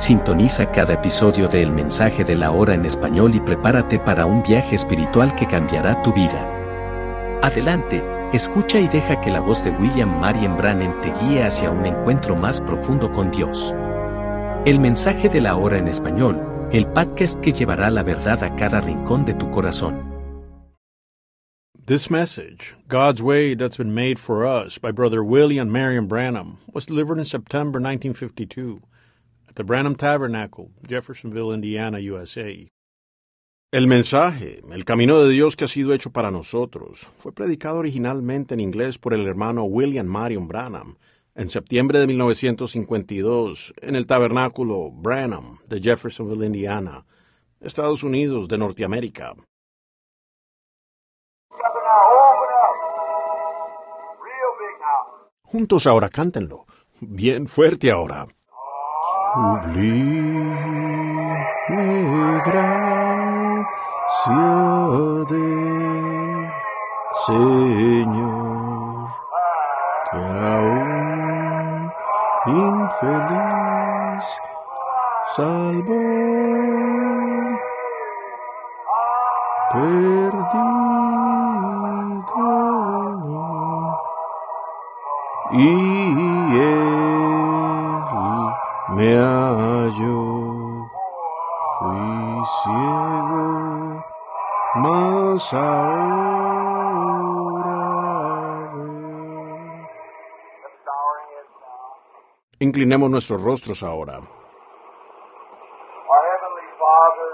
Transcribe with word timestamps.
Sintoniza 0.00 0.70
cada 0.70 0.94
episodio 0.94 1.46
de 1.46 1.60
El 1.60 1.72
Mensaje 1.72 2.24
de 2.24 2.34
la 2.34 2.52
Hora 2.52 2.72
en 2.72 2.86
español 2.86 3.34
y 3.34 3.40
prepárate 3.40 3.98
para 3.98 4.24
un 4.24 4.42
viaje 4.42 4.74
espiritual 4.74 5.36
que 5.36 5.46
cambiará 5.46 6.02
tu 6.02 6.14
vida. 6.14 7.38
Adelante, 7.42 8.02
escucha 8.32 8.80
y 8.80 8.88
deja 8.88 9.20
que 9.20 9.30
la 9.30 9.40
voz 9.40 9.62
de 9.62 9.72
William 9.72 10.18
Marion 10.18 10.56
Brannan 10.56 10.98
te 11.02 11.12
guíe 11.20 11.44
hacia 11.44 11.70
un 11.70 11.84
encuentro 11.84 12.34
más 12.34 12.62
profundo 12.62 13.12
con 13.12 13.30
Dios. 13.30 13.74
El 14.64 14.80
Mensaje 14.80 15.28
de 15.28 15.42
la 15.42 15.54
Hora 15.54 15.76
en 15.76 15.86
español, 15.86 16.40
el 16.72 16.86
podcast 16.86 17.38
que 17.42 17.52
llevará 17.52 17.90
la 17.90 18.02
verdad 18.02 18.42
a 18.42 18.56
cada 18.56 18.80
rincón 18.80 19.26
de 19.26 19.34
tu 19.34 19.50
corazón. 19.50 20.08
This 21.84 22.10
message, 22.10 22.74
God's 22.88 23.20
Way 23.20 23.54
That's 23.54 23.76
Been 23.76 23.92
Made 23.92 24.16
for 24.16 24.46
Us 24.46 24.78
by 24.78 24.92
Brother 24.92 25.22
William 25.22 25.70
Marion 25.70 26.06
Branham, 26.06 26.56
was 26.72 26.86
delivered 26.86 27.18
in 27.18 27.26
September 27.26 27.78
1952 27.78 28.80
at 28.80 28.89
the 29.60 29.64
Branham 29.64 29.94
Tabernacle, 29.94 30.70
Jeffersonville, 30.88 31.52
Indiana, 31.52 31.98
USA. 31.98 32.50
El 33.70 33.86
mensaje, 33.86 34.62
el 34.72 34.86
camino 34.86 35.22
de 35.22 35.30
Dios 35.30 35.54
que 35.54 35.64
ha 35.64 35.68
sido 35.68 35.92
hecho 35.92 36.10
para 36.10 36.30
nosotros, 36.30 37.06
fue 37.18 37.32
predicado 37.32 37.80
originalmente 37.80 38.54
en 38.54 38.60
inglés 38.60 38.96
por 38.96 39.12
el 39.12 39.26
hermano 39.26 39.64
William 39.64 40.06
Marion 40.06 40.48
Branham 40.48 40.96
en 41.34 41.50
septiembre 41.50 41.98
de 41.98 42.06
1952 42.06 43.74
en 43.82 43.96
el 43.96 44.06
tabernáculo 44.06 44.90
Branham 44.90 45.58
de 45.68 45.78
Jeffersonville, 45.78 46.46
Indiana, 46.46 47.04
Estados 47.60 48.02
Unidos 48.02 48.48
de 48.48 48.56
Norteamérica. 48.56 49.34
Juntos 55.42 55.86
ahora 55.86 56.08
cántenlo, 56.08 56.64
bien 57.00 57.46
fuerte 57.46 57.90
ahora. 57.90 58.26
Sublime 59.32 60.56
gracia 62.46 62.90
del 65.28 66.50
Señor, 67.26 69.08
que 70.10 70.22
aún 70.50 71.92
infeliz 72.46 74.26
salvó, 75.36 76.06
perdido, 79.70 80.50
y 85.52 86.00
me 89.00 89.16
halló. 89.16 90.20
Fui 91.78 92.44
ciego, 92.60 94.04
mas 94.82 95.54
ahora 95.54 96.50
veo. 98.74 99.40
Inclinemos 102.60 103.08
nuestros 103.10 103.40
rostros 103.42 103.82
ahora. 103.82 104.16
Our 104.18 104.26
Heavenly 106.32 106.68
Father, 106.82 107.30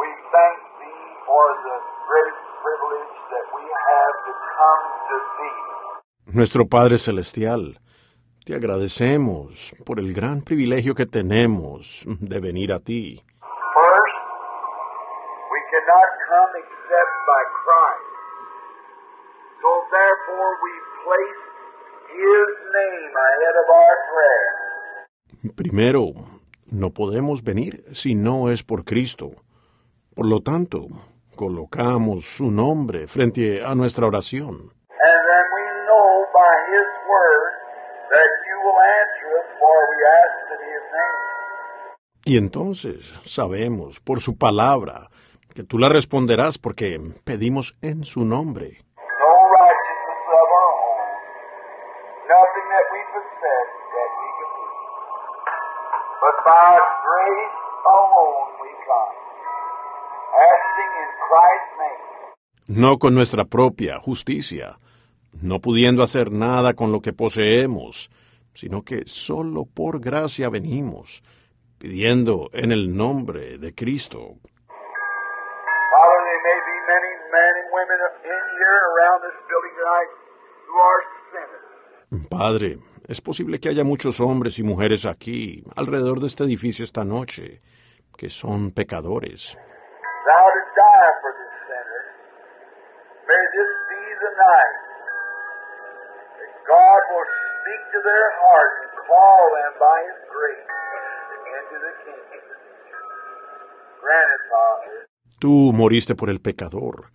we 0.00 0.08
thank 0.34 0.58
Thee 0.80 1.04
for 1.28 1.46
the 1.66 1.76
great 2.10 2.36
privilege 2.64 3.14
that 3.32 3.46
we 3.56 3.62
have 3.88 4.14
to 4.26 4.32
come 4.58 4.82
to 5.08 5.16
Thee. 5.38 5.60
Nuestro 6.36 6.62
Padre 6.66 6.98
Celestial, 6.98 7.62
te 8.44 8.54
agradecemos 8.54 9.74
por 9.84 9.98
el 9.98 10.12
gran 10.12 10.42
privilegio 10.42 10.94
que 10.94 11.06
tenemos 11.06 12.04
de 12.06 12.40
venir 12.40 12.72
a 12.72 12.78
ti. 12.78 13.22
First, 13.40 14.16
we 15.50 15.60
cannot 15.72 16.08
come 16.28 16.52
except 16.62 17.14
by 17.26 17.42
Christ. 17.64 18.12
So 19.62 19.70
therefore 19.90 20.50
we 20.64 20.72
place 21.04 21.42
His 22.12 22.50
name 22.78 23.12
ahead 23.28 23.56
of 23.62 23.68
our 23.80 23.96
prayer. 24.12 25.54
Primero, 25.56 26.12
no 26.70 26.90
podemos 26.90 27.42
venir 27.42 27.84
si 27.92 28.14
no 28.14 28.50
es 28.50 28.62
por 28.62 28.84
Cristo. 28.84 29.32
Por 30.14 30.26
lo 30.26 30.40
tanto, 30.40 30.86
colocamos 31.34 32.24
su 32.26 32.50
nombre 32.50 33.06
frente 33.06 33.64
a 33.64 33.74
nuestra 33.74 34.06
oración. 34.06 34.72
Y 42.26 42.38
entonces 42.38 43.20
sabemos 43.24 44.00
por 44.00 44.20
su 44.20 44.38
palabra 44.38 45.08
que 45.54 45.62
tú 45.62 45.78
la 45.78 45.88
responderás 45.88 46.58
porque 46.58 46.98
pedimos 47.24 47.76
en 47.82 48.04
su 48.04 48.24
nombre. 48.24 48.78
no 62.66 62.98
con 62.98 63.14
nuestra 63.14 63.44
propia 63.44 63.98
justicia, 63.98 64.78
no 65.42 65.60
pudiendo 65.60 66.02
hacer 66.02 66.30
nada 66.32 66.74
con 66.74 66.92
lo 66.92 67.00
que 67.00 67.12
poseemos, 67.12 68.10
sino 68.54 68.82
que 68.82 69.02
solo 69.06 69.66
por 69.66 70.00
gracia 70.00 70.48
venimos, 70.48 71.22
pidiendo 71.78 72.48
en 72.52 72.72
el 72.72 72.96
nombre 72.96 73.58
de 73.58 73.74
Cristo. 73.74 74.36
Padre, 82.30 82.78
es 83.08 83.20
posible 83.20 83.58
que 83.60 83.68
haya 83.68 83.84
muchos 83.84 84.20
hombres 84.20 84.58
y 84.58 84.62
mujeres 84.62 85.04
aquí, 85.04 85.64
alrededor 85.76 86.20
de 86.20 86.28
este 86.28 86.44
edificio 86.44 86.84
esta 86.84 87.04
noche, 87.04 87.60
que 88.16 88.28
son 88.28 88.70
pecadores. 88.70 89.58
God 96.66 97.00
will 97.12 97.43
speak 97.64 97.82
to 97.96 98.00
their 98.04 98.28
heart 98.44 98.72
and 98.84 98.92
call 99.08 99.42
them 99.56 99.72
by 99.80 99.98
His 100.04 100.20
grace 100.28 100.64
the 101.32 101.38
kingdom. 102.04 102.34
Tú 105.38 105.72
moriste 105.72 106.14
por 106.14 106.28
el 106.28 106.40
pecador. 106.40 107.10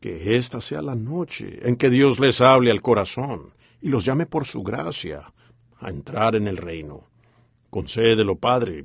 Que 0.00 0.36
esta 0.36 0.60
sea 0.60 0.82
la 0.82 0.94
noche 0.94 1.60
en 1.62 1.76
que 1.76 1.88
Dios 1.88 2.20
les 2.20 2.40
hable 2.40 2.70
al 2.70 2.82
corazón 2.82 3.54
y 3.80 3.88
los 3.88 4.04
llame 4.04 4.26
por 4.26 4.44
su 4.44 4.62
gracia 4.62 5.22
a 5.80 5.88
entrar 5.88 6.36
en 6.36 6.48
el 6.48 6.56
reino. 6.56 7.08
Concédelo, 7.70 8.36
Padre. 8.36 8.84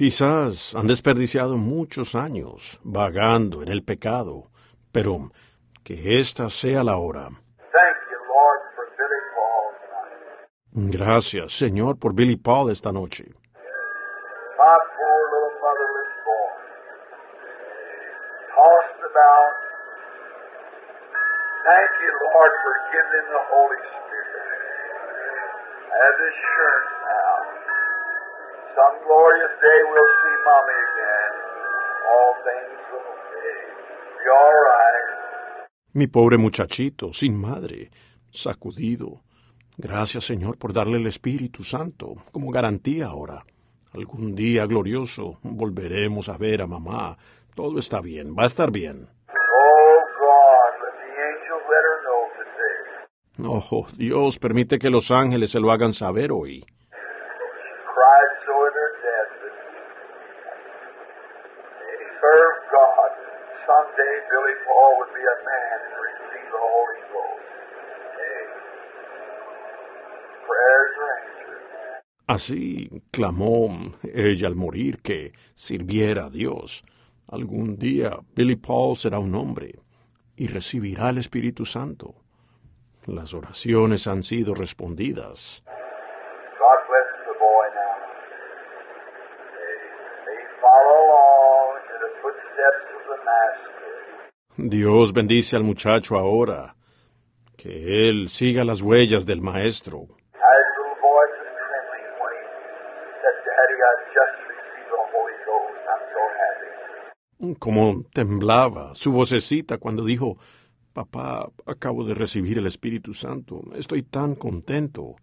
Quizás 0.00 0.74
han 0.74 0.86
desperdiciado 0.86 1.58
muchos 1.58 2.14
años 2.14 2.80
vagando 2.82 3.60
en 3.60 3.68
el 3.68 3.84
pecado, 3.84 4.44
pero 4.90 5.28
que 5.84 6.18
esta 6.18 6.48
sea 6.48 6.82
la 6.82 6.96
hora. 6.96 7.28
Thank 7.28 7.98
you, 8.08 8.16
Lord, 8.32 8.60
for 8.74 8.86
Billy 8.96 9.20
Gracias, 10.96 11.52
Señor, 11.52 11.98
por 11.98 12.14
Billy 12.14 12.36
Paul 12.36 12.70
esta 12.70 12.92
noche. 12.92 13.24
Thank 21.70 21.90
you, 22.00 22.12
Lord, 22.32 22.52
for 22.64 22.74
giving 22.96 23.26
the 23.36 23.42
Holy 23.52 23.80
Spirit. 24.00 24.48
As 25.92 26.16
assurance. 26.30 26.99
Some 28.76 28.96
glorious 29.04 29.54
day 29.60 29.80
we'll 29.90 30.12
see 30.22 30.36
Mommy 30.46 30.78
again. 30.90 31.32
All 32.10 32.32
things 32.48 32.80
will 32.92 33.12
be 34.14 34.24
all 34.30 34.56
right. 34.70 35.66
Mi 35.92 36.06
pobre 36.06 36.38
muchachito, 36.38 37.12
sin 37.12 37.40
madre, 37.40 37.90
sacudido. 38.30 39.22
Gracias, 39.76 40.24
Señor, 40.24 40.56
por 40.58 40.72
darle 40.72 40.98
el 40.98 41.06
Espíritu 41.06 41.64
Santo 41.64 42.14
como 42.32 42.50
garantía 42.50 43.06
ahora. 43.06 43.44
Algún 43.92 44.36
día 44.36 44.66
glorioso 44.66 45.38
volveremos 45.42 46.28
a 46.28 46.36
ver 46.38 46.62
a 46.62 46.66
mamá. 46.66 47.16
Todo 47.56 47.78
está 47.80 48.00
bien, 48.00 48.36
va 48.38 48.44
a 48.44 48.46
estar 48.46 48.70
bien. 48.70 49.08
Oh 49.28 49.98
God, 50.20 50.72
let 50.84 50.94
the 51.02 51.10
angels 51.30 51.64
let 51.66 51.82
her 51.88 51.98
know 52.06 52.22
today. 52.38 52.78
Oh, 53.72 53.86
Dios, 53.96 54.38
permite 54.38 54.78
que 54.78 54.90
los 54.90 55.10
ángeles 55.10 55.50
se 55.50 55.58
lo 55.58 55.72
hagan 55.72 55.92
saber 55.92 56.30
hoy. 56.30 56.64
cried 58.00 58.32
so 58.46 58.54
in 58.68 58.74
her 58.80 58.92
death 59.02 59.32
that 59.42 59.56
they 61.82 61.98
served 62.22 62.62
God. 62.70 63.10
Someday 63.66 64.14
Billy 64.30 64.56
Paul 64.64 64.90
would 65.02 65.12
be 65.14 65.24
a 65.24 65.38
man 65.50 65.78
and 65.84 65.94
receive 65.98 66.48
the 66.54 66.62
Holy 66.62 67.00
Ghost. 67.10 67.50
Hey, 68.16 68.42
prayers 70.46 70.92
are 71.02 71.12
answered. 71.18 71.62
Así 72.40 72.88
clamó 73.10 73.92
ella 74.02 74.48
al 74.48 74.56
morir 74.56 75.02
que 75.02 75.34
sirviera 75.52 76.24
a 76.24 76.30
Dios. 76.30 76.82
Algún 77.28 77.76
día 77.76 78.18
Billy 78.34 78.56
Paul 78.56 78.96
será 78.96 79.18
un 79.18 79.34
hombre 79.34 79.78
y 80.36 80.46
recibirá 80.46 81.10
el 81.10 81.18
Espíritu 81.18 81.66
Santo. 81.66 82.14
Las 83.04 83.34
oraciones 83.34 84.06
han 84.06 84.22
sido 84.22 84.54
respondidas. 84.54 85.62
Dios 94.56 95.12
bendice 95.12 95.56
al 95.56 95.64
muchacho 95.64 96.16
ahora. 96.16 96.74
Que 97.58 98.08
él 98.08 98.30
siga 98.30 98.64
las 98.64 98.80
huellas 98.80 99.26
del 99.26 99.42
Maestro. 99.42 100.06
His 100.32 100.66
little 100.78 100.96
voice 101.04 101.36
is 101.36 101.50
trembling 101.60 102.06
when 102.22 102.32
he 102.32 102.46
said, 103.20 103.36
Daddy, 103.44 103.76
I 103.76 103.92
just 104.16 104.36
received 104.48 104.88
the 104.88 105.02
Holy 105.12 105.36
Ghost. 105.44 105.82
I'm 105.92 106.04
so 106.14 106.22
Como 107.58 108.04
temblaba 108.12 108.94
su 108.94 109.12
vocecita 109.12 109.78
cuando 109.78 110.04
dijo, 110.04 110.36
Papá, 110.92 111.48
acabo 111.66 112.04
de 112.04 112.14
recibir 112.14 112.58
el 112.58 112.66
Espíritu 112.66 113.14
Santo. 113.14 113.62
Estoy 113.74 114.02
tan 114.02 114.34
contento. 114.34 115.16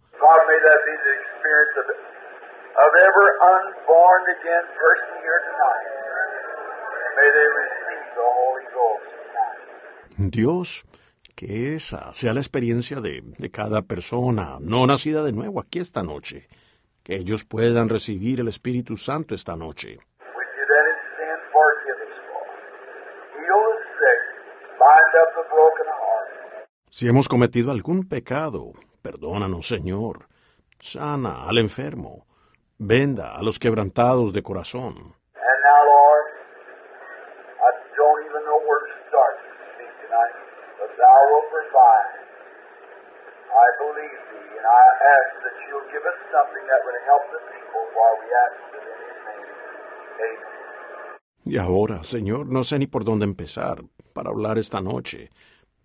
Dios, 10.17 10.83
que 11.35 11.75
esa 11.75 12.11
sea 12.13 12.33
la 12.33 12.39
experiencia 12.39 12.99
de, 12.99 13.21
de 13.37 13.51
cada 13.51 13.83
persona 13.83 14.57
no 14.59 14.87
nacida 14.87 15.23
de 15.23 15.31
nuevo 15.31 15.59
aquí 15.59 15.79
esta 15.79 16.01
noche. 16.03 16.47
Que 17.03 17.15
ellos 17.15 17.45
puedan 17.45 17.87
recibir 17.87 18.39
el 18.39 18.47
Espíritu 18.47 18.97
Santo 18.97 19.35
esta 19.35 19.55
noche. 19.55 19.89
We 20.19 20.43
did 20.57 20.69
any 20.81 20.95
sin, 21.15 21.37
forgive 21.53 21.99
us, 22.03 22.17
Lord. 22.27 22.51
Heal 23.37 23.61
the 23.71 23.85
sick, 23.97 24.21
bind 24.81 25.13
up 25.21 25.29
the 25.37 25.45
broken 25.47 25.87
heart. 25.87 26.29
Si 26.97 27.07
hemos 27.07 27.29
cometido 27.29 27.69
algún 27.69 28.09
pecado, 28.09 28.73
perdónanos, 29.03 29.67
Señor. 29.67 30.25
Sana 30.79 31.47
al 31.47 31.59
enfermo. 31.59 32.25
Venda 32.79 33.35
a 33.37 33.43
los 33.43 33.59
quebrantados 33.59 34.33
de 34.33 34.41
corazón. 34.41 34.95
And 34.97 35.59
now, 35.61 35.81
Lord, 35.85 36.25
I 37.61 37.69
don't 37.93 38.21
even 38.25 38.41
know 38.49 38.59
where 38.65 38.81
to 38.81 38.97
start 39.13 39.35
to 39.45 39.49
speak 39.77 39.93
tonight, 40.01 40.35
but 40.81 40.89
Thou 40.97 41.17
wilt 41.29 41.47
provide. 41.53 42.17
I 43.45 43.67
believe 43.77 44.17
Thee, 44.33 44.57
and 44.57 44.65
I 44.65 44.85
ask 45.13 45.29
that 45.45 45.55
You'll 45.69 45.89
give 45.93 46.01
us 46.01 46.17
something 46.33 46.65
that 46.65 46.81
would 46.81 46.97
help 47.05 47.23
the 47.29 47.41
people 47.53 47.83
while 47.93 48.15
we 48.17 48.27
ask 48.41 48.57
it 48.73 48.83
in 48.89 48.97
His 49.05 49.19
name. 49.29 49.49
Amen. 50.25 50.57
Y 51.45 51.57
ahora, 51.59 52.03
Señor, 52.03 52.47
no 52.47 52.63
sé 52.63 52.79
ni 52.79 52.87
por 52.87 53.03
dónde 53.03 53.25
empezar 53.25 53.83
para 54.13 54.31
hablar 54.31 54.57
esta 54.57 54.81
noche, 54.81 55.29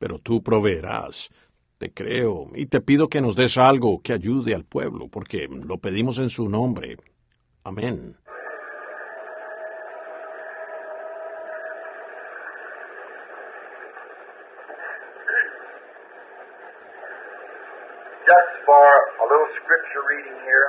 pero 0.02 0.18
tú 0.18 0.42
proveerás. 0.42 1.30
Te 1.78 1.94
creo 1.94 2.48
y 2.56 2.66
te 2.66 2.80
pido 2.80 3.08
que 3.08 3.20
nos 3.20 3.36
des 3.36 3.56
algo 3.56 4.02
que 4.02 4.12
ayude 4.12 4.52
al 4.52 4.64
pueblo, 4.64 5.06
porque 5.06 5.46
lo 5.48 5.78
pedimos 5.78 6.18
en 6.18 6.28
su 6.28 6.48
nombre. 6.48 6.96
Amén. 7.62 8.18
Just 18.26 18.52
for 18.66 18.90
a 19.22 19.26
little 19.30 19.50
scripture 19.62 20.02
reading 20.10 20.34
here 20.42 20.66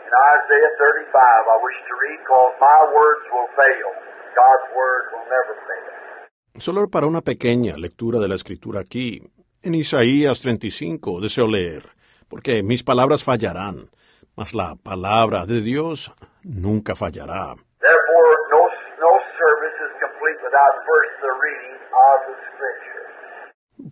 in 0.00 0.12
Isaiah 0.32 0.72
35, 0.80 1.12
I 1.12 1.58
wish 1.60 1.76
to 1.76 1.94
read 2.08 2.20
because 2.24 2.56
my 2.56 2.80
words 2.88 3.24
will 3.36 3.52
fail. 3.52 3.90
God's 4.32 4.64
word 4.72 5.12
will 5.12 5.28
never 5.28 5.60
fail. 5.68 6.11
Solo 6.58 6.88
para 6.88 7.06
una 7.06 7.22
pequeña 7.22 7.76
lectura 7.76 8.18
de 8.18 8.28
la 8.28 8.34
escritura 8.34 8.80
aquí, 8.80 9.22
en 9.62 9.74
Isaías 9.74 10.40
35, 10.40 11.20
deseo 11.20 11.48
leer, 11.48 11.84
porque 12.28 12.62
mis 12.62 12.82
palabras 12.82 13.24
fallarán, 13.24 13.90
mas 14.36 14.54
la 14.54 14.76
palabra 14.76 15.46
de 15.46 15.60
Dios 15.60 16.12
nunca 16.42 16.94
fallará. 16.94 17.56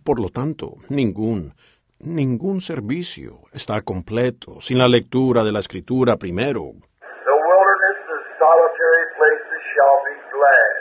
Por 0.03 0.19
lo 0.19 0.29
tanto, 0.29 0.77
ningún, 0.89 1.53
ningún 1.99 2.61
servicio 2.61 3.39
está 3.53 3.81
completo 3.81 4.59
sin 4.59 4.77
la 4.77 4.87
lectura 4.87 5.43
de 5.43 5.51
la 5.51 5.59
escritura 5.59 6.17
primero. 6.17 6.73
The 7.01 7.37
wilderness 7.37 7.99
and 8.09 8.23
solitary 8.39 9.05
places 9.17 9.61
shall 9.73 9.97
be 10.09 10.15
glad 10.33 10.73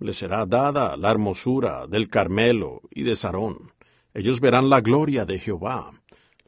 Le 0.00 0.12
será 0.12 0.46
dada 0.46 0.96
la 0.96 1.10
hermosura 1.10 1.86
del 1.86 2.08
Carmelo 2.08 2.80
y 2.90 3.02
de 3.04 3.16
Sarón. 3.16 3.72
Ellos 4.14 4.40
verán 4.40 4.68
la 4.70 4.80
gloria 4.80 5.24
de 5.24 5.38
Jehová, 5.38 5.92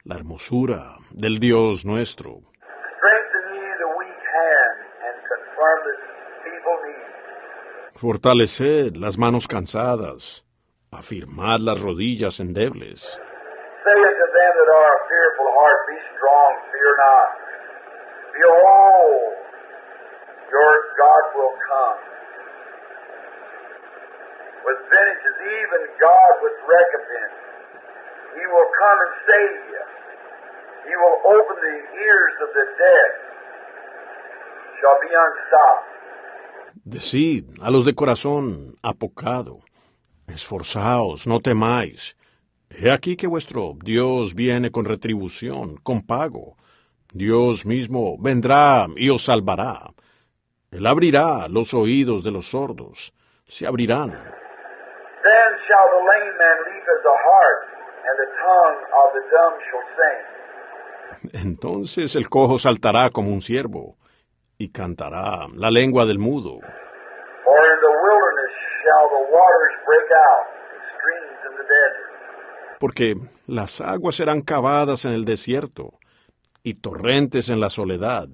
la 0.04 0.16
hermosura 0.16 0.96
del 1.10 1.38
Dios 1.38 1.84
nuestro. 1.84 2.40
Strengthen 2.98 3.46
ye 3.54 3.68
the 3.78 3.90
weak 3.98 4.22
hand 4.36 4.78
and 5.06 5.16
confirm 5.30 5.78
the 5.86 5.94
feeble 6.44 6.78
knees. 6.82 8.00
Fortaleced 8.00 8.96
las 8.96 9.16
manos 9.18 9.46
cansadas, 9.46 10.44
afirmad 10.90 11.60
las 11.60 11.80
rodillas 11.80 12.40
endebles. 12.40 13.18
Say 13.84 13.98
them 14.32 14.52
that 14.56 14.70
are 14.72 14.94
fearful 15.08 15.48
heart, 15.54 15.80
Be 15.88 15.98
strong, 16.16 16.50
fear 16.72 16.92
not. 16.98 17.28
Behold, 18.32 19.32
your 20.48 20.72
God 20.96 21.24
will 21.36 21.54
come. 21.60 21.98
With 24.64 24.80
vengeance, 24.88 25.38
even 25.42 25.80
God 26.00 26.32
with 26.40 26.56
recompense. 26.64 27.36
He 28.32 28.44
will 28.48 28.68
come 28.80 28.98
and 29.04 29.12
save 29.28 29.60
you. 29.68 29.84
He 30.88 30.94
will 30.96 31.18
open 31.28 31.56
the 31.60 31.78
ears 32.00 32.34
of 32.42 32.50
the 32.56 32.66
dead, 32.78 33.10
shall 34.80 34.98
be 35.02 35.10
unstopped. 35.12 35.92
Decid 36.84 37.44
a 37.62 37.70
los 37.70 37.84
de 37.84 37.94
corazón 37.94 38.76
apocado, 38.82 39.60
esforzaos, 40.26 41.26
no 41.26 41.40
temáis. 41.40 42.16
He 42.78 42.90
aquí 42.90 43.16
que 43.16 43.26
vuestro 43.26 43.74
Dios 43.84 44.34
viene 44.34 44.70
con 44.70 44.84
retribución, 44.86 45.76
con 45.82 46.02
pago. 46.02 46.56
Dios 47.12 47.66
mismo 47.66 48.16
vendrá 48.18 48.86
y 48.96 49.10
os 49.10 49.24
salvará. 49.24 49.90
Él 50.70 50.86
abrirá 50.86 51.48
los 51.48 51.74
oídos 51.74 52.24
de 52.24 52.30
los 52.30 52.46
sordos, 52.46 53.12
se 53.46 53.66
abrirán. 53.66 54.10
Then 54.10 55.52
shall 55.68 55.88
the 55.92 56.02
lame 56.10 56.32
man 56.38 56.58
leap 56.64 56.86
as 56.88 57.04
a 57.04 57.16
hart, 57.28 57.62
and 58.08 58.16
the 58.18 58.30
tongue 58.40 58.80
of 59.00 59.08
the 59.12 59.22
dumb 59.30 59.54
shall 59.68 59.86
sing. 59.98 60.20
Entonces 61.46 62.16
el 62.16 62.30
cojo 62.30 62.58
saltará 62.58 63.10
como 63.10 63.30
un 63.30 63.42
ciervo 63.42 63.96
y 64.56 64.70
cantará 64.72 65.46
la 65.54 65.70
lengua 65.70 66.06
del 66.06 66.18
mudo. 66.18 66.60
For 67.44 67.60
in 67.68 67.78
the 67.84 67.94
wilderness 68.02 68.54
shall 68.82 69.08
the 69.12 69.24
waters 69.30 69.74
break 69.86 70.08
out, 70.16 70.46
and 70.72 70.82
streams 70.96 71.38
in 71.44 71.52
the 71.58 71.66
desert. 71.68 72.01
Porque 72.82 73.14
las 73.46 73.80
aguas 73.80 74.16
serán 74.16 74.42
cavadas 74.42 75.04
en 75.04 75.12
el 75.12 75.24
desierto 75.24 75.92
y 76.64 76.74
torrentes 76.74 77.48
en 77.48 77.60
la 77.60 77.70
soledad. 77.70 78.26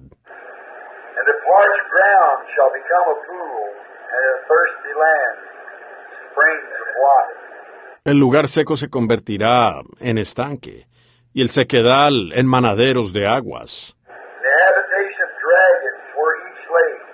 El 8.03 8.17
lugar 8.17 8.47
seco 8.47 8.75
se 8.75 8.89
convertirá 8.89 9.81
en 9.99 10.17
estanque 10.17 10.87
y 11.31 11.43
el 11.43 11.51
sequedal 11.51 12.31
en 12.33 12.47
manaderos 12.47 13.13
de 13.13 13.27
aguas. 13.27 13.95
And 14.07 14.17
the 14.41 14.53
habitation 14.65 15.21
of 15.21 15.31
dragons 15.45 16.01
where 16.17 16.33
each 16.49 16.65
lake 16.73 17.05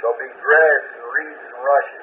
shall 0.00 0.16
be 0.18 0.26
grass 0.42 0.82
and 0.98 1.06
reeds 1.14 1.42
and 1.46 1.62
rushes. 1.62 2.02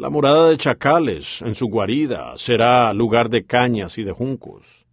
La 0.00 0.10
morada 0.10 0.50
de 0.50 0.56
chacales 0.56 1.42
en 1.42 1.56
su 1.56 1.66
guarida 1.66 2.34
será 2.36 2.94
lugar 2.94 3.30
de 3.30 3.44
cañas 3.44 3.98
y 3.98 4.04
de 4.04 4.12
juncos. 4.12 4.86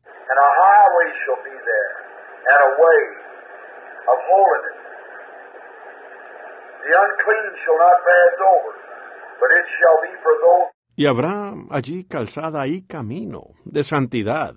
Y 10.95 11.05
habrá 11.05 11.53
allí 11.69 12.07
calzada 12.07 12.65
y 12.65 12.81
camino 12.87 13.49
de 13.63 13.83
santidad. 13.83 14.55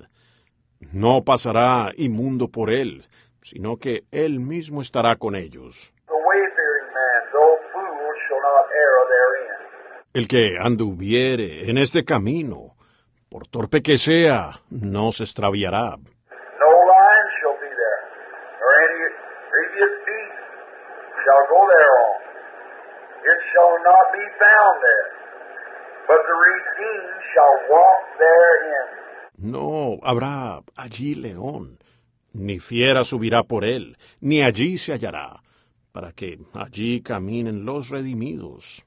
No 0.81 1.25
pasará 1.25 1.93
inmundo 1.95 2.49
por 2.49 2.71
él, 2.71 3.03
sino 3.43 3.77
que 3.77 4.05
él 4.13 4.41
mismo 4.41 4.81
estará 4.81 5.17
con 5.17 5.37
ellos. 5.37 5.93
the 6.09 6.15
wayfaring 6.17 6.89
man, 6.97 7.21
though 7.37 7.57
fool, 7.71 8.09
shall 8.25 8.41
not 8.41 8.65
err 8.73 8.97
therein. 9.13 9.69
El 10.19 10.27
que 10.27 10.59
anduviere 10.59 11.71
en 11.71 11.79
este 11.79 12.05
camino, 12.05 12.75
por 13.29 13.47
torpe 13.47 13.83
que 13.83 13.97
sea, 13.97 14.51
no 14.69 15.13
se 15.13 15.23
extraviará. 15.23 15.91
No 15.95 16.71
lion 16.91 17.29
shall 17.39 17.57
be 17.63 17.71
there, 17.83 18.01
nor 18.59 18.73
any 18.89 19.05
previous 19.53 19.93
beast 20.07 20.39
shall 21.23 21.45
go 21.55 21.61
thereon. 21.71 22.11
It 23.31 23.41
shall 23.53 23.75
not 23.91 24.07
be 24.19 24.25
found 24.43 24.77
there, 24.89 25.09
but 26.09 26.21
the 26.29 26.37
redeemed 26.49 27.21
shall 27.33 27.57
walk 27.71 28.01
therein. 28.19 28.87
No 29.37 30.01
habrá 30.03 30.65
allí 30.75 31.15
león, 31.15 31.79
ni 32.33 32.59
fiera 32.59 33.05
subirá 33.05 33.45
por 33.45 33.65
él, 33.65 33.97
ni 34.21 34.43
allí 34.43 34.79
se 34.79 34.95
hallará, 34.95 35.45
para 35.93 36.11
que 36.11 36.41
allí 36.55 37.03
caminen 37.03 37.65
los 37.65 37.89
redimidos. 37.89 38.85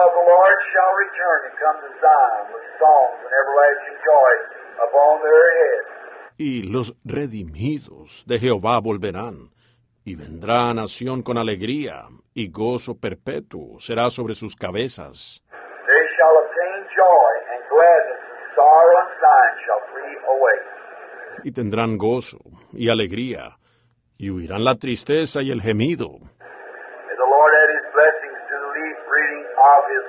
Of 0.00 0.12
the 0.16 0.24
Lord 0.32 0.58
shall 0.72 0.92
return 0.96 1.40
and 1.44 1.54
come 1.60 1.78
to 1.84 1.90
Zion 2.00 2.44
with 2.54 2.64
songs 2.80 3.20
and 3.20 3.32
everlasting 3.36 3.98
joy 4.00 4.32
upon 4.80 5.20
their 5.20 5.44
heads. 5.60 5.88
Y 6.38 6.62
los 6.62 6.96
redimidos 7.04 8.24
de 8.26 8.38
Jehová 8.38 8.80
volverán, 8.80 9.50
y 10.04 10.14
vendrá 10.14 10.70
a 10.70 10.74
nación 10.74 11.22
con 11.22 11.36
alegría, 11.36 12.04
y 12.32 12.48
gozo 12.50 12.94
perpetuo 12.98 13.78
será 13.78 14.08
sobre 14.08 14.34
sus 14.34 14.56
cabezas. 14.56 15.42
They 15.52 16.04
shall 16.16 16.34
obtain 16.44 16.80
joy 16.96 17.32
and 17.52 17.62
gladness, 17.68 18.22
and 18.24 18.48
sorrow 18.56 18.96
and 19.04 19.12
sighing 19.20 19.58
shall 19.66 19.82
flee 19.92 20.16
away. 20.32 20.58
Y 21.44 21.52
tendrán 21.52 21.98
gozo 21.98 22.38
y 22.72 22.88
alegría, 22.88 23.58
y 24.16 24.30
huirán 24.30 24.64
la 24.64 24.76
tristeza 24.76 25.42
y 25.42 25.50
el 25.50 25.60
gemido. 25.60 26.08
May 26.08 27.16
the 27.20 27.28
Lord 27.28 27.52
add 27.52 27.68
his 27.68 27.84
blessings 27.92 28.40
to 28.48 28.56
the 28.56 28.70
leaf 28.80 28.96
reading 29.12 29.44
of 29.60 29.84
his 29.92 29.96
word. 29.96 30.08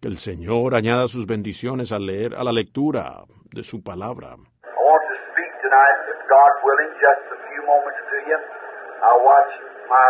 Que 0.00 0.08
el 0.08 0.18
Señor 0.18 0.74
añada 0.74 1.08
sus 1.08 1.26
bendiciones 1.26 1.90
al 1.90 2.04
leer 2.04 2.34
a 2.34 2.44
la 2.44 2.52
lectura 2.52 3.24
de 3.54 3.64
su 3.64 3.82
palabra. 3.82 4.34
I 4.34 4.36
want 4.36 5.04
to 5.08 5.16
speak 5.32 5.52
tonight, 5.64 5.98
if 6.12 6.20
God 6.28 6.52
willing, 6.60 6.92
just 7.00 7.24
a 7.32 7.38
few 7.48 7.62
moments 7.64 8.00
to 8.10 8.16
you. 8.28 8.38
I'll 9.00 9.24
watch 9.24 9.52
my 9.88 10.08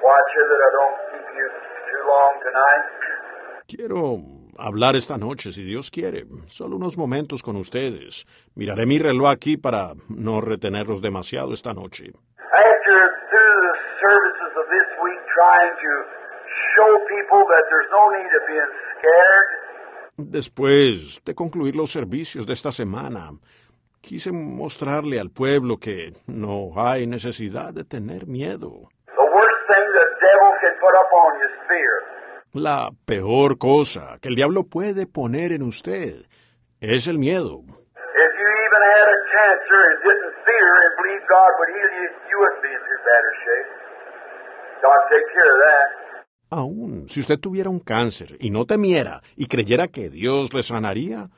watcher 0.00 0.44
that 0.48 0.60
I 0.64 0.70
don't 0.78 0.98
keep 1.12 1.26
you 1.36 1.46
too 1.90 2.02
long 2.08 2.32
tonight. 2.40 2.84
Quiero 3.68 4.00
hablar 4.58 4.96
esta 4.96 5.18
noche, 5.18 5.52
si 5.52 5.62
Dios 5.62 5.90
quiere, 5.90 6.24
solo 6.46 6.76
unos 6.76 6.96
momentos 6.96 7.42
con 7.42 7.56
ustedes. 7.56 8.24
Miraré 8.54 8.86
mi 8.86 8.98
reloj 8.98 9.28
aquí 9.28 9.58
para 9.58 9.92
no 10.08 10.40
retenerlos 10.40 11.02
demasiado 11.02 11.52
esta 11.52 11.74
noche. 11.74 12.14
After 12.52 13.16
Después 20.16 21.22
de 21.24 21.34
concluir 21.34 21.76
los 21.76 21.92
servicios 21.92 22.46
de 22.46 22.52
esta 22.52 22.72
semana, 22.72 23.30
quise 24.00 24.32
mostrarle 24.32 25.20
al 25.20 25.30
pueblo 25.30 25.78
que 25.78 26.12
no 26.26 26.72
hay 26.76 27.06
necesidad 27.06 27.74
de 27.74 27.84
tener 27.84 28.26
miedo. 28.26 28.88
the 29.16 29.28
worst 29.34 29.60
thing 29.68 29.86
the 29.92 30.08
devil 30.20 30.50
can 30.60 30.74
put 30.80 30.94
up 30.96 31.10
on 31.12 31.30
you 31.40 31.46
is 31.48 31.54
fear. 31.68 31.94
La 32.52 32.90
peor 33.06 33.58
cosa 33.58 34.18
que 34.20 34.28
el 34.28 34.36
diablo 34.36 34.64
puede 34.64 35.06
poner 35.06 35.52
en 35.52 35.62
usted 35.62 36.24
es 36.80 37.08
el 37.08 37.18
miedo. 37.18 37.64
If 37.64 38.32
you 38.40 38.48
even 38.66 38.82
had 38.96 39.08
a 39.08 39.20
cancer 39.36 39.80
and 39.88 39.96
didn't 40.04 40.34
fear 40.44 40.68
and 40.84 40.92
believe 41.00 41.22
God 41.28 41.50
would 41.58 41.70
heal 41.76 41.90
you, 41.98 42.06
you 42.30 42.36
wouldn't 42.40 42.62
be 42.62 42.72
in 42.72 42.80
too 42.88 43.00
bad 43.04 43.22
a 43.24 43.34
shape. 43.44 43.70
God 44.80 45.00
take 45.12 45.26
care 45.36 45.50
of 45.52 45.60
that. 45.68 46.05
Aún 46.50 47.08
si 47.08 47.20
usted 47.20 47.38
tuviera 47.38 47.70
un 47.70 47.80
cáncer 47.80 48.36
y 48.38 48.50
no 48.50 48.66
temiera 48.66 49.20
y 49.36 49.46
creyera 49.46 49.88
que 49.88 50.10
Dios 50.10 50.54
le 50.54 50.62
sanaría, 50.62 51.28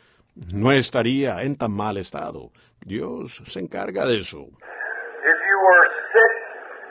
no 0.53 0.71
estaría 0.73 1.43
en 1.43 1.57
tan 1.57 1.73
mal 1.73 1.97
estado. 1.97 2.51
Dios 2.85 3.43
se 3.47 3.61
encarga 3.61 4.05
de 4.07 4.21
eso. 4.21 4.39
If 4.39 5.39
you 5.49 5.57
were 5.67 5.87
sick, 6.13 6.35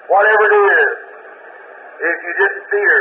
whatever 0.09 0.45
it 0.45 0.55
is, 0.73 0.97
if 2.01 2.17
you 2.25 2.33
didn't 2.41 2.65
fear. 2.69 2.97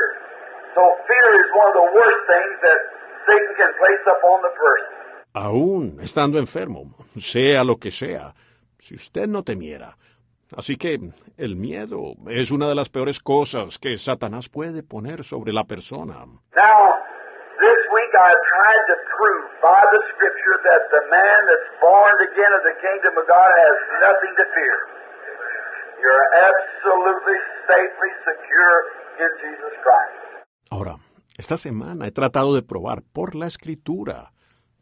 So 0.74 0.82
fear 1.08 1.28
is 1.40 1.48
one 1.56 1.68
of 1.72 1.76
the 1.80 1.88
worst 1.96 2.22
things 2.28 2.56
that 2.62 2.80
Satan 3.26 3.54
can 3.56 3.72
place 3.80 4.04
upon 4.06 4.42
the 4.42 4.52
person. 4.52 4.96
Aún 5.32 5.98
estando 6.00 6.38
enfermo, 6.38 6.94
sea 7.18 7.64
lo 7.64 7.76
que 7.76 7.90
sea, 7.90 8.34
si 8.78 8.94
usted 8.94 9.26
no 9.26 9.42
temiera. 9.42 9.96
Así 10.54 10.76
que 10.76 11.00
el 11.36 11.56
miedo 11.56 12.14
es 12.28 12.50
una 12.50 12.68
de 12.68 12.74
las 12.74 12.88
peores 12.88 13.18
cosas 13.18 13.78
que 13.78 13.98
Satanás 13.98 14.48
puede 14.48 14.82
poner 14.82 15.24
sobre 15.24 15.52
la 15.52 15.64
persona. 15.64 16.26
Now, 16.54 16.78
this 17.58 17.80
week 17.90 18.12
tried 18.14 18.82
to 18.86 18.96
prove 19.16 19.46
by 19.60 19.82
the 19.90 20.02
scripture 20.14 20.56
that 20.70 20.82
the 20.94 21.02
man 21.10 21.40
that's 21.50 21.70
born 21.82 22.16
again 22.30 22.52
of 22.54 22.62
the 22.62 22.76
kingdom 22.78 23.12
of 23.18 23.26
God 23.26 23.50
has 23.50 23.76
nothing 24.06 24.32
to 24.38 24.44
fear. 24.54 24.78
You're 25.98 26.26
absolutely 26.46 27.38
safely 27.66 28.12
secure 28.22 28.76
in 29.18 29.30
Jesus 29.42 29.74
Christ. 29.82 30.46
Ahora, 30.70 30.96
esta 31.36 31.56
semana 31.56 32.06
he 32.06 32.12
tratado 32.12 32.54
de 32.54 32.62
probar 32.62 33.02
por 33.12 33.34
la 33.34 33.46
escritura 33.46 34.32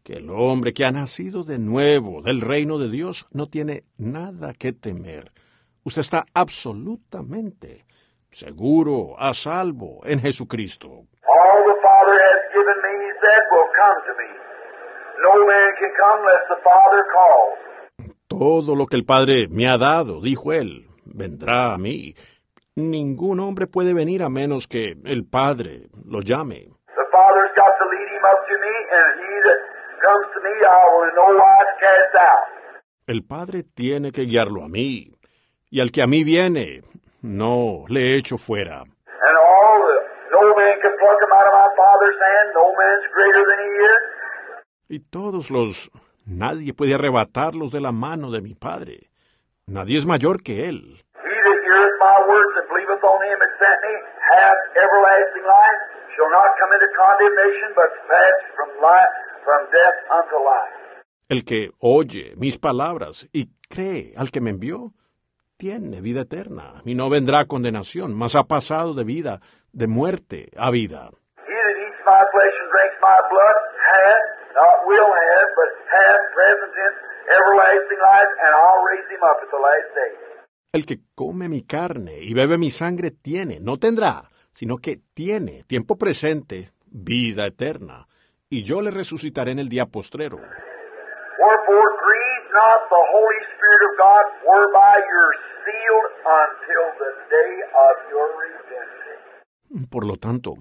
que 0.03 0.15
el 0.15 0.29
hombre 0.31 0.75
que 0.75 0.85
ha 0.85 0.91
nacido 0.91 1.45
de 1.45 1.59
nuevo 1.59 2.21
del 2.21 2.43
reino 2.43 2.79
de 2.79 2.91
Dios 2.91 3.27
no 3.33 3.49
tiene 3.49 3.85
nada 3.97 4.53
que 4.53 4.73
temer. 4.73 5.33
Usted 5.85 6.01
está 6.01 6.25
absolutamente 6.33 7.85
seguro, 8.31 9.17
a 9.19 9.35
salvo 9.35 10.01
en 10.05 10.19
Jesucristo. 10.19 11.05
Todo 18.29 18.75
lo 18.75 18.87
que 18.87 18.97
el 18.97 19.05
Padre 19.05 19.47
me 19.51 19.69
ha 19.69 19.77
dado, 19.77 20.23
dijo 20.23 20.53
él, 20.55 20.89
vendrá 21.05 21.75
a 21.75 21.79
mí. 21.79 22.15
Ningún 22.77 23.39
hombre 23.41 23.67
puede 23.67 23.93
venir 23.93 24.23
a 24.23 24.31
menos 24.31 24.67
que 24.67 24.97
el 25.05 25.27
Padre 25.27 25.89
lo 26.07 26.23
llame. 26.23 26.71
The 26.97 27.07
Father's 27.13 27.53
got 27.57 27.73
to 27.79 27.85
lead 27.93 28.09
him 28.09 28.25
up 28.25 28.41
to 28.49 28.57
me, 28.59 28.75
and 28.99 29.21
he 29.21 29.35
that 29.47 29.61
comes 30.01 30.27
to 30.33 30.41
me 30.41 30.55
I 30.65 30.83
will 30.91 31.09
in 31.09 31.15
no 31.15 31.29
wise 31.39 31.75
cast 31.79 32.15
out. 32.17 32.55
El 33.07 33.23
Padre 33.23 33.63
tiene 33.63 34.11
que 34.13 34.25
guiarlo 34.25 34.65
a 34.65 34.69
mí, 34.69 35.14
y 35.75 35.81
al 35.81 35.91
que 35.91 36.03
a 36.03 36.07
mí 36.07 36.23
viene, 36.23 36.85
no 37.21 37.85
le 37.89 38.17
echo 38.17 38.39
fuera. 38.39 38.85
Y 44.89 44.99
todos 45.01 45.51
los... 45.51 45.91
Nadie 46.27 46.75
puede 46.75 46.95
arrebatarlos 46.95 47.73
de 47.73 47.81
la 47.81 47.91
mano 47.91 48.31
de 48.31 48.41
mi 48.41 48.55
Padre. 48.55 49.11
Nadie 49.67 49.99
es 49.99 50.07
mayor 50.07 50.45
que 50.45 50.69
Él. 50.69 51.03
He 51.17 51.35
that 51.43 51.59
heareth 51.67 51.99
my 51.99 52.19
words 52.31 52.55
and 52.55 52.69
believeth 52.71 53.03
on 53.03 53.19
him 53.27 53.39
that 53.41 53.53
sent 53.59 53.79
me 53.83 53.95
hath 54.31 54.61
everlasting 54.79 55.43
life, 55.43 55.81
shall 56.15 56.31
not 56.31 56.55
come 56.61 56.73
into 56.73 56.87
condemnation, 56.95 57.75
but 57.75 57.91
pass 58.07 58.37
from 58.55 58.71
life, 58.81 59.15
from 59.43 59.67
death 59.75 59.99
unto 60.09 60.37
life. 60.39 60.75
El 61.29 61.45
que 61.45 61.73
oye 61.81 62.35
mis 62.37 62.59
palabras 62.59 63.29
y 63.33 63.49
cree 63.69 64.15
al 64.17 64.31
que 64.31 64.41
me 64.41 64.51
envió, 64.51 64.93
tiene 65.57 66.01
vida 66.01 66.23
eterna 66.23 66.83
y 66.85 66.95
no 66.95 67.11
vendrá 67.11 67.41
a 67.41 67.45
condenación, 67.47 68.17
mas 68.17 68.35
ha 68.35 68.45
pasado 68.45 68.95
de 68.95 69.05
vida, 69.05 69.41
de 69.73 69.87
muerte 69.87 70.51
a 70.57 70.71
vida. 70.71 71.11
El 80.73 80.87
que 80.87 80.99
come 81.15 81.49
mi 81.49 81.63
carne 81.63 82.19
y 82.21 82.35
bebe 82.35 82.59
mi 82.59 82.71
sangre 82.71 83.11
tiene, 83.13 83.61
no 83.61 83.79
tendrá, 83.79 84.25
sino 84.51 84.79
que 84.79 84.99
tiene, 85.15 85.63
tiempo 85.69 85.97
presente, 85.97 86.73
vida 86.87 87.47
eterna, 87.47 88.07
y 88.51 88.65
yo 88.65 88.83
le 88.83 88.91
resucitaré 88.91 89.53
en 89.53 89.61
el 89.61 89.69
día 89.69 89.87
postrero. 89.87 90.37
Wherefore 90.37 91.91
grieve 92.07 92.34
not 92.55 92.87
the 92.89 93.03
Holy 93.15 93.41
Spirit 93.53 93.83
of 93.91 93.93
God, 93.99 94.25
whereby 94.47 94.95
you're 95.11 95.35
sealed 95.67 96.11
until 96.23 96.85
the 97.03 97.13
day 97.29 97.53
of 97.75 97.95
your 98.11 98.27
redemption. 98.39 99.91
Por 99.91 100.07
lo 100.07 100.17
tanto, 100.17 100.55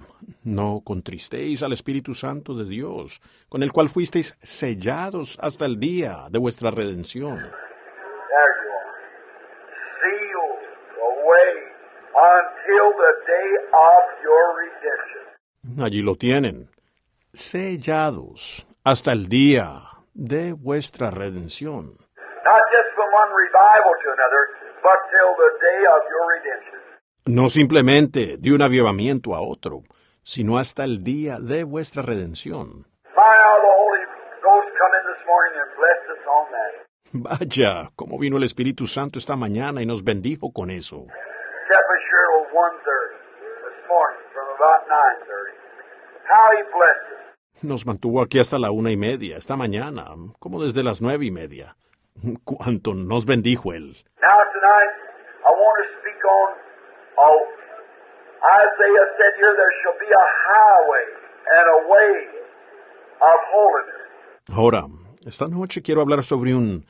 no 0.44 0.82
contristéis 0.84 1.62
al 1.62 1.72
Espíritu 1.74 2.16
Santo 2.16 2.56
de 2.56 2.66
Dios, 2.66 3.22
con 3.48 3.62
el 3.62 3.72
cual 3.72 3.90
fuisteis 3.90 4.36
sellados 4.42 5.38
hasta 5.40 5.66
el 5.66 5.80
día 5.80 6.28
de 6.32 6.40
vuestra 6.40 6.72
redención. 6.72 7.38
There 7.38 8.54
you 8.64 8.72
are. 8.74 8.92
Sealed 10.02 10.66
away 10.98 11.54
until 12.16 12.86
the 12.98 13.14
day 13.30 13.50
of 13.72 14.04
your 14.26 14.44
redemption. 14.64 15.86
Allí 15.86 16.02
lo 16.02 16.16
tienen, 16.16 16.70
sellados 17.34 18.66
hasta 18.84 19.12
el 19.12 19.30
día 19.30 19.93
de 20.14 20.54
vuestra 20.54 21.12
redención. 21.12 21.98
Not 22.46 22.62
just 22.72 22.90
from 22.96 23.10
one 23.14 23.32
revival 23.34 23.94
to 24.04 24.08
another, 24.12 24.44
but 24.84 25.00
till 25.12 25.32
the 25.38 25.52
day 25.62 25.82
of 25.88 26.02
your 26.12 26.26
redemption. 26.36 26.80
No 27.26 27.50
simplemente 27.50 28.38
de 28.38 28.54
un 28.54 28.62
avivamiento 28.62 29.36
a 29.36 29.42
otro, 29.42 29.84
sino 30.24 30.58
hasta 30.58 30.84
el 30.84 31.04
día 31.04 31.40
de 31.40 31.64
vuestra 31.64 32.04
redención. 32.04 32.86
Vaya, 37.16 37.90
cómo 37.96 38.18
vino 38.18 38.38
el 38.38 38.44
Espíritu 38.44 38.88
Santo 38.88 39.20
esta 39.20 39.36
mañana 39.36 39.84
y 39.84 39.86
nos 39.86 40.04
bendijo 40.04 40.52
con 40.52 40.72
eso. 40.72 41.06
Kept 41.06 41.88
us 41.94 42.04
here 42.10 42.28
till 42.34 42.50
1.30 42.50 42.74
this 43.70 43.80
morning 43.88 44.26
from 44.34 44.50
about 44.58 44.82
9.30. 44.90 45.54
How 46.26 46.50
he 46.58 46.64
blessed 46.74 47.14
us. 47.14 47.33
Nos 47.64 47.86
mantuvo 47.86 48.22
aquí 48.22 48.40
hasta 48.40 48.60
la 48.60 48.72
una 48.72 48.92
y 48.92 48.98
media, 48.98 49.38
esta 49.38 49.56
mañana, 49.56 50.08
como 50.38 50.62
desde 50.62 50.84
las 50.84 51.02
nueve 51.02 51.26
y 51.26 51.32
media. 51.32 51.78
Cuánto 52.44 52.94
nos 52.94 53.26
bendijo 53.26 53.72
Él. 53.72 53.96
Now 54.22 54.38
tonight, 54.52 54.92
I 55.48 55.50
want 55.50 55.78
to 55.80 55.88
speak 55.98 56.22
on, 56.26 56.50
oh, 57.18 57.40
Isaiah 58.44 59.08
said 59.18 59.34
here, 59.40 59.56
there 59.56 59.74
shall 59.82 59.98
be 59.98 60.12
a 60.12 60.28
highway 60.52 61.06
and 61.56 61.66
a 61.70 61.80
way 61.88 62.12
of 63.22 63.40
holiness. 63.56 64.04
Ahora, 64.50 64.88
esta 65.26 65.48
noche 65.48 65.82
quiero 65.82 66.02
hablar 66.02 66.24
sobre 66.24 66.54
un... 66.54 66.86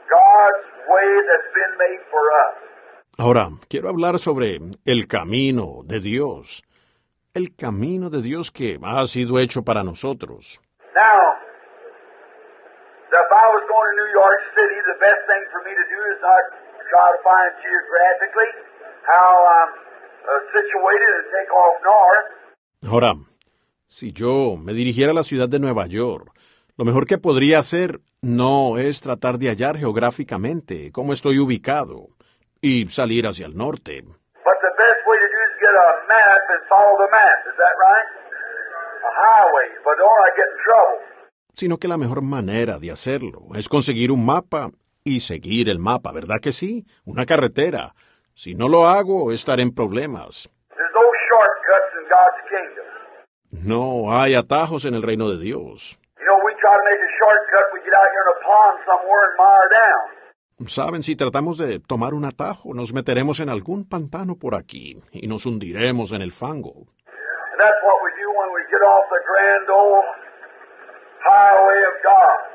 Ahora, 3.17 3.49
quiero 3.69 3.87
hablar 3.89 4.17
sobre 4.17 4.57
el 4.83 5.07
camino 5.07 5.83
de 5.85 5.99
Dios. 5.99 6.63
El 7.35 7.55
camino 7.55 8.09
de 8.09 8.21
Dios 8.21 8.51
que 8.51 8.79
ha 8.81 9.05
sido 9.05 9.37
hecho 9.37 9.61
para 9.61 9.83
nosotros. 9.83 10.59
Now, 10.95 11.21
if 13.13 13.29
I 13.31 13.45
was 13.53 13.63
going 13.69 13.87
to 13.87 13.95
New 14.01 14.11
York 14.11 14.41
City, 14.57 14.77
the 14.89 14.97
best 14.99 15.21
thing 15.29 15.43
for 15.53 15.61
me 15.63 15.71
to 15.71 15.85
do 15.85 15.99
is 16.11 16.19
not 16.19 16.43
try 16.89 17.07
to 17.13 17.19
find 17.23 17.49
geographically 17.61 18.51
how 19.05 19.45
I'm 19.47 19.71
situated 20.51 21.11
and 21.21 21.25
take 21.31 21.51
off 21.53 21.75
north. 21.85 22.27
Ahora, 22.89 23.13
si 23.87 24.11
yo 24.13 24.57
me 24.57 24.73
dirigiera 24.73 25.11
a 25.11 25.15
la 25.15 25.23
ciudad 25.23 25.47
de 25.47 25.59
Nueva 25.59 25.85
York, 25.85 26.31
lo 26.75 26.85
mejor 26.85 27.05
que 27.05 27.17
podría 27.17 27.59
hacer 27.59 27.99
no 28.21 28.77
es 28.77 29.01
tratar 29.01 29.39
de 29.39 29.49
hallar 29.49 29.77
geográficamente 29.77 30.91
cómo 30.91 31.11
estoy 31.11 31.39
ubicado 31.39 32.09
y 32.61 32.87
salir 32.87 33.25
hacia 33.25 33.47
el 33.47 33.57
norte, 33.57 34.03
sino 41.55 41.77
que 41.77 41.87
la 41.87 41.97
mejor 41.97 42.21
manera 42.21 42.77
de 42.77 42.91
hacerlo 42.91 43.41
es 43.55 43.67
conseguir 43.67 44.11
un 44.11 44.23
mapa 44.23 44.69
y 45.03 45.21
seguir 45.21 45.69
el 45.69 45.79
mapa, 45.79 46.11
¿verdad 46.11 46.39
que 46.39 46.51
sí? 46.51 46.85
Una 47.05 47.25
carretera. 47.25 47.95
Si 48.35 48.53
no 48.53 48.69
lo 48.69 48.87
hago, 48.87 49.31
estaré 49.31 49.63
en 49.63 49.73
problemas. 49.73 50.47
No 53.51 54.13
hay 54.13 54.35
atajos 54.35 54.85
en 54.85 54.93
el 54.93 55.01
reino 55.01 55.29
de 55.29 55.39
Dios. 55.39 56.00
Saben, 60.67 61.03
si 61.03 61.15
tratamos 61.15 61.57
de 61.57 61.79
tomar 61.79 62.13
un 62.13 62.23
atajo, 62.23 62.73
nos 62.73 62.93
meteremos 62.93 63.39
en 63.39 63.49
algún 63.49 63.87
pantano 63.89 64.35
por 64.35 64.55
aquí 64.55 65.01
y 65.11 65.27
nos 65.27 65.45
hundiremos 65.45 66.13
en 66.13 66.21
el 66.21 66.31
fango. 66.31 66.87
And 67.51 67.59
that's 67.59 67.81
what 67.83 67.97
we 68.03 68.11
do 68.21 68.29
when 68.39 68.49
we 68.53 68.61
get 68.69 68.81
off 68.85 69.03
the 69.09 69.21
grand 69.27 69.69
old 69.69 70.05
highway 71.19 71.79
of 71.89 71.95
God. 72.03 72.51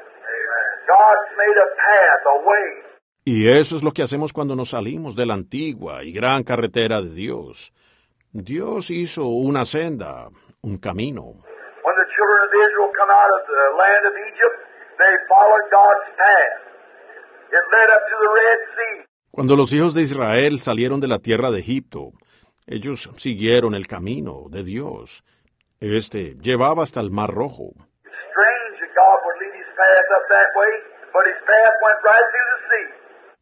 God's 0.87 1.29
made 1.37 1.59
a 1.59 1.69
path, 1.77 2.23
a 2.27 2.49
way. 2.49 2.87
Y 3.25 3.49
eso 3.49 3.77
es 3.77 3.83
lo 3.83 3.91
que 3.91 4.03
hacemos 4.03 4.33
cuando 4.33 4.55
nos 4.55 4.71
salimos 4.71 5.17
de 5.17 5.27
la 5.27 5.35
antigua 5.35 6.05
y 6.05 6.13
gran 6.13 6.45
carretera 6.45 7.03
de 7.03 7.13
Dios. 7.13 7.73
Dios 8.33 8.91
hizo 8.91 9.27
una 9.27 9.65
senda, 9.65 10.29
un 10.63 10.79
camino. 10.79 11.46
When 12.17 12.29
the 12.29 12.33
children 12.33 12.49
of 12.49 12.53
Israel 12.65 12.91
come 12.97 13.11
out 13.11 13.29
of 13.29 13.43
the 13.47 13.65
land 13.77 14.05
of 14.07 14.15
Egypt, 14.33 14.57
they 14.99 15.13
followed 15.29 15.69
God's 15.71 16.09
path. 16.17 16.61
It 17.53 17.65
led 17.77 17.91
up 17.91 18.03
to 18.09 18.17
the 18.25 18.31
Red 18.41 18.59
Sea. 18.75 19.05
Cuando 19.31 19.55
los 19.57 19.73
hijos 19.73 19.95
de 19.95 20.03
Israel 20.03 20.61
salieron 20.61 21.01
de 21.01 21.09
la 21.09 21.19
tierra 21.19 21.51
de 21.51 21.61
Egipto, 21.61 22.13
ellos 22.67 23.11
siguieron 23.17 23.75
el 23.75 23.87
camino 23.87 24.47
de 24.49 24.65
Dios. 24.65 25.25
Este 25.79 26.37
llevaba 26.41 26.83
hasta 26.83 27.01
el 27.01 27.11
Mar 27.11 27.31
Rojo. 27.31 27.75
It's 27.77 28.17
strange 28.33 28.81
that 28.81 28.95
God 28.97 29.19
would 29.25 29.37
lead 29.43 29.55
his 29.61 29.71
path 29.77 30.09
up 30.17 30.25
that 30.31 30.51
way, 30.57 30.73
but 31.13 31.27
his 31.27 31.41
path 31.45 31.75
went 31.85 32.01
right 32.03 32.27
through 32.33 32.49
the 32.53 32.61
sea. 32.71 32.89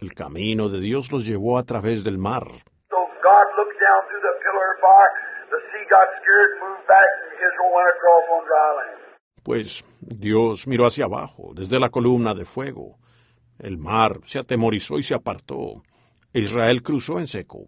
El 0.00 0.12
camino 0.12 0.68
de 0.68 0.80
Dios 0.80 1.10
los 1.10 1.24
llevó 1.24 1.56
a 1.56 1.62
través 1.64 2.04
del 2.04 2.18
mar. 2.18 2.44
So 2.90 2.98
God 3.22 3.46
looked 3.56 3.80
down 3.80 4.02
through 4.08 4.20
the 4.20 4.34
pillar 4.44 4.68
of 4.74 4.80
fire. 4.84 5.12
The 5.48 5.60
sea 5.72 5.84
got 5.88 6.06
scared, 6.20 6.50
moved 6.60 6.86
back, 6.86 7.08
and 7.24 7.32
Israel 7.40 7.72
went 7.74 7.88
across 7.96 8.24
on 8.30 8.44
dry 8.44 8.70
land. 8.76 9.06
Pues 9.42 9.84
Dios 10.00 10.66
miró 10.66 10.84
hacia 10.86 11.06
abajo, 11.06 11.52
desde 11.54 11.80
la 11.80 11.88
columna 11.88 12.34
de 12.34 12.44
fuego. 12.44 12.98
El 13.58 13.78
mar 13.78 14.20
se 14.24 14.38
atemorizó 14.38 14.98
y 14.98 15.02
se 15.02 15.14
apartó. 15.14 15.82
Israel 16.34 16.82
cruzó 16.82 17.18
en 17.18 17.26
seco. 17.26 17.60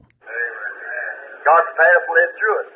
God's 1.49 1.73
path 1.79 2.05
led 2.13 2.31
through 2.37 2.61
it. 2.61 2.69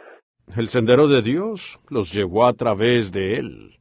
El 0.54 0.68
sendero 0.68 1.08
de 1.08 1.22
Dios 1.22 1.80
los 1.88 2.12
llevó 2.12 2.44
a 2.44 2.52
través 2.52 3.10
de 3.10 3.36
él. 3.38 3.78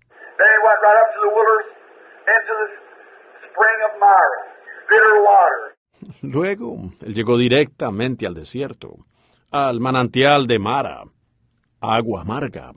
Luego, 6.21 6.75
él 7.05 7.13
llegó 7.13 7.38
directamente 7.38 8.25
al 8.25 8.36
desierto, 8.36 8.95
al 9.51 9.81
manantial 9.81 10.47
de 10.47 10.60
Mara, 10.60 11.03
agua 11.81 12.21
amarga. 12.21 12.71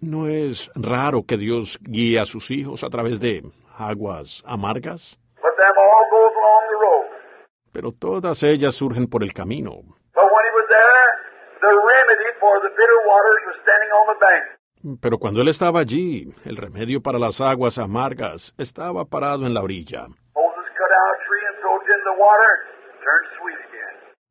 ¿No 0.00 0.26
es 0.26 0.70
raro 0.74 1.22
que 1.22 1.36
Dios 1.36 1.78
guíe 1.82 2.18
a 2.18 2.26
sus 2.26 2.50
hijos 2.50 2.82
a 2.82 2.90
través 2.90 3.20
de 3.20 3.44
aguas 3.78 4.42
amargas? 4.44 5.20
Pero 7.72 7.92
todas 7.92 8.42
ellas 8.42 8.74
surgen 8.74 9.06
por 9.06 9.22
el 9.22 9.32
camino. 9.32 9.82
Pero 15.00 15.18
cuando 15.18 15.40
él 15.40 15.48
estaba 15.48 15.80
allí, 15.80 16.32
el 16.44 16.56
remedio 16.56 17.00
para 17.02 17.18
las 17.18 17.40
aguas 17.40 17.78
amargas 17.78 18.54
estaba 18.58 19.04
parado 19.04 19.46
en 19.46 19.54
la 19.54 19.62
orilla. 19.62 20.06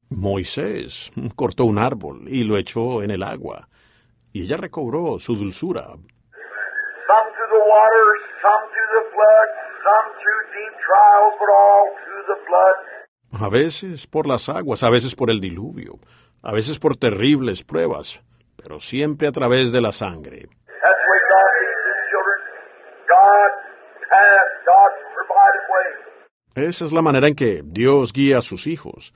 Moisés 0.10 1.12
cortó 1.36 1.66
un 1.66 1.78
árbol 1.78 2.28
y 2.28 2.44
lo 2.44 2.58
echó 2.58 3.04
en 3.04 3.12
el 3.12 3.24
agua, 3.24 3.68
y 4.32 4.44
ella 4.44 4.58
recobró 4.58 5.20
su 5.20 5.36
dulzura. 5.36 5.88
A 13.40 13.50
veces 13.50 14.08
por 14.08 14.28
las 14.28 14.48
aguas, 14.48 14.84
a 14.84 14.90
veces 14.90 15.16
por 15.16 15.30
el 15.30 15.42
diluvio, 15.42 16.00
a 16.46 16.54
veces 16.54 16.78
por 16.78 16.96
terribles 16.96 17.64
pruebas, 17.64 18.22
pero 18.56 18.80
siempre 18.80 19.28
a 19.28 19.32
través 19.32 19.72
de 19.72 19.82
la 19.82 19.92
sangre. 19.92 20.48
Esa 26.54 26.86
es 26.86 26.94
la 26.94 27.02
manera 27.02 27.28
en 27.28 27.36
que 27.36 27.64
Dios 27.66 28.14
guía 28.14 28.38
a 28.38 28.42
sus 28.42 28.68
hijos. 28.68 29.14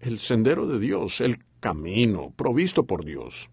El 0.00 0.18
sendero 0.18 0.66
de 0.66 0.80
Dios, 0.80 1.20
el 1.20 1.38
camino 1.60 2.32
provisto 2.36 2.84
por 2.84 3.04
Dios. 3.04 3.48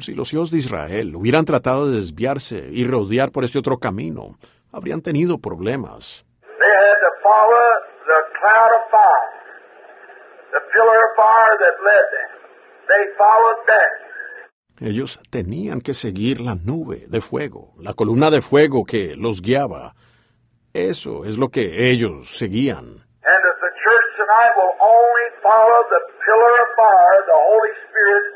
Si 0.00 0.14
los 0.14 0.32
hijos 0.32 0.50
de 0.50 0.58
Israel 0.58 1.14
hubieran 1.14 1.44
tratado 1.44 1.86
de 1.86 1.96
desviarse 1.96 2.68
y 2.72 2.86
rodear 2.86 3.30
por 3.30 3.44
este 3.44 3.58
otro 3.58 3.76
camino, 3.78 4.38
habrían 4.72 5.02
tenido 5.02 5.38
problemas. 5.38 6.23
They 6.60 6.70
had 6.70 6.98
to 7.02 7.12
follow 7.22 7.66
the 8.06 8.20
cloud 8.38 8.70
of 8.78 8.82
fire, 8.90 9.32
the 10.54 10.62
pillar 10.72 10.98
of 11.02 11.12
fire 11.16 11.56
that 11.58 11.74
led 11.82 12.06
them. 12.14 12.30
They 12.88 13.02
followed 13.18 13.60
that. 13.66 13.92
Ellos 14.80 15.20
tenían 15.30 15.80
que 15.80 15.94
seguir 15.94 16.40
la 16.40 16.54
nube 16.54 17.06
de 17.08 17.20
fuego, 17.20 17.74
la 17.78 17.94
columna 17.94 18.30
de 18.30 18.40
fuego 18.40 18.84
que 18.84 19.14
los 19.16 19.40
guiaba. 19.40 19.94
Eso 20.72 21.24
es 21.24 21.38
lo 21.38 21.48
que 21.48 21.90
ellos 21.90 22.36
seguían. 22.36 23.02
And 23.24 23.40
if 23.50 23.56
the 23.62 23.72
church 23.82 24.08
tonight 24.16 24.52
will 24.56 24.74
only 24.80 25.26
follow 25.42 25.80
the 25.90 26.02
pillar 26.26 26.54
of 26.62 26.68
fire, 26.76 27.20
the 27.26 27.38
Holy 27.38 27.74
Spirit, 27.86 28.26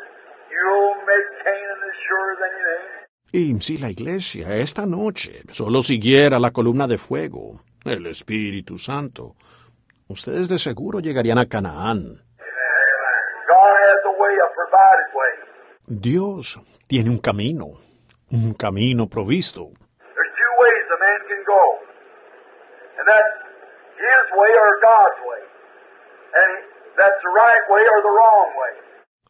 you'll 0.50 0.94
make 1.07 1.26
Canaan 1.44 1.81
as 1.90 1.96
sure 2.07 2.26
as 2.33 2.40
anything. 2.50 2.98
Y 3.31 3.61
si 3.61 3.76
la 3.76 3.90
iglesia 3.90 4.57
esta 4.57 4.87
noche 4.87 5.42
solo 5.50 5.83
siguiera 5.83 6.38
la 6.38 6.50
columna 6.50 6.87
de 6.87 6.96
fuego, 6.96 7.61
el 7.85 8.07
Espíritu 8.07 8.79
Santo, 8.79 9.35
ustedes 10.09 10.49
de 10.49 10.59
seguro 10.59 11.01
llegarían 11.01 11.38
a 11.38 11.47
Canaán. 11.47 12.23
Dios 15.87 16.61
tiene 16.87 17.11
un 17.11 17.19
camino, 17.19 17.67
un 18.31 18.53
camino 18.55 19.09
provisto. 19.09 19.71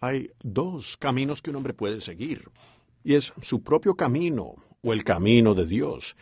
Hay 0.00 0.30
dos 0.42 0.96
caminos 0.96 1.42
que 1.42 1.50
un 1.50 1.56
hombre 1.56 1.74
puede 1.74 2.00
seguir, 2.00 2.44
y 3.04 3.14
es 3.14 3.32
su 3.40 3.62
propio 3.62 3.94
camino 3.94 4.54
o 4.82 4.92
el 4.92 5.04
camino 5.04 5.54
de 5.54 5.66
Dios. 5.66 6.16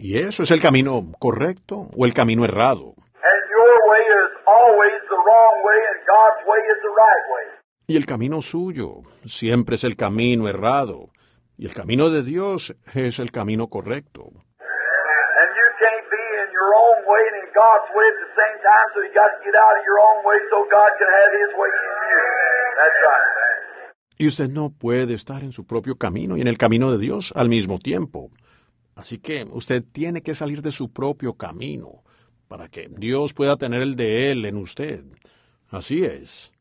Y 0.00 0.16
eso 0.18 0.44
es 0.44 0.52
el 0.52 0.60
camino 0.60 1.02
correcto 1.18 1.88
o 1.96 2.06
el 2.06 2.14
camino 2.14 2.44
errado. 2.44 2.94
And 2.94 3.42
your 3.50 3.74
way 3.90 4.02
is 4.06 4.30
always 4.46 5.02
the 5.10 5.18
wrong 5.18 5.56
way, 5.66 5.78
and 5.90 5.98
God's 6.06 6.46
way 6.46 6.60
is 6.70 6.78
the 6.86 6.94
right 6.94 7.24
way. 7.34 7.44
Y 7.88 7.96
el 7.96 8.06
camino 8.06 8.40
suyo 8.40 9.02
siempre 9.24 9.74
es 9.74 9.82
el 9.82 9.96
camino 9.96 10.48
errado, 10.48 11.10
y 11.56 11.66
el 11.66 11.74
camino 11.74 12.10
de 12.10 12.22
Dios 12.22 12.76
es 12.94 13.18
el 13.18 13.32
camino 13.32 13.66
correcto. 13.66 14.22
And 14.22 15.50
you 15.58 15.68
can't 15.82 16.06
be 16.14 16.24
in 16.42 16.48
your 16.54 16.70
own 16.78 17.02
way 17.02 17.22
and 17.34 17.42
in 17.42 17.50
God's 17.50 17.90
way 17.90 18.06
at 18.06 18.18
the 18.22 18.30
same 18.38 18.58
time, 18.62 18.86
so 18.94 19.02
you 19.02 19.10
got 19.18 19.34
to 19.34 19.42
get 19.42 19.56
out 19.58 19.74
of 19.74 19.82
your 19.82 19.98
own 19.98 20.22
way 20.22 20.38
so 20.48 20.62
God 20.70 20.94
can 20.94 21.10
have 21.10 21.32
His 21.42 21.52
way 21.58 21.70
in 21.74 21.82
you. 22.06 22.22
That's 22.78 22.98
right. 23.02 23.38
Y 24.20 24.26
usted 24.28 24.48
no 24.48 24.70
puede 24.70 25.14
estar 25.14 25.42
en 25.42 25.52
su 25.52 25.66
propio 25.66 25.96
camino 25.96 26.36
y 26.36 26.40
en 26.40 26.48
el 26.48 26.58
camino 26.58 26.92
de 26.92 26.98
Dios 26.98 27.32
al 27.34 27.48
mismo 27.48 27.80
tiempo. 27.80 28.30
Así 28.98 29.20
que 29.20 29.46
usted 29.52 29.84
tiene 29.92 30.22
que 30.22 30.34
salir 30.34 30.60
de 30.60 30.72
su 30.72 30.92
propio 30.92 31.34
camino 31.34 32.02
para 32.48 32.66
que 32.66 32.88
Dios 32.90 33.32
pueda 33.32 33.56
tener 33.56 33.80
el 33.80 33.94
de 33.94 34.32
Él 34.32 34.44
en 34.44 34.56
usted. 34.56 35.04
Así 35.70 36.04
es. 36.04 36.52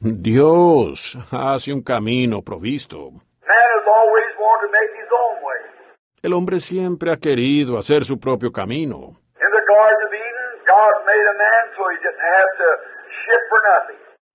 Dios 0.00 1.18
hace 1.30 1.74
un 1.74 1.82
camino 1.82 2.40
provisto. 2.40 3.10
El 6.22 6.32
hombre 6.32 6.58
siempre 6.60 7.12
ha 7.12 7.18
querido 7.18 7.76
hacer 7.76 8.06
su 8.06 8.18
propio 8.18 8.50
camino. 8.50 9.20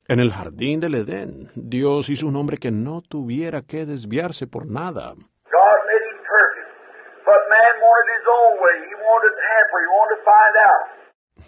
En 0.10 0.22
el 0.22 0.32
jardín 0.32 0.80
del 0.80 0.96
Edén, 0.96 1.52
Dios 1.54 2.08
hizo 2.08 2.28
un 2.28 2.38
hombre 2.38 2.58
que 2.58 2.72
no 2.72 3.02
tuviera 3.02 3.62
que 3.64 3.86
desviarse 3.86 4.48
por 4.48 4.66
nada. 4.66 5.16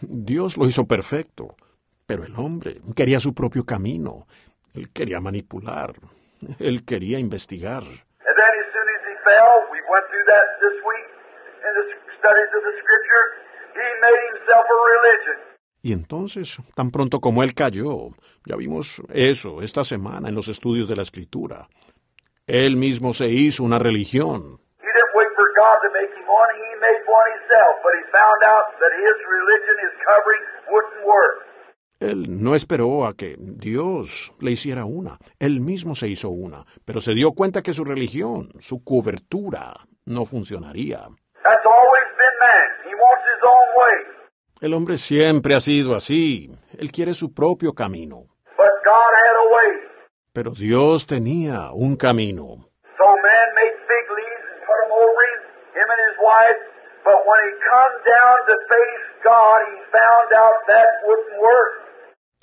Dios 0.02 0.58
lo 0.58 0.66
hizo 0.66 0.86
perfecto, 0.86 1.56
pero 2.06 2.26
el 2.26 2.36
hombre 2.36 2.82
quería 2.98 3.22
su 3.22 3.34
propio 3.34 3.64
camino. 3.64 4.28
Él 4.74 4.90
quería 4.92 5.22
manipular. 5.22 5.94
Él 6.60 6.84
quería 6.84 7.18
investigar. 7.18 7.84
Y 15.82 15.94
entonces, 15.94 16.58
tan 16.76 16.92
pronto 16.92 17.22
como 17.22 17.42
él 17.42 17.54
cayó, 17.54 18.10
ya 18.50 18.56
vimos 18.56 19.02
eso 19.14 19.62
esta 19.62 19.84
semana 19.84 20.28
en 20.28 20.36
los 20.36 20.48
estudios 20.48 20.88
de 20.88 20.96
la 20.96 21.04
Escritura. 21.04 21.68
Él 22.48 22.78
mismo 22.78 23.14
se 23.14 23.28
hizo 23.28 23.64
una 23.64 23.78
religión. 23.78 24.60
Él 32.00 32.42
no 32.44 32.56
esperó 32.56 33.06
a 33.06 33.14
que 33.14 33.36
Dios 33.38 34.34
le 34.40 34.52
hiciera 34.52 34.86
una. 34.86 35.20
Él 35.38 35.60
mismo 35.60 35.94
se 35.96 36.08
hizo 36.08 36.30
una, 36.30 36.66
pero 36.86 37.02
se 37.02 37.14
dio 37.14 37.34
cuenta 37.34 37.62
que 37.62 37.74
su 37.74 37.84
religión, 37.84 38.50
su 38.60 38.84
cobertura, 38.84 39.76
no 40.06 40.26
funcionaría. 40.26 41.00
That's 41.44 41.66
always 41.66 42.08
been 42.18 42.36
man. 42.40 42.68
He 42.86 42.96
wants 42.96 43.26
his 43.30 43.44
own 43.44 43.68
way. 43.78 44.20
El 44.62 44.74
hombre 44.74 44.98
siempre 44.98 45.54
ha 45.56 45.60
sido 45.60 45.94
así. 45.94 46.50
Él 46.80 46.92
quiere 46.92 47.14
su 47.14 47.34
propio 47.34 47.74
camino. 47.74 48.26
But 48.58 48.76
God 48.84 49.12
had 49.16 49.36
a 49.36 49.48
way. 49.56 49.90
Pero 50.40 50.52
Dios 50.52 51.06
tenía 51.06 51.70
un 51.74 51.98
camino. 51.98 52.46
So 52.98 53.08
man 53.28 53.48
made 53.60 53.76
fig 53.90 54.06
leaves 54.16 54.46
and 54.48 54.62
put 54.64 54.78
them 54.80 54.92
over 54.96 55.22
him, 55.28 55.42
him 55.76 55.88
and 55.92 56.02
his 56.08 56.18
wife. 56.24 56.60
But 57.04 57.20
when 57.28 57.40
he 57.44 57.52
come 57.68 57.96
down 58.08 58.36
to 58.48 58.56
face 58.72 59.06
God, 59.22 59.60
he 59.68 59.76
found 59.92 60.30
out 60.42 60.56
that 60.72 60.88
wouldn't 61.04 61.42
work. 61.44 61.74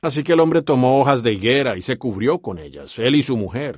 Así 0.02 0.22
que 0.24 0.34
el 0.34 0.40
hombre 0.40 0.60
tomó 0.60 1.00
hojas 1.00 1.22
de 1.22 1.32
higuera 1.32 1.74
y 1.76 1.80
se 1.80 1.96
cubrió 1.96 2.40
con 2.42 2.58
ellas, 2.58 2.98
él 2.98 3.14
y 3.14 3.22
su 3.22 3.34
mujer. 3.38 3.76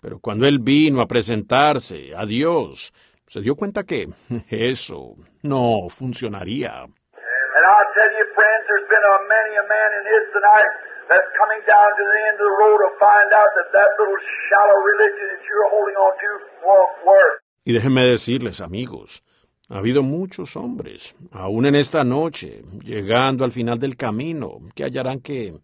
Pero 0.00 0.18
cuando 0.18 0.48
él 0.48 0.58
vino 0.58 1.00
a 1.00 1.06
presentarse 1.06 2.16
a 2.16 2.26
Dios, 2.26 2.92
se 3.28 3.42
dio 3.42 3.54
cuenta 3.54 3.84
que 3.84 4.08
eso 4.50 5.14
no 5.42 5.88
funcionaría. 5.88 6.82
And 6.82 7.64
I 7.64 7.82
tell 7.94 8.10
you, 8.10 8.26
friends, 8.34 8.66
there's 8.66 8.88
been 8.90 9.06
a 9.06 9.18
many 9.30 9.54
a 9.54 9.62
man 9.70 9.90
in 10.00 10.04
his 10.10 10.32
tonight 10.34 10.91
that's 11.08 11.30
coming 11.38 11.62
down 11.66 11.88
to 11.98 12.04
the 12.04 12.20
end 12.30 12.36
of 12.40 12.46
the 12.50 12.56
road 12.62 12.78
to 12.84 12.90
find 12.98 13.28
out 13.32 13.50
that 13.56 13.68
that 13.72 13.90
little 13.98 14.18
shallow 14.48 14.78
religion 14.82 15.26
that 15.32 15.42
you're 15.48 15.70
holding 15.70 15.96
on 15.96 16.12
to 16.22 16.30
won't 16.66 16.94
work. 17.06 17.42
Y 17.64 17.72
déjenme 17.72 18.04
decirles, 18.04 18.60
amigos, 18.60 19.22
ha 19.68 19.78
habido 19.78 20.02
muchos 20.02 20.56
hombres, 20.56 21.14
aún 21.32 21.66
en 21.66 21.76
esta 21.76 22.04
noche, 22.04 22.62
llegando 22.82 23.44
al 23.44 23.52
final 23.52 23.78
del 23.78 23.96
camino, 23.96 24.58
que 24.74 24.84
hallarán 24.84 25.20
que 25.20 25.54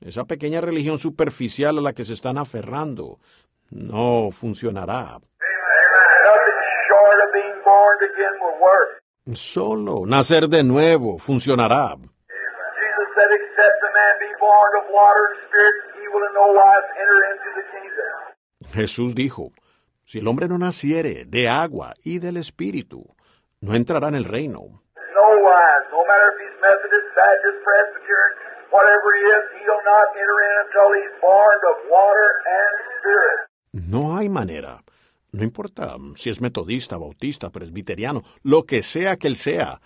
esa 0.00 0.24
pequeña 0.24 0.60
religión 0.60 0.98
superficial 0.98 1.78
a 1.78 1.80
la 1.80 1.92
que 1.94 2.04
se 2.04 2.12
están 2.12 2.36
aferrando 2.38 3.18
no 3.70 4.30
funcionará. 4.30 5.18
Nothing 5.18 6.60
short 6.88 7.18
of 7.24 7.32
being 7.32 7.58
born 7.64 7.96
again 8.04 8.34
will 8.40 8.60
work. 8.60 9.02
Solo 9.34 10.06
nacer 10.06 10.48
de 10.48 10.62
nuevo 10.62 11.18
funcionará. 11.18 11.96
Jesús 18.72 19.14
dijo, 19.14 19.52
si 20.04 20.18
el 20.18 20.28
hombre 20.28 20.48
no 20.48 20.58
naciere 20.58 21.24
de 21.26 21.48
agua 21.48 21.94
y 22.02 22.18
del 22.18 22.36
Espíritu, 22.36 23.14
no 23.60 23.74
entrará 23.74 24.08
en 24.08 24.14
el 24.16 24.24
reino. 24.24 24.82
No 33.72 34.16
hay 34.16 34.28
manera. 34.28 34.82
No 35.32 35.42
importa 35.42 35.96
si 36.14 36.30
es 36.30 36.40
metodista, 36.40 36.96
bautista, 36.96 37.50
presbiteriano, 37.50 38.22
lo 38.42 38.64
que 38.64 38.82
sea 38.82 39.16
que 39.16 39.26
él 39.26 39.36
sea, 39.36 39.80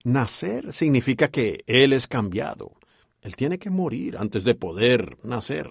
Nacer 0.05 0.73
significa 0.73 1.29
que 1.29 1.65
él 1.67 1.93
es 1.93 2.07
cambiado. 2.07 2.73
Él 3.21 3.37
tiene 3.37 3.59
que 3.59 3.71
morir 3.71 4.17
antes 4.19 4.45
de 4.45 4.55
poder 4.55 5.17
nacer. 5.25 5.71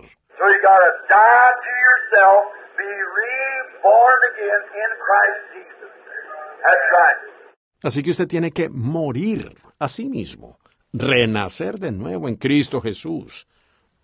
Así 7.84 8.04
que 8.04 8.12
usted 8.12 8.28
tiene 8.28 8.52
que 8.52 8.70
morir 8.70 9.56
a 9.80 9.88
sí 9.88 10.10
mismo, 10.10 10.60
renacer 10.92 11.76
de 11.76 11.92
nuevo 11.92 12.28
en 12.28 12.36
Cristo 12.36 12.82
Jesús. 12.82 13.48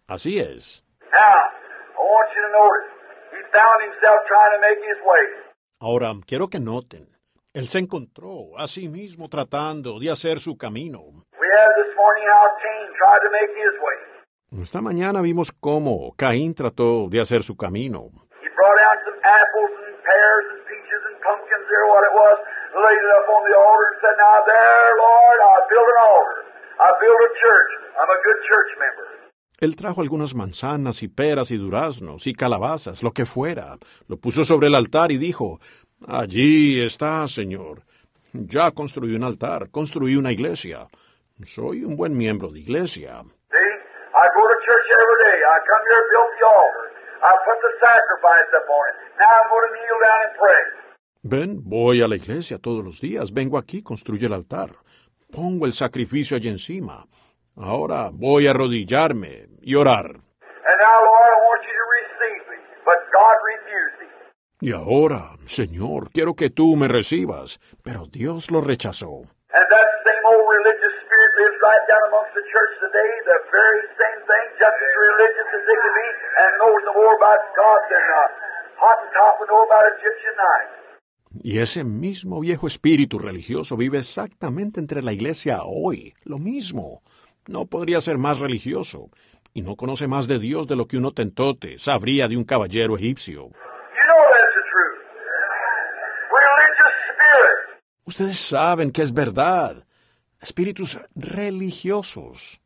Así 0.07 0.39
es. 0.39 0.83
Now, 1.11 1.19
I 1.19 2.01
want 2.01 2.29
you 2.35 2.41
to 2.41 2.51
notice, 2.53 2.89
he 3.31 3.41
found 3.51 3.81
himself 3.83 4.19
trying 4.27 4.53
to 4.55 4.61
make 4.61 4.79
his 4.87 4.99
way. 5.05 5.25
Ahora, 5.79 6.13
quiero 6.25 6.49
que 6.49 6.59
noten, 6.59 7.12
él 7.53 7.67
se 7.67 7.77
encontró 7.77 8.57
a 8.57 8.65
sí 8.65 8.89
mismo 8.89 9.29
tratando 9.29 9.99
de 9.99 10.09
hacer 10.09 10.39
su 10.39 10.57
camino. 10.57 11.23
Esta 14.59 14.81
mañana 14.81 15.21
vimos 15.21 15.51
cómo 15.51 16.15
Caín 16.17 16.55
trató 16.55 17.07
de 17.09 17.21
hacer 17.21 17.43
su 17.43 17.55
camino. 17.55 18.09
Él 29.63 29.77
trajo 29.77 30.01
algunas 30.01 30.35
manzanas 30.35 31.03
y 31.03 31.07
peras 31.07 31.49
y 31.51 31.57
duraznos 31.57 32.27
y 32.27 32.33
calabazas, 32.33 33.01
lo 33.01 33.11
que 33.11 33.25
fuera. 33.25 33.77
Lo 34.07 34.17
puso 34.17 34.43
sobre 34.43 34.67
el 34.67 34.75
altar 34.75 35.13
y 35.13 35.17
dijo, 35.17 35.61
Allí 36.07 36.81
está, 36.81 37.27
Señor. 37.27 37.83
Ya 38.33 38.71
construí 38.71 39.15
un 39.15 39.23
altar, 39.23 39.69
construí 39.69 40.15
una 40.15 40.31
iglesia. 40.31 40.87
Soy 41.43 41.83
un 41.83 41.95
buen 41.95 42.17
miembro 42.17 42.49
de 42.49 42.59
iglesia. 42.59 43.23
See? 43.51 43.73
I 44.13 44.25
go 44.35 44.43
to 44.45 44.57
church 44.65 44.87
every 45.01 45.17
day. 45.25 45.37
I 45.41 45.57
come 45.69 45.83
here, 45.89 46.03
build 46.11 46.31
the 46.37 46.45
altar. 46.45 46.85
I 47.23 47.31
put 47.47 47.57
the 47.61 47.73
sacrifice 47.79 48.49
up 48.57 48.67
on 48.69 48.83
it. 48.89 48.95
Now 49.19 49.31
I'm 49.31 49.49
going 49.49 49.65
to 49.67 49.73
kneel 49.73 49.99
down 50.03 50.19
and 50.27 50.33
pray. 50.37 50.63
Ven, 51.25 51.61
voy 51.63 52.01
a 52.01 52.07
la 52.07 52.15
iglesia 52.15 52.57
todos 52.57 52.83
los 52.83 52.99
días, 52.99 53.31
vengo 53.31 53.57
aquí, 53.57 53.81
construyo 53.81 54.27
el 54.27 54.33
altar, 54.33 54.71
pongo 55.31 55.65
el 55.65 55.73
sacrificio 55.73 56.35
allí 56.35 56.49
encima. 56.49 57.05
Ahora 57.55 58.09
voy 58.11 58.47
a 58.47 58.51
arrodillarme 58.51 59.47
y 59.61 59.75
orar. 59.75 60.07
And 60.07 60.77
now, 60.79 60.97
Lord, 60.99 61.29
I 61.31 61.39
want 61.47 61.61
you 61.63 61.75
to 61.79 61.87
receive 61.99 62.43
me. 62.51 62.59
But 62.83 62.99
God 63.13 63.35
refused 63.53 64.01
him. 64.01 64.11
Y 64.63 64.71
ahora, 64.71 65.31
Señor, 65.43 66.09
quiero 66.13 66.35
que 66.35 66.49
tú 66.49 66.77
me 66.77 66.87
recibas. 66.87 67.59
Pero 67.83 68.05
Dios 68.05 68.49
lo 68.49 68.61
rechazó. 68.61 69.23
Y 81.41 81.59
ese 81.59 81.83
mismo 81.83 82.39
viejo 82.39 82.65
espíritu 82.65 83.19
religioso 83.19 83.75
vive 83.75 83.97
exactamente 83.97 84.79
entre 84.79 85.01
la 85.01 85.11
iglesia 85.11 85.59
hoy. 85.65 86.13
Lo 86.23 86.37
mismo. 86.39 87.01
No 87.47 87.65
podría 87.65 87.99
ser 87.99 88.17
más 88.17 88.39
religioso. 88.39 89.09
Y 89.53 89.61
no 89.61 89.75
conoce 89.75 90.07
más 90.07 90.29
de 90.29 90.39
Dios 90.39 90.69
de 90.69 90.77
lo 90.77 90.87
que 90.87 90.95
un 90.95 91.03
otentote 91.03 91.77
sabría 91.77 92.29
de 92.29 92.37
un 92.37 92.45
caballero 92.45 92.95
egipcio. 92.95 93.49
You 94.03 94.09
know 94.09 94.23
that's 94.35 94.53
the 94.57 94.65
truth. 94.73 94.99
Religious 96.27 96.95
spirit. 97.13 97.59
Ustedes 98.05 98.37
saben 98.37 98.91
que 98.91 99.01
es 99.01 99.13
verdad. 99.13 99.85
Espíritus 100.41 100.99
religiosos. 101.15 102.59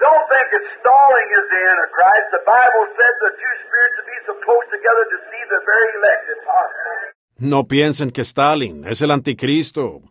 Don't 0.00 0.26
think 0.30 0.46
that 0.54 0.64
stalling 0.78 1.28
is 1.38 1.44
the 1.50 1.60
Antichrist. 1.72 2.26
The 2.30 2.44
Bible 2.46 2.84
says 2.94 3.12
the 3.26 3.32
two 3.34 3.54
spirits 3.66 3.94
will 3.98 4.10
be 4.14 4.20
so 4.28 4.34
close 4.46 4.66
together 4.70 5.04
to 5.12 5.18
see 5.26 5.42
the 5.50 5.60
very 5.66 5.88
elect 5.98 6.22
if 6.30 6.40
possible. 6.46 6.96
No 7.38 7.64
piensen 7.64 8.10
que 8.12 8.22
Stalin 8.22 8.84
es 8.86 9.02
el 9.02 9.10
anticristo. 9.10 10.02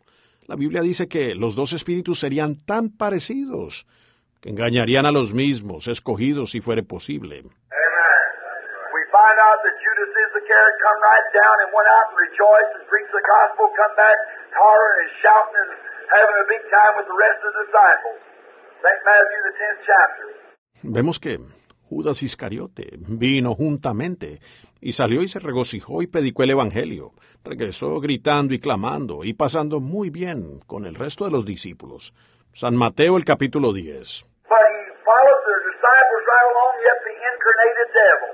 La 0.47 0.55
Biblia 0.55 0.81
dice 0.81 1.07
que 1.07 1.33
los 1.35 1.55
dos 1.55 1.73
espíritus 1.73 2.19
serían 2.19 2.63
tan 2.65 2.89
parecidos 2.89 3.87
que 4.41 4.49
engañarían 4.49 5.05
a 5.07 5.11
los 5.11 5.33
mismos, 5.33 5.87
escogidos 5.87 6.51
si 6.51 6.61
fuere 6.61 6.83
posible. 6.83 7.45
Find 9.15 9.39
out 9.39 9.55
that 9.63 9.79
Judas 9.79 10.11
Iscariot 10.11 10.75
come 10.83 10.99
right 10.99 11.27
down 11.31 11.55
and 11.63 11.71
went 11.71 11.87
out 11.87 12.11
and 12.11 12.19
rejoiced 12.19 12.71
and 12.75 12.83
preached 12.91 13.15
the 13.15 13.23
gospel, 13.23 13.71
come 13.71 13.95
back 13.95 14.17
hollering 14.55 14.99
and 15.03 15.11
shouting 15.21 15.57
and 15.63 15.71
having 16.11 16.37
a 16.39 16.47
big 16.47 16.63
time 16.71 16.93
with 16.97 17.07
the 17.11 17.17
rest 17.17 17.39
of 17.43 17.51
the 17.51 17.63
disciples. 17.67 18.19
St. 18.83 19.01
Matthew, 19.05 19.39
the 19.47 19.55
10th 19.59 19.81
chapter. 19.89 20.25
Vemos 20.83 21.19
que 21.19 21.39
Judas 21.89 22.23
Iscariote 22.23 22.97
vino 22.97 23.55
juntamente 23.55 24.39
y 24.81 24.93
salió 24.93 25.21
y 25.21 25.27
se 25.27 25.39
regocijó 25.39 26.01
y 26.01 26.07
predicó 26.07 26.43
el 26.43 26.51
Evangelio. 26.51 27.13
Regresó 27.43 27.99
gritando 27.99 28.53
y 28.53 28.59
clamando 28.59 29.23
y 29.23 29.33
pasando 29.33 29.79
muy 29.79 30.09
bien 30.09 30.59
con 30.67 30.85
el 30.85 30.95
resto 30.95 31.25
de 31.25 31.31
los 31.31 31.45
discípulos. 31.45 32.13
San 32.53 32.75
Mateo 32.75 33.17
el 33.17 33.25
capítulo 33.25 33.73
10. 33.73 34.25
But 34.47 34.63
he 34.63 34.81
followed 35.03 35.41
the 35.43 35.57
disciples 35.71 36.23
right 36.25 36.47
along, 36.53 36.73
yet 36.87 36.97
the 37.03 37.15
incarnated 37.15 37.89
devil. 37.93 38.31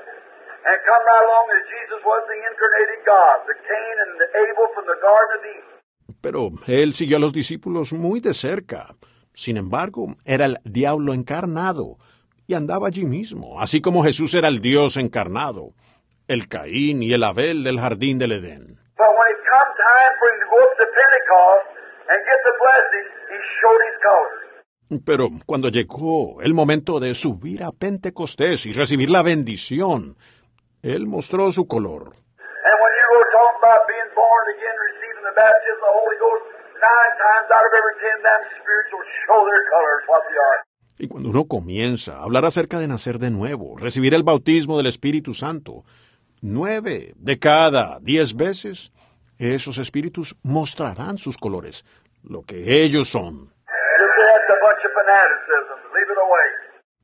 And 0.62 0.78
come 0.86 1.04
right 1.10 1.24
along 1.26 1.46
as 1.58 1.64
Jesus 1.74 2.00
was 2.06 2.22
the 2.30 2.38
incarnated 2.38 3.02
God, 3.02 3.38
the 3.50 3.58
Cain 3.66 3.96
and 4.06 4.12
the 4.22 4.30
Abel 4.46 4.68
from 4.78 4.86
the 4.86 5.00
Garden 5.02 5.34
of 5.40 5.44
Eden. 5.50 5.81
Pero 6.20 6.50
él 6.68 6.94
siguió 6.94 7.18
a 7.18 7.20
los 7.20 7.34
discípulos 7.34 7.94
muy 7.94 8.20
de 8.20 8.34
cerca. 8.34 8.96
Sin 9.34 9.58
embargo, 9.58 10.08
era 10.26 10.46
el 10.46 10.60
diablo 10.66 11.14
encarnado 11.14 11.98
y 12.48 12.54
andaba 12.54 12.88
allí 12.88 13.06
mismo, 13.06 13.62
así 13.62 13.80
como 13.80 14.04
Jesús 14.04 14.36
era 14.36 14.50
el 14.50 14.60
Dios 14.60 14.98
encarnado, 14.98 15.74
el 16.28 16.50
Caín 16.50 17.02
y 17.02 17.14
el 17.14 17.24
Abel 17.24 17.64
del 17.64 17.80
jardín 17.80 18.20
del 18.20 18.34
Edén. 18.34 18.78
Pero 25.06 25.30
cuando 25.46 25.70
llegó 25.70 26.42
el 26.42 26.54
momento 26.54 27.00
de 27.00 27.14
subir 27.14 27.64
a 27.64 27.72
Pentecostés 27.72 28.66
y 28.66 28.74
recibir 28.74 29.10
la 29.10 29.24
bendición, 29.24 30.18
él 30.84 31.08
mostró 31.08 31.50
su 31.52 31.66
color. 31.66 32.12
And 32.12 32.76
when 32.78 32.92
you 33.00 33.06
go 33.08 33.24
talking 33.32 33.64
about 33.64 33.88
being 33.88 34.12
born 34.14 34.46
again, 34.52 34.76
receiving 34.92 35.24
the 35.24 35.31
baptism 35.42 35.82
of 35.82 35.90
the 35.90 35.96
Holy 36.02 36.18
Ghost, 36.22 36.46
nine 36.78 37.14
times 37.18 37.48
out 37.50 37.66
of 37.66 37.74
every 37.74 37.96
ten, 38.04 38.18
them 38.22 38.42
spirits 38.58 38.92
will 38.94 39.10
show 39.26 39.40
their 39.50 39.64
colors 39.74 40.02
what 40.12 40.22
they 40.30 40.38
are. 40.38 40.60
Y 41.02 41.08
cuando 41.08 41.30
uno 41.30 41.46
comienza 41.46 42.18
a 42.18 42.24
hablar 42.24 42.46
acerca 42.46 42.78
de 42.80 42.88
nacer 42.88 43.18
de 43.18 43.32
nuevo, 43.32 43.76
recibir 43.78 44.14
el 44.14 44.24
bautismo 44.24 44.78
del 44.78 44.88
Espíritu 44.88 45.34
Santo, 45.34 45.84
nueve 46.42 47.14
de 47.16 47.40
cada 47.40 48.00
diez 48.02 48.36
veces, 48.36 48.92
esos 49.40 49.80
espíritus 49.80 50.36
mostrarán 50.44 51.18
sus 51.18 51.38
colores, 51.38 51.84
lo 52.24 52.44
que 52.44 52.84
ellos 52.84 53.10
son. 53.10 53.52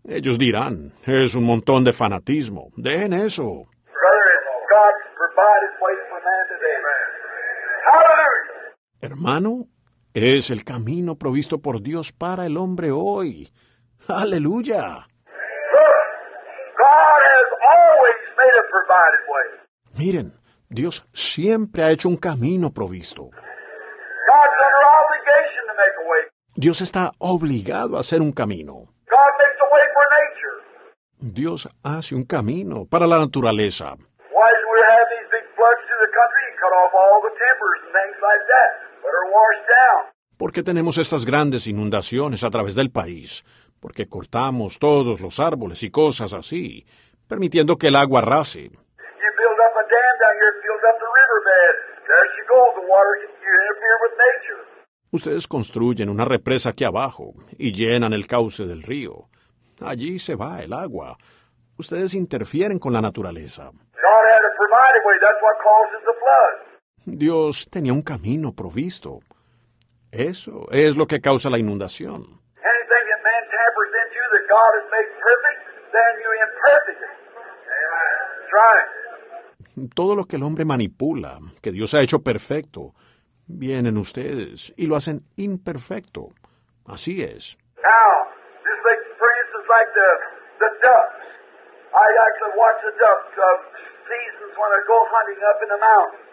Ellos 0.10 0.38
dirán, 0.38 0.94
es 1.06 1.36
un 1.36 1.44
montón 1.44 1.84
de 1.84 1.92
fanatismo, 1.92 2.70
dejen 2.78 3.14
eso. 3.14 3.44
Brother, 3.44 4.26
it's 4.38 4.48
God's 4.70 5.04
provided 5.18 5.72
way 5.82 5.96
for 6.08 6.20
man 6.24 6.44
today. 6.48 6.78
Hallelujah. 6.80 7.87
Hermano, 9.02 9.68
es 10.14 10.50
el 10.50 10.64
camino 10.64 11.16
provisto 11.16 11.60
por 11.60 11.82
Dios 11.82 12.12
para 12.12 12.46
el 12.46 12.58
hombre 12.58 12.92
hoy. 12.92 13.50
Aleluya. 14.08 15.08
Miren, 19.98 20.34
Dios 20.70 21.08
siempre 21.14 21.84
ha 21.84 21.92
hecho 21.92 22.10
un 22.10 22.18
camino 22.18 22.72
provisto. 22.72 23.30
Dios 26.56 26.82
está 26.82 27.12
obligado 27.20 27.98
a 27.98 28.00
hacer 28.00 28.22
un 28.22 28.32
camino. 28.32 28.88
Dios 31.20 31.70
hace 31.84 32.16
un 32.16 32.26
camino 32.26 32.86
para 32.90 33.08
la 33.08 33.20
naturaleza. 33.20 33.96
¿Por 40.38 40.54
qué 40.54 40.62
tenemos 40.62 41.00
estas 41.00 41.26
grandes 41.26 41.66
inundaciones 41.66 42.44
a 42.44 42.52
través 42.52 42.76
del 42.76 42.92
país? 42.92 43.44
Porque 43.80 44.08
cortamos 44.08 44.78
todos 44.78 45.20
los 45.20 45.40
árboles 45.40 45.82
y 45.82 45.90
cosas 45.90 46.32
así, 46.34 46.86
permitiendo 47.28 47.78
que 47.78 47.88
el 47.88 47.96
agua 47.96 48.22
arrase. 48.22 48.66
You 48.66 49.30
build 49.42 49.58
up 49.58 49.74
a 49.74 49.84
dam 49.90 50.16
down 50.22 50.36
here, 50.38 50.54
build 50.62 50.84
up 50.86 50.98
the 51.02 51.10
riverbed. 51.20 51.74
There 52.06 52.28
you 52.38 52.44
go. 52.48 52.62
The 52.80 52.86
water, 52.88 53.14
you 53.18 53.50
interfere 53.50 53.98
with 54.04 54.14
nature. 54.28 54.62
Ustedes 55.12 55.48
construyen 55.48 56.10
una 56.10 56.26
represa 56.26 56.70
aquí 56.70 56.84
abajo 56.84 57.34
y 57.58 57.72
llenan 57.72 58.14
el 58.14 58.28
cauce 58.28 58.68
del 58.68 58.84
río. 58.84 59.30
Allí 59.82 60.20
se 60.20 60.36
va 60.36 60.60
el 60.60 60.74
agua. 60.74 61.18
Ustedes 61.80 62.14
interfieren 62.14 62.78
con 62.78 62.94
la 62.94 63.02
naturaleza. 63.02 63.72
God 63.72 64.24
had 64.30 64.42
a 64.46 65.02
way. 65.06 65.18
That's 65.20 65.42
what 65.42 65.58
causes 65.66 66.02
the 66.06 66.14
flood. 66.14 66.67
Dios 67.08 67.70
tenía 67.72 67.94
un 67.94 68.02
camino 68.02 68.52
provisto. 68.52 69.22
Eso 70.12 70.68
es 70.72 70.98
lo 70.98 71.08
que 71.08 71.22
causa 71.22 71.50
la 71.50 71.58
inundación. 71.58 72.20
Anything 72.20 73.06
that 73.08 73.24
man 73.24 73.44
tampers 73.48 73.92
into 74.04 74.24
that 74.36 74.46
God 74.52 74.72
has 74.76 74.88
made 74.92 75.10
perfect, 75.24 75.60
then 75.96 76.12
you 76.20 76.30
imperfect 76.44 77.00
it. 77.00 77.16
That's 78.36 78.52
right. 78.52 79.90
Todo 79.96 80.16
lo 80.16 80.26
que 80.26 80.36
el 80.36 80.44
hombre 80.44 80.66
manipula, 80.66 81.40
que 81.62 81.72
Dios 81.72 81.94
ha 81.94 82.02
hecho 82.02 82.20
perfecto, 82.20 82.94
vienen 83.48 83.98
ustedes 83.98 84.74
y 84.76 84.88
lo 84.88 84.98
hacen 84.98 85.22
imperfecto. 85.38 86.34
Así 86.86 87.24
es. 87.24 87.58
Now, 87.84 88.28
just 88.68 88.84
like, 88.84 89.00
for 89.16 89.32
instance, 89.32 89.68
like 89.72 89.88
the, 89.96 90.10
the 90.60 90.70
ducks. 90.84 91.24
I 91.96 92.08
actually 92.28 92.56
watch 92.60 92.80
the 92.84 92.92
ducks 93.00 93.32
of 93.32 93.56
seasons 94.04 94.52
when 94.60 94.72
I 94.76 94.80
go 94.84 95.08
hunting 95.08 95.40
up 95.48 95.64
in 95.64 95.70
the 95.72 95.80
mountains. 95.80 96.27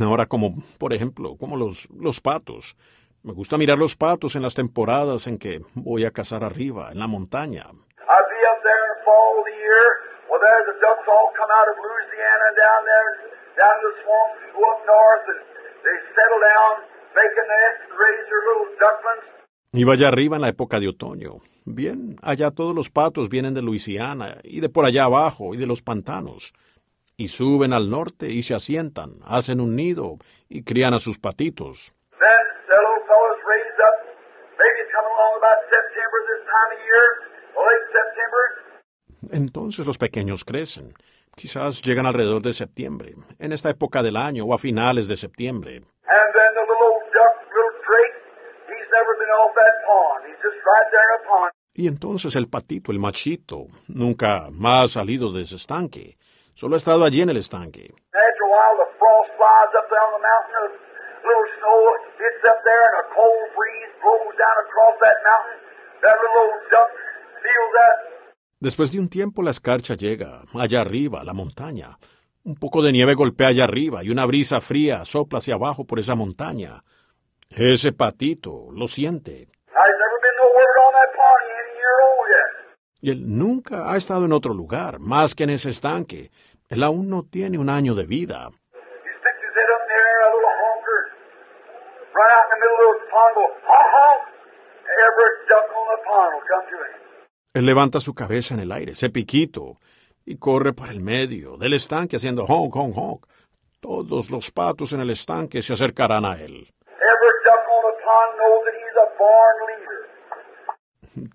Ahora 0.00 0.26
como, 0.26 0.54
por 0.78 0.92
ejemplo, 0.92 1.36
como 1.36 1.56
los, 1.56 1.88
los 1.90 2.20
patos. 2.20 2.76
Me 3.22 3.32
gusta 3.32 3.56
mirar 3.56 3.78
los 3.78 3.96
patos 3.96 4.36
en 4.36 4.42
las 4.42 4.54
temporadas 4.54 5.26
en 5.26 5.38
que 5.38 5.60
voy 5.74 6.04
a 6.04 6.10
cazar 6.10 6.44
arriba, 6.44 6.92
en 6.92 6.98
la 6.98 7.06
montaña. 7.06 7.64
I'd 7.64 8.28
be 8.28 8.40
up 8.52 8.60
there 8.60 8.82
in 8.84 8.90
the 8.92 9.00
fall 9.04 9.32
of 9.40 9.44
the 9.48 9.56
year. 9.56 9.86
Well, 10.28 10.40
there 10.44 10.60
the 10.68 10.76
ducks 10.76 11.06
all 11.08 11.32
come 11.32 11.48
out 11.48 11.68
of 11.72 11.76
Louisiana 11.80 12.44
and 12.52 12.56
down 12.60 12.80
there, 12.84 13.10
down 13.56 13.74
to 13.80 13.86
the 13.88 13.96
swamps 14.04 14.38
and 14.44 14.52
go 14.52 14.62
up 14.72 14.80
north, 14.84 15.24
and 15.32 15.40
they 15.84 15.96
settle 16.12 16.40
down, 16.52 16.72
make 17.16 17.32
a 17.32 17.44
nest, 17.48 17.78
and 17.88 17.94
raise 17.96 18.24
their 18.28 18.42
little 18.44 18.68
ducklings. 18.76 19.24
Iba 19.72 19.94
allá 19.94 20.08
arriba 20.08 20.36
en 20.36 20.42
la 20.42 20.48
época 20.48 20.78
de 20.78 20.88
otoño. 20.88 21.40
Bien, 21.64 22.16
allá 22.22 22.50
todos 22.50 22.74
los 22.74 22.90
patos 22.90 23.28
vienen 23.28 23.54
de 23.54 23.62
Luisiana 23.62 24.38
y 24.44 24.60
de 24.60 24.68
por 24.68 24.84
allá 24.84 25.04
abajo 25.04 25.54
y 25.54 25.56
de 25.56 25.66
los 25.66 25.82
pantanos. 25.82 26.52
Y 27.16 27.28
suben 27.28 27.72
al 27.72 27.90
norte 27.90 28.28
y 28.28 28.42
se 28.42 28.54
asientan, 28.54 29.18
hacen 29.24 29.60
un 29.60 29.76
nido 29.76 30.18
y 30.48 30.64
crían 30.64 30.94
a 30.94 30.98
sus 30.98 31.18
patitos. 31.18 31.94
Entonces 39.30 39.86
los 39.86 39.98
pequeños 39.98 40.44
crecen. 40.44 40.94
Quizás 41.36 41.82
llegan 41.82 42.06
alrededor 42.06 42.42
de 42.42 42.52
septiembre, 42.52 43.14
en 43.38 43.52
esta 43.52 43.70
época 43.70 44.02
del 44.02 44.16
año 44.16 44.44
o 44.44 44.54
a 44.54 44.58
finales 44.58 45.08
de 45.08 45.16
septiembre. 45.16 45.82
Y 51.76 51.88
entonces 51.88 52.36
el 52.36 52.48
patito, 52.48 52.92
el 52.92 53.00
machito, 53.00 53.66
nunca 53.88 54.48
más 54.52 54.84
ha 54.84 55.00
salido 55.00 55.32
de 55.32 55.42
ese 55.42 55.56
estanque. 55.56 56.16
Solo 56.54 56.74
ha 56.74 56.78
estado 56.78 57.04
allí 57.04 57.20
en 57.20 57.30
el 57.30 57.36
estanque. 57.36 57.92
Después 68.60 68.92
de 68.92 68.98
un 68.98 69.08
tiempo 69.08 69.42
la 69.42 69.50
escarcha 69.50 69.94
llega, 69.94 70.42
allá 70.54 70.80
arriba, 70.80 71.20
a 71.20 71.24
la 71.24 71.34
montaña. 71.34 71.98
Un 72.44 72.54
poco 72.54 72.82
de 72.82 72.92
nieve 72.92 73.14
golpea 73.14 73.48
allá 73.48 73.64
arriba 73.64 74.04
y 74.04 74.10
una 74.10 74.24
brisa 74.24 74.60
fría 74.60 75.04
sopla 75.04 75.38
hacia 75.38 75.54
abajo 75.54 75.84
por 75.84 75.98
esa 75.98 76.14
montaña. 76.14 76.84
Ese 77.50 77.92
patito 77.92 78.68
lo 78.72 78.86
siente. 78.86 79.48
Y 83.04 83.10
él 83.10 83.36
nunca 83.36 83.92
ha 83.92 83.98
estado 83.98 84.24
en 84.24 84.32
otro 84.32 84.54
lugar, 84.54 84.98
más 84.98 85.34
que 85.34 85.44
en 85.44 85.50
ese 85.50 85.68
estanque. 85.68 86.30
Él 86.70 86.82
aún 86.82 87.10
no 87.10 87.22
tiene 87.22 87.58
un 87.58 87.68
año 87.68 87.94
de 87.94 88.06
vida. 88.06 88.48
Él 97.52 97.66
levanta 97.66 98.00
su 98.00 98.14
cabeza 98.14 98.54
en 98.54 98.60
el 98.60 98.72
aire, 98.72 98.92
ese 98.92 99.10
piquito, 99.10 99.76
y 100.24 100.38
corre 100.38 100.72
por 100.72 100.88
el 100.88 101.00
medio 101.00 101.58
del 101.58 101.74
estanque 101.74 102.16
haciendo 102.16 102.46
honk, 102.46 102.74
honk, 102.74 102.96
honk. 102.96 103.26
Todos 103.80 104.30
los 104.30 104.50
patos 104.50 104.94
en 104.94 105.00
el 105.00 105.10
estanque 105.10 105.60
se 105.60 105.74
acercarán 105.74 106.24
a 106.24 106.40
él. 106.40 106.72
Every 106.86 107.34
duck 107.44 107.68
on 107.68 107.82
the 107.84 108.02
pond 108.02 108.30
knows 108.38 108.64
that 108.64 108.74
he's 108.80 108.96
a 108.96 109.08
born 109.18 109.56
leader. 109.68 110.04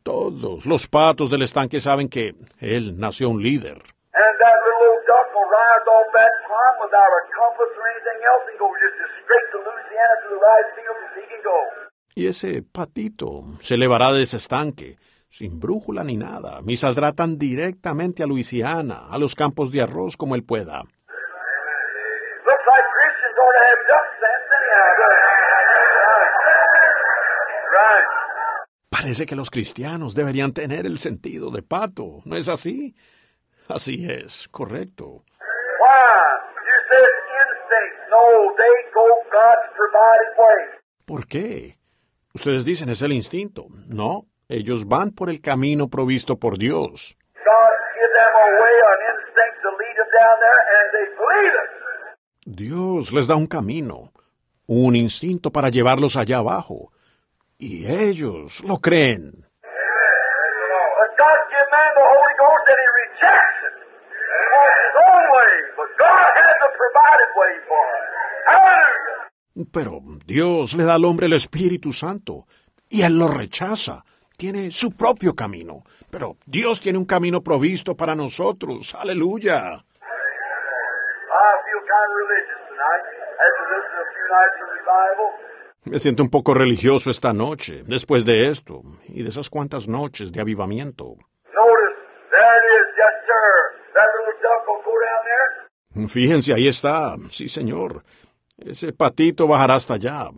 Todos 0.04 0.66
los 0.66 0.88
patos 0.88 1.30
del 1.30 1.44
estanque 1.44 1.80
saben 1.80 2.10
que 2.10 2.36
él 2.60 3.00
nació 3.00 3.30
un 3.30 3.42
líder. 3.42 3.82
Y 12.16 12.28
ese 12.28 12.64
patito 12.64 13.44
se 13.62 13.76
elevará 13.76 14.12
de 14.12 14.24
ese 14.24 14.38
estanque, 14.38 14.98
sin 15.30 15.60
brújula 15.60 16.04
ni 16.04 16.18
nada, 16.18 16.60
y 16.68 16.76
saldrá 16.76 17.14
tan 17.14 17.38
directamente 17.38 18.24
a 18.24 18.26
Luisiana, 18.28 19.08
a 19.10 19.18
los 19.18 19.36
campos 19.36 19.72
de 19.72 19.82
arroz 19.82 20.18
como 20.18 20.36
él 20.36 20.44
pueda. 20.44 20.84
Looks 22.46 22.66
like 22.68 22.86
Christians 22.92 23.38
ought 23.40 23.56
to 23.56 23.64
have 23.70 23.82
duck 23.88 24.08
sense 24.20 24.48
anyhow, 24.58 24.90
doesn't 25.00 25.24
it? 25.24 25.38
Right. 27.78 28.06
Right. 28.89 28.89
Parece 29.02 29.26
que 29.26 29.38
los 29.38 29.50
cristianos 29.50 30.14
deberían 30.14 30.52
tener 30.52 30.86
el 30.86 30.98
sentido 30.98 31.52
de 31.52 31.62
pato, 31.62 32.22
¿no 32.26 32.36
es 32.36 32.50
así? 32.50 32.94
Así 33.70 34.06
es, 34.12 34.50
correcto. 34.50 35.24
¿Por 41.06 41.28
qué? 41.28 41.78
Ustedes 42.34 42.66
dicen 42.66 42.90
es 42.90 43.02
el 43.02 43.14
instinto. 43.14 43.68
No, 43.88 44.26
ellos 44.50 44.86
van 44.86 45.12
por 45.12 45.30
el 45.30 45.40
camino 45.40 45.88
provisto 45.88 46.38
por 46.38 46.58
Dios. 46.58 47.18
Dios 52.46 53.14
les 53.14 53.28
da 53.28 53.38
un 53.38 53.48
camino, 53.48 54.12
un 54.68 54.98
instinto 54.98 55.52
para 55.52 55.70
llevarlos 55.70 56.18
allá 56.18 56.40
abajo. 56.40 56.92
Y 57.62 57.86
ellos 57.92 58.64
lo 58.64 58.78
creen. 58.78 59.46
Pero 69.74 70.00
Dios 70.26 70.74
le 70.76 70.86
da 70.86 70.96
al 70.96 71.04
hombre 71.04 71.26
el 71.26 71.34
Espíritu 71.34 71.92
Santo 71.92 72.46
y 72.88 73.02
él 73.04 73.20
lo 73.20 73.28
rechaza. 73.28 74.06
Tiene 74.38 74.72
su 74.72 74.96
propio 74.96 75.36
camino. 75.36 75.84
Pero 76.10 76.38
Dios 76.46 76.80
tiene 76.80 76.98
un 76.98 77.06
camino 77.06 77.42
provisto 77.42 77.94
para 77.94 78.16
nosotros. 78.16 78.96
Aleluya. 78.96 79.52
I 79.52 79.84
feel 81.66 81.82
kind 81.84 82.08
of 82.08 82.16
religious 82.24 82.62
tonight 82.72 83.04
after 83.36 83.64
listening 83.68 83.92
to 83.92 84.00
a 84.00 84.08
few 84.16 84.28
nights 84.32 84.58
of 84.64 84.70
revival. 84.80 85.49
Me 85.86 85.98
siento 86.00 86.24
un 86.24 86.30
poco 86.30 86.54
religioso 86.54 87.10
esta 87.10 87.34
noche, 87.34 87.84
después 87.86 88.26
de 88.26 88.50
esto, 88.50 88.82
y 89.08 89.24
de 89.24 89.30
esas 89.30 89.50
cuantas 89.50 89.88
noches 89.88 90.32
de 90.32 90.42
avivamiento. 90.42 91.16
Fíjense, 96.08 96.54
ahí 96.54 96.68
está. 96.68 97.16
Sí, 97.32 97.50
señor. 97.50 98.04
Ese 98.58 98.94
patito 98.94 99.48
bajará 99.48 99.76
hasta 99.76 99.96
allá. 99.96 100.30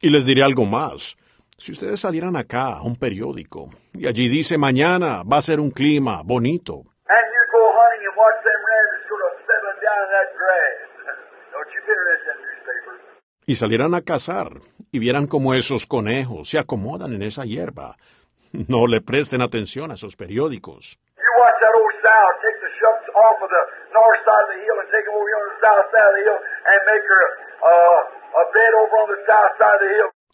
Y 0.00 0.10
les 0.10 0.26
diré 0.26 0.42
algo 0.42 0.64
más. 0.64 1.16
Si 1.56 1.70
ustedes 1.70 2.00
salieran 2.00 2.34
acá 2.34 2.74
a 2.74 2.82
un 2.82 2.96
periódico 2.96 3.70
y 3.94 4.08
allí 4.08 4.28
dice 4.28 4.58
mañana 4.58 5.22
va 5.22 5.36
a 5.36 5.42
ser 5.42 5.60
un 5.60 5.70
clima 5.70 6.22
bonito, 6.24 6.82
And 7.06 7.26
you 7.34 7.42
go 7.52 7.62
hunting 7.70 8.02
and 8.08 8.16
watch 8.18 8.38
them 8.42 8.60
rabbits 8.66 9.06
sort 9.06 9.22
of 9.22 9.32
settling 9.46 9.78
down 9.78 10.00
in 10.02 10.10
that 10.16 10.30
grass. 10.34 10.74
Don't 11.54 11.70
you 11.70 11.80
been 11.86 12.00
read 12.08 12.20
that 12.26 12.38
newspaper? 12.42 12.94
Y 13.52 13.54
salieran 13.54 13.94
a 13.94 14.00
cazar 14.00 14.48
y 14.90 14.98
vieran 14.98 15.26
cómo 15.26 15.52
esos 15.52 15.86
conejos 15.86 16.48
se 16.48 16.58
acomodan 16.58 17.12
en 17.12 17.22
esa 17.22 17.44
hierba, 17.44 17.96
No 18.68 18.86
le 18.86 19.02
presten 19.02 19.42
atención 19.42 19.90
a 19.90 19.94
esos 19.94 20.16
periódicos. 20.16 20.98
Uh. 21.18 21.42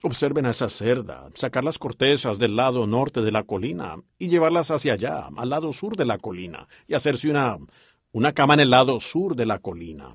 Observen 0.05 0.47
a 0.47 0.51
esa 0.51 0.69
cerda, 0.69 1.29
sacar 1.35 1.65
las 1.65 1.79
cortezas 1.79 2.39
del 2.39 2.55
lado 2.55 2.87
norte 2.87 3.21
de 3.21 3.33
la 3.33 3.43
colina 3.43 3.97
y 4.17 4.29
llevarlas 4.29 4.71
hacia 4.71 4.93
allá, 4.93 5.27
al 5.37 5.51
lado 5.51 5.73
sur 5.73 5.97
de 5.97 6.07
la 6.07 6.19
colina, 6.19 6.69
y 6.87 6.95
hacerse 6.95 7.29
una, 7.29 7.57
una 8.13 8.33
cama 8.33 8.55
en 8.55 8.61
el 8.61 8.71
lado 8.71 9.01
sur 9.01 9.35
de 9.35 9.47
la 9.47 9.59
colina. 9.59 10.15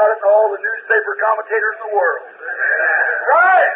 About 0.00 0.16
it 0.16 0.20
than 0.24 0.32
all 0.32 0.48
the 0.48 0.62
newspaper 0.64 1.12
commentators 1.20 1.76
in 1.76 1.82
the 1.84 1.92
world. 1.92 2.24
Right? 3.36 3.72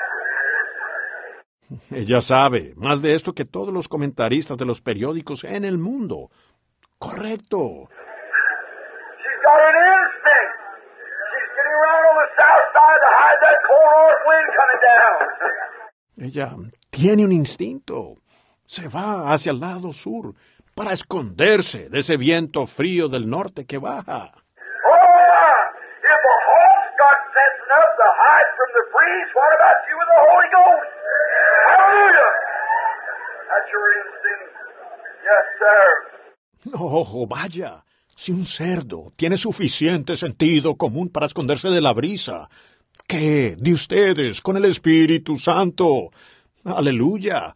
Ella 1.91 2.21
sabe 2.21 2.73
más 2.77 3.03
de 3.03 3.15
esto 3.15 3.35
que 3.35 3.45
todos 3.45 3.73
los 3.73 3.89
comentaristas 3.89 4.57
de 4.57 4.65
los 4.65 4.81
periódicos 4.81 5.45
en 5.45 5.65
el 5.65 5.79
mundo. 5.79 6.31
Correcto. 6.99 7.89
She's 9.21 9.41
got 9.45 9.61
an 9.61 9.75
instinct. 9.75 10.55
She's 11.29 11.51
getting 11.57 11.77
around 11.77 12.05
on 12.09 12.17
the 12.23 12.29
south 12.41 12.67
side 12.73 13.01
to 13.05 13.11
hide 13.21 13.41
that 13.43 13.59
cold 13.69 13.85
north 14.01 14.23
wind 14.29 14.49
coming 14.57 14.81
down. 14.81 15.17
Ella 16.17 16.49
tiene 16.91 17.25
un 17.25 17.33
instinto. 17.33 18.17
Se 18.67 18.89
va 18.89 19.33
hacia 19.33 19.53
el 19.53 19.61
lado 19.61 19.93
sur 19.93 20.35
para 20.75 20.93
esconderse 20.93 21.89
de 21.91 21.99
ese 21.99 22.17
viento 22.17 22.67
frío 22.67 23.09
del 23.09 23.29
norte 23.29 23.67
que 23.67 23.79
baja. 23.79 24.33
Oh, 24.33 25.55
if 26.01 26.21
a 26.21 26.37
hawk's 26.47 26.93
got 26.99 27.19
sense 27.35 27.59
enough 27.67 27.93
to 28.01 28.07
hide 28.21 28.49
breeze, 29.05 29.31
what 29.37 29.53
about 29.59 29.81
you 29.89 29.95
with 30.01 30.11
the 30.13 30.21
Holy 30.29 30.49
Ghost? 30.57 30.91
Hallelujah! 31.69 32.31
That's 33.51 33.69
your 33.75 33.87
instinct. 34.01 34.53
Yes, 35.29 35.45
sir. 35.61 35.85
No, 36.73 37.27
vaya. 37.27 37.85
Si 38.17 38.31
un 38.33 38.45
cerdo 38.45 39.13
tiene 39.17 39.37
suficiente 39.37 40.17
sentido 40.17 40.77
común 40.77 41.11
para 41.11 41.27
esconderse 41.27 41.69
de 41.69 41.81
la 41.81 41.93
brisa, 41.93 42.49
¿qué 43.09 43.57
de 43.59 43.73
ustedes 43.73 44.41
con 44.41 44.57
el 44.57 44.65
Espíritu 44.67 45.37
Santo? 45.37 46.11
Aleluya. 46.65 47.55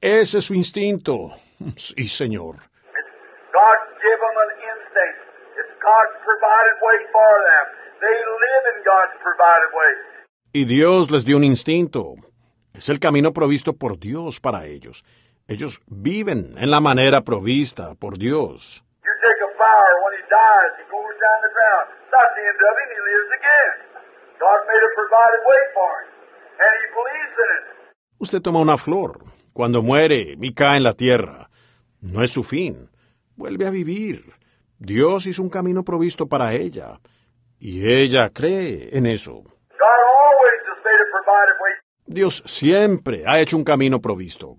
Ese 0.00 0.38
es 0.38 0.44
su 0.44 0.54
instinto. 0.54 1.32
Sí, 1.76 2.06
Señor. 2.06 2.56
It's 2.56 3.12
God 3.52 3.78
give 3.98 4.20
them 4.26 4.36
an 4.46 4.52
instinct. 4.70 5.18
It's 5.58 5.74
God's 5.82 6.16
provided 6.22 6.76
way 6.86 6.98
for 7.12 7.32
them. 7.50 7.66
They 7.98 8.16
live 8.44 8.64
in 8.72 8.78
God's 8.84 9.16
provided 9.24 9.70
way. 9.74 10.15
Y 10.58 10.64
Dios 10.64 11.10
les 11.10 11.26
dio 11.26 11.36
un 11.36 11.44
instinto. 11.44 12.14
Es 12.72 12.88
el 12.88 12.98
camino 12.98 13.34
provisto 13.34 13.74
por 13.74 13.98
Dios 13.98 14.40
para 14.40 14.64
ellos. 14.64 15.04
Ellos 15.48 15.82
viven 15.86 16.54
en 16.56 16.70
la 16.70 16.80
manera 16.80 17.20
provista 17.20 17.94
por 17.94 18.16
Dios. 18.16 18.82
Usted 28.16 28.40
toma 28.40 28.60
una 28.60 28.78
flor. 28.78 29.24
Cuando 29.52 29.82
muere 29.82 30.38
y 30.40 30.54
cae 30.54 30.78
en 30.78 30.84
la 30.84 30.94
tierra. 30.94 31.50
No 32.00 32.22
es 32.22 32.30
su 32.30 32.42
fin. 32.42 32.88
Vuelve 33.36 33.66
a 33.66 33.70
vivir. 33.70 34.32
Dios 34.78 35.26
hizo 35.26 35.42
un 35.42 35.50
camino 35.50 35.84
provisto 35.84 36.26
para 36.26 36.54
ella. 36.54 36.98
Y 37.58 37.86
ella 37.86 38.30
cree 38.30 38.88
en 38.96 39.04
eso. 39.04 39.44
God 39.78 40.00
always 40.02 40.60
has 40.72 40.80
made 40.82 41.00
a 41.04 41.08
provided 41.12 41.56
way. 41.60 41.72
Dios 42.06 42.42
siempre 42.46 43.24
ha 43.26 43.40
hecho 43.40 43.56
un 43.56 43.64
camino 43.64 44.00
provisto. 44.00 44.56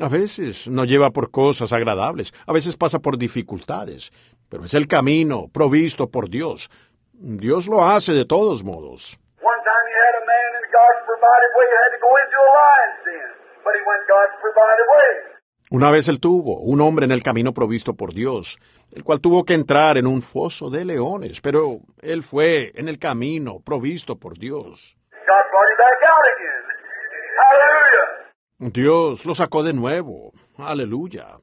A 0.00 0.08
veces 0.08 0.68
no 0.68 0.84
lleva 0.84 1.10
por 1.10 1.30
cosas 1.30 1.72
agradables, 1.72 2.32
a 2.46 2.52
veces 2.52 2.76
pasa 2.76 2.98
por 3.00 3.18
dificultades, 3.18 4.12
pero 4.48 4.64
es 4.64 4.74
el 4.74 4.86
camino 4.86 5.46
provisto 5.52 6.08
por 6.08 6.28
Dios. 6.28 6.70
Dios 7.12 7.66
lo 7.66 7.84
hace 7.84 8.12
de 8.12 8.24
todos 8.24 8.62
modos. 8.62 9.18
One 9.42 9.58
Una 15.70 15.90
vez 15.90 16.08
él 16.08 16.18
tuvo 16.18 16.60
un 16.60 16.80
hombre 16.80 17.04
en 17.04 17.12
el 17.12 17.22
camino 17.22 17.52
provisto 17.52 17.92
por 17.94 18.14
Dios, 18.14 18.58
el 18.90 19.04
cual 19.04 19.20
tuvo 19.20 19.44
que 19.44 19.52
entrar 19.52 19.98
en 19.98 20.06
un 20.06 20.22
foso 20.22 20.70
de 20.70 20.86
leones, 20.86 21.42
pero 21.42 21.80
él 22.00 22.22
fue 22.22 22.72
en 22.74 22.88
el 22.88 22.98
camino 22.98 23.60
provisto 23.60 24.16
por 24.16 24.38
Dios. 24.38 24.96
Dios 28.58 29.26
lo 29.26 29.34
sacó 29.34 29.62
de 29.62 29.74
nuevo. 29.74 30.32
Aleluya. 30.56 31.38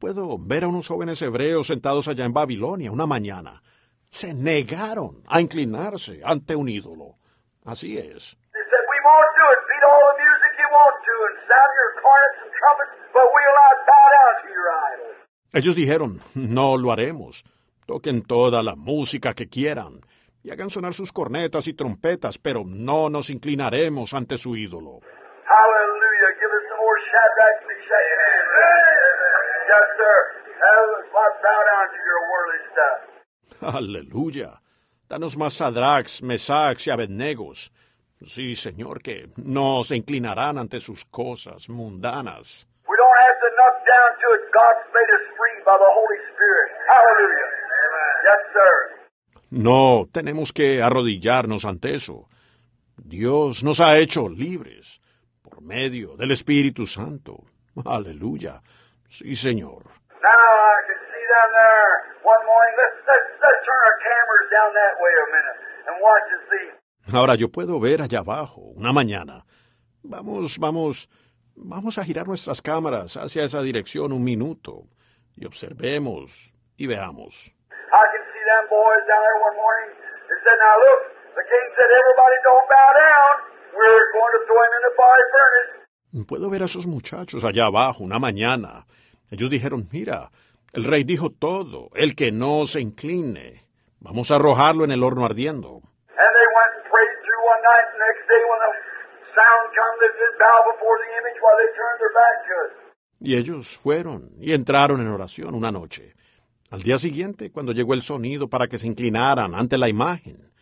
Puedo 0.00 0.36
ver 0.38 0.64
a 0.64 0.68
unos 0.68 0.88
jóvenes 0.88 1.22
hebreos 1.22 1.68
sentados 1.68 2.08
allá 2.08 2.24
en 2.24 2.32
Babilonia 2.32 2.90
una 2.90 3.06
mañana. 3.06 3.62
Se 4.08 4.34
negaron 4.34 5.22
a 5.28 5.40
inclinarse 5.40 6.20
ante 6.24 6.56
un 6.56 6.68
ídolo. 6.68 7.16
Así 7.64 7.98
es. 7.98 8.36
Ellos 15.52 15.74
dijeron, 15.74 16.20
no 16.34 16.76
lo 16.76 16.92
haremos. 16.92 17.44
Toquen 17.86 18.22
toda 18.22 18.62
la 18.62 18.76
música 18.76 19.32
que 19.32 19.48
quieran 19.48 20.00
y 20.42 20.50
hagan 20.50 20.70
sonar 20.70 20.92
sus 20.92 21.12
cornetas 21.12 21.66
y 21.66 21.74
trompetas, 21.74 22.38
pero 22.38 22.62
no 22.64 23.08
nos 23.08 23.30
inclinaremos 23.30 24.12
ante 24.12 24.38
su 24.38 24.54
ídolo. 24.54 25.00
Yes, 29.66 29.86
sir. 29.98 30.18
Bow 31.12 31.60
down 31.66 31.86
to 31.90 31.98
your 32.06 32.20
worldly 32.30 32.60
stuff? 32.70 33.15
Aleluya. 33.60 34.60
Danos 35.08 35.36
más 35.36 35.54
Sadrax, 35.54 36.22
Mesax 36.22 36.86
y 36.86 36.90
Abednegos. 36.90 37.72
Sí, 38.22 38.56
Señor, 38.56 39.02
que 39.02 39.28
no 39.36 39.84
se 39.84 39.96
inclinarán 39.96 40.58
ante 40.58 40.80
sus 40.80 41.04
cosas 41.04 41.68
mundanas. 41.68 42.66
We 42.88 42.96
don't 42.96 43.18
have 43.18 43.38
to 43.40 43.50
knock 43.56 43.76
down 43.86 44.10
to 44.22 44.28
it. 44.36 44.42
God's 44.52 44.86
made 44.94 45.10
us 45.14 45.26
free 45.36 45.58
by 45.64 45.76
the 45.76 45.92
Holy 45.98 46.18
Spirit. 46.32 46.70
Hallelujah. 46.88 47.50
Yes, 48.24 48.40
sir. 48.52 48.96
No 49.50 50.08
tenemos 50.10 50.52
que 50.52 50.82
arrodillarnos 50.82 51.64
ante 51.64 51.94
eso. 51.94 52.28
Dios 52.96 53.62
nos 53.62 53.80
ha 53.80 53.98
hecho 53.98 54.28
libres 54.28 55.00
por 55.42 55.60
medio 55.60 56.16
del 56.16 56.32
Espíritu 56.32 56.86
Santo. 56.86 57.44
Aleluya. 57.84 58.62
Sí, 59.08 59.36
Señor. 59.36 59.84
Now 60.22 60.30
I 60.30 60.80
can 60.88 61.05
down 61.36 61.50
there 61.52 61.90
one 62.24 62.42
morning. 62.48 62.74
Let's, 62.80 62.98
let's, 63.04 63.28
let's 63.44 63.60
turn 63.68 63.80
our 63.88 63.96
cameras 64.08 64.46
down 64.56 64.70
that 64.80 64.94
way 65.02 65.12
a 65.12 65.26
minute 65.36 65.58
and 65.86 65.94
watch 66.00 66.26
and 66.34 66.42
see. 66.50 66.66
Ahora 67.12 67.34
yo 67.36 67.48
puedo 67.48 67.78
ver 67.80 68.00
allá 68.02 68.20
abajo, 68.20 68.60
una 68.74 68.92
mañana. 68.92 69.44
Vamos, 70.02 70.58
vamos, 70.58 71.08
vamos 71.54 71.98
a 71.98 72.04
girar 72.04 72.26
nuestras 72.26 72.62
cámaras 72.62 73.16
hacia 73.16 73.44
esa 73.44 73.60
dirección 73.62 74.12
un 74.12 74.24
minuto 74.24 74.86
y 75.36 75.44
observemos 75.46 76.52
y 76.76 76.86
veamos. 76.86 77.52
I 77.92 78.04
can 78.12 78.24
see 78.32 78.44
them 78.50 78.64
boys 78.70 79.04
down 79.06 79.22
there 79.22 79.38
one 79.46 79.56
morning. 79.56 79.90
They 80.28 80.38
said, 80.44 80.58
now 80.58 80.76
look, 80.82 81.00
the 81.38 81.44
king 81.46 81.66
said, 81.76 81.90
everybody 82.00 82.36
don't 82.42 82.66
bow 82.68 82.90
down. 82.96 83.32
We're 83.76 84.06
going 84.16 84.32
to 84.36 84.42
throw 84.48 84.60
him 84.66 84.72
in 84.78 84.82
the 84.88 84.94
fiery 84.96 85.26
furnace. 85.34 86.26
Puedo 86.26 86.50
ver 86.50 86.62
a 86.62 86.64
esos 86.64 86.86
muchachos 86.86 87.44
allá 87.44 87.66
abajo 87.66 88.02
una 88.02 88.18
mañana. 88.18 88.86
Ellos 89.30 89.50
dijeron, 89.50 89.88
mira, 89.92 90.30
el 90.76 90.84
rey 90.84 91.04
dijo 91.04 91.30
todo, 91.30 91.88
el 91.94 92.14
que 92.14 92.30
no 92.32 92.66
se 92.66 92.82
incline. 92.82 93.64
Vamos 93.98 94.30
a 94.30 94.36
arrojarlo 94.36 94.84
en 94.84 94.90
el 94.90 95.02
horno 95.02 95.24
ardiendo. 95.24 95.80
Y 103.20 103.36
ellos 103.38 103.78
fueron 103.78 104.32
y 104.38 104.52
entraron 104.52 105.00
en 105.00 105.08
oración 105.08 105.54
una 105.54 105.72
noche. 105.72 106.12
Al 106.70 106.82
día 106.82 106.98
siguiente, 106.98 107.50
cuando 107.50 107.72
llegó 107.72 107.94
el 107.94 108.02
sonido 108.02 108.48
para 108.50 108.66
que 108.66 108.76
se 108.76 108.86
inclinaran 108.86 109.54
ante 109.54 109.78
la 109.78 109.88
imagen, 109.88 110.52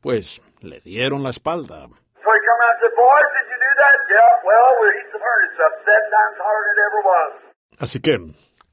pues 0.00 0.40
le 0.62 0.80
dieron 0.80 1.22
la 1.22 1.28
espalda. 1.28 1.88
Así 7.78 8.00
que 8.00 8.18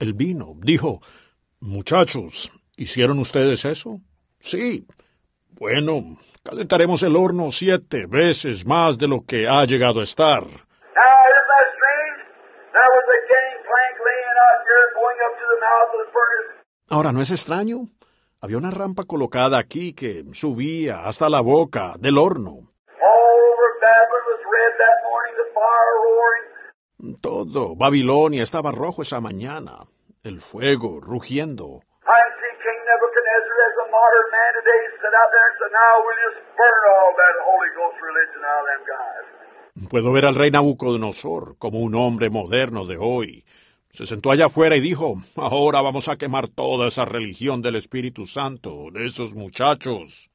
el 0.05 0.13
vino. 0.13 0.53
Dijo, 0.57 1.01
muchachos, 1.59 2.51
¿hicieron 2.77 3.19
ustedes 3.19 3.65
eso? 3.65 3.99
Sí. 4.39 4.87
Bueno, 5.49 6.17
calentaremos 6.43 7.01
el 7.03 7.15
horno 7.15 7.51
siete 7.51 8.05
veces 8.05 8.65
más 8.65 8.97
de 8.97 9.07
lo 9.07 9.21
que 9.25 9.47
ha 9.47 9.65
llegado 9.65 9.99
a 9.99 10.03
estar. 10.03 10.43
Ahora, 16.89 17.11
¿no 17.11 17.21
es 17.21 17.31
extraño? 17.31 17.89
Había 18.41 18.57
una 18.57 18.69
rampa 18.69 19.05
colocada 19.05 19.57
aquí 19.57 19.93
que 19.93 20.23
subía 20.33 21.07
hasta 21.07 21.29
la 21.29 21.41
boca 21.41 21.95
del 21.99 22.17
horno. 22.17 22.69
Todo 27.21 27.75
Babilonia 27.75 28.43
estaba 28.43 28.71
rojo 28.71 29.01
esa 29.01 29.19
mañana 29.19 29.85
el 30.25 30.41
fuego 30.41 30.99
rugiendo. 31.01 31.81
Puedo 39.89 40.11
ver 40.13 40.25
al 40.25 40.35
rey 40.35 40.51
Nabucodonosor 40.51 41.57
como 41.57 41.79
un 41.79 41.95
hombre 41.95 42.29
moderno 42.29 42.85
de 42.85 42.97
hoy. 42.97 43.43
Se 43.91 44.05
sentó 44.05 44.31
allá 44.31 44.47
afuera 44.47 44.75
y 44.75 44.79
dijo, 44.79 45.15
ahora 45.37 45.81
vamos 45.81 46.09
a 46.09 46.17
quemar 46.17 46.47
toda 46.47 46.87
esa 46.87 47.05
religión 47.05 47.61
del 47.61 47.75
Espíritu 47.75 48.25
Santo, 48.25 48.89
de 48.91 49.05
esos 49.05 49.35
muchachos. 49.35 50.29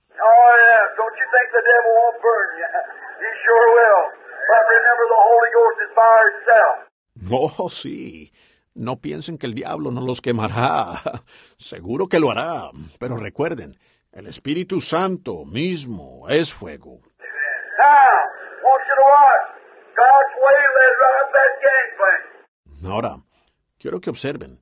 Oh, 7.31 7.69
sí. 7.69 8.33
No 8.81 8.97
piensen 8.97 9.37
que 9.37 9.45
el 9.45 9.53
diablo 9.53 9.91
no 9.91 10.01
los 10.01 10.23
quemará. 10.23 11.03
Seguro 11.59 12.07
que 12.07 12.19
lo 12.19 12.31
hará. 12.31 12.71
Pero 12.99 13.19
recuerden, 13.19 13.77
el 14.11 14.27
Espíritu 14.27 14.81
Santo 14.81 15.45
mismo 15.45 16.27
es 16.31 16.55
fuego. 16.55 17.03
Ahora, 22.83 23.17
quiero 23.79 24.01
que 24.01 24.09
observen. 24.09 24.59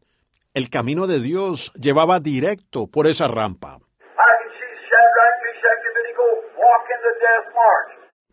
El 0.52 0.68
camino 0.68 1.06
de 1.06 1.20
Dios 1.20 1.72
llevaba 1.74 2.18
directo 2.18 2.88
por 2.88 3.06
esa 3.06 3.28
rampa. 3.28 3.78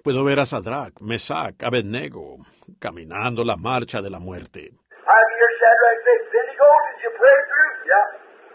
Puedo 0.03 0.23
ver 0.23 0.39
a 0.39 0.45
Sadrach, 0.47 0.99
Mesach, 0.99 1.61
Abednego 1.63 2.37
caminando 2.79 3.43
la 3.43 3.55
marcha 3.55 4.01
de 4.01 4.09
la 4.09 4.19
muerte. 4.19 4.71
I 5.05 5.21
can 5.21 5.37
hear 5.37 5.51
Shadrach 5.61 6.01
say, 6.01 6.17
Abednego, 6.17 6.69
did 6.89 6.97
you 7.05 7.11
pray 7.13 7.37
through? 7.45 7.73
Yeah. 7.85 7.93
All 8.01 8.54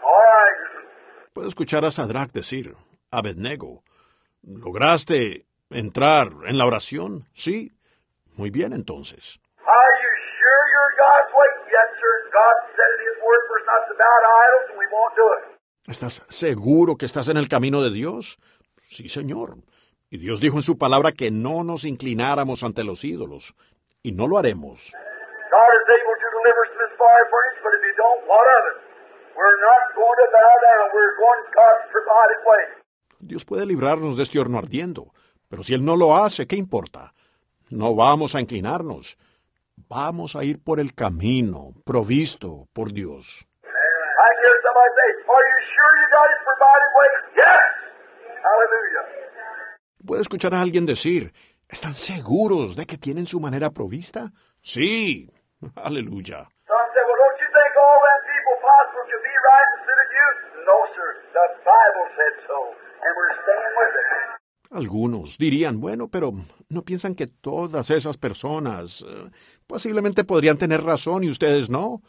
Puedo 1.33 1.47
escuchar 1.47 1.85
a 1.85 1.91
Sadrach 1.91 2.31
decir, 2.31 2.75
Abednego, 3.09 3.83
¿lograste 4.43 5.45
entrar 5.69 6.27
en 6.45 6.57
la 6.57 6.65
oración? 6.65 7.25
Sí. 7.33 7.71
Muy 8.35 8.49
bien 8.49 8.73
entonces. 8.73 9.39
¿Estás 15.87 16.23
seguro 16.29 16.95
que 16.95 17.05
estás 17.05 17.27
en 17.29 17.37
el 17.37 17.49
camino 17.49 17.81
de 17.81 17.91
Dios? 17.91 18.37
Sí, 18.77 19.09
Señor. 19.09 19.55
Y 20.09 20.17
Dios 20.17 20.39
dijo 20.41 20.57
en 20.57 20.63
su 20.63 20.77
palabra 20.77 21.11
que 21.11 21.31
no 21.31 21.63
nos 21.63 21.85
inclináramos 21.85 22.63
ante 22.63 22.83
los 22.83 23.03
ídolos. 23.03 23.55
Y 24.03 24.11
no 24.11 24.27
lo 24.27 24.37
haremos. 24.37 24.93
God 25.51 25.71
is 25.75 25.87
able 25.87 26.15
to 26.15 26.29
deliver 26.37 26.61
us 26.63 26.73
this 26.79 26.93
furnace, 26.97 27.59
but 27.63 27.73
if 27.75 27.83
you 27.83 27.95
don't, 27.97 28.27
what 28.27 28.45
of 28.45 28.63
it? 28.71 28.90
Dios 33.19 33.45
puede 33.45 33.65
librarnos 33.65 34.17
de 34.17 34.23
este 34.23 34.39
horno 34.39 34.57
ardiendo. 34.57 35.13
Pero 35.49 35.63
si 35.63 35.73
Él 35.73 35.85
no 35.85 35.95
lo 35.95 36.15
hace, 36.15 36.47
¿qué 36.47 36.55
importa? 36.55 37.13
No 37.69 37.95
vamos 37.95 38.35
a 38.35 38.41
inclinarnos. 38.41 39.17
Vamos 39.87 40.35
a 40.35 40.43
ir 40.43 40.63
por 40.63 40.79
el 40.79 40.93
camino 40.93 41.71
provisto 41.85 42.67
por 42.73 42.91
Dios. 42.91 43.45
I 43.63 44.29
hear 44.41 44.55
somebody 44.63 44.91
say, 44.99 45.09
Are 45.27 45.45
you 45.51 45.59
sure 45.75 45.91
you 46.01 46.07
got 46.11 46.27
His 46.31 46.41
provided 46.47 46.91
way? 46.97 47.09
Yes. 47.35 47.71
Hallelujah. 48.43 49.03
Puede 50.05 50.21
escuchar 50.21 50.53
a 50.53 50.61
alguien 50.61 50.85
decir, 50.85 51.31
¿están 51.69 51.93
seguros 51.93 52.75
de 52.75 52.85
que 52.85 52.97
tienen 52.97 53.25
su 53.25 53.39
manera 53.39 53.69
provista? 53.69 54.31
Sí. 54.61 55.29
Aleluya. 55.75 56.47
Some 56.67 56.87
say, 56.93 57.03
Well, 57.07 57.19
don't 57.23 57.39
you 57.39 57.49
think 57.51 57.71
all 57.79 57.99
them 58.01 58.19
people 58.27 58.55
possible 58.61 59.03
could 59.07 59.23
be 59.23 59.35
right 59.51 59.67
instead 59.79 59.99
of 59.99 60.09
you? 60.15 60.27
No, 60.67 60.77
sir. 60.95 61.07
The 61.33 61.39
Bible 61.39 61.39
said 61.39 61.39
so, 61.39 61.39
and 61.39 61.39
we're 61.41 61.49
staying 61.51 61.51
with 61.51 61.57
it. 61.57 61.60
Algunos 64.71 65.37
dirían, 65.37 65.81
bueno, 65.81 66.07
pero 66.07 66.31
¿no 66.69 66.81
piensan 66.83 67.13
que 67.13 67.27
todas 67.27 67.89
esas 67.89 68.15
personas 68.17 69.05
eh, 69.07 69.29
posiblemente 69.67 70.23
podrían 70.23 70.57
tener 70.57 70.81
razón 70.81 71.25
y 71.25 71.29
ustedes 71.29 71.69
no? 71.69 72.01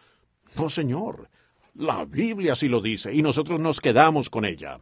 No, 0.57 0.69
señor. 0.69 1.29
La 1.75 2.05
Biblia 2.05 2.55
sí 2.55 2.69
lo 2.69 2.81
dice 2.81 3.13
y 3.13 3.23
nosotros 3.23 3.59
nos 3.59 3.81
quedamos 3.81 4.31
con 4.31 4.45
ella. 4.45 4.79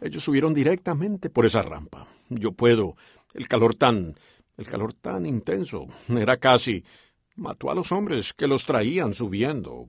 Ellos 0.00 0.22
subieron 0.22 0.54
directamente 0.54 1.30
por 1.30 1.46
esa 1.46 1.62
rampa. 1.62 2.06
Yo 2.28 2.52
puedo. 2.52 2.94
El 3.32 3.48
calor 3.48 3.74
tan, 3.74 4.14
el 4.56 4.66
calor 4.66 4.92
tan 4.94 5.26
intenso 5.26 5.86
era 6.08 6.36
casi 6.36 6.84
mató 7.36 7.70
a 7.70 7.74
los 7.74 7.90
hombres 7.92 8.32
que 8.32 8.46
los 8.46 8.64
traían 8.66 9.14
subiendo. 9.14 9.88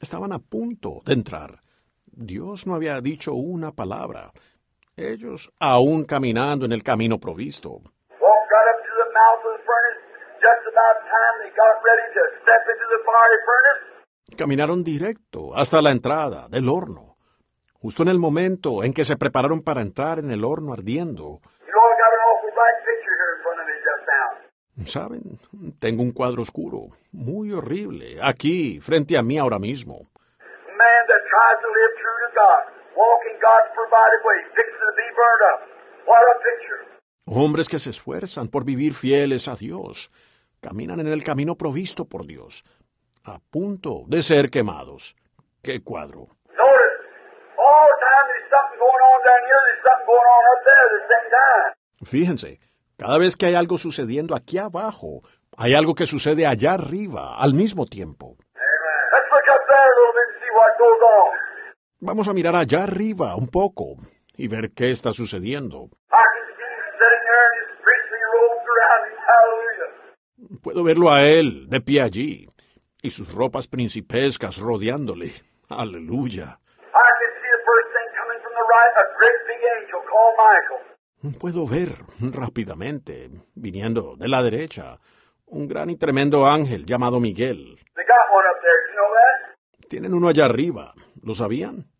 Estaban 0.00 0.32
a 0.32 0.40
punto 0.40 1.00
de 1.06 1.12
entrar. 1.12 1.60
Dios 2.06 2.66
no 2.66 2.74
había 2.74 3.00
dicho 3.00 3.34
una 3.34 3.70
palabra. 3.70 4.32
Ellos 4.96 5.52
aún 5.60 6.04
caminando 6.04 6.66
en 6.66 6.72
el 6.72 6.82
camino 6.82 7.18
provisto. 7.18 7.70
Walked 7.70 8.50
right 8.50 8.68
up 8.68 8.82
to 8.82 8.92
the 8.98 9.08
mouth 9.14 9.42
of 9.46 9.52
the 9.56 9.64
furnace. 9.64 10.02
Just 10.42 10.66
about 10.66 10.98
time 11.06 11.34
they 11.40 11.50
got 11.54 11.78
ready 11.86 12.06
to 12.12 12.22
step 12.42 12.62
into 12.66 12.86
the 12.90 13.00
fiery 13.06 13.40
furnace. 13.46 14.36
Caminaron 14.36 14.82
directo 14.82 15.54
hasta 15.54 15.80
la 15.80 15.92
entrada 15.92 16.48
del 16.48 16.68
horno. 16.68 17.11
Justo 17.82 18.02
en 18.02 18.08
el 18.08 18.18
momento 18.18 18.84
en 18.84 18.94
que 18.94 19.04
se 19.04 19.16
prepararon 19.16 19.60
para 19.60 19.82
entrar 19.82 20.18
en 20.18 20.30
el 20.30 20.44
horno 20.44 20.72
ardiendo. 20.72 21.40
¿saben? 24.86 25.38
Tengo 25.78 26.02
un 26.02 26.12
cuadro 26.12 26.42
oscuro, 26.42 26.88
muy 27.12 27.52
horrible, 27.52 28.18
aquí, 28.22 28.80
frente 28.80 29.16
a 29.16 29.22
mí 29.22 29.38
ahora 29.38 29.58
mismo. 29.58 30.08
Hombres 37.24 37.68
que 37.68 37.78
se 37.78 37.90
esfuerzan 37.90 38.48
por 38.48 38.64
vivir 38.64 38.94
fieles 38.94 39.48
a 39.48 39.56
Dios, 39.56 40.10
caminan 40.60 41.00
en 41.00 41.08
el 41.08 41.24
camino 41.24 41.54
provisto 41.56 42.04
por 42.04 42.26
Dios, 42.26 42.64
a 43.24 43.38
punto 43.38 44.02
de 44.06 44.22
ser 44.22 44.50
quemados. 44.50 45.16
¡Qué 45.62 45.82
cuadro! 45.82 46.26
Notice, 46.52 46.98
all 47.56 47.86
the 47.88 47.98
time 48.02 48.26
there's 48.28 48.50
something 48.50 48.78
going 48.78 49.02
on 49.10 49.18
down 49.22 49.42
here, 49.46 49.62
there's 49.70 49.84
something 49.86 50.06
going 50.10 50.28
on 50.36 50.42
up 50.52 50.60
there 50.66 50.76
at 50.76 50.81
the 50.81 50.81
same 50.81 50.81
time. 50.81 50.81
Fíjense, 52.04 52.60
cada 52.96 53.18
vez 53.18 53.36
que 53.36 53.46
hay 53.46 53.54
algo 53.54 53.78
sucediendo 53.78 54.34
aquí 54.34 54.58
abajo, 54.58 55.22
hay 55.56 55.74
algo 55.74 55.94
que 55.94 56.06
sucede 56.06 56.46
allá 56.46 56.74
arriba 56.74 57.36
al 57.38 57.54
mismo 57.54 57.86
tiempo. 57.86 58.36
Vamos 62.00 62.26
a 62.26 62.32
mirar 62.32 62.56
allá 62.56 62.82
arriba 62.82 63.36
un 63.36 63.46
poco 63.46 63.96
y 64.36 64.48
ver 64.48 64.72
qué 64.72 64.90
está 64.90 65.12
sucediendo. 65.12 65.88
Puedo 70.62 70.84
verlo 70.84 71.10
a 71.10 71.22
él 71.24 71.68
de 71.68 71.80
pie 71.80 72.02
allí 72.02 72.48
y 73.02 73.10
sus 73.10 73.34
ropas 73.34 73.66
principescas 73.66 74.58
rodeándole. 74.58 75.32
Aleluya. 75.68 76.58
I 76.94 77.10
can 77.18 77.32
see 77.40 77.50
the 77.50 77.62
first 77.66 77.88
thing 77.94 78.08
coming 78.14 78.38
from 78.42 78.54
the 78.54 78.61
right, 78.61 78.61
a 78.61 78.61
great 78.61 78.61
big 78.61 78.61
angel 78.61 78.61
called 78.61 78.61
Michael. 78.61 78.61
Puedo 81.40 81.66
ver 81.66 81.88
rápidamente, 82.20 83.30
viniendo 83.54 84.16
de 84.16 84.28
la 84.28 84.42
derecha, 84.42 84.98
un 85.46 85.68
gran 85.68 85.90
y 85.90 85.96
tremendo 85.96 86.46
ángel 86.46 86.84
llamado 86.84 87.20
Miguel. 87.20 87.76
They 87.94 88.04
got 88.06 88.26
one 88.32 88.46
up 88.46 88.60
there. 88.62 88.80
You 88.88 88.96
know 88.96 89.10
that? 89.14 89.88
Tienen 89.88 90.14
uno 90.14 90.28
allá 90.28 90.46
arriba. 90.46 90.94
¿Lo 91.22 91.34
sabían? 91.34 91.92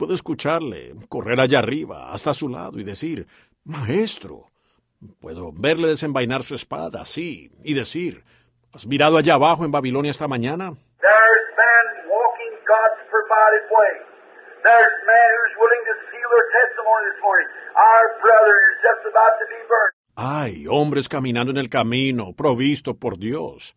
Puedo 0.00 0.14
escucharle 0.14 0.94
correr 1.10 1.38
allá 1.40 1.58
arriba, 1.58 2.10
hasta 2.10 2.32
su 2.32 2.48
lado, 2.48 2.78
y 2.78 2.84
decir, 2.84 3.26
Maestro. 3.64 4.49
Puedo 5.20 5.50
verle 5.52 5.88
desenvainar 5.88 6.42
su 6.42 6.54
espada, 6.54 7.04
sí, 7.04 7.50
y 7.64 7.74
decir, 7.74 8.22
¿has 8.72 8.86
mirado 8.86 9.16
allá 9.16 9.34
abajo 9.34 9.64
en 9.64 9.72
Babilonia 9.72 10.10
esta 10.10 10.28
mañana? 10.28 10.72
Hay 20.16 20.66
hombres 20.68 21.08
caminando 21.08 21.50
en 21.50 21.56
el 21.56 21.70
camino, 21.70 22.34
provisto 22.36 22.94
por 22.94 23.18
Dios. 23.18 23.74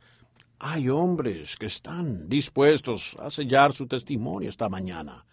Hay 0.60 0.90
hombres 0.90 1.56
que 1.56 1.68
están 1.68 2.28
dispuestos 2.28 3.16
a 3.20 3.30
sellar 3.30 3.72
su 3.72 3.88
testimonio 3.88 4.50
esta 4.50 4.68
mañana. 4.68 5.26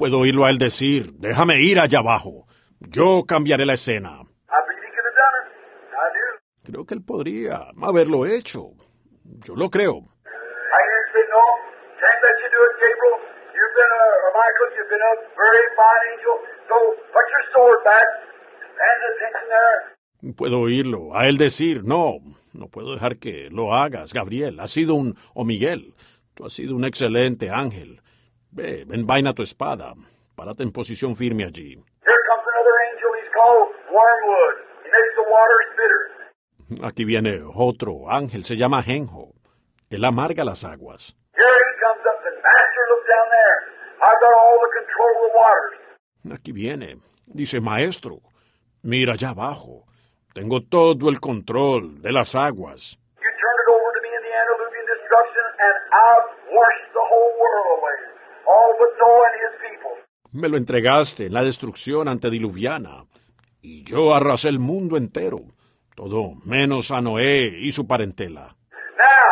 Puedo 0.03 0.19
oírlo 0.19 0.45
a 0.45 0.51
él 0.51 0.59
decir, 0.59 1.13
déjame 1.19 1.61
ir 1.61 1.79
allá 1.79 2.01
abajo. 2.01 2.47
Yo 2.81 3.23
cambiaré 3.25 3.65
la 3.65 3.75
escena. 3.75 4.23
Creo 6.65 6.85
que 6.87 6.95
él 6.95 7.05
podría 7.05 7.69
haberlo 7.81 8.27
hecho. 8.27 8.71
Yo 9.47 9.55
lo 9.55 9.69
creo. 9.71 9.99
I 9.99 10.81
hear 10.87 10.99
him 10.99 11.09
say, 11.13 11.25
no, 11.31 11.45
can't 12.01 12.21
let 12.23 12.37
you 12.43 12.49
do 12.51 12.61
it, 12.67 12.75
Gabriel. 12.83 13.19
You've 13.55 13.75
been 13.79 13.93
a, 13.95 14.05
or 14.25 14.33
Michael, 14.43 14.69
you've 14.77 14.91
been 14.91 15.07
a 15.07 15.15
very 15.37 15.67
fine 15.79 16.05
angel. 16.13 16.37
So 16.69 16.77
put 17.15 17.27
your 17.31 17.45
sword 17.53 17.79
back. 17.85 18.07
Stand 18.75 19.01
attention 19.11 19.47
there. 19.55 20.35
Puedo 20.37 20.61
oírlo 20.61 21.17
a 21.17 21.29
él 21.29 21.37
decir, 21.37 21.85
no, 21.85 22.19
no 22.53 22.69
puedo 22.69 22.95
dejar 22.95 23.19
que 23.19 23.51
lo 23.51 23.75
hagas, 23.75 24.13
Gabriel. 24.13 24.61
Has 24.61 24.71
sido 24.71 24.95
un, 24.95 25.17
o 25.35 25.45
Miguel, 25.45 25.95
tú 26.35 26.47
has 26.47 26.53
sido 26.53 26.77
un 26.77 26.85
excelente 26.85 27.51
ángel. 27.51 28.01
Ve, 28.53 28.85
envaina 28.91 29.33
tu 29.33 29.43
espada. 29.43 29.95
Párate 30.37 30.63
en 30.63 30.73
posición 30.73 31.17
firme 31.17 31.45
allí. 31.45 31.73
Here 31.73 32.23
comes 32.29 32.45
another 32.53 32.77
angel. 32.93 33.11
He's 33.19 33.33
called 33.33 33.69
Wormwood. 33.89 34.57
He 34.85 34.91
makes 34.93 35.15
the 35.17 35.27
waters 35.33 35.69
bitter. 35.81 36.87
Aquí 36.87 37.05
viene 37.05 37.41
otro 37.55 38.11
ángel, 38.11 38.45
se 38.45 38.57
llama 38.57 38.83
Genjo. 38.83 39.33
Él 39.91 40.05
amarga 40.05 40.45
las 40.45 40.65
aguas. 40.65 41.17
Here 41.35 41.45
he 41.45 41.75
comes 41.81 42.05
up 42.07 42.21
and 42.29 42.37
Master, 42.43 42.85
look 42.93 43.05
down 43.09 43.29
there. 43.39 43.59
I've 44.03 44.21
got 44.21 44.35
all 44.35 44.59
the 44.61 44.73
control 44.81 45.13
of 45.17 45.23
the 45.27 45.33
waters. 45.39 46.39
Aquí 46.39 46.53
viene. 46.53 46.99
Dice, 47.27 47.61
maestro, 47.61 48.21
mira 48.83 49.15
allá 49.15 49.31
abajo. 49.31 49.85
Tengo 50.35 50.61
todo 50.63 51.09
el 51.09 51.21
control 51.21 52.03
de 52.03 52.13
las 52.13 52.35
aguas. 52.35 52.99
You 53.21 53.31
turned 53.41 53.61
it 53.65 53.71
over 53.73 53.93
to 53.97 54.01
me 54.03 54.11
in 54.13 54.23
the 54.23 54.33
antediluvian 54.33 54.87
destruction, 54.93 55.45
and 55.61 55.75
I've 55.93 56.29
washed 56.53 56.89
the 56.93 57.05
whole 57.09 57.33
world 57.41 57.69
away. 57.81 58.02
All 58.47 58.73
but 58.79 58.93
Noah 59.01 59.27
and 59.29 59.37
his 59.45 59.55
people. 59.61 59.93
Me 60.33 60.49
lo 60.49 60.57
entregaste 60.57 61.27
en 61.27 61.33
la 61.35 61.43
destrucción 61.43 62.09
antediluviana. 62.09 63.05
Y 63.61 63.85
yo 63.85 64.15
arrasé 64.15 64.49
el 64.49 64.59
mundo 64.59 64.97
entero. 64.97 65.41
Todo 65.95 66.35
menos 66.45 66.91
a 66.91 67.01
Noé 67.01 67.51
y 67.61 67.71
su 67.73 67.87
parentela. 67.87 68.57
Now, 68.99 69.29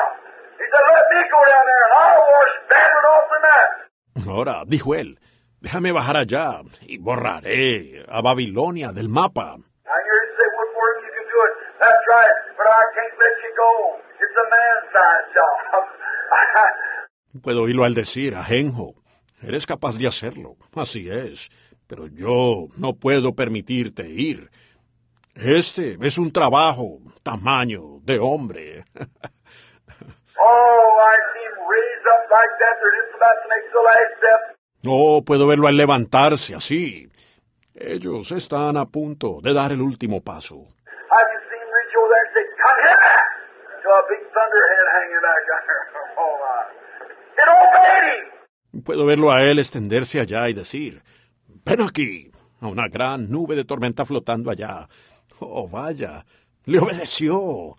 he 0.58 0.64
said, 0.70 0.84
let 0.94 1.06
me 1.10 1.28
go 1.30 1.40
down 1.50 1.64
there, 1.66 1.84
and 1.86 1.92
I'll 2.00 2.24
wash 2.34 2.54
Babylon 2.68 3.04
off 3.14 3.26
the 3.32 3.40
map. 3.46 4.28
Ahora, 4.28 4.64
dijo 4.66 4.94
él, 4.94 5.18
déjame 5.60 5.92
bajar 5.92 6.16
allá 6.16 6.60
y 6.82 6.98
borraré 6.98 8.04
a 8.08 8.20
Babilonia 8.20 8.92
del 8.92 9.08
mapa. 9.08 9.56
Puedo 17.42 17.62
oírlo 17.62 17.84
al 17.84 17.94
decir 17.94 18.34
a 18.34 18.44
Genjo, 18.44 18.94
eres 19.42 19.66
capaz 19.66 19.98
de 19.98 20.06
hacerlo, 20.06 20.56
así 20.74 21.08
es, 21.08 21.48
pero 21.86 22.06
yo 22.08 22.68
no 22.76 22.94
puedo 22.94 23.34
permitirte 23.34 24.08
ir. 24.08 24.50
Este 25.34 25.96
es 26.00 26.18
un 26.18 26.32
trabajo 26.32 26.98
tamaño 27.22 28.00
de 28.02 28.18
hombre. 28.18 28.84
oh. 28.96 29.06
No 34.82 35.22
puedo 35.24 35.46
verlo 35.46 35.66
al 35.66 35.76
levantarse 35.76 36.54
así. 36.54 37.10
Ellos 37.74 38.32
están 38.32 38.78
a 38.78 38.86
punto 38.86 39.40
de 39.42 39.52
dar 39.52 39.72
el 39.72 39.82
último 39.82 40.22
paso. 40.22 40.56
Puedo 48.84 49.04
verlo 49.04 49.30
a 49.30 49.42
él 49.42 49.58
extenderse 49.58 50.20
allá 50.20 50.48
y 50.48 50.54
decir, 50.54 51.02
ven 51.64 51.80
aquí, 51.82 52.30
a 52.60 52.68
una 52.68 52.88
gran 52.88 53.30
nube 53.30 53.56
de 53.56 53.64
tormenta 53.64 54.04
flotando 54.04 54.50
allá. 54.50 54.88
Oh, 55.40 55.68
vaya, 55.68 56.24
le 56.64 56.78
obedeció. 56.78 57.76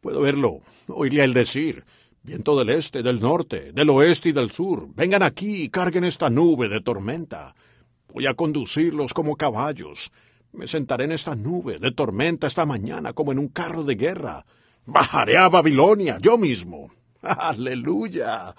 Puedo 0.00 0.22
verlo, 0.22 0.60
oírle 0.88 1.22
a 1.22 1.24
él 1.24 1.34
decir, 1.34 1.84
viento 2.22 2.58
del 2.58 2.70
este, 2.70 3.02
del 3.02 3.20
norte, 3.20 3.72
del 3.72 3.90
oeste 3.90 4.30
y 4.30 4.32
del 4.32 4.50
sur, 4.50 4.86
vengan 4.94 5.22
aquí 5.22 5.64
y 5.64 5.68
carguen 5.68 6.04
esta 6.04 6.30
nube 6.30 6.68
de 6.68 6.80
tormenta. 6.80 7.54
Voy 8.12 8.26
a 8.26 8.34
conducirlos 8.34 9.14
como 9.14 9.36
caballos. 9.36 10.10
Me 10.52 10.66
sentaré 10.66 11.04
en 11.04 11.12
esta 11.12 11.34
nube 11.34 11.78
de 11.78 11.92
tormenta 11.92 12.46
esta 12.46 12.64
mañana 12.64 13.12
como 13.12 13.32
en 13.32 13.38
un 13.38 13.48
carro 13.48 13.82
de 13.84 13.94
guerra. 13.94 14.44
Bajaré 14.86 15.36
a 15.36 15.48
Babilonia 15.48 16.18
yo 16.20 16.38
mismo. 16.38 16.90
Aleluya. 17.22 18.54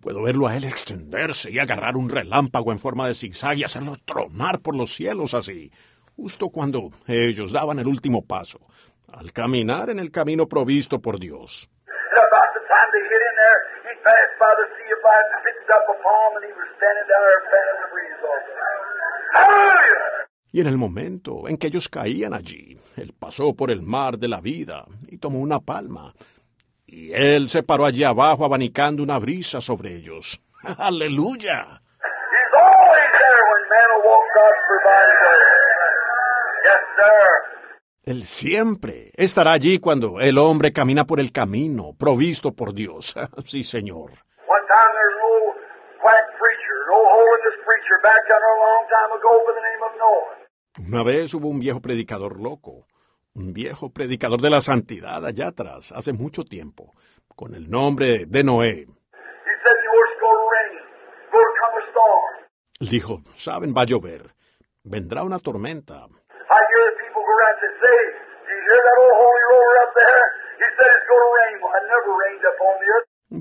Puedo 0.00 0.22
verlo 0.22 0.46
a 0.46 0.56
él 0.56 0.64
extenderse 0.64 1.50
y 1.50 1.58
agarrar 1.58 1.96
un 1.96 2.08
relámpago 2.08 2.70
en 2.70 2.78
forma 2.78 3.08
de 3.08 3.14
zigzag 3.14 3.58
y 3.58 3.64
hacerlo 3.64 3.96
tronar 4.04 4.60
por 4.60 4.76
los 4.76 4.94
cielos 4.94 5.34
así, 5.34 5.72
justo 6.16 6.50
cuando 6.50 6.90
ellos 7.06 7.50
daban 7.50 7.80
el 7.80 7.88
último 7.88 8.24
paso, 8.24 8.60
al 9.12 9.32
caminar 9.32 9.90
en 9.90 9.98
el 9.98 10.12
camino 10.12 10.46
provisto 10.46 11.00
por 11.00 11.18
Dios. 11.18 11.68
Y 20.50 20.60
en 20.60 20.66
el 20.66 20.78
momento 20.78 21.46
en 21.48 21.56
que 21.56 21.66
ellos 21.66 21.88
caían 21.88 22.34
allí, 22.34 22.78
él 22.96 23.12
pasó 23.18 23.54
por 23.54 23.70
el 23.70 23.82
mar 23.82 24.18
de 24.18 24.28
la 24.28 24.40
vida 24.40 24.86
y 25.08 25.18
tomó 25.18 25.40
una 25.40 25.60
palma. 25.60 26.14
Y 26.90 27.12
él 27.12 27.50
se 27.50 27.62
paró 27.62 27.84
allí 27.84 28.02
abajo 28.02 28.46
abanicando 28.46 29.02
una 29.02 29.18
brisa 29.18 29.60
sobre 29.60 29.94
ellos. 29.94 30.40
¡Aleluya! 30.78 31.82
Él 38.04 38.24
siempre 38.24 39.10
estará 39.14 39.52
allí 39.52 39.78
cuando 39.78 40.18
el 40.18 40.38
hombre 40.38 40.72
camina 40.72 41.04
por 41.04 41.20
el 41.20 41.30
camino 41.30 41.92
provisto 41.98 42.52
por 42.52 42.72
Dios. 42.72 43.14
sí, 43.44 43.64
Señor. 43.64 44.12
Una 50.78 51.02
vez 51.02 51.34
hubo 51.34 51.48
un 51.48 51.60
viejo 51.60 51.82
predicador 51.82 52.40
loco, 52.40 52.86
un 53.38 53.52
viejo 53.52 53.90
predicador 53.90 54.40
de 54.40 54.50
la 54.50 54.60
santidad 54.60 55.24
allá 55.24 55.48
atrás, 55.48 55.92
hace 55.92 56.12
mucho 56.12 56.44
tiempo, 56.44 56.94
con 57.36 57.54
el 57.54 57.70
nombre 57.70 58.26
de 58.26 58.42
Noé. 58.42 58.86
Él 62.80 62.88
dijo, 62.88 63.22
saben, 63.34 63.74
va 63.76 63.82
a 63.82 63.86
llover, 63.86 64.34
vendrá 64.82 65.22
una 65.22 65.38
tormenta. 65.38 66.06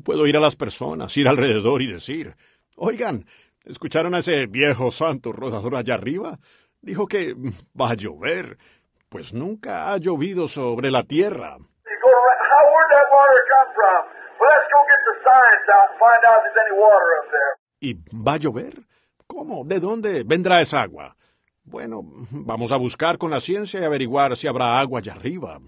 Puedo 0.04 0.28
ir 0.28 0.38
a 0.38 0.40
las 0.40 0.56
personas, 0.56 1.18
ir 1.18 1.28
alrededor 1.28 1.82
y 1.82 1.88
decir, 1.92 2.36
oigan, 2.76 3.26
¿escucharon 3.66 4.16
a 4.16 4.20
ese 4.20 4.46
viejo 4.46 4.92
santo 4.92 5.32
rodador 5.32 5.76
allá 5.76 5.96
arriba? 5.96 6.40
Dijo 6.82 7.08
que 7.08 7.36
va 7.80 7.92
a 7.92 7.96
llover. 7.96 8.58
Pues 9.10 9.34
nunca 9.34 9.94
ha 9.94 9.98
llovido 9.98 10.48
sobre 10.48 10.92
la 10.92 11.04
tierra. 11.04 11.58
¿Y 17.80 17.94
va 18.14 18.34
a 18.34 18.38
llover? 18.38 18.74
¿Cómo? 19.26 19.64
¿De 19.64 19.80
dónde 19.80 20.24
vendrá 20.26 20.62
esa 20.62 20.82
agua? 20.82 21.16
Bueno, 21.64 22.02
vamos 22.32 22.72
a 22.72 22.78
buscar 22.78 23.18
con 23.18 23.32
la 23.32 23.40
ciencia 23.40 23.80
y 23.80 23.84
averiguar 23.84 24.36
si 24.36 24.48
habrá 24.48 24.80
agua 24.80 25.00
allá 25.00 25.14
arriba. 25.14 25.60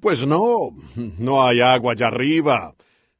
Pues 0.00 0.26
no, 0.26 0.70
no 1.18 1.42
hay 1.46 1.60
agua 1.60 1.92
allá 1.92 2.08
arriba. 2.08 2.74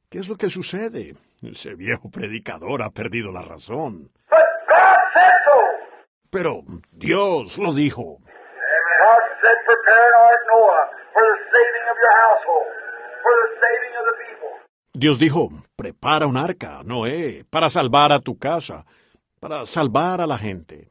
¿Qué 0.09 0.19
es 0.19 0.27
lo 0.29 0.35
que 0.35 0.49
sucede? 0.49 1.15
Ese 1.41 1.75
viejo 1.75 2.09
predicador 2.09 2.81
ha 2.81 2.89
perdido 2.89 3.31
la 3.31 3.41
razón. 3.41 4.11
But 4.29 4.39
God 4.67 4.77
said 4.77 5.04
so. 5.04 5.04
Pero 6.35 6.63
Dios 6.91 7.57
lo 7.57 7.73
dijo. 7.73 8.17
Dios 14.93 15.19
dijo, 15.19 15.49
prepara 15.77 16.25
un 16.25 16.35
arca, 16.35 16.81
Noé, 16.83 17.45
para 17.49 17.69
salvar 17.69 18.11
a 18.11 18.19
tu 18.19 18.37
casa, 18.37 18.85
para 19.39 19.65
salvar 19.65 20.19
a 20.19 20.27
la 20.27 20.37
gente. 20.37 20.89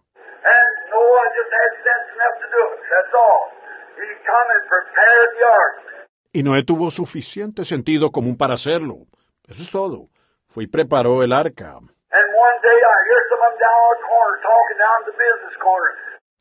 Y 6.32 6.42
Noé 6.42 6.64
tuvo 6.64 6.90
suficiente 6.90 7.64
sentido 7.64 8.10
común 8.10 8.36
para 8.36 8.54
hacerlo. 8.54 9.06
Eso 9.46 9.62
es 9.62 9.70
todo. 9.70 10.08
Fue 10.48 10.64
y 10.64 10.66
preparó 10.68 11.22
el 11.22 11.32
arca. 11.32 11.76
And 11.76 12.30
one 12.38 12.58
day 12.62 12.73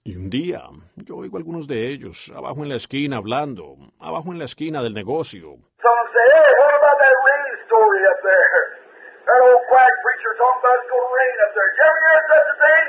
Y 0.05 0.17
un 0.17 0.29
día, 0.29 0.61
yo 0.97 1.15
oigo 1.15 1.37
a 1.37 1.39
algunos 1.39 1.65
de 1.67 1.87
ellos, 1.87 2.31
abajo 2.35 2.63
en 2.63 2.69
la 2.69 2.75
esquina, 2.75 3.17
hablando, 3.17 3.77
abajo 3.99 4.33
en 4.33 4.39
la 4.39 4.45
esquina 4.45 4.83
del 4.83 4.93
negocio. 4.93 5.55
Some 5.79 5.91
of 5.91 6.05
them 6.05 6.09
say, 6.13 6.27
hey, 6.27 6.51
what 6.59 6.73
about 6.75 6.99
that 6.99 7.15
rain 7.23 7.55
story 7.65 8.01
up 8.03 8.19
there? 8.21 8.83
That 9.25 9.39
old 9.47 9.63
quack 9.69 9.93
preacher 10.03 10.33
talking 10.35 10.59
about 10.59 10.75
it's 10.79 10.89
going 10.91 11.07
to 11.07 11.13
rain 11.15 11.37
up 11.39 11.51
there. 11.55 11.69
Did 11.71 11.79
you 11.79 11.87
ever 11.87 12.01
hear 12.03 12.21
such 12.33 12.49
a 12.51 12.57
thing? 12.63 12.87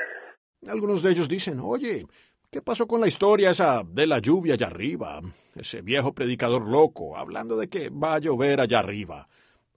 Algunos 0.75 1.03
de 1.03 1.11
ellos 1.11 1.29
dicen, 1.29 1.61
oye, 1.63 2.07
¿qué 2.51 2.63
pasó 2.63 2.87
con 2.89 3.01
la 3.01 3.07
historia 3.07 3.51
esa 3.51 3.83
de 3.85 4.07
la 4.09 4.19
lluvia 4.19 4.55
allá 4.55 4.67
arriba? 4.67 5.21
Ese 5.55 5.83
viejo 5.83 6.15
predicador 6.15 6.67
loco, 6.69 7.17
hablando 7.17 7.57
de 7.57 7.69
que 7.69 7.91
va 7.91 8.15
a 8.15 8.19
llover 8.19 8.61
allá 8.61 8.81
arriba. 8.81 9.29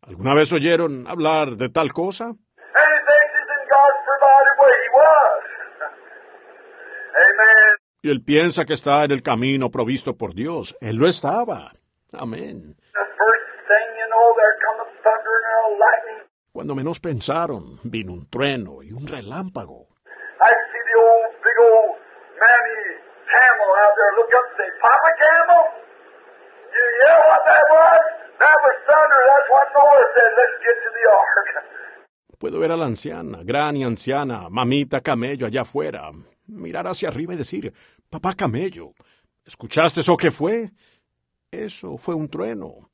¿Alguna 0.02 0.34
vez 0.34 0.52
oyeron 0.54 1.06
hablar 1.08 1.56
de 1.56 1.70
tal 1.70 1.94
cosa? 1.94 2.26
And 2.26 2.36
he 2.36 3.00
thinks 3.06 3.32
he's 3.38 3.50
in 3.58 3.64
God's 3.70 4.02
provided 4.10 4.56
way. 4.58 4.74
He 4.82 4.90
was. 4.98 5.44
Amen. 7.18 7.27
Y 8.02 8.10
él 8.10 8.24
piensa 8.24 8.66
que 8.66 8.74
está 8.74 9.04
en 9.04 9.12
el 9.12 9.22
camino 9.22 9.70
provisto 9.70 10.16
por 10.16 10.34
Dios. 10.34 10.78
Él 10.82 10.98
lo 10.98 11.08
estaba. 11.08 11.74
Amén. 12.14 12.76
Cuando 16.52 16.74
menos 16.74 17.00
pensaron, 17.00 17.80
vino 17.84 18.14
un 18.14 18.30
trueno 18.30 18.82
y 18.82 18.92
un 18.92 19.06
relámpago. 19.06 19.88
Puedo 32.40 32.60
ver 32.60 32.72
a 32.72 32.78
la 32.78 32.86
anciana, 32.86 33.40
gran 33.44 33.76
y 33.78 33.84
anciana, 33.84 34.48
mamita 34.50 35.02
camello 35.02 35.48
allá 35.48 35.62
afuera, 35.62 36.12
mirar 36.48 36.88
hacia 36.88 37.10
arriba 37.10 37.34
y 37.34 37.38
decir, 37.38 37.74
papá 38.10 38.34
camello, 38.36 38.94
¿escuchaste 39.46 40.02
eso 40.02 40.18
que 40.18 40.32
fue? 40.32 40.72
Eso 41.52 41.98
fue 41.98 42.16
un 42.16 42.30
trueno. 42.30 42.90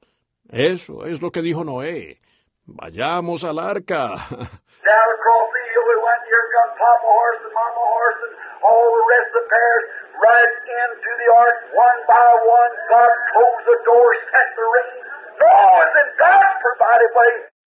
Eso 0.49 1.05
es 1.05 1.21
lo 1.21 1.31
que 1.31 1.41
dijo 1.41 1.63
Noé. 1.63 2.19
Vayamos 2.65 3.43
al 3.43 3.59
arca. 3.59 4.15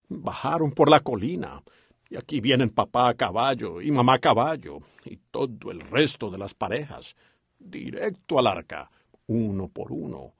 Bajaron 0.09 0.71
por 0.71 0.89
la 0.89 0.99
colina. 0.99 1.61
Y 2.09 2.17
aquí 2.17 2.39
vienen 2.41 2.69
papá 2.69 3.09
a 3.09 3.13
caballo 3.13 3.81
y 3.81 3.91
mamá 3.91 4.15
a 4.15 4.19
caballo 4.19 4.79
y 5.05 5.17
todo 5.31 5.71
el 5.71 5.81
resto 5.81 6.29
de 6.29 6.37
las 6.37 6.53
parejas. 6.53 7.15
Directo 7.59 8.39
al 8.39 8.47
arca, 8.47 8.89
uno 9.27 9.67
por 9.67 9.91
uno. 9.91 10.33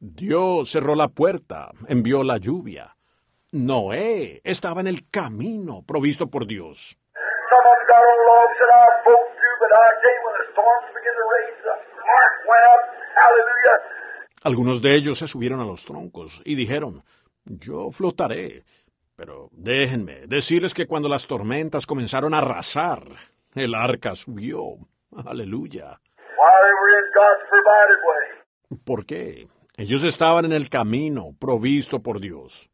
Dios 0.00 0.70
cerró 0.70 0.94
la 0.94 1.08
puerta, 1.08 1.70
envió 1.88 2.24
la 2.24 2.38
lluvia. 2.38 2.96
Noé 3.52 4.40
estaba 4.42 4.80
en 4.80 4.88
el 4.88 5.08
camino 5.08 5.82
provisto 5.86 6.28
por 6.28 6.46
Dios. 6.46 6.98
Algunos 14.42 14.82
de 14.82 14.94
ellos 14.94 15.18
se 15.18 15.28
subieron 15.28 15.60
a 15.60 15.64
los 15.64 15.86
troncos 15.86 16.42
y 16.44 16.54
dijeron, 16.54 17.02
yo 17.44 17.90
flotaré. 17.90 18.64
Pero 19.16 19.48
déjenme 19.52 20.26
decirles 20.26 20.74
que 20.74 20.86
cuando 20.86 21.08
las 21.08 21.26
tormentas 21.26 21.86
comenzaron 21.86 22.34
a 22.34 22.38
arrasar, 22.38 23.02
el 23.54 23.74
arca 23.74 24.16
subió. 24.16 24.58
Aleluya. 25.24 26.00
¿Por 28.84 29.06
qué? 29.06 29.48
Ellos 29.76 30.04
estaban 30.04 30.44
en 30.44 30.52
el 30.52 30.68
camino 30.68 31.30
provisto 31.40 32.00
por 32.00 32.20
Dios. 32.20 32.70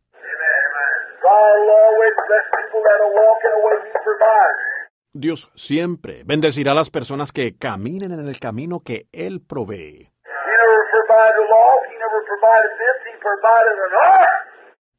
Dios 5.13 5.51
siempre 5.57 6.23
bendecirá 6.25 6.73
a 6.73 6.75
las 6.75 6.89
personas 6.89 7.33
que 7.33 7.59
caminen 7.59 8.13
en 8.13 8.27
el 8.27 8.39
camino 8.39 8.81
que 8.81 9.07
Él 9.13 9.41
provee. 9.47 10.11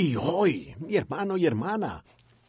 Y 0.00 0.14
hoy, 0.14 0.76
mi 0.78 0.94
hermano 0.94 1.36
y 1.36 1.44
hermana, 1.44 2.04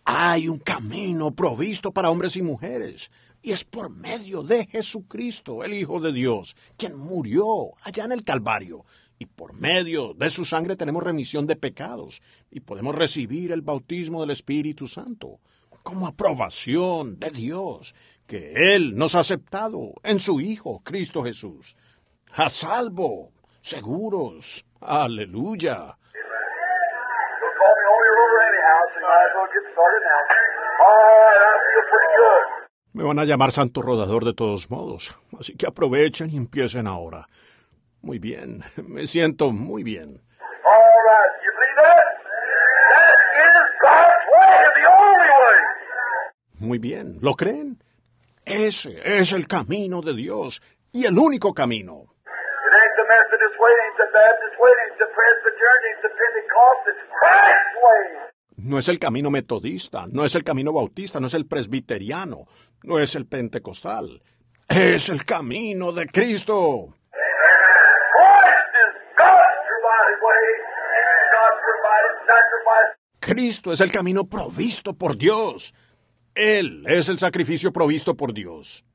hay 0.06 0.48
un 0.48 0.60
camino 0.60 1.32
provisto 1.32 1.92
para 1.92 2.12
hombres 2.12 2.36
y 2.38 2.44
mujeres. 2.44 3.10
Y 3.42 3.54
es 3.54 3.64
por 3.64 3.90
medio 3.90 4.44
de 4.44 4.68
Jesucristo, 4.68 5.64
el 5.64 5.74
Hijo 5.74 6.00
de 6.00 6.14
Dios, 6.14 6.56
quien 6.78 6.96
murió 6.96 7.72
allá 7.82 8.06
en 8.06 8.12
el 8.12 8.24
Calvario. 8.24 8.86
Y 9.18 9.26
por 9.26 9.56
medio 9.56 10.14
de 10.14 10.30
su 10.30 10.46
sangre 10.46 10.76
tenemos 10.76 11.02
remisión 11.02 11.48
de 11.48 11.56
pecados 11.56 12.22
y 12.52 12.60
podemos 12.60 12.94
recibir 12.94 13.52
el 13.52 13.64
bautismo 13.64 14.22
del 14.22 14.30
Espíritu 14.30 14.88
Santo 14.88 15.40
como 15.84 16.06
aprobación 16.06 17.18
de 17.18 17.32
Dios 17.32 17.96
que 18.28 18.76
Él 18.76 18.96
nos 18.96 19.16
ha 19.16 19.22
aceptado 19.22 19.94
en 20.04 20.20
su 20.20 20.40
Hijo, 20.40 20.82
Cristo 20.84 21.24
Jesús. 21.24 21.76
A 22.32 22.48
salvo, 22.48 23.32
seguros. 23.64 24.68
Aleluya. 24.82 25.96
They'll 27.40 27.56
call 27.56 27.72
me 27.72 27.86
Holy 27.88 28.12
Roller 28.20 28.42
anyhow, 28.52 28.80
so 28.92 29.00
you 29.00 29.08
might 29.08 29.28
as 29.32 29.34
well 29.40 29.48
get 29.56 29.66
started 29.69 29.69
now. 29.69 29.69
All 29.69 29.69
right, 29.69 29.69
I 29.69 29.69
feel 29.69 29.69
pretty 29.69 29.69
good. 29.69 29.69
Me 32.94 33.04
van 33.04 33.20
a 33.20 33.24
llamar 33.24 33.52
Santo 33.52 33.82
Rodador 33.82 34.26
de 34.26 34.34
todos 34.34 34.70
modos, 34.70 35.18
así 35.40 35.56
que 35.56 35.68
aprovechen 35.68 36.30
y 36.32 36.38
empiecen 36.38 36.88
ahora. 36.88 37.28
Muy 38.02 38.20
bien, 38.20 38.62
me 38.88 39.08
siento 39.08 39.52
muy 39.52 39.84
bien. 39.84 40.22
Muy 46.60 46.78
bien, 46.78 47.18
¿lo 47.22 47.36
creen? 47.36 47.82
Ese 48.46 49.00
es 49.04 49.32
el 49.32 49.48
camino 49.48 50.02
de 50.02 50.14
Dios 50.14 50.62
y 50.92 51.06
el 51.06 51.18
único 51.18 51.54
camino. 51.54 52.06
No 58.62 58.78
es 58.78 58.90
el 58.90 59.00
camino 59.00 59.32
metodista, 59.32 60.06
no 60.12 60.26
es 60.26 60.36
el 60.36 60.44
camino 60.44 60.74
bautista, 60.74 61.20
no 61.20 61.28
es 61.28 61.34
el 61.34 61.46
presbiteriano, 61.46 62.46
no 62.84 63.00
es 63.00 63.16
el 63.16 63.26
pentecostal. 63.26 64.22
Es 64.68 65.10
el 65.10 65.24
camino 65.24 65.92
de 65.94 66.06
Cristo. 66.08 66.94
Cristo 73.20 73.72
es 73.72 73.82
el 73.82 73.92
camino 73.92 74.26
provisto 74.26 74.94
por 74.94 75.18
Dios. 75.18 75.74
Él 76.36 76.84
es 76.88 77.08
el 77.10 77.18
sacrificio 77.18 77.72
provisto 77.72 78.16
por 78.16 78.34
Dios. 78.34 78.86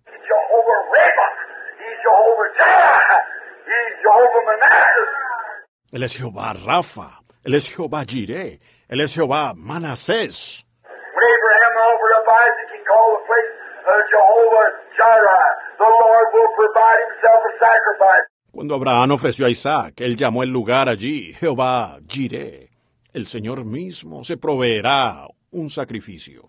Él 5.90 6.02
es 6.02 6.16
Jehová 6.16 6.52
Rafa, 6.52 7.22
Él 7.44 7.54
es 7.54 7.72
Jehová 7.74 8.04
Jireh, 8.04 8.58
Él 8.88 9.00
es 9.00 9.14
Jehová 9.14 9.54
Manasés. 9.56 10.64
When 10.84 11.24
Abraham 11.24 11.74
offered 11.88 12.14
up 12.18 12.26
Isaac, 12.28 12.68
he 12.72 12.80
called 12.84 13.20
the 13.20 13.26
place 13.26 13.64
Jehovah 14.10 14.68
Jireh, 14.96 15.50
the 15.78 15.84
Lord 15.84 16.26
will 16.32 16.52
provide 16.56 17.00
himself 17.08 17.40
a 17.44 17.52
sacrifice. 17.58 18.26
Cuando 18.52 18.74
Abraham 18.76 19.10
ofreció 19.12 19.46
a 19.46 19.50
Isaac, 19.50 20.00
él 20.00 20.16
llamó 20.16 20.42
el 20.42 20.50
lugar 20.50 20.88
allí 20.88 21.32
Jehová 21.34 21.98
Jireh. 22.06 22.70
El 23.12 23.26
Señor 23.26 23.64
mismo 23.64 24.24
se 24.24 24.36
proveerá 24.36 25.26
un 25.52 25.70
sacrificio. 25.70 26.48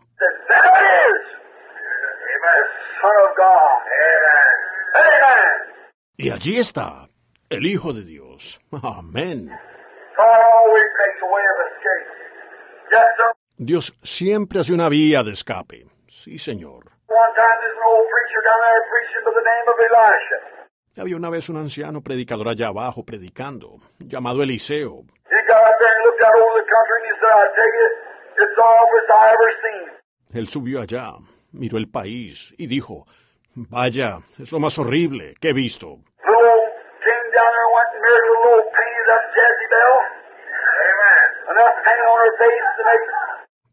Y 6.17 6.29
allí 6.29 6.57
está, 6.57 7.09
el 7.49 7.65
Hijo 7.65 7.93
de 7.93 8.03
Dios. 8.03 8.59
Amén. 8.71 9.49
God 10.17 10.39
always 10.53 10.89
makes 10.97 11.21
a 11.21 11.27
way 11.27 11.43
of 11.43 11.57
escape. 11.67 12.14
Dios 13.57 13.93
siempre 14.03 14.59
hace 14.59 14.73
una 14.73 14.89
vía 14.89 15.23
de 15.23 15.31
escape. 15.31 15.85
Sí, 16.07 16.37
Señor. 16.37 16.85
Había 20.97 21.17
una 21.17 21.29
vez 21.29 21.49
un 21.49 21.57
anciano 21.57 22.01
predicador 22.01 22.47
allá 22.47 22.67
abajo 22.67 23.03
predicando, 23.03 23.79
llamado 23.99 24.43
Eliseo. 24.43 25.03
Él 30.33 30.47
subió 30.47 30.81
allá, 30.81 31.13
miró 31.51 31.77
el 31.77 31.89
país 31.89 32.53
y 32.57 32.67
dijo, 32.67 33.05
Vaya, 33.55 34.19
es 34.37 34.51
lo 34.51 34.59
más 34.59 34.77
horrible 34.77 35.35
que 35.39 35.49
he 35.49 35.53
visto. 35.53 35.99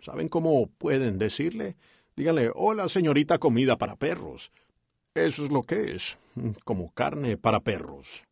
¿saben 0.00 0.28
cómo 0.28 0.68
pueden 0.78 1.18
decirle? 1.18 1.76
Díganle, 2.16 2.50
hola 2.54 2.88
señorita 2.88 3.38
comida 3.38 3.76
para 3.76 3.96
perros. 3.96 4.52
Eso 5.14 5.44
es 5.44 5.50
lo 5.50 5.62
que 5.62 5.94
es, 5.94 6.18
como 6.64 6.92
carne 6.94 7.36
para 7.36 7.60
perros. 7.60 8.24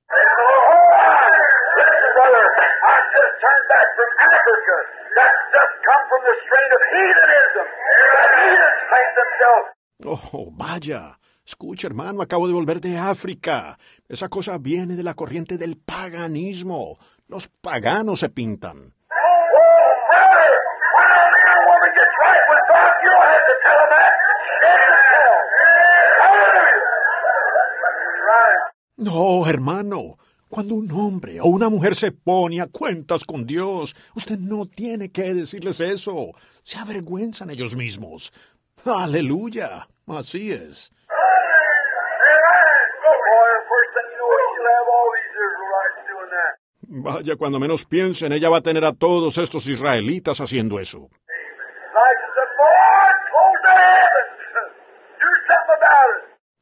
Come 5.91 6.05
from 6.11 6.23
the 6.29 6.37
of 6.77 6.83
heathenism. 6.95 7.67
Oh, 10.07 10.51
vaya. 10.57 11.19
Escucha, 11.45 11.89
hermano, 11.89 12.23
acabo 12.23 12.47
de 12.47 12.55
volver 12.55 12.81
de 12.81 12.97
África. 12.97 13.77
Esa 14.09 14.29
cosa 14.29 14.57
viene 14.59 14.95
de 14.95 15.03
la 15.03 15.15
corriente 15.15 15.59
del 15.59 15.77
paganismo. 15.77 16.97
Los 17.27 17.49
paganos 17.49 18.21
se 18.21 18.29
pintan. 18.29 18.95
No, 28.97 29.47
hermano. 29.49 30.19
Cuando 30.51 30.75
un 30.75 30.91
hombre 30.91 31.41
o 31.41 31.47
una 31.47 31.69
mujer 31.69 31.95
se 31.95 32.11
pone 32.11 32.61
a 32.61 32.67
cuentas 32.67 33.25
con 33.25 33.47
Dios, 33.47 33.95
usted 34.17 34.37
no 34.37 34.67
tiene 34.67 35.13
que 35.13 35.33
decirles 35.33 35.79
eso. 35.81 36.33
Se 36.65 36.77
avergüenzan 36.77 37.51
ellos 37.51 37.77
mismos. 37.77 38.33
Aleluya. 38.85 39.87
Así 40.09 40.51
es. 40.51 40.91
Vaya, 46.83 47.37
cuando 47.37 47.61
menos 47.61 47.85
piensen, 47.85 48.33
ella 48.33 48.51
va 48.51 48.57
a 48.57 48.63
tener 48.63 48.85
a 48.85 48.93
todos 48.93 49.39
estos 49.39 49.69
israelitas 49.69 50.41
haciendo 50.41 50.81
eso. 50.81 51.09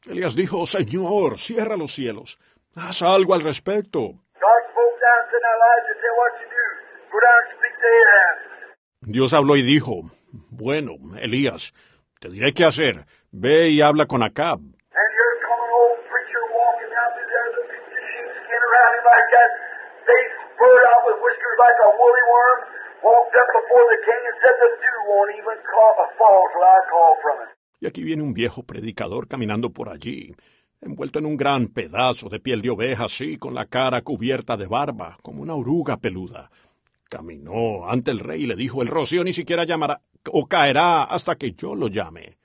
Elías 0.05 0.35
dijo, 0.35 0.67
Señor, 0.67 1.39
cierra 1.39 1.77
los 1.77 1.95
cielos. 1.95 2.39
Haz 2.81 3.03
algo 3.03 3.35
al 3.35 3.43
respecto. 3.43 4.15
Dios 9.01 9.35
habló 9.35 9.57
y 9.57 9.63
dijo, 9.63 10.03
bueno, 10.51 10.93
Elías, 11.21 11.73
te 12.21 12.29
diré 12.29 12.53
qué 12.53 12.65
hacer. 12.65 13.05
Ve 13.33 13.71
y 13.71 13.81
habla 13.81 14.07
con 14.07 14.23
Acab. 14.23 14.61
Y 27.81 27.87
aquí 27.87 28.03
viene 28.03 28.23
un 28.23 28.35
viejo 28.35 28.65
predicador 28.65 29.29
caminando 29.29 29.71
por 29.71 29.89
allí, 29.89 30.35
envuelto 30.81 31.19
en 31.19 31.27
un 31.27 31.37
gran 31.37 31.69
pedazo 31.69 32.29
de 32.29 32.41
piel 32.41 32.63
de 32.63 32.71
oveja, 32.71 33.05
así, 33.05 33.39
con 33.39 33.55
la 33.55 33.67
cara 33.67 34.03
cubierta 34.03 34.57
de 34.57 34.67
barba, 34.67 35.17
como 35.23 35.43
una 35.43 35.55
oruga 35.55 35.97
peluda. 35.97 36.51
Caminó 37.09 37.89
ante 37.89 38.11
el 38.11 38.21
rey 38.21 38.45
y 38.45 38.47
le 38.47 38.57
dijo, 38.57 38.83
el 38.83 38.89
rocío 38.89 39.25
ni 39.25 39.33
siquiera 39.33 39.65
llamará 39.65 40.01
o 40.31 40.47
caerá 40.47 41.05
hasta 41.05 41.37
que 41.37 41.53
yo 41.53 41.75
lo 41.75 41.89
llame. 41.89 42.39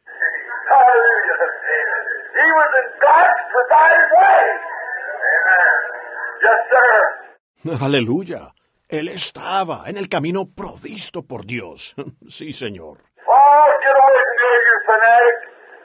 Aleluya. 7.82 8.54
Él 8.90 9.08
estaba 9.08 9.84
en 9.88 9.98
el 9.98 10.10
camino 10.10 10.46
provisto 10.56 11.24
por 11.24 11.46
Dios. 11.46 11.96
Sí, 12.28 12.52
señor. 12.54 13.00
Oh, 13.26 13.66
get 13.82 13.96
away 13.96 14.20
from 14.24 14.38
here, 14.44 14.62
you 14.68 14.78
fanatic. 14.86 15.38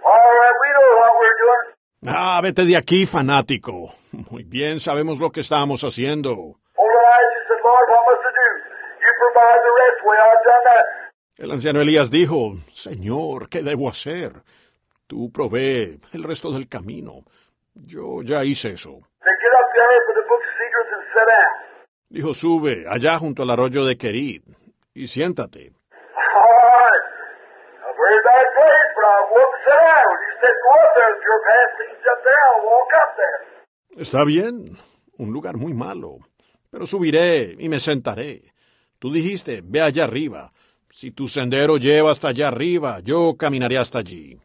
All 0.05 0.13
right, 0.13 0.57
we 0.61 0.69
know 0.75 0.89
what 0.99 1.13
we're 1.19 1.39
doing. 1.39 1.68
Ah, 2.07 2.41
vete 2.43 2.65
de 2.65 2.77
aquí, 2.77 3.07
fanático. 3.07 3.93
Muy 4.31 4.45
bien, 4.45 4.79
sabemos 4.79 5.19
lo 5.19 5.31
que 5.31 5.41
estamos 5.41 5.83
haciendo. 5.83 6.57
El 11.37 11.51
anciano 11.53 11.81
Elías 11.81 12.11
dijo, 12.11 12.55
Señor, 12.73 13.49
¿qué 13.49 13.63
debo 13.63 13.89
hacer? 13.89 14.31
Tú 15.07 15.31
provee 15.33 16.01
el 16.13 16.23
resto 16.23 16.53
del 16.53 16.69
camino. 16.69 17.25
Yo 17.75 18.23
ya 18.23 18.45
hice 18.45 18.71
eso. 18.71 18.99
Dijo, 22.11 22.33
sube 22.35 22.87
allá 22.89 23.19
junto 23.19 23.43
al 23.43 23.51
arroyo 23.51 23.85
de 23.85 23.97
Querid 23.97 24.43
y 24.95 25.07
siéntate. 25.07 25.73
All 26.35 26.43
right. 26.43 27.05
A 27.85 27.93
very 27.93 28.21
bad 28.25 28.47
place, 28.57 28.91
but 28.97 29.58
I 29.69 29.77
won't 29.77 30.01
sit 30.01 30.05
down. 30.05 30.13
You 30.25 30.33
said 30.41 30.57
go 30.65 30.73
up 30.85 30.93
there. 30.97 31.13
If 31.17 31.23
your 31.29 31.41
path 31.49 31.73
leads 31.81 32.07
up 32.13 32.21
there, 32.25 32.43
I'll 32.49 32.65
walk 32.65 32.91
up 33.03 33.11
there. 33.21 33.41
Está 34.03 34.25
bien, 34.25 34.79
un 35.19 35.33
lugar 35.33 35.57
muy 35.57 35.73
malo, 35.75 36.19
pero 36.71 36.87
subiré 36.87 37.57
y 37.59 37.69
me 37.69 37.79
sentaré. 37.81 38.53
Tú 38.99 39.13
dijiste, 39.13 39.61
ve 39.65 39.81
allá 39.83 40.05
arriba. 40.05 40.53
Si 40.91 41.11
tu 41.11 41.29
sendero 41.29 41.77
lleva 41.77 42.11
hasta 42.11 42.29
allá 42.29 42.49
arriba, 42.49 43.01
yo 43.01 43.37
caminaré 43.39 43.79
hasta 43.79 43.99
allí. 43.99 44.41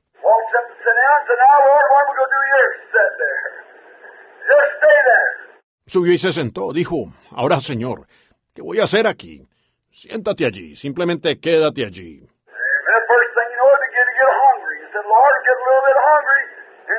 Subió 5.85 6.13
y 6.13 6.17
se 6.17 6.31
sentó. 6.33 6.73
Dijo, 6.73 7.11
ahora 7.31 7.59
Señor, 7.59 8.07
¿qué 8.55 8.61
voy 8.61 8.79
a 8.79 8.83
hacer 8.83 9.05
aquí? 9.05 9.45
Siéntate 9.91 10.45
allí, 10.45 10.75
simplemente 10.75 11.39
quédate 11.39 11.85
allí. 11.85 12.17
And 12.17 12.95
the 12.97 13.05
first 13.05 13.29
thing 13.35 13.49
you 13.53 13.57
know, 13.61 13.69
it 13.69 13.81
began 13.85 14.05
to 14.09 14.15
get 14.17 14.25
hungry. 14.25 14.77
He 14.81 14.87
said, 14.89 15.05
Lord, 15.05 15.33
get 15.45 15.53
a 15.53 15.63
little 15.69 15.85
bit 15.85 15.99
hungry, 16.01 16.43
and 16.81 16.85
here 16.87 16.89
come 16.89 16.89
a 16.89 16.89
raven 16.89 16.89
by. 16.89 16.92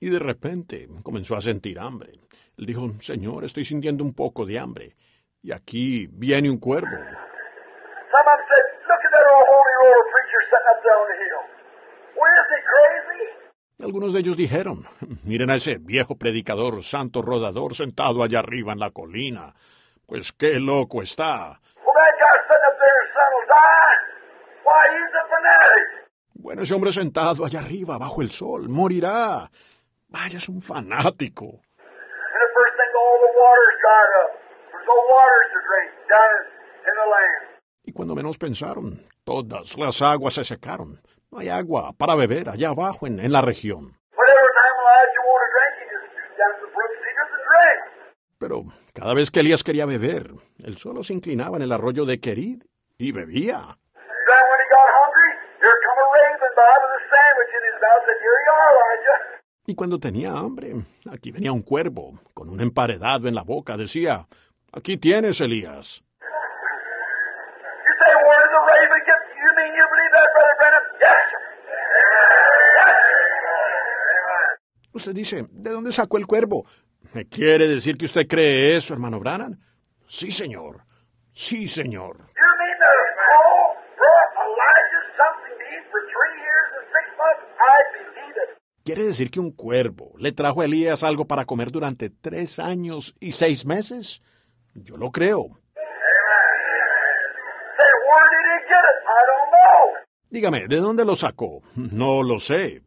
Y 0.00 0.10
de 0.10 0.18
repente 0.18 0.88
comenzó 1.02 1.36
a 1.36 1.40
sentir 1.40 1.78
hambre. 1.78 2.12
Él 2.58 2.66
dijo, 2.66 2.88
Señor, 3.00 3.44
estoy 3.44 3.64
sintiendo 3.64 4.04
un 4.04 4.14
poco 4.14 4.44
de 4.44 4.58
hambre. 4.58 4.96
Y 5.42 5.52
aquí 5.52 6.06
viene 6.10 6.50
un 6.50 6.58
cuervo. 6.58 6.96
Algunos 13.80 14.12
de 14.12 14.20
ellos 14.20 14.36
dijeron, 14.36 14.84
miren 15.24 15.50
a 15.50 15.56
ese 15.56 15.78
viejo 15.78 16.16
predicador 16.16 16.82
santo 16.82 17.22
rodador 17.22 17.74
sentado 17.74 18.22
allá 18.22 18.40
arriba 18.40 18.72
en 18.72 18.80
la 18.80 18.90
colina. 18.90 19.54
Pues 20.06 20.32
qué 20.32 20.60
loco 20.60 21.02
está. 21.02 21.60
Well, 24.66 25.93
Bueno, 26.44 26.60
ese 26.60 26.74
hombre 26.74 26.92
sentado 26.92 27.46
allá 27.46 27.60
arriba, 27.60 27.96
bajo 27.96 28.20
el 28.20 28.30
sol, 28.30 28.68
morirá. 28.68 29.50
Vaya, 30.08 30.36
es 30.36 30.46
un 30.50 30.60
fanático. 30.60 31.62
Y 37.84 37.92
cuando 37.92 38.14
menos 38.14 38.36
pensaron, 38.36 39.02
todas 39.24 39.78
las 39.78 40.02
aguas 40.02 40.34
se 40.34 40.44
secaron. 40.44 41.00
No 41.32 41.38
hay 41.38 41.48
agua 41.48 41.94
para 41.96 42.14
beber 42.14 42.50
allá 42.50 42.68
abajo 42.68 43.06
en, 43.06 43.20
en 43.20 43.32
la 43.32 43.40
región. 43.40 43.96
Pero 48.38 48.64
cada 48.92 49.14
vez 49.14 49.30
que 49.30 49.40
Elías 49.40 49.64
quería 49.64 49.86
beber, 49.86 50.30
él 50.62 50.76
solo 50.76 51.04
se 51.04 51.14
inclinaba 51.14 51.56
en 51.56 51.62
el 51.62 51.72
arroyo 51.72 52.04
de 52.04 52.20
Querid 52.20 52.64
y 52.98 53.12
bebía. 53.12 53.78
Then 54.26 54.44
when 54.50 54.60
he 54.60 54.68
got 54.72 54.88
hungry, 54.88 55.30
here 55.60 55.78
come 55.84 56.00
a 56.00 56.08
raven 56.16 56.52
by 56.56 56.74
with 56.80 56.96
a 56.96 57.02
sandwich 57.12 57.52
in 57.52 57.62
his 57.68 57.76
mouth. 57.76 58.02
Said, 58.08 58.18
"Here 58.24 58.40
you 58.40 58.52
are, 58.56 58.70
Elijah." 58.72 59.18
Y 59.66 59.74
cuando 59.74 59.98
tenía 59.98 60.32
hambre, 60.32 60.74
aquí 61.10 61.30
venía 61.32 61.52
un 61.52 61.62
cuervo 61.62 62.20
con 62.34 62.50
un 62.50 62.60
emparedado 62.60 63.28
en 63.28 63.34
la 63.34 63.42
boca. 63.42 63.76
Decía, 63.76 64.26
aquí 64.72 64.98
tienes, 64.98 65.40
Elías. 65.40 66.04
Usted 74.92 75.12
dice, 75.12 75.46
¿de 75.50 75.70
dónde 75.70 75.92
sacó 75.92 76.18
el 76.18 76.26
cuervo? 76.26 76.66
¿Me 77.14 77.26
quiere 77.26 77.66
decir 77.66 77.96
que 77.96 78.04
usted 78.04 78.28
cree 78.28 78.76
eso, 78.76 78.94
hermano 78.94 79.18
Brannan? 79.18 79.58
Sí, 80.06 80.30
señor. 80.30 80.82
Sí, 81.32 81.66
señor. 81.66 82.16
You 82.18 82.50
mean 82.60 82.78
the 82.78 82.94
crow 83.18 83.74
brought 83.98 84.30
Elijah 84.38 85.02
something 85.18 85.54
to 85.58 85.64
eat 85.74 85.84
for 85.90 86.00
three 86.06 86.36
years 86.38 86.68
and 86.78 86.86
six 86.94 87.06
months? 87.18 87.44
I 87.58 87.76
believe 87.96 88.36
it. 88.44 88.50
¿Quiere 88.84 89.04
decir 89.04 89.30
que 89.30 89.40
un 89.40 89.50
cuervo 89.50 90.12
le 90.18 90.32
trajo 90.32 90.60
a 90.60 90.66
Elías 90.66 91.02
algo 91.02 91.24
para 91.24 91.46
comer 91.46 91.70
durante 91.70 92.10
tres 92.10 92.58
años 92.58 93.14
y 93.18 93.32
seis 93.32 93.64
meses? 93.64 94.22
Yo 94.74 94.96
lo 94.96 95.10
creo. 95.10 95.58
Dígame, 100.28 100.66
¿de 100.68 100.76
dónde 100.76 101.04
lo 101.04 101.16
sacó? 101.16 101.62
No 101.76 102.22
lo 102.22 102.38
sé. 102.40 102.82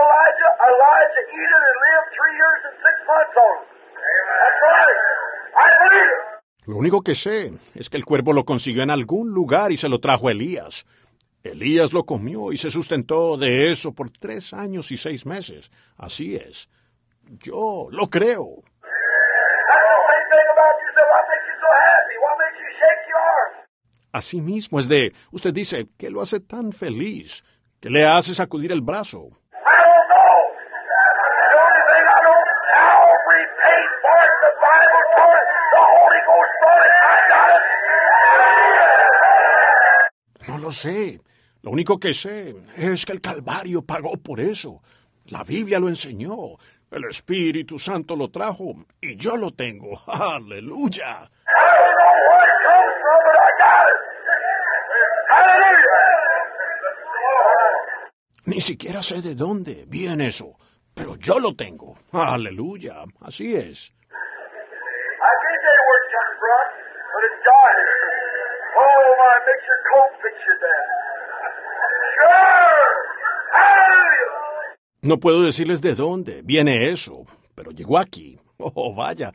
Elijah. 0.00 0.52
Elijah 0.64 1.24
eat 1.28 1.50
it 1.50 1.62
and 1.70 1.78
lived 1.84 2.08
three 2.16 2.34
years 2.34 2.60
and 2.66 2.74
six 2.80 2.96
months 3.06 3.36
on 3.36 3.54
it. 3.60 3.68
That's 4.40 4.60
right. 4.64 4.98
I 5.54 5.66
believe 5.84 6.10
it. 6.16 6.29
Lo 6.70 6.76
único 6.76 7.02
que 7.02 7.16
sé 7.16 7.52
es 7.74 7.90
que 7.90 7.96
el 7.96 8.04
cuervo 8.04 8.32
lo 8.32 8.44
consiguió 8.44 8.84
en 8.84 8.90
algún 8.90 9.30
lugar 9.30 9.72
y 9.72 9.76
se 9.76 9.88
lo 9.88 9.98
trajo 9.98 10.28
a 10.28 10.30
Elías. 10.30 10.86
Elías 11.42 11.92
lo 11.92 12.04
comió 12.04 12.52
y 12.52 12.58
se 12.58 12.70
sustentó 12.70 13.36
de 13.36 13.72
eso 13.72 13.92
por 13.92 14.08
tres 14.10 14.54
años 14.54 14.92
y 14.92 14.96
seis 14.96 15.26
meses. 15.26 15.72
Así 15.96 16.36
es. 16.36 16.68
Yo 17.42 17.88
lo 17.90 18.06
creo. 18.08 18.62
That's 18.62 19.82
the 19.82 19.98
same 20.12 20.26
thing 20.30 20.46
about 20.54 20.78
you. 20.78 20.90
Say, 20.94 21.02
what 21.10 21.26
makes 21.26 21.46
you 21.50 21.56
so 21.58 21.70
happy? 21.74 22.16
What 22.22 22.38
makes 22.38 22.60
you 22.62 22.70
shake 22.78 23.02
your 23.08 23.18
arm? 23.18 23.50
Así 24.12 24.40
mismo 24.40 24.78
es 24.78 24.86
de, 24.86 25.12
usted 25.32 25.52
dice, 25.52 25.88
que 25.98 26.08
lo 26.08 26.22
hace 26.22 26.38
tan 26.38 26.70
feliz, 26.72 27.42
que 27.80 27.90
le 27.90 28.06
hace 28.06 28.32
sacudir 28.32 28.70
el 28.70 28.82
brazo. 28.82 29.18
I 29.18 29.74
don't 29.82 30.06
know. 30.06 30.38
The 31.50 31.58
only 31.66 31.82
thing 31.90 32.06
I 32.06 32.18
know, 32.22 32.38
Calvary 32.70 33.44
paid 33.58 33.90
for 34.02 34.16
it. 34.22 34.32
The 34.46 34.52
Bible 34.62 35.04
told 35.18 35.34
it. 35.34 35.46
The 35.70 35.78
Holy 35.78 36.22
Ghost 36.26 36.52
told 36.62 36.82
it. 36.82 36.94
I 37.00 37.18
got 37.30 37.48
it. 37.54 37.62
No 40.48 40.49
lo 40.60 40.70
sé. 40.70 41.20
Lo 41.62 41.70
único 41.70 41.98
que 41.98 42.14
sé 42.14 42.54
es 42.76 43.04
que 43.04 43.12
el 43.12 43.20
Calvario 43.20 43.82
pagó 43.82 44.12
por 44.16 44.40
eso. 44.40 44.80
La 45.26 45.42
Biblia 45.42 45.78
lo 45.78 45.88
enseñó. 45.88 46.56
El 46.90 47.04
Espíritu 47.04 47.78
Santo 47.78 48.16
lo 48.16 48.30
trajo 48.30 48.74
y 49.00 49.16
yo 49.16 49.36
lo 49.36 49.52
tengo. 49.52 50.00
Aleluya. 50.06 51.30
Ni 58.46 58.60
siquiera 58.60 59.02
sé 59.02 59.22
de 59.22 59.34
dónde 59.36 59.84
viene 59.86 60.28
eso, 60.28 60.56
pero 60.94 61.14
yo 61.16 61.38
lo 61.38 61.54
tengo. 61.54 61.94
Aleluya. 62.10 63.04
Así 63.20 63.54
es. 63.54 63.92
I 65.20 65.32
it 65.36 66.06
comes 66.10 66.34
from, 66.40 66.66
but 67.12 67.22
it's 67.28 67.44
it. 67.46 67.89
Oh, 68.76 69.14
my, 69.18 69.34
makes 69.46 69.66
your 69.66 69.80
coat 69.90 70.12
picture 70.22 70.56
that. 70.60 70.86
Sure. 72.16 72.90
Hallelujah. 73.52 74.76
No 75.02 75.16
puedo 75.18 75.42
decirles 75.42 75.80
de 75.80 75.94
dónde 75.94 76.42
viene 76.42 76.90
eso, 76.90 77.26
pero 77.54 77.70
llegó 77.70 77.98
aquí. 77.98 78.38
Oh, 78.58 78.94
vaya. 78.94 79.32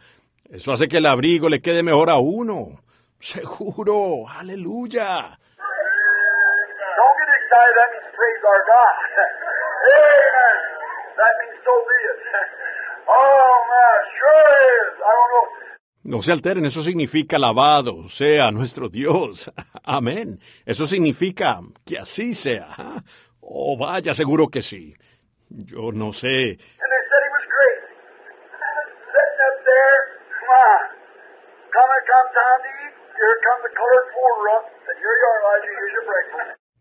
Eso 0.50 0.72
hace 0.72 0.88
que 0.88 0.98
el 0.98 1.06
abrigo 1.08 1.50
le 1.50 1.60
quede 1.62 1.82
mejor 1.82 2.10
a 2.12 2.18
uno. 2.18 2.80
Seguro. 3.20 4.28
Aleluya. 4.30 5.40
Don't 5.58 7.16
get 7.18 7.30
excited. 7.42 7.76
That 7.76 7.90
means 7.92 8.10
praise 8.14 8.44
our 8.46 8.62
God. 8.70 8.96
Amen. 9.90 10.58
That 11.18 11.34
means 11.42 11.58
so 11.66 11.74
be 11.74 11.98
it. 12.06 12.20
Oh, 13.08 13.54
man, 13.70 14.00
sure 14.18 14.50
is. 14.66 14.98
I 14.98 15.12
don't 15.14 15.30
know. 15.30 15.75
No 16.06 16.22
se 16.22 16.32
alteren, 16.32 16.64
eso 16.68 16.84
significa 16.84 17.38
alabado 17.38 18.08
sea 18.10 18.52
nuestro 18.52 18.90
Dios. 18.90 19.52
Amén. 19.84 20.40
Eso 20.64 20.86
significa 20.86 21.62
que 21.84 21.98
así 21.98 22.36
sea. 22.36 22.68
Oh, 23.42 23.76
vaya, 23.76 24.14
seguro 24.14 24.50
que 24.50 24.62
sí. 24.62 24.94
Yo 25.50 25.92
no 25.92 26.12
sé. 26.12 26.60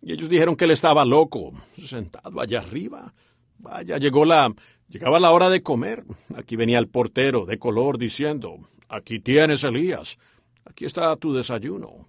Y 0.02 0.12
ellos 0.12 0.28
dijeron 0.28 0.54
que 0.54 0.66
él 0.66 0.72
estaba 0.72 1.06
loco, 1.06 1.52
sentado 1.78 2.42
allá 2.42 2.58
arriba. 2.58 3.14
Vaya, 3.56 3.96
llegó 3.96 4.26
la, 4.26 4.52
llegaba 4.88 5.20
la 5.20 5.30
hora 5.30 5.48
de 5.50 5.62
comer. 5.62 6.04
Aquí 6.36 6.56
venía 6.56 6.78
el 6.78 6.88
portero 6.88 7.46
de 7.46 7.58
color 7.58 7.98
diciendo, 7.98 8.56
aquí 8.88 9.20
tienes 9.20 9.64
Elías, 9.64 10.18
aquí 10.68 10.84
está 10.84 11.14
tu 11.16 11.34
desayuno. 11.34 12.08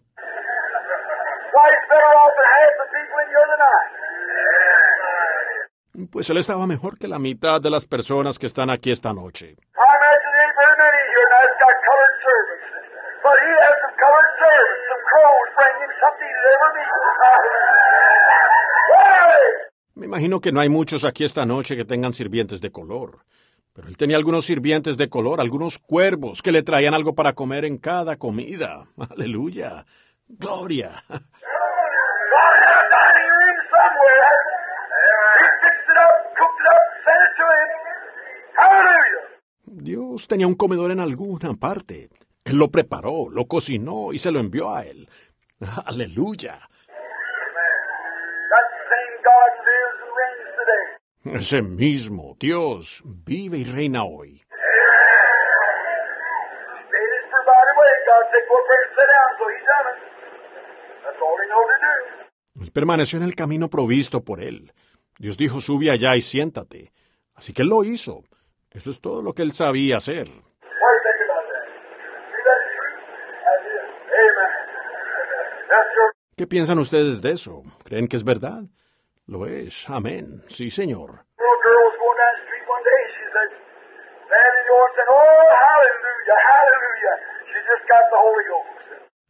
Pues 6.12 6.30
él 6.30 6.38
estaba 6.38 6.68
mejor 6.68 6.98
que 6.98 7.08
la 7.08 7.20
mitad 7.20 7.62
de 7.62 7.70
las 7.70 7.86
personas 7.86 8.38
que 8.38 8.48
están 8.48 8.70
aquí 8.70 8.92
esta 8.92 9.14
noche. 9.14 9.56
Me 19.96 20.08
imagino 20.08 20.42
que 20.42 20.52
no 20.52 20.60
hay 20.60 20.68
muchos 20.68 21.06
aquí 21.06 21.24
esta 21.24 21.46
noche 21.46 21.78
que 21.78 21.86
tengan 21.86 22.14
sirvientes 22.14 22.60
de 22.60 22.70
color. 22.70 23.20
Pero 23.72 23.88
él 23.88 23.96
tenía 23.96 24.18
algunos 24.18 24.46
sirvientes 24.46 24.98
de 24.98 25.08
color, 25.10 25.40
algunos 25.40 25.80
cuervos 25.80 26.42
que 26.42 26.52
le 26.52 26.64
traían 26.64 26.94
algo 26.94 27.16
para 27.16 27.34
comer 27.34 27.64
en 27.64 27.78
cada 27.78 28.18
comida. 28.18 28.90
Aleluya. 29.10 29.86
Gloria. 30.28 31.04
Dios 39.66 40.28
tenía 40.28 40.48
un 40.48 40.56
comedor 40.56 40.92
en 40.92 41.00
alguna 41.00 41.54
parte. 41.54 42.10
Él 42.44 42.58
lo 42.58 42.70
preparó, 42.70 43.30
lo 43.30 43.46
cocinó 43.46 44.12
y 44.12 44.18
se 44.18 44.32
lo 44.32 44.40
envió 44.40 44.74
a 44.76 44.84
él. 44.84 45.08
Aleluya. 45.86 46.60
Ese 51.26 51.64
mismo 51.64 52.38
Dios 52.40 53.02
vive 53.04 53.58
y 53.58 53.64
reina 53.64 54.04
hoy. 54.04 54.44
Él 62.62 62.72
permaneció 62.72 63.18
en 63.18 63.24
el 63.24 63.36
camino 63.36 63.70
provisto 63.70 64.24
por 64.24 64.40
él. 64.40 64.72
Dios 65.18 65.36
dijo, 65.36 65.62
sube 65.62 65.90
allá 65.90 66.16
y 66.16 66.22
siéntate. 66.22 66.92
Así 67.34 67.54
que 67.54 67.64
él 67.64 67.70
lo 67.70 67.84
hizo. 67.84 68.22
Eso 68.70 68.92
es 68.92 69.02
todo 69.02 69.24
lo 69.24 69.34
que 69.34 69.42
él 69.42 69.54
sabía 69.54 69.98
hacer. 69.98 70.30
¿Qué 76.38 76.46
piensan 76.46 76.78
ustedes 76.78 77.22
de 77.22 77.32
eso? 77.32 77.64
¿Creen 77.84 78.08
que 78.08 78.18
es 78.18 78.24
verdad? 78.24 78.66
Lo 79.28 79.46
es. 79.46 79.90
Amén. 79.90 80.44
Sí, 80.48 80.70
señor. 80.70 81.26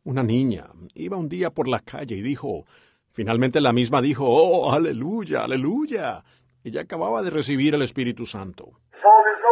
Una 0.03 0.21
niña 0.23 0.65
iba 0.93 1.17
un 1.17 1.27
día 1.27 1.49
por 1.49 1.67
la 1.67 1.79
calle 1.79 2.15
y 2.15 2.21
dijo, 2.21 2.65
finalmente 3.11 3.59
la 3.59 3.73
misma 3.73 4.01
dijo, 4.01 4.25
oh, 4.27 4.71
aleluya, 4.71 5.43
aleluya. 5.43 6.23
Ella 6.63 6.81
acababa 6.81 7.21
de 7.21 7.31
recibir 7.31 7.73
el 7.73 7.81
Espíritu 7.81 8.25
Santo. 8.25 8.65
So 9.01 9.09
so 9.41 9.49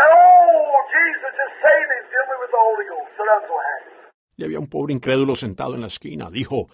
Oh, 0.00 0.80
Jesus, 0.94 1.32
just 1.34 1.54
save 1.58 1.86
me, 1.90 1.98
fill 2.06 2.26
me 2.30 2.36
with 2.38 2.52
the 2.54 2.62
Holy 2.62 2.86
Ghost. 2.86 3.10
Said, 3.18 3.26
I'm 3.26 3.42
so 3.50 3.56
happy. 3.58 3.97
Y 4.38 4.44
había 4.44 4.60
un 4.60 4.68
pobre 4.68 4.94
incrédulo 4.94 5.34
sentado 5.34 5.74
en 5.74 5.82
la 5.82 5.88
esquina. 5.88 6.30
Dijo, 6.30 6.68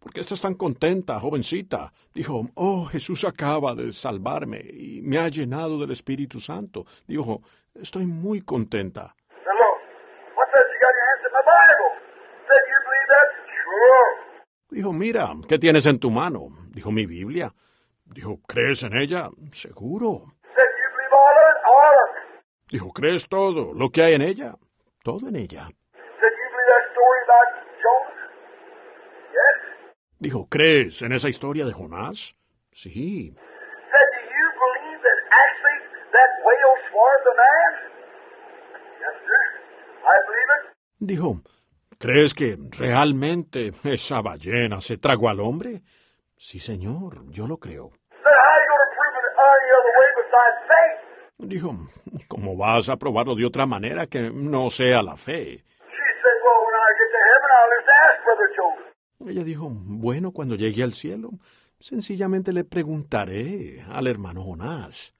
¿por 0.00 0.12
qué 0.12 0.20
estás 0.20 0.40
tan 0.40 0.54
contenta, 0.54 1.20
jovencita? 1.20 1.92
Dijo, 2.12 2.46
oh, 2.54 2.86
Jesús 2.86 3.24
acaba 3.24 3.74
de 3.74 3.92
salvarme 3.92 4.58
y 4.58 5.02
me 5.02 5.18
ha 5.18 5.28
llenado 5.28 5.78
del 5.78 5.90
Espíritu 5.92 6.40
Santo. 6.40 6.86
Dijo, 7.06 7.42
estoy 7.74 8.06
muy 8.06 8.40
contenta. 8.40 9.14
Dijo, 14.70 14.92
mira, 14.92 15.32
¿qué 15.46 15.58
tienes 15.58 15.84
en 15.86 15.98
tu 15.98 16.10
mano? 16.10 16.48
Dijo, 16.70 16.90
mi 16.90 17.04
Biblia. 17.04 17.52
Dijo, 18.06 18.40
¿crees 18.48 18.82
en 18.82 18.96
ella? 18.96 19.28
Seguro. 19.52 20.32
Dijo, 22.70 22.92
¿crees 22.92 23.28
todo 23.28 23.74
lo 23.74 23.90
que 23.90 24.02
hay 24.02 24.14
en 24.14 24.22
ella? 24.22 24.54
Todo 25.02 25.28
en 25.28 25.36
ella. 25.36 25.68
Said, 26.20 26.34
You 26.38 26.46
believe 26.52 26.70
that 26.70 26.84
story 26.92 27.20
about 27.26 27.48
Jonah? 27.82 28.30
Yes. 29.34 29.58
Dijo, 30.20 30.46
¿crees 30.50 31.00
en 31.00 31.12
esa 31.12 31.30
historia 31.30 31.64
de 31.64 31.72
Jonás? 31.72 32.36
Sí. 32.72 33.34
Dijo, 40.98 41.40
¿crees 41.98 42.34
que 42.34 42.58
realmente 42.78 43.70
esa 43.84 44.20
ballena 44.20 44.82
se 44.82 44.98
tragó 44.98 45.30
al 45.30 45.40
hombre? 45.40 45.80
Sí, 46.36 46.60
señor, 46.60 47.24
yo 47.30 47.46
lo 47.46 47.56
creo. 47.56 47.90
Dijo, 51.38 51.74
¿cómo 52.28 52.56
vas 52.58 52.90
a 52.90 52.96
probarlo 52.96 53.34
de 53.34 53.46
otra 53.46 53.64
manera 53.64 54.06
que 54.06 54.30
no 54.30 54.68
sea 54.68 55.02
la 55.02 55.16
fe? 55.16 55.32
She 55.32 56.08
said, 56.22 56.38
Well, 56.44 56.60
when 56.66 56.76
I 56.76 56.88
get 57.00 57.08
to 57.16 57.22
heaven, 57.30 57.50
I'll 57.56 57.70
just 57.74 57.88
ask 58.04 58.16
Brother 58.24 58.48
Jonah. 58.56 58.90
Ella 59.26 59.44
dijo, 59.44 59.68
bueno, 59.70 60.32
cuando 60.32 60.54
llegue 60.56 60.82
al 60.82 60.94
cielo, 60.94 61.30
sencillamente 61.78 62.52
le 62.52 62.64
preguntaré 62.64 63.84
al 63.88 64.06
hermano 64.06 64.42
Jonás. 64.44 65.12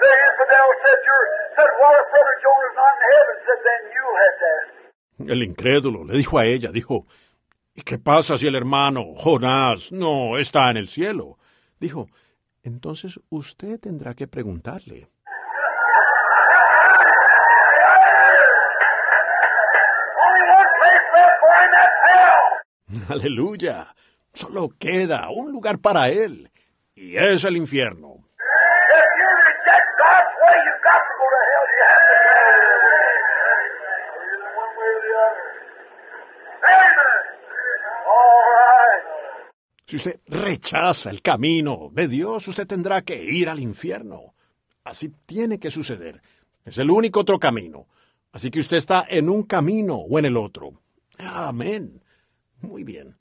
The 0.00 0.10
infidel 0.28 0.68
said, 0.82 0.98
You're, 1.06 1.28
said, 1.56 1.70
Well, 1.80 1.94
if 2.00 2.06
Brother 2.10 2.36
Jonah's 2.42 2.74
not 2.76 2.92
in 2.96 3.00
heaven, 3.12 3.36
said, 3.46 3.60
then 3.68 3.80
you'll 3.94 4.18
have 4.24 4.36
to 4.40 4.46
ask. 4.56 4.68
him." 5.20 5.30
El 5.30 5.42
incrédulo 5.42 6.04
le 6.04 6.16
dijo 6.16 6.38
a 6.38 6.46
ella, 6.46 6.70
dijo, 6.72 7.06
¿y 7.74 7.82
qué 7.82 7.98
pasa 7.98 8.38
si 8.38 8.46
el 8.46 8.54
hermano 8.54 9.14
Jonás 9.16 9.92
no 9.92 10.38
está 10.38 10.70
en 10.70 10.78
el 10.78 10.88
cielo? 10.88 11.38
Dijo, 11.80 12.08
entonces 12.62 13.20
usted 13.28 13.78
tendrá 13.80 14.14
que 14.14 14.26
preguntarle. 14.26 15.08
Only 20.24 20.42
one 20.58 20.70
place 20.78 21.06
left 21.14 21.36
for 21.40 21.52
him, 21.62 21.70
that's 21.76 21.98
hell. 22.08 22.44
Aleluya. 23.08 23.94
Solo 24.32 24.70
queda 24.78 25.30
un 25.30 25.52
lugar 25.52 25.78
para 25.78 26.08
él, 26.08 26.50
y 26.94 27.16
es 27.16 27.44
el 27.44 27.56
infierno. 27.56 28.24
Si 39.86 39.96
usted 39.96 40.20
rechaza 40.26 41.08
el 41.08 41.22
camino 41.22 41.88
de 41.92 42.08
Dios, 42.08 42.46
usted 42.46 42.66
tendrá 42.66 43.00
que 43.00 43.24
ir 43.24 43.48
al 43.48 43.58
infierno. 43.58 44.34
Así 44.84 45.10
tiene 45.24 45.58
que 45.58 45.70
suceder. 45.70 46.20
Es 46.66 46.76
el 46.76 46.90
único 46.90 47.20
otro 47.20 47.38
camino. 47.38 47.86
Así 48.30 48.50
que 48.50 48.60
usted 48.60 48.76
está 48.76 49.06
en 49.08 49.30
un 49.30 49.44
camino 49.44 49.96
o 49.96 50.18
en 50.18 50.26
el 50.26 50.36
otro. 50.36 50.74
Amén. 51.18 52.02
Muy 52.60 52.84
bien. 52.84 53.16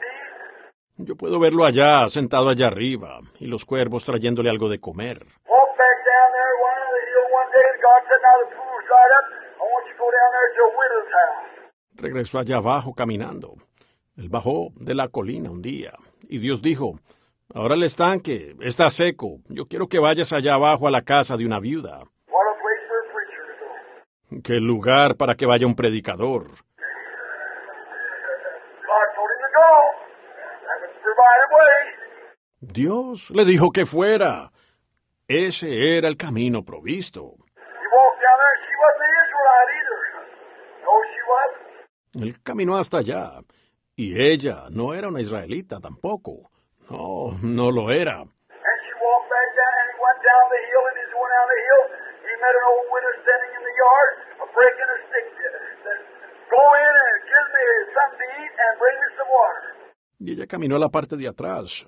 Meat. 0.00 0.34
Yo 0.96 1.16
puedo 1.16 1.38
verlo 1.38 1.64
allá, 1.64 2.08
sentado 2.08 2.48
allá 2.48 2.68
arriba, 2.68 3.20
y 3.38 3.46
los 3.46 3.64
cuervos 3.64 4.04
trayéndole 4.04 4.50
algo 4.50 4.68
de 4.68 4.80
comer. 4.80 5.26
Regresó 11.96 12.38
allá 12.38 12.56
abajo 12.56 12.94
caminando. 12.94 13.54
Él 14.16 14.28
bajó 14.28 14.68
de 14.76 14.94
la 14.94 15.08
colina 15.08 15.50
un 15.50 15.62
día, 15.62 15.92
y 16.22 16.38
Dios 16.38 16.62
dijo, 16.62 16.98
Ahora 17.52 17.74
el 17.74 17.82
estanque 17.82 18.56
está 18.60 18.90
seco. 18.90 19.38
Yo 19.48 19.66
quiero 19.66 19.88
que 19.88 19.98
vayas 19.98 20.32
allá 20.32 20.54
abajo 20.54 20.88
a 20.88 20.90
la 20.90 21.02
casa 21.02 21.36
de 21.36 21.44
una 21.44 21.60
viuda. 21.60 21.98
What 21.98 22.46
a 22.48 22.54
place 22.60 22.82
for 22.88 22.98
a 22.98 23.12
preacher 23.12 23.44
to 23.46 23.64
go. 23.64 23.70
Qué 24.42 24.54
lugar 24.54 25.16
para 25.16 25.34
que 25.34 25.46
vaya 25.46 25.66
un 25.66 25.76
predicador. 25.76 26.50
Dios 32.60 33.30
le 33.30 33.44
dijo 33.44 33.70
que 33.70 33.86
fuera. 33.86 34.50
Ese 35.28 35.96
era 35.96 36.08
el 36.08 36.16
camino 36.16 36.64
provisto. 36.64 37.34
Él 42.14 42.42
caminó 42.42 42.76
hasta 42.76 42.98
allá. 42.98 43.40
Y 43.96 44.20
ella 44.20 44.64
no 44.70 44.94
era 44.94 45.08
una 45.08 45.20
israelita 45.20 45.80
tampoco. 45.80 46.50
No, 46.90 47.38
no 47.42 47.70
lo 47.70 47.90
era. 47.90 48.24
And 53.84 54.90
a 54.90 54.98
stick. 55.08 55.26
Go 56.48 56.62
in 56.84 56.94
and 57.04 57.18
give 57.28 57.48
me 57.52 57.64
something 57.92 58.18
to 58.20 58.42
eat 58.42 58.54
and 58.64 58.72
bring 58.80 58.96
me 59.02 59.08
some 59.18 59.28
water. 59.28 59.64
Y 60.20 60.32
ella 60.32 60.46
caminó 60.46 60.76
a 60.76 60.78
la 60.78 60.88
parte 60.88 61.16
de 61.16 61.28
atrás. 61.28 61.86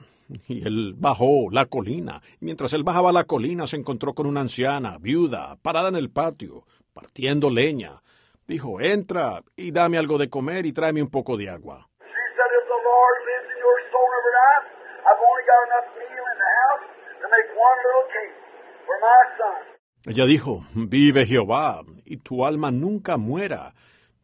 Y 0.49 0.67
él 0.67 0.95
bajó 0.97 1.49
la 1.51 1.67
colina. 1.67 2.21
Y 2.41 2.45
mientras 2.45 2.73
él 2.75 2.83
bajaba 2.83 3.13
la 3.13 3.25
colina 3.25 3.67
se 3.67 3.77
encontró 3.77 4.13
con 4.13 4.27
una 4.27 4.41
anciana, 4.41 4.99
viuda, 5.01 5.57
parada 5.63 5.89
en 5.89 5.97
el 5.97 6.11
patio, 6.11 6.65
partiendo 6.93 7.49
leña. 7.51 8.03
Dijo, 8.47 8.81
entra 8.81 9.43
y 9.57 9.71
dame 9.71 9.99
algo 9.99 10.19
de 10.19 10.29
comer 10.29 10.67
y 10.67 10.73
tráeme 10.73 11.03
un 11.03 11.11
poco 11.11 11.37
de 11.37 11.49
agua. 11.49 11.89
She 12.01 12.27
said, 12.37 12.51
If 12.61 12.67
the 12.67 12.81
Lord 12.83 13.17
lives 13.25 13.49
and 13.55 13.61
your 13.65 13.79
soul 13.91 14.09
never 14.17 14.33
dies, 14.37 14.67
I've 15.07 15.23
only 15.23 15.45
got 15.47 15.61
enough 15.69 15.89
meal 15.97 16.27
in 16.33 16.39
the 16.45 16.53
house 16.61 16.85
to 17.23 17.27
make 17.31 17.49
one 17.57 17.79
little 17.87 18.07
cake 18.13 18.37
for 18.85 18.97
my 19.01 19.21
son. 19.39 19.76
Ella 20.09 20.25
dijo, 20.25 20.65
vive 20.73 21.27
Jehová, 21.27 21.83
y 22.05 22.19
tu 22.19 22.47
alma 22.47 22.71
nunca 22.71 23.17
muera, 23.17 23.75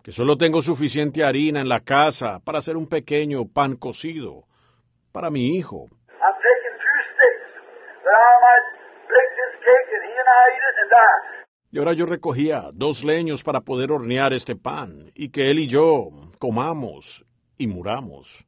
que 0.05 0.13
solo 0.13 0.37
tengo 0.37 0.63
suficiente 0.63 1.25
harina 1.25 1.61
en 1.61 1.69
la 1.69 1.81
casa 1.81 2.39
para 2.39 2.59
hacer 2.59 2.77
un 2.77 2.87
pequeño 2.87 3.47
pan 3.53 3.75
cocido 3.75 4.45
para 5.11 5.29
mi 5.29 5.57
hijo. 5.57 5.89
Y 11.73 11.79
ahora 11.79 11.95
yo 11.95 12.07
recogía 12.07 12.71
dos 12.73 13.03
leños 13.03 13.43
para 13.43 13.63
poder 13.63 13.91
hornear 13.91 14.33
este 14.33 14.55
pan, 14.55 15.11
y 15.17 15.31
que 15.31 15.51
él 15.51 15.59
y 15.59 15.67
yo 15.67 16.11
comamos 16.39 17.27
y 17.59 17.67
muramos. 17.67 18.47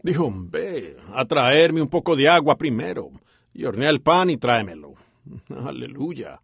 Dijo, 0.00 0.30
ve 0.32 0.96
a 1.14 1.24
traerme 1.24 1.82
un 1.82 1.88
poco 1.88 2.14
de 2.16 2.28
agua 2.28 2.56
primero, 2.56 3.10
y 3.52 3.64
hornea 3.64 3.90
el 3.90 4.00
pan 4.00 4.30
y 4.30 4.36
tráemelo. 4.36 4.94
Aleluya. 5.66 6.40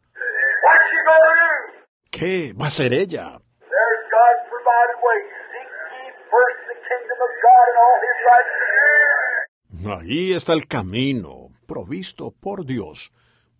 ¿Qué 2.10 2.52
va 2.52 2.66
a 2.66 2.68
hacer 2.68 2.92
ella? 2.92 3.38
Ahí 9.86 10.32
está 10.32 10.54
el 10.54 10.66
camino, 10.66 11.48
provisto 11.66 12.30
por 12.30 12.64
Dios. 12.64 13.12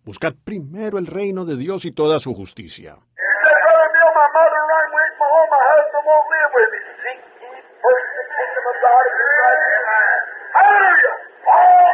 Buscad 0.03 0.33
primero 0.43 0.97
el 0.97 1.05
reino 1.05 1.45
de 1.45 1.55
Dios 1.55 1.85
y 1.85 1.91
toda 1.91 2.19
su 2.19 2.33
justicia. 2.33 2.93
He 2.95 3.31
said, 3.43 3.57
Brother 3.65 3.89
Bill, 3.93 4.11
my 4.13 4.27
mother 4.33 4.61
run 4.71 4.85
away 4.89 5.07
from 5.17 5.29
home. 5.35 5.49
My 5.53 5.63
husband 5.73 6.03
won't 6.05 6.27
live 6.33 6.51
with 6.55 6.71
him. 6.73 6.85
Seek 7.03 7.19
ye 7.41 7.51
first 7.81 8.09
the 8.17 8.25
kingdom 8.37 8.65
of 8.71 8.77
God 8.85 9.03
and 9.05 9.17
his 9.21 9.33
righteousness. 9.45 10.21
Hallelujah! 10.55 11.15
All 11.45 11.85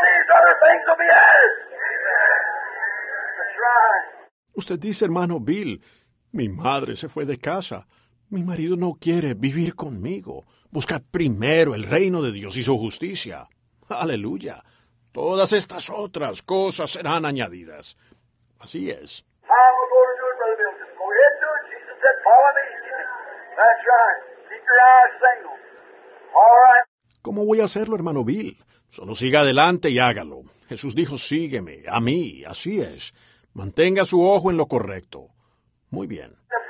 Usted 4.54 4.80
dice, 4.80 5.06
hermano 5.06 5.40
Bill, 5.40 5.82
mi 6.32 6.50
madre 6.50 6.96
se 6.96 7.10
fue 7.10 7.26
de 7.26 7.38
casa. 7.38 7.88
Mi 8.30 8.44
marido 8.44 8.78
no 8.78 8.94
quiere 8.94 9.34
vivir 9.34 9.76
conmigo. 9.76 10.46
Busca 10.70 11.00
primero 11.00 11.76
el 11.76 11.84
reino 11.84 12.22
de 12.22 12.32
Dios 12.32 12.56
y 12.58 12.64
su 12.64 12.78
justicia. 12.78 13.48
Aleluya. 13.90 14.64
Todas 15.12 15.52
estas 15.52 15.90
otras 15.90 16.42
cosas 16.42 16.92
serán 16.92 17.26
añadidas. 17.26 17.98
Así 18.60 18.90
es. 18.90 19.26
¿Cómo 27.22 27.46
voy 27.46 27.62
a 27.62 27.66
hacerlo, 27.66 27.96
hermano 27.96 28.24
Bill? 28.24 28.58
Solo 28.92 29.16
siga 29.16 29.40
adelante 29.40 29.90
y 29.90 30.00
hágalo. 30.00 30.42
Jesús 30.68 30.94
dijo, 30.96 31.18
sígueme, 31.18 31.84
a 31.88 32.02
mí, 32.02 32.44
así 32.46 32.82
es. 32.82 33.14
Mantenga 33.54 34.04
su 34.04 34.22
ojo 34.22 34.52
en 34.52 34.58
lo 34.58 34.66
correcto. 34.66 35.30
Muy 35.92 36.08
bien. 36.08 36.36
Them. 36.50 36.62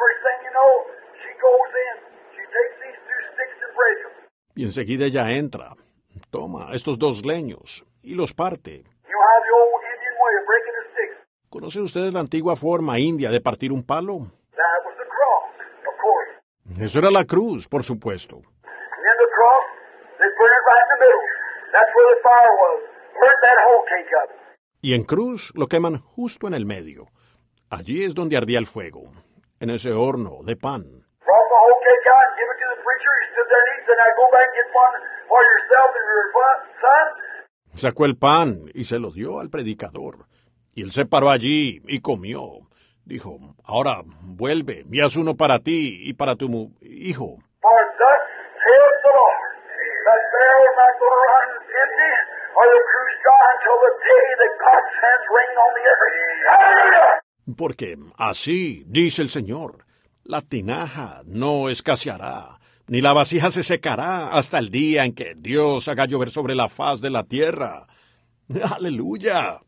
Y 4.53 4.63
enseguida 4.65 5.05
ella 5.07 5.31
entra. 5.31 5.73
Toma 6.29 6.69
estos 6.73 6.99
dos 6.99 7.25
leños 7.25 7.83
y 8.03 8.13
los 8.13 8.35
parte. 8.35 8.71
You 8.71 8.83
know 8.83 9.21
how 9.23 9.41
the 9.41 9.51
old 9.57 9.81
Indian 9.81 10.15
way 10.21 10.33
of 10.39 10.45
breaking 10.45 10.73
the 10.77 10.83
sticks? 10.91 11.27
¿Conocen 11.49 11.81
ustedes 11.81 12.13
la 12.13 12.19
antigua 12.19 12.55
forma 12.55 12.99
india 12.99 13.31
de 13.31 13.41
partir 13.41 13.71
un 13.71 13.81
palo? 13.81 14.19
That 14.51 14.79
was 14.85 14.95
the 14.95 15.07
cross, 15.09 15.49
of 15.89 15.95
course. 15.99 16.85
Eso 16.85 16.99
era 16.99 17.09
la 17.09 17.25
cruz, 17.25 17.67
por 17.67 17.83
supuesto. 17.83 18.43
Y 24.81 24.95
en 24.95 25.03
cruz 25.03 25.51
lo 25.55 25.67
queman 25.67 25.99
justo 25.99 26.47
en 26.47 26.53
el 26.53 26.65
medio. 26.65 27.05
Allí 27.69 28.03
es 28.03 28.15
donde 28.15 28.35
ardía 28.35 28.59
el 28.59 28.65
fuego, 28.65 29.11
en 29.59 29.69
ese 29.69 29.91
horno 29.93 30.39
de 30.43 30.55
pan. 30.55 30.83
Sacó 37.73 38.05
el 38.05 38.17
pan 38.17 38.65
y 38.73 38.83
se 38.83 38.99
lo 38.99 39.11
dio 39.11 39.39
al 39.39 39.49
predicador. 39.49 40.25
Y 40.73 40.83
él 40.83 40.91
se 40.91 41.05
paró 41.05 41.29
allí 41.29 41.81
y 41.87 42.01
comió. 42.01 42.69
Dijo, 43.05 43.39
ahora 43.63 44.01
vuelve 44.21 44.83
y 44.89 45.01
haz 45.01 45.15
uno 45.15 45.35
para 45.35 45.59
ti 45.59 46.01
y 46.03 46.13
para 46.13 46.35
tu 46.35 46.71
hijo. 46.81 47.37
For 47.61 47.81
thus 47.97 48.21
saith 48.61 48.97
the 49.03 49.11
Lord, 49.19 49.51
that 50.05 50.21
barrel 50.31 50.51
is 50.51 50.59
not 50.77 50.93
going 50.99 51.15
to 51.15 51.21
run 51.31 51.47
empty, 51.81 52.13
or 52.55 52.65
the 52.67 52.79
until 53.31 53.77
the 53.85 53.93
day 54.01 54.25
that 54.41 54.53
God 54.59 54.83
sends 54.99 55.25
rain 55.31 55.55
on 55.65 55.71
the 55.77 55.83
earth. 55.87 56.17
Hallelujah! 56.51 57.21
Porque 57.57 57.97
así 58.17 58.83
dice 58.87 59.21
el 59.21 59.29
Señor, 59.29 59.85
la 60.23 60.41
tinaja 60.41 61.21
no 61.25 61.69
escaseará, 61.69 62.59
ni 62.87 63.01
la 63.01 63.13
vasija 63.13 63.51
se 63.51 63.63
secará 63.63 64.29
hasta 64.31 64.57
el 64.59 64.69
día 64.69 65.05
en 65.05 65.13
que 65.13 65.33
Dios 65.35 65.87
haga 65.87 66.05
llover 66.05 66.29
sobre 66.29 66.55
la 66.55 66.69
faz 66.69 67.01
de 67.01 67.09
la 67.09 67.23
tierra. 67.23 67.87
Aleluya. 68.75 69.59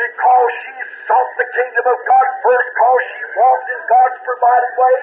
Because 0.00 0.52
she 0.60 0.72
sought 1.08 1.32
the 1.38 1.46
kingdom 1.56 1.86
of 1.86 1.98
God 2.06 2.28
first, 2.44 2.68
because 2.70 3.04
she 3.10 3.22
walked 3.40 3.68
in 3.74 3.80
God's 3.88 4.20
provided 4.28 4.72
way, 4.80 4.96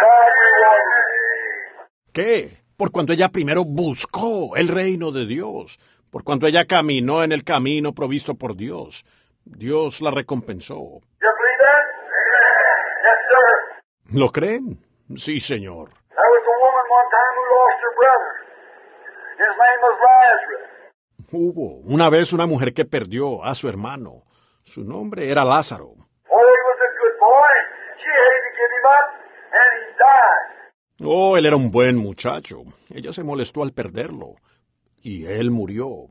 God 0.00 0.30
rewarded 0.44 0.88
her. 0.92 1.06
¿Qué? 2.12 2.65
Por 2.76 2.92
cuanto 2.92 3.12
ella 3.12 3.30
primero 3.30 3.64
buscó 3.64 4.54
el 4.56 4.68
reino 4.68 5.10
de 5.10 5.24
Dios, 5.26 5.78
por 6.10 6.24
cuanto 6.24 6.46
ella 6.46 6.66
caminó 6.66 7.22
en 7.24 7.32
el 7.32 7.42
camino 7.42 7.92
provisto 7.92 8.34
por 8.34 8.54
Dios, 8.54 9.04
Dios 9.44 10.00
la 10.02 10.10
recompensó. 10.10 11.00
¿Lo 14.12 14.28
creen? 14.32 14.78
Sí, 15.16 15.40
Señor. 15.40 15.90
Hubo 21.32 21.76
una 21.84 22.08
vez 22.10 22.32
una 22.32 22.46
mujer 22.46 22.72
que 22.72 22.84
perdió 22.84 23.42
a 23.44 23.54
su 23.54 23.68
hermano. 23.68 24.22
Su 24.62 24.84
nombre 24.84 25.30
era 25.30 25.44
Lázaro. 25.44 25.86
Oh, 25.86 26.38
he 26.38 26.60
was 26.68 26.80
a 26.80 26.90
good 27.00 27.16
boy. 27.20 27.54
She 27.98 28.10
hated 28.10 28.42
to 28.46 28.52
give 28.56 28.72
him 28.76 28.86
up, 28.86 29.08
and 29.52 29.68
he 29.76 29.84
died. 29.98 30.45
Oh, 31.02 31.36
él 31.36 31.46
era 31.46 31.56
un 31.56 31.70
buen 31.70 31.96
muchacho. 31.96 32.62
Ella 32.94 33.12
se 33.12 33.22
molestó 33.22 33.62
al 33.62 33.72
perderlo. 33.72 34.36
Y 35.02 35.26
él 35.26 35.50
murió. 35.50 36.08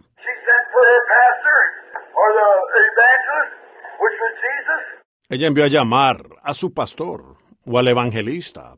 Ella 5.28 5.48
envió 5.48 5.64
a 5.64 5.68
llamar 5.68 6.18
a 6.44 6.54
su 6.54 6.74
pastor 6.74 7.38
o 7.66 7.80
al 7.80 7.88
evangelista, 7.88 8.76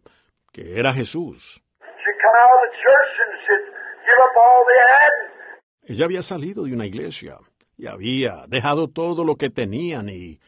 que 0.54 0.80
era 0.80 0.94
Jesús. 0.94 1.62
Ella 5.84 6.06
había 6.06 6.22
salido 6.22 6.64
de 6.64 6.74
una 6.74 6.86
iglesia 6.86 7.38
y 7.78 7.88
había 7.88 8.46
dejado 8.48 8.88
todo 8.88 9.24
lo 9.24 9.36
que 9.36 9.50
tenían 9.50 10.10
y 10.10 10.40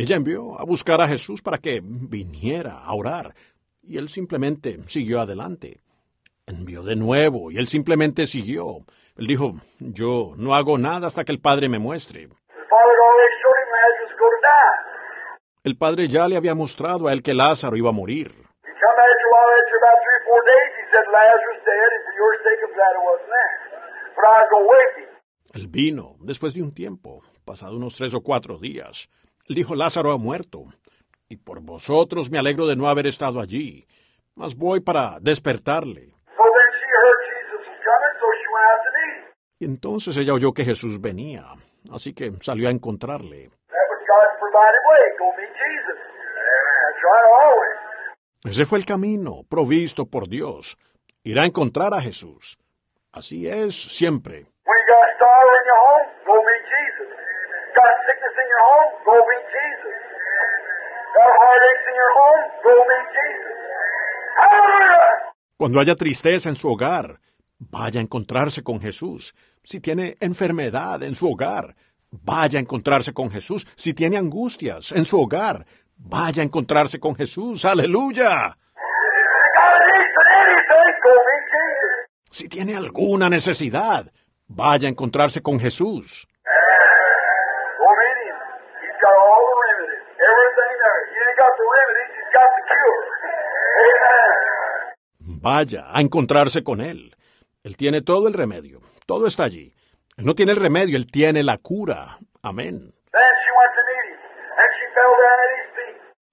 ella 0.00 0.16
envió 0.16 0.58
a 0.58 0.64
buscar 0.64 1.00
a 1.00 1.08
Jesús 1.08 1.42
para 1.42 1.58
que 1.58 1.80
viniera 1.82 2.78
a 2.78 2.94
orar 2.94 3.34
y 3.82 3.98
él 3.98 4.08
simplemente 4.08 4.78
siguió 4.86 5.20
adelante. 5.20 5.80
Envió 6.46 6.82
de 6.82 6.96
nuevo 6.96 7.50
y 7.50 7.58
él 7.58 7.68
simplemente 7.68 8.26
siguió. 8.26 8.78
Él 9.16 9.26
dijo, 9.26 9.54
yo 9.78 10.32
no 10.36 10.54
hago 10.54 10.78
nada 10.78 11.06
hasta 11.06 11.24
que 11.24 11.32
el 11.32 11.40
Padre 11.40 11.68
me 11.68 11.78
muestre. 11.78 12.28
El 15.64 15.76
Padre 15.76 16.08
ya 16.08 16.28
le 16.28 16.36
había 16.36 16.54
mostrado 16.54 17.06
a 17.06 17.12
él 17.12 17.22
que 17.22 17.34
Lázaro 17.34 17.76
iba 17.76 17.90
a 17.90 17.92
morir. 17.92 18.32
Él 25.52 25.66
vino 25.66 26.16
después 26.20 26.54
de 26.54 26.62
un 26.62 26.72
tiempo, 26.72 27.22
pasado 27.44 27.76
unos 27.76 27.96
tres 27.96 28.14
o 28.14 28.20
cuatro 28.20 28.58
días. 28.58 29.08
Él 29.48 29.56
dijo, 29.56 29.74
Lázaro 29.74 30.12
ha 30.12 30.18
muerto, 30.18 30.64
y 31.28 31.36
por 31.36 31.60
vosotros 31.60 32.30
me 32.30 32.38
alegro 32.38 32.66
de 32.66 32.76
no 32.76 32.88
haber 32.88 33.06
estado 33.06 33.40
allí, 33.40 33.86
mas 34.34 34.54
voy 34.54 34.80
para 34.80 35.18
despertarle. 35.20 36.14
Y 39.58 39.64
entonces 39.64 40.16
ella 40.16 40.34
oyó 40.34 40.52
que 40.52 40.64
Jesús 40.64 41.00
venía, 41.00 41.44
así 41.90 42.14
que 42.14 42.32
salió 42.40 42.68
a 42.68 42.70
encontrarle. 42.70 43.50
Ese 48.44 48.64
fue 48.64 48.78
el 48.78 48.86
camino 48.86 49.42
provisto 49.48 50.06
por 50.06 50.28
Dios, 50.28 50.78
ir 51.24 51.38
a 51.38 51.44
encontrar 51.44 51.92
a 51.92 52.00
Jesús. 52.00 52.56
Así 53.12 53.46
es 53.46 53.74
siempre. 53.74 54.46
Your 55.70 55.80
home, 55.86 56.08
go 56.26 56.34
meet 56.48 56.64
Jesus. 56.74 57.08
Got 57.78 57.92
sickness 58.06 58.34
in 58.42 58.48
your 58.54 58.64
home, 58.70 58.90
go 59.06 59.14
meet 59.30 59.46
Jesus. 59.54 59.96
Got 61.16 61.30
heartaches 61.42 61.86
in 61.90 61.96
your 62.02 62.12
home, 62.20 62.44
go 62.66 62.74
meet 62.90 63.08
Jesus. 63.18 63.56
Hallelujah! 64.40 65.08
Cuando 65.56 65.80
haya 65.80 65.94
tristeza 65.94 66.48
en 66.48 66.56
su 66.56 66.68
hogar, 66.68 67.20
vaya 67.58 68.00
a 68.00 68.02
encontrarse 68.02 68.62
con 68.62 68.80
Jesús. 68.80 69.34
Si 69.62 69.80
tiene 69.80 70.16
enfermedad 70.20 71.02
en 71.02 71.14
su 71.14 71.30
hogar, 71.30 71.76
vaya 72.10 72.58
a 72.58 72.62
encontrarse 72.62 73.12
con 73.12 73.30
Jesús. 73.30 73.66
Si 73.76 73.92
tiene 73.94 74.16
angustias 74.16 74.92
en 74.92 75.04
su 75.04 75.20
hogar, 75.20 75.66
vaya 75.96 76.42
a 76.42 76.46
encontrarse 76.46 76.98
con 76.98 77.14
Jesús. 77.14 77.64
Aleluya. 77.64 78.56
Si 82.30 82.48
tiene 82.48 82.76
alguna 82.76 83.28
necesidad, 83.28 84.10
vaya 84.50 84.88
a 84.88 84.90
encontrarse 84.90 85.40
con 85.42 85.58
Jesús. 85.58 86.26
Vaya 95.42 95.86
a 95.90 96.00
encontrarse 96.02 96.62
con 96.62 96.82
Él. 96.82 97.16
Él 97.62 97.76
tiene 97.76 98.02
todo 98.02 98.28
el 98.28 98.34
remedio. 98.34 98.80
Todo 99.06 99.26
está 99.26 99.44
allí. 99.44 99.72
Él 100.18 100.26
no 100.26 100.34
tiene 100.34 100.52
el 100.52 100.58
remedio, 100.58 100.98
Él 100.98 101.10
tiene 101.10 101.42
la 101.42 101.56
cura. 101.56 102.18
Amén. 102.42 102.92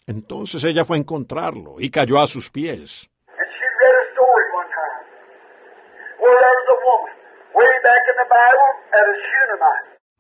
Entonces 0.08 0.64
ella 0.64 0.86
fue 0.86 0.96
a 0.96 1.00
encontrarlo 1.00 1.76
y 1.80 1.90
cayó 1.90 2.20
a 2.20 2.28
sus 2.28 2.50
pies. 2.50 3.10
And 3.28 3.50
she 3.60 3.68
read 3.80 3.92
a 3.92 4.06
story 4.16 4.46
one 4.56 4.70
time 4.72 5.04
where 6.24 6.40
there 6.40 6.56
was 6.56 6.68
a 6.72 6.80
woman 6.88 7.14
way 7.54 7.67
back 7.67 7.67
in 7.67 7.67
the 7.67 7.67
Bible 7.67 7.67
at 7.67 7.67
a 7.67 7.67
Shunammite. 7.67 7.67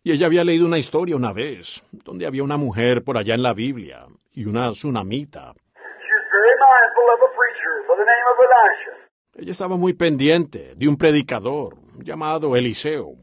Y 0.03 0.11
ella 0.13 0.25
había 0.27 0.43
leído 0.43 0.65
una 0.65 0.77
historia 0.77 1.15
una 1.15 1.33
vez, 1.33 1.83
donde 1.91 2.25
había 2.25 2.43
una 2.43 2.57
mujer 2.57 3.03
por 3.03 3.17
allá 3.17 3.35
en 3.35 3.43
la 3.43 3.53
Biblia 3.53 4.05
y 4.33 4.45
una 4.45 4.71
tsunamita. 4.71 5.53
Ella 9.35 9.51
estaba 9.51 9.77
muy 9.77 9.93
pendiente 9.93 10.73
de 10.75 10.87
un 10.87 10.97
predicador 10.97 11.75
llamado 11.99 12.55
Eliseo. 12.55 13.13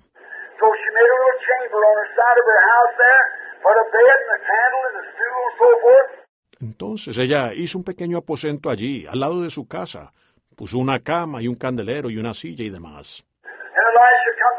Entonces 6.60 7.18
ella 7.18 7.52
hizo 7.54 7.78
un 7.78 7.84
pequeño 7.84 8.18
aposento 8.18 8.70
allí, 8.70 9.06
al 9.08 9.20
lado 9.20 9.42
de 9.42 9.50
su 9.50 9.66
casa. 9.66 10.12
Puso 10.56 10.78
una 10.78 11.00
cama 11.00 11.42
y 11.42 11.48
un 11.48 11.56
candelero 11.56 12.10
y 12.10 12.18
una 12.18 12.32
silla 12.32 12.64
y 12.64 12.70
demás. 12.70 13.26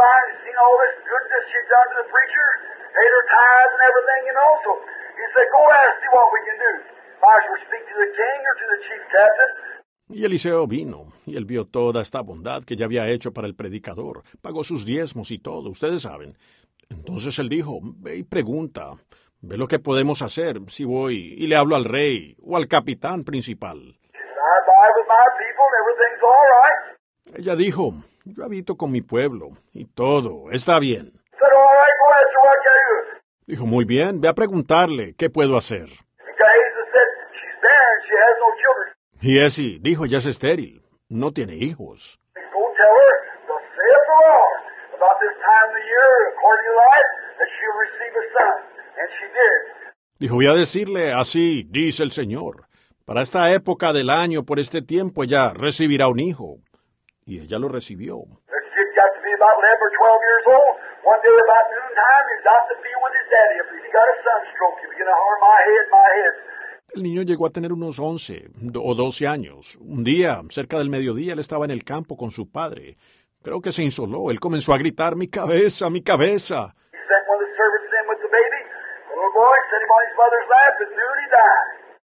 And 0.05 0.37
seen 0.45 0.57
all 0.61 0.77
this 0.85 0.97
goodness 1.01 1.43
she'd 1.49 1.69
done 1.69 1.87
to 1.89 1.97
the 2.05 2.09
preacher, 2.13 2.47
paid 2.93 3.09
her 3.09 3.25
tithes 3.25 3.73
and 3.73 3.83
everything, 3.89 4.21
you 4.29 4.35
know. 4.37 4.51
So 4.61 4.71
he 5.17 5.25
said, 5.33 5.47
Go 5.49 5.61
ask 5.65 5.97
see 5.97 6.11
what 6.13 6.27
we 6.29 6.39
can 6.45 6.57
do. 6.61 6.73
Might 7.25 7.41
as 7.41 7.45
well 7.49 7.61
speak 7.65 7.83
to 7.89 7.95
the 7.97 8.09
king 8.13 8.39
or 8.45 8.55
to 8.61 8.65
the 8.69 8.79
chief 8.85 9.01
captain. 9.09 9.51
Y 10.07 10.23
Eliseo 10.23 10.67
vino, 10.67 11.13
y 11.25 11.35
él 11.35 11.45
vio 11.45 11.65
toda 11.65 12.03
esta 12.03 12.21
bondad 12.21 12.63
que 12.63 12.75
ya 12.75 12.85
había 12.85 13.07
hecho 13.07 13.33
para 13.33 13.47
el 13.47 13.55
predicador, 13.55 14.21
pagó 14.39 14.63
sus 14.63 14.85
diezmos 14.85 15.31
y 15.31 15.39
todo, 15.39 15.71
ustedes 15.71 16.03
saben. 16.03 16.37
Entonces 16.91 17.39
él 17.39 17.49
dijo, 17.49 17.79
ve 17.81 18.17
y 18.17 18.23
pregunta, 18.23 18.93
ve 19.41 19.57
lo 19.57 19.67
que 19.67 19.79
podemos 19.79 20.21
hacer 20.21 20.57
si 20.67 20.85
voy 20.85 21.33
y 21.35 21.47
le 21.47 21.55
hablo 21.55 21.75
al 21.75 21.85
rey 21.85 22.37
o 22.43 22.55
al 22.55 22.67
capitán 22.67 23.23
principal. 23.23 23.97
Ella 27.35 27.55
dijo, 27.55 27.95
yo 28.25 28.43
habito 28.43 28.75
con 28.75 28.91
mi 28.91 29.01
pueblo, 29.01 29.51
y 29.71 29.85
todo 29.85 30.51
está 30.51 30.79
bien. 30.79 31.13
Dijo, 33.47 33.65
muy 33.67 33.85
bien, 33.85 34.19
ve 34.21 34.27
a 34.27 34.33
preguntarle, 34.33 35.13
¿qué 35.15 35.29
puedo 35.29 35.55
hacer? 35.55 35.87
Y 39.21 39.39
Esi 39.39 39.79
dijo, 39.79 40.05
ya 40.05 40.17
es 40.17 40.25
estéril, 40.25 40.81
no 41.09 41.31
tiene 41.31 41.55
hijos. 41.55 42.19
Dijo, 50.17 50.35
voy 50.35 50.47
a 50.47 50.53
decirle 50.53 51.13
así, 51.13 51.67
dice 51.69 52.03
el 52.03 52.11
Señor. 52.11 52.67
Para 53.05 53.21
esta 53.21 53.51
época 53.51 53.93
del 53.93 54.09
año, 54.09 54.43
por 54.43 54.59
este 54.59 54.81
tiempo, 54.81 55.23
ella 55.23 55.53
recibirá 55.53 56.07
un 56.07 56.19
hijo. 56.19 56.57
Y 57.27 57.39
ella 57.41 57.57
lo 57.57 57.67
recibió. 57.69 58.21
The 58.45 58.61
kid 58.69 58.89
got 58.93 59.09
to 59.17 59.21
be 59.25 59.33
about 59.33 59.57
11 59.57 59.81
or 59.81 59.91
12 59.97 60.29
years 60.29 60.45
old. 60.45 60.73
One 61.09 61.19
day 61.25 61.33
about 61.33 61.65
noontime, 61.73 62.25
he's 62.37 62.45
out 62.45 62.61
in 62.61 62.69
the 62.69 62.79
field 62.85 63.01
with 63.01 63.15
his 63.17 63.27
daddy. 63.33 63.55
If 63.65 63.67
he 63.81 63.89
got 63.89 64.05
a 64.05 64.15
sunstroke, 64.21 64.77
he 64.77 64.85
began 64.93 65.09
to 65.09 65.17
harm 65.17 65.39
my 65.41 65.59
head, 65.65 65.85
my 65.89 66.09
head. 66.17 66.33
El 66.93 67.01
niño 67.01 67.23
llegó 67.23 67.47
a 67.47 67.49
tener 67.49 67.73
unos 67.73 67.97
11 67.99 68.45
do- 68.61 68.83
o 68.83 68.93
12 68.93 69.25
años. 69.27 69.75
Un 69.81 70.03
día, 70.03 70.39
cerca 70.49 70.77
del 70.77 70.89
mediodía, 70.91 71.33
él 71.33 71.39
estaba 71.39 71.65
en 71.65 71.71
el 71.71 71.83
campo 71.83 72.15
con 72.15 72.29
su 72.29 72.51
padre. 72.51 72.95
Creo 73.41 73.59
que 73.59 73.71
se 73.71 73.81
insoló. 73.81 74.29
Él 74.29 74.39
comenzó 74.39 74.73
a 74.73 74.77
gritar, 74.77 75.15
mi 75.15 75.27
cabeza, 75.27 75.89
mi 75.89 76.03
cabeza. 76.03 76.75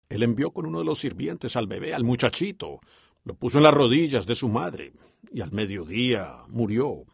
Él 0.08 0.22
envió 0.24 0.50
con 0.50 0.66
uno 0.66 0.80
de 0.80 0.84
los 0.84 0.98
sirvientes 0.98 1.54
al 1.56 1.66
bebé, 1.66 1.94
al 1.94 2.02
muchachito. 2.04 2.80
Lo 3.24 3.34
puso 3.34 3.58
en 3.58 3.64
las 3.64 3.74
rodillas 3.74 4.26
de 4.26 4.34
su 4.34 4.48
madre. 4.48 4.92
Y 5.30 5.42
al 5.42 5.52
mediodía 5.52 6.38
murió. 6.48 7.04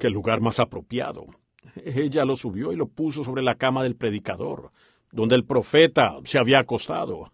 Qué 0.00 0.10
lugar 0.10 0.40
más 0.40 0.60
apropiado. 0.60 1.26
Ella 1.84 2.24
lo 2.24 2.36
subió 2.36 2.72
y 2.72 2.76
lo 2.76 2.86
puso 2.86 3.24
sobre 3.24 3.42
la 3.42 3.56
cama 3.56 3.82
del 3.82 3.96
predicador, 3.96 4.70
donde 5.10 5.34
el 5.36 5.44
profeta 5.44 6.16
se 6.24 6.38
había 6.38 6.60
acostado. 6.60 7.24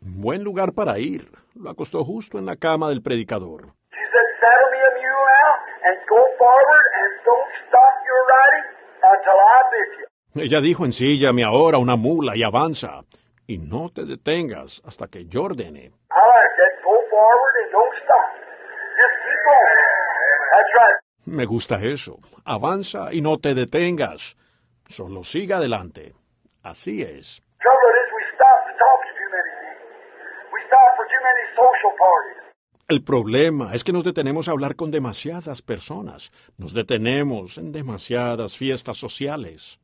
Buen 0.00 0.44
lugar 0.44 0.72
para 0.72 0.98
ir. 0.98 1.30
Lo 1.54 1.70
acostó 1.70 2.04
justo 2.04 2.38
en 2.38 2.46
la 2.46 2.56
cama 2.56 2.88
del 2.88 3.02
predicador. 3.02 3.74
She 3.90 4.04
said, 4.12 4.28
Saddle 4.40 4.70
me 4.70 4.78
a 4.78 4.90
mule 4.94 5.24
now 5.26 5.50
and 5.84 5.96
go 6.08 6.20
forward 6.38 6.86
and 7.00 7.10
don't 7.26 7.50
stop 7.66 7.94
your 8.06 8.22
riding 8.30 8.66
until 8.70 9.01
I 9.01 9.01
bid 9.01 9.01
you. 9.01 9.01
Ella 10.34 10.60
dijo, 10.60 10.84
ensíllame 10.84 11.44
ahora 11.44 11.78
una 11.78 11.96
mula 11.96 12.36
y 12.36 12.42
avanza. 12.42 13.02
Y 13.46 13.58
no 13.58 13.88
te 13.90 14.04
detengas 14.04 14.80
hasta 14.84 15.08
que 15.08 15.26
yo 15.26 15.42
ordene. 15.42 15.92
Me 21.26 21.46
gusta 21.46 21.76
eso. 21.82 22.18
Avanza 22.44 23.12
y 23.12 23.20
no 23.20 23.38
te 23.38 23.54
detengas. 23.54 24.36
Solo 24.86 25.22
siga 25.22 25.56
adelante. 25.56 26.14
Así 26.62 27.02
es. 27.02 27.40
Trouble 27.60 27.94
is 28.02 28.08
we 28.12 28.22
stop 28.34 28.58
to 28.68 28.72
talk 28.76 29.00
to 29.06 29.12
too 29.16 29.30
many 29.32 29.52
people. 29.64 29.88
We 30.52 30.60
stop 30.66 30.96
for 30.96 31.06
too 31.06 31.22
many 31.22 31.44
social 31.56 31.92
parties. 31.96 32.51
El 32.88 33.02
problema 33.02 33.74
es 33.74 33.84
que 33.84 33.92
nos 33.92 34.04
detenemos 34.04 34.48
a 34.48 34.52
hablar 34.52 34.76
con 34.76 34.90
demasiadas 34.90 35.62
personas. 35.62 36.30
Nos 36.58 36.74
detenemos 36.74 37.56
en 37.56 37.72
demasiadas 37.72 38.56
fiestas 38.56 38.98
sociales. 38.98 39.80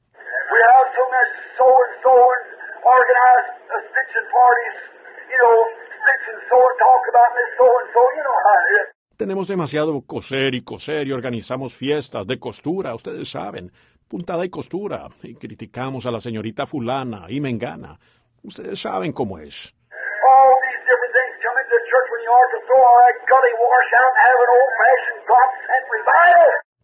Tenemos 9.16 9.48
demasiado 9.48 10.00
coser 10.02 10.54
y 10.54 10.62
coser 10.62 11.08
y 11.08 11.12
organizamos 11.12 11.74
fiestas 11.74 12.26
de 12.26 12.38
costura, 12.38 12.94
ustedes 12.94 13.30
saben, 13.30 13.72
puntada 14.06 14.44
y 14.44 14.50
costura, 14.50 15.08
y 15.22 15.34
criticamos 15.34 16.06
a 16.06 16.10
la 16.10 16.20
señorita 16.20 16.66
fulana 16.66 17.26
y 17.28 17.40
mengana. 17.40 17.98
Ustedes 18.42 18.80
saben 18.80 19.12
cómo 19.12 19.38
es. 19.38 19.74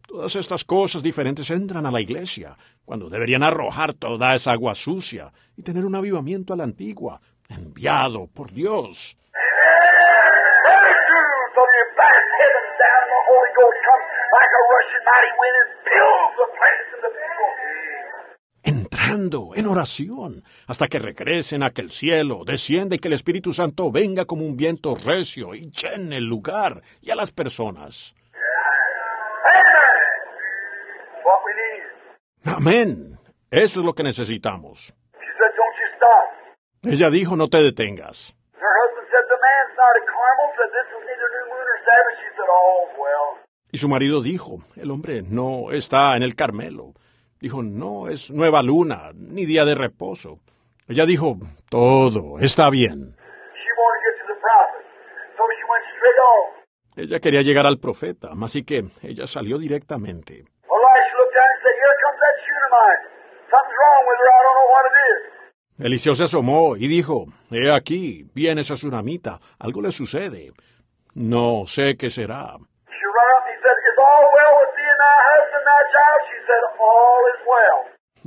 Todas 0.06 0.36
estas 0.36 0.64
cosas 0.64 1.02
diferentes 1.02 1.50
entran 1.50 1.86
a 1.86 1.90
la 1.90 2.00
iglesia, 2.00 2.56
cuando 2.84 3.08
deberían 3.08 3.42
arrojar 3.42 3.94
toda 3.94 4.34
esa 4.34 4.52
agua 4.52 4.74
sucia 4.74 5.32
y 5.56 5.62
tener 5.62 5.84
un 5.84 5.94
avivamiento 5.94 6.52
a 6.52 6.56
la 6.56 6.64
antigua, 6.64 7.20
enviado 7.48 8.26
por 8.34 8.52
Dios. 8.52 9.16
Entrando 19.14 19.52
en 19.54 19.68
oración 19.68 20.42
hasta 20.66 20.88
que 20.88 20.98
regresen 20.98 21.62
a 21.62 21.66
aquel 21.66 21.92
cielo, 21.92 22.42
desciende 22.44 22.96
y 22.96 22.98
que 22.98 23.06
el 23.06 23.14
Espíritu 23.14 23.52
Santo 23.52 23.92
venga 23.92 24.24
como 24.24 24.44
un 24.44 24.56
viento 24.56 24.96
recio 24.96 25.54
y 25.54 25.70
llene 25.70 26.16
el 26.16 26.24
lugar 26.24 26.82
y 27.00 27.12
a 27.12 27.14
las 27.14 27.30
personas. 27.30 28.12
Amén. 32.44 33.16
Eso 33.52 33.80
es 33.80 33.86
lo 33.86 33.92
que 33.92 34.02
necesitamos. 34.02 34.92
Ella 36.82 37.08
dijo, 37.08 37.36
no 37.36 37.48
te 37.48 37.62
detengas. 37.62 38.36
Y 43.70 43.78
su 43.78 43.88
marido 43.88 44.22
dijo, 44.22 44.58
el 44.74 44.90
hombre 44.90 45.22
no 45.22 45.70
está 45.70 46.16
en 46.16 46.24
el 46.24 46.34
Carmelo. 46.34 46.94
Dijo, 47.44 47.62
no 47.62 48.08
es 48.08 48.30
nueva 48.30 48.62
luna, 48.62 49.10
ni 49.14 49.44
día 49.44 49.66
de 49.66 49.74
reposo. 49.74 50.38
Ella 50.88 51.04
dijo, 51.04 51.36
todo 51.68 52.38
está 52.38 52.70
bien. 52.70 53.14
Ella 56.96 57.20
quería 57.20 57.42
llegar 57.42 57.66
al 57.66 57.78
profeta, 57.78 58.30
así 58.42 58.64
que 58.64 58.86
ella 59.02 59.26
salió 59.26 59.58
directamente. 59.58 60.46
Eliseo 65.78 66.14
se 66.14 66.24
asomó 66.24 66.78
y 66.78 66.88
dijo, 66.88 67.26
He 67.50 67.70
aquí, 67.70 68.24
viene 68.32 68.62
esa 68.62 68.76
tsunamita, 68.76 69.38
algo 69.58 69.82
le 69.82 69.92
sucede. 69.92 70.54
No 71.12 71.64
sé 71.66 71.98
qué 71.98 72.08
será. 72.08 72.56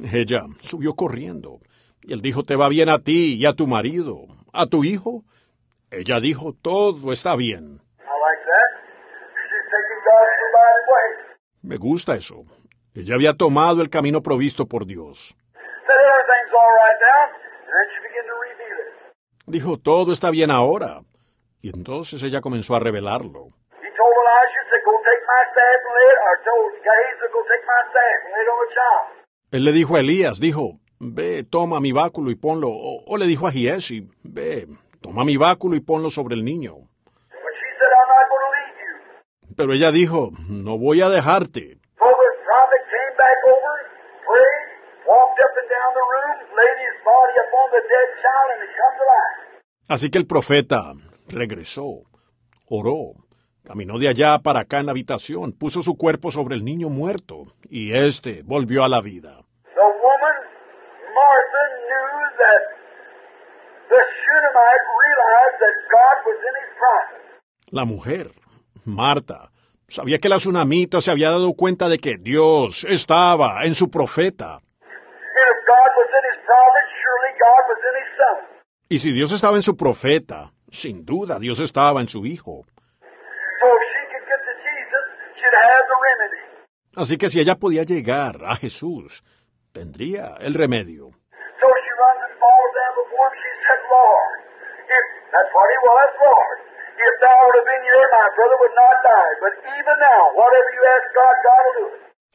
Ella 0.04 0.46
subió 0.60 0.94
corriendo. 0.94 1.60
Y 2.04 2.14
él 2.14 2.22
dijo, 2.22 2.44
¿te 2.44 2.56
va 2.56 2.70
bien 2.70 2.90
a 2.90 3.00
ti 3.00 3.36
y 3.36 3.46
a 3.46 3.54
tu 3.54 3.68
marido? 3.68 4.28
¿A 4.54 4.66
tu 4.68 4.84
hijo? 4.84 5.24
Ella 5.92 6.20
dijo, 6.20 6.54
todo 6.54 7.12
está 7.12 7.36
bien. 7.36 7.82
Me 11.62 11.78
gusta 11.78 12.16
eso. 12.16 12.46
Ella 12.94 13.16
había 13.16 13.34
tomado 13.34 13.82
el 13.82 13.90
camino 13.90 14.22
provisto 14.22 14.66
por 14.66 14.86
Dios. 14.86 15.36
Dijo, 19.46 19.78
todo 19.78 20.12
está 20.12 20.30
bien 20.32 20.52
ahora. 20.52 21.02
Y 21.62 21.70
entonces 21.76 22.22
ella 22.24 22.42
comenzó 22.42 22.76
a 22.76 22.80
revelarlo. 22.80 23.50
Él 29.52 29.64
le 29.64 29.72
dijo 29.72 29.96
a 29.96 30.00
Elías, 30.02 30.40
dijo, 30.40 30.80
ve, 31.00 31.44
toma 31.44 31.80
mi 31.80 31.92
báculo 31.92 32.32
y 32.32 32.36
ponlo. 32.36 32.70
O, 32.70 33.04
o 33.06 33.18
le 33.18 33.26
dijo 33.26 33.48
a 33.48 33.52
Giesi, 33.52 34.10
ve, 34.24 34.68
toma 35.02 35.24
mi 35.24 35.38
báculo 35.38 35.76
y 35.76 35.80
ponlo 35.80 36.10
sobre 36.10 36.36
el 36.36 36.44
niño. 36.44 36.88
You. 38.78 39.56
Pero 39.56 39.74
ella 39.74 39.92
dijo, 39.92 40.30
no 40.48 40.78
voy 40.78 41.02
a 41.02 41.10
dejarte. 41.10 41.80
Así 49.88 50.12
que 50.12 50.18
el 50.18 50.28
profeta 50.28 50.94
regresó, 51.30 52.04
oró, 52.70 53.14
caminó 53.68 54.00
de 54.00 54.08
allá 54.08 54.40
para 54.40 54.62
acá 54.62 54.80
en 54.80 54.86
la 54.86 54.94
habitación, 54.94 55.52
puso 55.52 55.82
su 55.82 55.98
cuerpo 55.98 56.32
sobre 56.32 56.56
el 56.56 56.64
niño 56.64 56.88
muerto, 56.88 57.48
y 57.70 57.92
éste 57.92 58.42
volvió 58.46 58.86
a 58.86 58.88
la 58.88 59.02
vida. 59.02 59.42
La 67.72 67.84
mujer, 67.84 68.32
Marta, 68.86 69.52
sabía 69.90 70.20
que 70.20 70.30
la 70.30 70.38
tsunamita 70.38 71.02
se 71.02 71.12
había 71.12 71.32
dado 71.32 71.52
cuenta 71.54 71.90
de 71.90 72.00
que 72.00 72.18
Dios 72.18 72.86
estaba 72.86 73.66
en 73.66 73.76
su 73.76 73.92
profeta. 73.92 74.60
Y 78.88 79.00
si 79.00 79.12
Dios 79.12 79.34
estaba 79.34 79.58
en 79.58 79.64
su 79.64 79.76
profeta, 79.76 80.54
sin 80.70 81.04
duda 81.04 81.38
Dios 81.38 81.60
estaba 81.60 82.00
en 82.00 82.08
su 82.08 82.26
hijo. 82.26 82.66
So 83.60 83.66
if 83.66 83.84
she 83.90 84.02
could 84.14 84.26
get 84.30 84.42
to 84.46 84.54
Jesus, 84.62 85.06
she'd 85.42 85.58
have 85.58 85.86
the 85.90 85.98
remedy. 86.08 86.44
Así 86.98 87.18
que 87.18 87.30
si 87.30 87.40
ella 87.40 87.56
podía 87.56 87.84
llegar 87.84 88.44
a 88.44 88.56
Jesús, 88.56 89.24
tendría 89.72 90.36
el 90.40 90.54
remedio. 90.56 91.12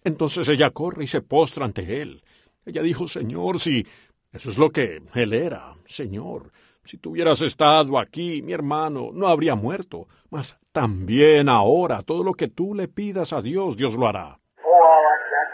Entonces 0.04 0.48
ella 0.48 0.70
corre 0.70 1.04
y 1.04 1.06
se 1.06 1.22
postra 1.22 1.64
ante 1.64 2.00
él. 2.00 2.22
Ella 2.64 2.82
dijo, 2.82 3.06
Señor, 3.08 3.58
si 3.58 3.84
eso 4.32 4.50
es 4.50 4.58
lo 4.58 4.70
que 4.70 5.00
él 5.14 5.32
era, 5.32 5.74
Señor, 5.84 6.52
si 6.84 6.98
tú 6.98 7.10
hubieras 7.10 7.40
estado 7.40 7.98
aquí, 7.98 8.42
mi 8.42 8.52
hermano 8.52 9.10
no 9.12 9.26
habría 9.28 9.54
muerto. 9.54 10.06
Mas 10.30 10.56
también 10.72 11.48
ahora, 11.48 12.02
todo 12.02 12.24
lo 12.24 12.32
que 12.32 12.48
tú 12.48 12.74
le 12.74 12.88
pidas 12.88 13.32
a 13.32 13.42
Dios, 13.42 13.76
Dios 13.76 13.94
lo 13.94 14.06
hará. 14.06 14.38
Oh, 14.64 14.70
I 14.70 14.98
like 15.06 15.26
that. 15.30 15.48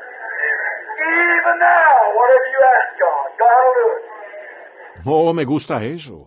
Even 1.00 1.58
now, 1.60 2.12
whatever 2.16 2.48
you 2.48 2.60
ask 2.64 2.90
God, 2.96 3.02
God 3.02 3.12
will 3.12 3.12
do 3.12 3.26
it. 3.26 3.34
Oh, 5.04 5.32
me 5.32 5.44
gusta 5.44 5.84
eso. 5.84 6.26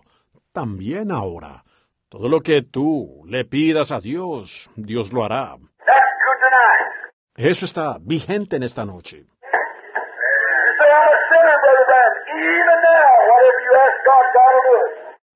También 0.52 1.12
ahora, 1.12 1.64
todo 2.08 2.28
lo 2.28 2.40
que 2.40 2.62
tú 2.62 3.22
le 3.26 3.44
pidas 3.44 3.92
a 3.92 4.00
Dios, 4.00 4.70
Dios 4.76 5.12
lo 5.12 5.24
hará. 5.24 5.56
Eso 7.36 7.64
está 7.64 7.96
vigente 8.00 8.56
en 8.56 8.62
esta 8.62 8.84
noche. 8.84 9.26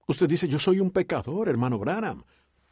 Usted 0.08 0.28
dice, 0.28 0.46
yo 0.46 0.58
soy 0.58 0.78
un 0.80 0.92
pecador, 0.92 1.48
hermano 1.48 1.78
Branham. 1.78 2.22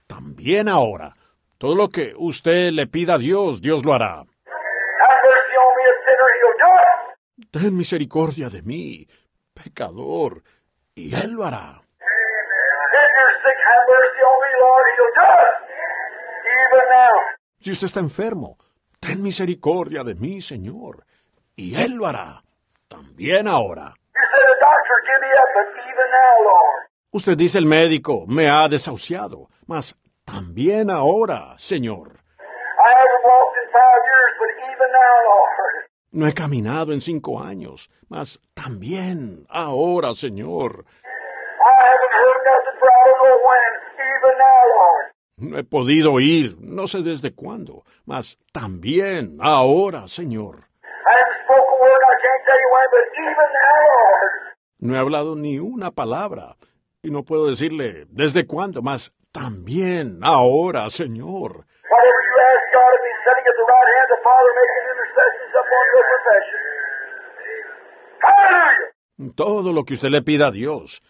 También 0.06 0.68
ahora, 0.68 1.14
todo 1.58 1.74
lo 1.74 1.88
que 1.88 2.12
usted 2.16 2.70
le 2.70 2.86
pida 2.86 3.14
a 3.14 3.18
Dios, 3.18 3.60
Dios 3.60 3.84
lo 3.84 3.92
hará. 3.92 4.18
Have 4.18 5.18
mercy 5.24 5.56
on 5.56 5.74
me, 5.76 5.84
a 5.84 5.94
sinner, 6.04 6.30
he'll 6.38 6.58
do 6.60 6.70
it. 6.78 7.14
Ten 7.50 7.76
misericordia 7.76 8.48
de 8.48 8.62
mí, 8.62 9.08
pecador, 9.52 10.42
y 10.94 11.12
Él 11.14 11.32
lo 11.32 11.44
hará. 11.44 11.82
Si 17.60 17.72
usted 17.72 17.86
está 17.86 18.00
enfermo, 18.00 18.56
ten 19.00 19.20
misericordia 19.20 20.04
de 20.04 20.14
mí, 20.14 20.40
Señor, 20.40 21.04
y 21.56 21.74
Él 21.74 21.94
lo 21.94 22.06
hará. 22.06 22.42
También 22.88 23.48
ahora. 23.48 23.94
Usted 27.10 27.36
dice 27.36 27.58
el 27.58 27.66
médico 27.66 28.26
me 28.28 28.48
ha 28.48 28.68
desahuciado, 28.68 29.48
mas 29.66 29.98
también 30.24 30.90
ahora, 30.90 31.54
Señor. 31.58 32.12
I 32.78 32.90
haven't 32.90 33.24
walked 33.24 33.56
in 33.58 33.68
five 33.72 34.02
years, 34.10 34.32
but 34.38 34.50
even 34.70 34.90
now, 34.92 35.14
Lord. 35.30 35.94
No 36.14 36.28
he 36.28 36.32
caminado 36.32 36.92
en 36.92 37.00
cinco 37.00 37.42
años, 37.42 37.90
mas 38.08 38.40
también 38.54 39.46
ahora, 39.48 40.14
Señor. 40.14 40.84
No 45.36 45.58
he 45.58 45.64
podido 45.64 46.20
ir, 46.20 46.56
no 46.60 46.86
sé 46.86 47.02
desde 47.02 47.34
cuándo, 47.34 47.82
mas 48.06 48.38
también 48.52 49.38
ahora, 49.40 50.06
Señor. 50.06 50.68
No 54.78 54.94
he 54.94 54.98
hablado 54.98 55.34
ni 55.34 55.58
una 55.58 55.90
palabra, 55.90 56.54
y 57.02 57.10
no 57.10 57.24
puedo 57.24 57.48
decirle 57.48 58.06
desde 58.10 58.46
cuándo, 58.46 58.82
mas 58.82 59.12
también 59.32 60.20
ahora, 60.22 60.88
Señor. 60.90 61.66
Whatever 61.90 62.22
you 62.26 62.36
ask 62.50 62.64
God 62.72 62.90
of 62.96 63.00
me, 63.02 63.12
sitting 63.26 63.46
at 63.50 63.56
the 63.60 63.66
right 63.66 63.88
hand 63.94 64.08
of 64.08 64.18
the 64.18 64.22
Father, 64.24 64.50
making 64.56 64.84
intercessions 64.94 65.52
upon 65.54 65.82
your 65.94 66.04
profession. 66.10 66.13
Hallelujah! 66.13 66.13
Todo 69.36 69.72
lo 69.72 69.84
que 69.84 69.94
usted 69.94 70.10
le 70.10 70.22
pida 70.22 70.48
a 70.48 70.50
Dios. 70.50 71.02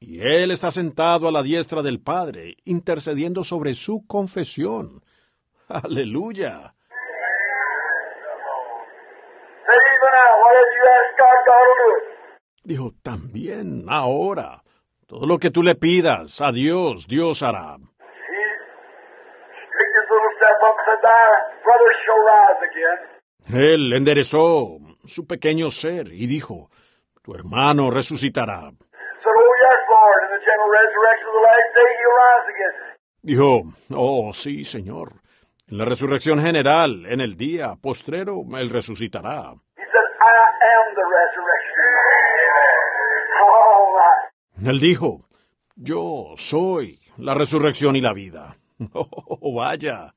Y 0.00 0.20
Él 0.20 0.50
está 0.50 0.70
sentado 0.70 1.28
a 1.28 1.32
la 1.32 1.42
diestra 1.42 1.82
del 1.82 2.00
Padre, 2.00 2.56
intercediendo 2.64 3.44
sobre 3.44 3.74
su 3.74 4.04
confesión. 4.06 5.02
Aleluya. 5.68 6.74
Dijo, 12.64 12.92
también 13.02 13.84
ahora. 13.88 14.62
Todo 15.06 15.26
lo 15.26 15.38
que 15.38 15.50
tú 15.50 15.62
le 15.62 15.74
pidas 15.74 16.40
a 16.40 16.52
Dios, 16.52 17.06
Dios 17.06 17.42
hará. 17.42 17.76
Él 23.52 23.92
enderezó 23.92 24.78
su 25.04 25.26
pequeño 25.26 25.70
ser 25.70 26.08
y 26.12 26.26
dijo, 26.26 26.70
tu 27.22 27.34
hermano 27.34 27.90
resucitará. 27.90 28.72
Dijo, 33.22 33.62
oh 33.94 34.32
sí, 34.32 34.64
Señor. 34.64 35.12
En 35.68 35.78
la 35.78 35.84
resurrección 35.84 36.40
general, 36.40 37.04
en 37.06 37.20
el 37.20 37.36
día 37.36 37.76
postrero, 37.80 38.42
Él 38.58 38.70
resucitará. 38.70 39.54
Él 44.64 44.80
dijo, 44.80 45.20
yo 45.76 46.34
soy 46.36 47.00
la 47.18 47.34
resurrección 47.34 47.96
y 47.96 48.00
la 48.00 48.12
vida. 48.12 48.56
Oh, 48.94 49.54
vaya. 49.54 50.12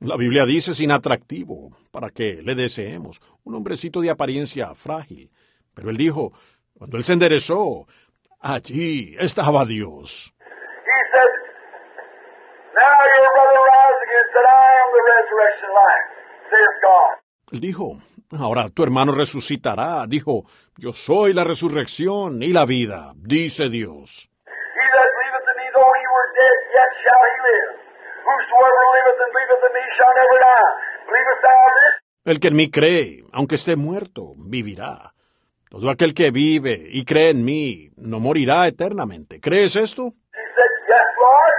La 0.00 0.16
Biblia 0.16 0.44
dice 0.44 0.74
sin 0.74 0.92
atractivo, 0.92 1.70
para 1.90 2.10
que 2.10 2.42
le 2.42 2.54
deseemos, 2.54 3.20
un 3.44 3.54
hombrecito 3.54 4.00
de 4.00 4.10
apariencia 4.10 4.74
frágil. 4.74 5.30
Pero 5.74 5.90
él 5.90 5.96
dijo, 5.96 6.32
cuando 6.74 6.96
él 6.96 7.04
se 7.04 7.14
enderezó, 7.14 7.86
allí 8.40 9.16
estaba 9.18 9.64
Dios. 9.64 10.32
Él 17.52 17.60
dijo, 17.60 17.98
ahora 18.38 18.68
tu 18.70 18.82
hermano 18.82 19.12
resucitará. 19.12 20.06
Dijo, 20.06 20.44
yo 20.76 20.92
soy 20.92 21.32
la 21.32 21.44
resurrección 21.44 22.42
y 22.42 22.52
la 22.52 22.66
vida, 22.66 23.12
dice 23.16 23.68
Dios. 23.68 24.30
El 32.24 32.40
que 32.40 32.48
en 32.48 32.56
mí 32.56 32.70
cree, 32.70 33.24
aunque 33.32 33.54
esté 33.54 33.76
muerto, 33.76 34.32
vivirá. 34.36 35.12
Todo 35.70 35.90
aquel 35.90 36.12
que 36.12 36.30
vive 36.30 36.88
y 36.90 37.04
cree 37.04 37.30
en 37.30 37.44
mí 37.44 37.90
no 37.96 38.18
morirá 38.18 38.66
eternamente. 38.66 39.40
¿Crees 39.40 39.76
esto? 39.76 40.02
He 40.32 40.46
said, 40.56 40.72
Yes, 40.88 41.06
Lord. 41.20 41.58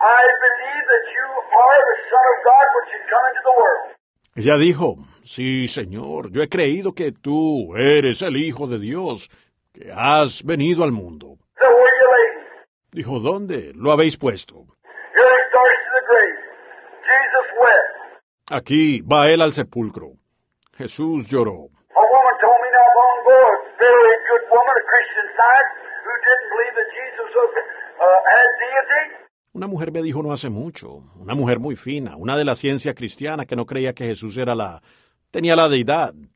I 0.00 0.22
believe 0.46 0.84
that 0.88 1.04
you 1.16 1.26
are 1.60 1.80
the 1.90 1.98
Son 2.08 2.24
of 2.32 2.38
God 2.44 2.66
which 2.76 2.88
should 2.92 3.06
come 3.10 3.26
into 3.28 3.42
the 3.44 3.54
world. 3.60 3.96
Ella 4.36 4.56
dijo, 4.56 4.96
sí, 5.22 5.68
Señor, 5.68 6.30
yo 6.30 6.42
he 6.42 6.48
creído 6.48 6.92
que 6.94 7.12
tú 7.12 7.76
eres 7.76 8.22
el 8.22 8.36
Hijo 8.38 8.66
de 8.66 8.78
Dios, 8.78 9.28
que 9.74 9.92
has 9.94 10.44
venido 10.44 10.84
al 10.84 10.92
mundo. 10.92 11.36
Dijo, 12.92 13.20
¿dónde 13.20 13.72
lo 13.74 13.92
habéis 13.92 14.16
puesto? 14.16 14.64
Here 15.14 15.30
he 15.30 15.42
starts 15.50 15.80
to 15.84 15.90
the 15.94 16.04
grave. 16.08 16.38
Jesus 17.06 17.46
wept. 17.60 18.00
Aquí 18.52 19.00
va 19.02 19.30
él 19.30 19.42
al 19.42 19.52
sepulcro. 19.52 20.10
Jesús 20.76 21.28
lloró. 21.28 21.68
Una 29.52 29.66
mujer 29.68 29.92
me 29.92 30.02
dijo 30.02 30.20
no 30.22 30.32
hace 30.32 30.50
mucho, 30.50 30.88
una 31.16 31.34
mujer 31.34 31.60
muy 31.60 31.76
fina, 31.76 32.16
una 32.16 32.36
de 32.36 32.44
la 32.44 32.56
ciencia 32.56 32.92
cristiana 32.92 33.46
que 33.46 33.54
no 33.54 33.66
creía 33.66 33.92
que 33.92 34.06
Jesús 34.06 34.36
era 34.36 34.56
la... 34.56 34.80
tenía 35.30 35.54
la 35.54 35.68
deidad. 35.68 36.12
Uh. 36.12 36.26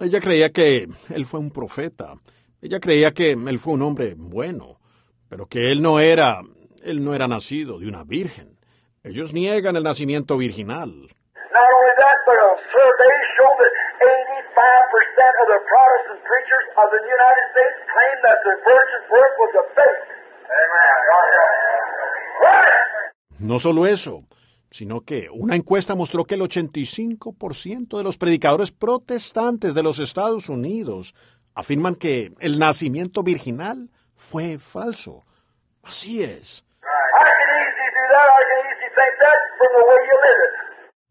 Ella 0.00 0.20
creía 0.20 0.50
que 0.50 0.86
él 1.10 1.26
fue 1.26 1.40
un 1.40 1.50
profeta. 1.50 2.14
Ella 2.64 2.80
creía 2.80 3.12
que 3.12 3.32
él 3.32 3.58
fue 3.58 3.74
un 3.74 3.82
hombre 3.82 4.14
bueno, 4.16 4.80
pero 5.28 5.44
que 5.44 5.70
él 5.70 5.82
no 5.82 6.00
era, 6.00 6.40
él 6.82 7.04
no 7.04 7.14
era 7.14 7.28
nacido 7.28 7.78
de 7.78 7.86
una 7.86 8.04
virgen. 8.04 8.56
Ellos 9.02 9.34
niegan 9.34 9.76
el 9.76 9.82
nacimiento 9.82 10.38
virginal. 10.38 10.88
Not 10.88 11.68
only 11.76 11.94
that, 12.00 12.18
but 12.24 12.40
a 12.40 12.56
survey 12.72 13.14
showed 13.36 13.58
that 13.60 13.68
85% 14.00 15.44
of 15.44 15.48
the 15.52 15.60
Protestant 15.68 16.24
preachers 16.24 16.64
of 16.80 16.88
the 16.88 17.04
United 17.04 17.44
States 17.52 17.76
claim 17.92 18.16
that 18.24 18.40
the 18.48 18.56
virgin 18.64 19.02
birth 19.12 19.36
was 19.44 19.52
a 19.60 19.64
fake. 19.76 20.08
Amen. 20.48 21.04
No 23.40 23.58
solo 23.58 23.84
eso, 23.86 24.24
sino 24.70 25.02
que 25.02 25.28
una 25.30 25.54
encuesta 25.54 25.94
mostró 25.94 26.24
que 26.24 26.36
el 26.36 26.40
85% 26.40 27.98
de 27.98 28.04
los 28.04 28.16
predicadores 28.16 28.72
protestantes 28.72 29.74
de 29.74 29.82
los 29.82 29.98
Estados 29.98 30.48
Unidos 30.48 31.14
afirman 31.54 31.94
que 31.94 32.32
el 32.40 32.58
nacimiento 32.58 33.22
virginal 33.22 33.90
fue 34.16 34.58
falso. 34.58 35.24
Así 35.82 36.22
es. 36.22 36.64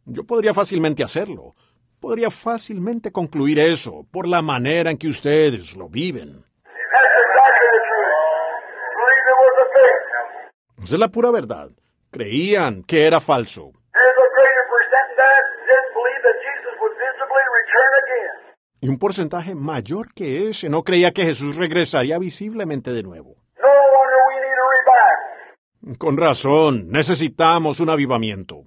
Yo 0.06 0.24
podría 0.26 0.54
fácilmente 0.54 1.04
hacerlo. 1.04 1.56
Podría 2.00 2.30
fácilmente 2.30 3.12
concluir 3.12 3.60
eso 3.60 4.06
por 4.12 4.28
la 4.28 4.42
manera 4.42 4.92
en 4.92 4.98
que 4.98 5.08
ustedes 5.08 5.76
lo 5.76 5.88
viven. 5.88 6.44
Es 10.84 11.00
la 11.00 11.08
pura 11.08 11.32
verdad. 11.32 11.70
Creían 12.12 12.84
que 12.84 13.08
era 13.08 13.20
falso. 13.20 13.72
There's 13.94 14.18
a 14.20 14.30
greater 14.36 14.66
percent 14.70 15.08
than 15.18 15.26
that 15.26 15.46
didn't 15.66 15.92
believe 15.98 16.22
that 16.28 16.38
Jesus 16.44 16.74
would 16.82 16.96
visibly 17.00 17.46
return 17.60 17.92
again. 18.04 18.36
Y 18.84 18.90
un 18.90 19.00
porcentaje 19.00 19.56
mayor 19.56 20.14
que 20.14 20.50
ese 20.50 20.68
no 20.70 20.84
creía 20.84 21.14
que 21.14 21.24
Jesús 21.24 21.56
regresaría 21.56 22.20
visiblemente 22.20 22.92
de 22.92 23.02
nuevo. 23.02 23.38
No 23.58 23.70
wonder 23.96 24.20
we 24.28 24.36
need 24.44 24.60
a 24.60 24.68
revival. 24.76 25.98
Con 25.98 26.18
razón, 26.18 26.90
necesitamos 26.90 27.80
un 27.80 27.90
avivamiento. 27.90 28.66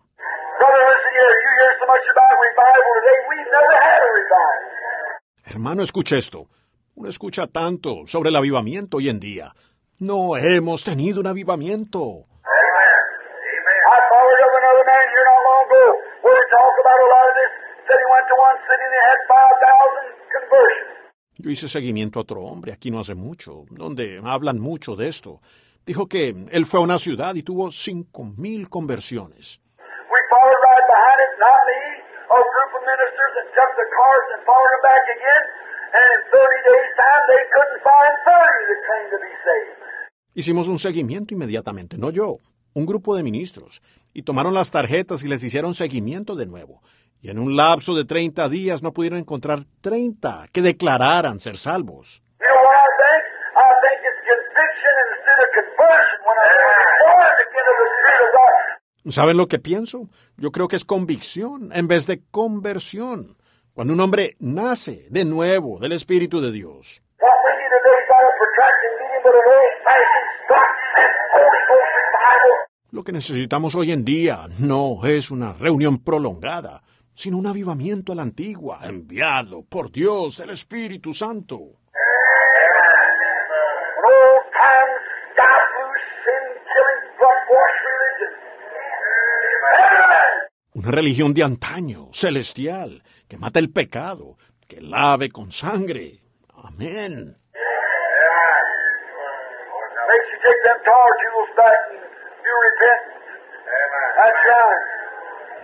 Hermano, 5.44 5.82
escuche 5.82 6.16
esto. 6.16 6.46
Uno 6.94 7.10
escucha 7.10 7.46
tanto 7.46 8.06
sobre 8.06 8.30
el 8.30 8.36
avivamiento 8.36 8.96
hoy 8.96 9.10
en 9.10 9.20
día. 9.20 9.52
No 9.98 10.38
hemos 10.38 10.82
tenido 10.82 11.20
un 11.20 11.26
avivamiento. 11.26 11.98
Amen. 11.98 13.00
I 13.84 13.98
followed 14.08 14.40
up 14.40 14.52
another 14.64 14.84
man 14.86 15.04
here 15.12 15.24
not 15.28 15.42
long 15.44 15.62
ago 15.68 15.84
where 16.24 16.36
he 16.40 16.44
talked 16.48 16.78
about 16.80 17.00
a 17.04 17.08
lot 17.12 17.28
of 17.28 17.34
this. 17.36 17.52
Said 17.86 18.02
he 18.02 18.08
went 18.10 18.26
to 18.26 18.34
one 18.34 18.58
city 18.66 18.82
and 18.82 18.92
they 18.98 19.04
had 19.06 19.20
5,000 19.30 20.10
conversions. 20.26 20.90
Yo 21.38 21.50
hice 21.50 21.68
seguimiento 21.68 22.18
a 22.18 22.22
otro 22.22 22.40
hombre 22.42 22.72
aquí 22.72 22.90
no 22.90 23.00
hace 23.00 23.14
mucho, 23.14 23.64
donde 23.70 24.20
hablan 24.24 24.58
mucho 24.58 24.96
de 24.96 25.08
esto. 25.08 25.40
Dijo 25.84 26.06
que 26.06 26.34
él 26.50 26.64
fue 26.64 26.80
a 26.80 26.82
una 26.82 26.98
ciudad 26.98 27.34
y 27.34 27.42
tuvo 27.42 27.70
cinco 27.70 28.24
mil 28.24 28.68
conversiones. 28.70 29.60
We 30.10 30.20
followed 30.32 30.60
right 30.64 30.86
behind 30.88 31.18
it, 31.20 31.32
not 31.38 31.60
me, 31.68 31.82
a 32.32 32.40
group 32.40 32.70
of 32.72 32.82
ministers 32.88 33.32
that 33.36 33.48
took 33.52 33.70
the 33.76 33.88
cars 33.92 34.26
and 34.32 34.40
followed 34.48 34.72
them 34.72 34.82
back 34.82 35.04
again. 35.12 35.44
And 35.92 36.06
in 36.16 36.20
30 36.32 36.70
days' 36.70 36.92
time, 36.96 37.22
they 37.28 37.44
couldn't 37.52 37.80
find 37.84 38.12
30 38.24 38.68
that 38.70 38.80
claimed 38.88 39.10
to 39.12 39.20
be 39.20 39.32
saved. 39.44 39.76
Hicimos 40.34 40.68
un 40.68 40.78
seguimiento 40.78 41.34
inmediatamente, 41.34 41.98
no 41.98 42.10
yo, 42.10 42.38
un 42.74 42.86
grupo 42.86 43.14
de 43.14 43.22
ministros, 43.22 43.82
y 44.12 44.22
tomaron 44.22 44.54
las 44.54 44.70
tarjetas 44.70 45.22
y 45.22 45.28
les 45.28 45.44
hicieron 45.44 45.74
seguimiento 45.74 46.34
de 46.34 46.46
nuevo. 46.46 46.82
Y 47.26 47.30
en 47.30 47.40
un 47.40 47.56
lapso 47.56 47.96
de 47.96 48.04
30 48.04 48.48
días 48.48 48.84
no 48.84 48.92
pudieron 48.92 49.18
encontrar 49.18 49.64
30 49.80 50.46
que 50.52 50.62
declararan 50.62 51.40
ser 51.40 51.56
salvos. 51.56 52.22
¿Saben 59.08 59.36
lo 59.36 59.48
que 59.48 59.58
pienso? 59.58 60.08
Yo 60.36 60.52
creo 60.52 60.68
que 60.68 60.76
es 60.76 60.84
convicción 60.84 61.72
en 61.74 61.88
vez 61.88 62.06
de 62.06 62.22
conversión. 62.30 63.36
Cuando 63.74 63.92
un 63.92 63.98
hombre 63.98 64.36
nace 64.38 65.08
de 65.10 65.24
nuevo 65.24 65.80
del 65.80 65.90
Espíritu 65.90 66.40
de 66.40 66.52
Dios. 66.52 67.02
Lo 72.92 73.02
que 73.02 73.10
necesitamos 73.10 73.74
hoy 73.74 73.90
en 73.90 74.04
día 74.04 74.46
no 74.60 75.04
es 75.04 75.32
una 75.32 75.54
reunión 75.54 75.98
prolongada, 75.98 76.84
sino 77.16 77.38
un 77.38 77.46
avivamiento 77.46 78.12
a 78.12 78.14
la 78.14 78.22
antigua, 78.22 78.80
enviado 78.82 79.62
por 79.62 79.90
Dios, 79.90 80.38
el 80.40 80.50
Espíritu 80.50 81.14
Santo. 81.14 81.80
Una 90.74 90.90
religión 90.90 91.32
de 91.32 91.42
antaño, 91.42 92.10
celestial, 92.12 93.02
que 93.26 93.38
mata 93.38 93.60
el 93.60 93.72
pecado, 93.72 94.36
que 94.68 94.82
lave 94.82 95.30
con 95.30 95.50
sangre. 95.50 96.20
Amén. 96.52 97.34
Makes 100.06 100.28
you 100.30 100.38
take 100.44 100.62
them 100.62 100.78
tar 100.84 101.08
back 101.56 101.80
and. 101.90 102.06
That's 104.16 104.40
right. 104.48 105.05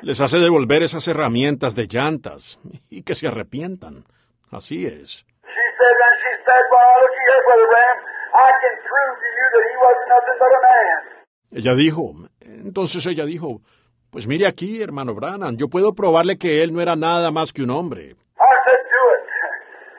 Les 0.02 0.20
hace 0.20 0.38
devolver 0.38 0.82
esas 0.82 1.06
herramientas 1.06 1.76
de 1.76 1.86
llantas 1.86 2.58
y 2.90 3.02
que 3.02 3.14
se 3.14 3.28
arrepientan. 3.28 4.04
Así 4.50 4.84
es. 4.84 5.24
Ella 11.52 11.74
dijo, 11.74 12.14
entonces 12.40 13.06
ella 13.06 13.24
dijo, 13.24 13.60
pues 14.10 14.26
mire 14.26 14.46
aquí, 14.46 14.82
hermano 14.82 15.14
Branham, 15.14 15.56
yo 15.56 15.68
puedo 15.68 15.94
probarle 15.94 16.36
que 16.36 16.62
él 16.62 16.72
no 16.74 16.80
era 16.80 16.96
nada 16.96 17.30
más 17.30 17.52
que 17.52 17.62
un 17.62 17.70
hombre. 17.70 18.02
I 18.02 18.54
said, 18.66 18.82
do 18.90 19.02
it. 19.14 19.22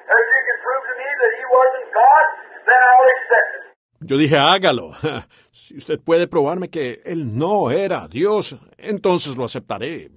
If 0.03 0.25
you 0.34 0.41
can 0.49 0.59
prove 0.65 0.84
to 0.84 0.95
me 0.99 1.09
that 1.21 1.31
he 1.39 1.45
wasn't 1.47 1.88
God, 1.93 2.25
then 2.67 2.80
I'll 2.91 3.07
accept 3.15 3.49
it. 3.55 3.63
Yo 4.05 4.17
dije, 4.17 4.38
hágalo. 4.38 4.91
Si 5.51 5.77
usted 5.77 5.97
puede 5.97 6.27
probarme 6.27 6.69
que 6.69 7.01
él 7.05 7.38
no 7.38 7.71
era 7.71 8.09
Dios, 8.09 8.57
entonces 8.77 9.38
lo 9.38 9.45
aceptaré. 9.45 10.09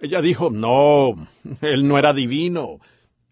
Ella 0.00 0.20
dijo, 0.20 0.50
no, 0.50 1.14
él 1.60 1.86
no 1.86 1.98
era 1.98 2.12
divino. 2.12 2.78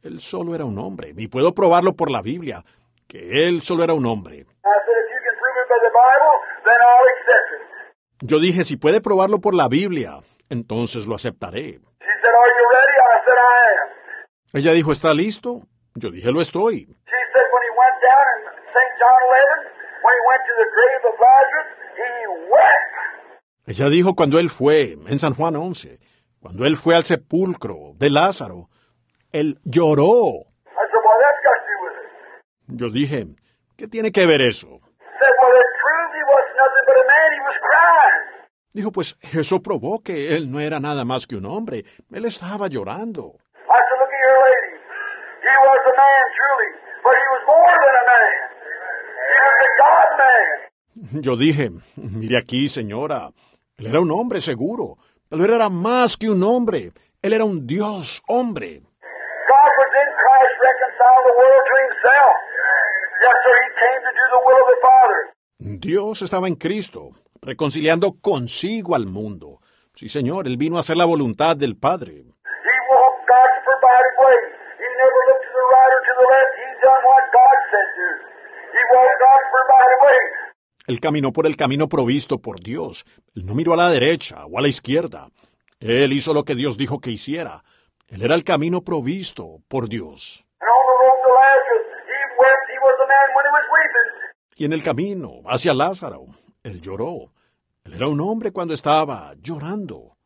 Él 0.02 0.20
solo 0.20 0.54
era 0.54 0.64
un 0.64 0.78
hombre. 0.78 1.12
Y 1.16 1.28
puedo 1.28 1.54
probarlo 1.54 1.94
por 1.94 2.10
la 2.10 2.22
Biblia, 2.22 2.62
que 3.08 3.48
él 3.48 3.62
solo 3.62 3.84
era 3.84 3.94
un 3.94 4.06
hombre. 4.06 4.46
Yo 8.22 8.38
dije, 8.38 8.64
si 8.64 8.76
puede 8.76 9.00
probarlo 9.00 9.40
por 9.40 9.54
la 9.54 9.68
Biblia, 9.68 10.18
entonces 10.50 11.06
lo 11.06 11.14
aceptaré. 11.14 11.80
She 12.00 12.14
said, 12.22 12.34
are 12.34 12.52
you 12.52 12.66
ready? 12.76 12.96
I 13.00 13.16
said, 13.24 13.38
I 13.38 13.60
am. 13.80 13.88
Ella 14.52 14.72
dijo, 14.72 14.93
¿está 14.93 15.14
listo? 15.14 15.62
Yo 15.94 16.10
dije, 16.10 16.31
lo 16.32 16.40
estoy. 16.40 16.86
She 16.86 17.20
said 17.32 17.47
when 17.52 17.62
he 17.62 17.72
went 17.78 17.97
down 18.02 18.24
in 18.35 18.40
St. 18.74 18.93
John 18.98 19.20
11, 19.31 19.70
when 20.02 20.14
he 20.14 20.22
went 20.27 20.43
to 20.47 20.55
the 20.59 20.68
grave 20.74 21.02
of 21.06 21.14
Lazarus, 21.20 21.68
he 21.97 22.10
wept. 22.51 22.90
Ella 23.66 23.89
dijo 23.89 24.14
cuando 24.14 24.39
él 24.39 24.48
fue, 24.48 24.97
en 25.06 25.18
San 25.18 25.35
Juan 25.35 25.55
11, 25.56 25.98
cuando 26.40 26.64
él 26.64 26.77
fue 26.77 26.97
al 26.97 27.05
sepulcro 27.05 27.93
de 27.97 28.10
Lázaro, 28.10 28.68
él 29.32 29.60
lloró. 29.64 30.47
Yo 32.66 32.90
dije, 32.90 33.27
¿qué 33.77 33.89
tiene 33.89 34.10
que 34.12 34.27
ver 34.27 34.40
eso? 34.40 34.81
Dijo, 38.72 38.93
pues 38.93 39.16
eso 39.32 39.60
probó 39.60 40.01
que 40.02 40.36
él 40.36 40.51
no 40.51 40.60
era 40.60 40.78
nada 40.78 41.05
más 41.05 41.27
que 41.27 41.36
un 41.36 41.47
hombre. 41.47 41.85
Él 42.12 42.24
estaba 42.24 42.68
llorando. 42.68 43.35
I 43.70 43.78
said, 43.78 43.98
look 43.98 44.10
at 44.10 44.22
your 44.27 44.39
lady. 44.47 44.74
He 45.43 45.56
was 45.62 45.82
a 45.86 45.94
man, 45.94 46.24
truly, 46.39 46.70
but 47.02 47.14
he 47.14 47.27
was 47.31 47.39
more 47.39 47.39
than 47.39 47.39
a 47.39 47.39
man. 47.39 47.39
He 47.39 47.39
was 47.39 47.39
a 47.39 47.39
God-man. 47.39 47.39
Yo 51.12 51.36
dije, 51.36 51.70
mire 51.97 52.39
aquí, 52.39 52.68
señora. 52.68 53.31
Él 53.78 53.86
era 53.86 54.01
un 54.01 54.10
hombre 54.10 54.40
seguro, 54.40 54.97
pero 55.28 55.44
él 55.44 55.52
era 55.52 55.68
más 55.68 56.16
que 56.16 56.28
un 56.28 56.43
hombre. 56.43 56.93
Él 57.22 57.32
era 57.32 57.44
un 57.44 57.66
Dios 57.66 58.22
hombre. 58.28 58.82
Dios 65.59 66.22
estaba 66.22 66.48
en 66.48 66.56
Cristo, 66.56 67.10
reconciliando 67.43 68.16
consigo 68.20 68.94
al 68.94 69.06
mundo. 69.06 69.60
Sí, 69.94 70.09
señor, 70.09 70.47
él 70.47 70.56
vino 70.56 70.77
a 70.77 70.81
hacer 70.81 70.97
la 70.97 71.05
voluntad 71.05 71.56
del 71.56 71.77
Padre. 71.77 72.12
He 72.12 72.77
walked 72.93 73.27
God's 73.28 73.60
provided 73.64 74.14
way. 74.24 74.40
He 74.78 74.89
never 74.97 75.20
looked 75.28 75.44
to 75.44 75.52
the 75.52 75.66
right 75.74 75.93
or 75.97 76.02
to 76.09 76.12
the 76.20 76.27
left. 76.32 76.52
He 76.60 76.68
done 76.81 77.02
what 77.05 77.24
God 77.32 77.56
said 77.72 77.89
to. 77.97 78.06
He 78.09 78.18
walked 78.20 78.28
God's 78.31 78.39
provided 78.40 78.68
way. 78.68 78.78
Él 80.86 81.00
caminó 81.00 81.32
por 81.32 81.46
el 81.46 81.56
camino 81.56 81.88
provisto 81.88 82.38
por 82.38 82.60
Dios. 82.60 83.04
Él 83.34 83.46
no 83.46 83.54
miró 83.54 83.74
a 83.74 83.76
la 83.76 83.90
derecha 83.90 84.44
o 84.46 84.58
a 84.58 84.62
la 84.62 84.68
izquierda. 84.68 85.28
Él 85.78 86.12
hizo 86.12 86.34
lo 86.34 86.44
que 86.44 86.54
Dios 86.54 86.76
dijo 86.76 87.00
que 87.00 87.10
hiciera. 87.10 87.62
Él 88.08 88.22
era 88.22 88.34
el 88.34 88.44
camino 88.44 88.82
provisto 88.82 89.58
por 89.68 89.88
Dios. 89.88 90.44
Y 94.56 94.64
en 94.64 94.72
el 94.72 94.82
camino 94.82 95.42
hacia 95.46 95.72
Lázaro, 95.74 96.26
él 96.64 96.80
lloró. 96.80 97.30
Él 97.84 97.94
era 97.94 98.08
un 98.08 98.20
hombre 98.20 98.52
cuando 98.52 98.74
estaba 98.74 99.32
llorando. 99.40 100.16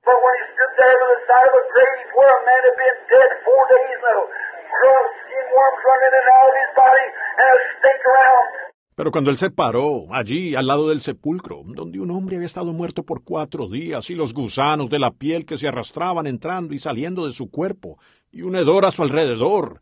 Pero 8.97 9.11
cuando 9.11 9.31
él 9.31 9.37
se 9.37 9.51
paró 9.51 10.07
allí 10.13 10.55
al 10.55 10.69
lado 10.69 10.89
del 10.89 11.01
sepulcro, 11.01 11.63
donde 11.65 11.99
un 11.99 12.11
hombre 12.13 12.37
había 12.37 12.47
estado 12.47 12.73
muerto 12.73 13.03
por 13.03 13.25
cuatro 13.25 13.69
días, 13.69 14.09
y 14.11 14.15
los 14.15 14.33
gusanos 14.33 14.89
de 14.89 15.01
la 15.01 15.11
piel 15.11 15.47
que 15.47 15.59
se 15.59 15.67
arrastraban 15.67 16.29
entrando 16.29 16.75
y 16.75 16.79
saliendo 16.79 17.27
de 17.27 17.33
su 17.33 17.51
cuerpo, 17.51 17.99
y 18.31 18.43
un 18.43 18.55
hedor 18.55 18.85
a 18.85 18.93
su 18.93 19.03
alrededor, 19.03 19.81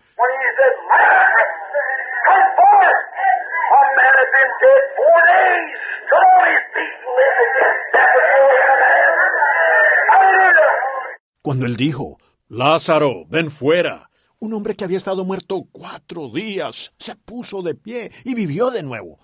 cuando 11.43 11.66
él 11.66 11.77
dijo, 11.77 12.16
Lázaro, 12.48 13.24
ven 13.28 13.51
fuera. 13.51 14.09
Un 14.43 14.52
hombre 14.55 14.74
que 14.74 14.82
había 14.82 14.97
estado 14.97 15.24
muerto 15.24 15.69
cuatro 15.70 16.28
días 16.28 16.93
se 16.98 17.14
puso 17.14 17.62
de 17.62 17.77
pie 17.77 18.10
y 18.24 18.35
vivió 18.35 18.73
de 18.73 18.82
nuevo. 18.82 19.20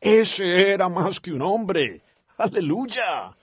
Ese 0.00 0.72
era 0.72 0.88
más 0.88 1.20
que 1.20 1.30
un 1.30 1.42
hombre. 1.42 2.00
Aleluya. 2.38 3.36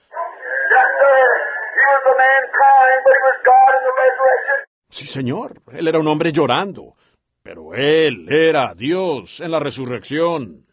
Sí, 4.88 5.06
señor, 5.06 5.52
él 5.70 5.86
era 5.86 6.00
un 6.00 6.08
hombre 6.08 6.32
llorando, 6.32 6.96
pero 7.44 7.74
él 7.74 8.26
era 8.28 8.74
Dios 8.74 9.38
en 9.38 9.52
la 9.52 9.60
resurrección. 9.60 10.66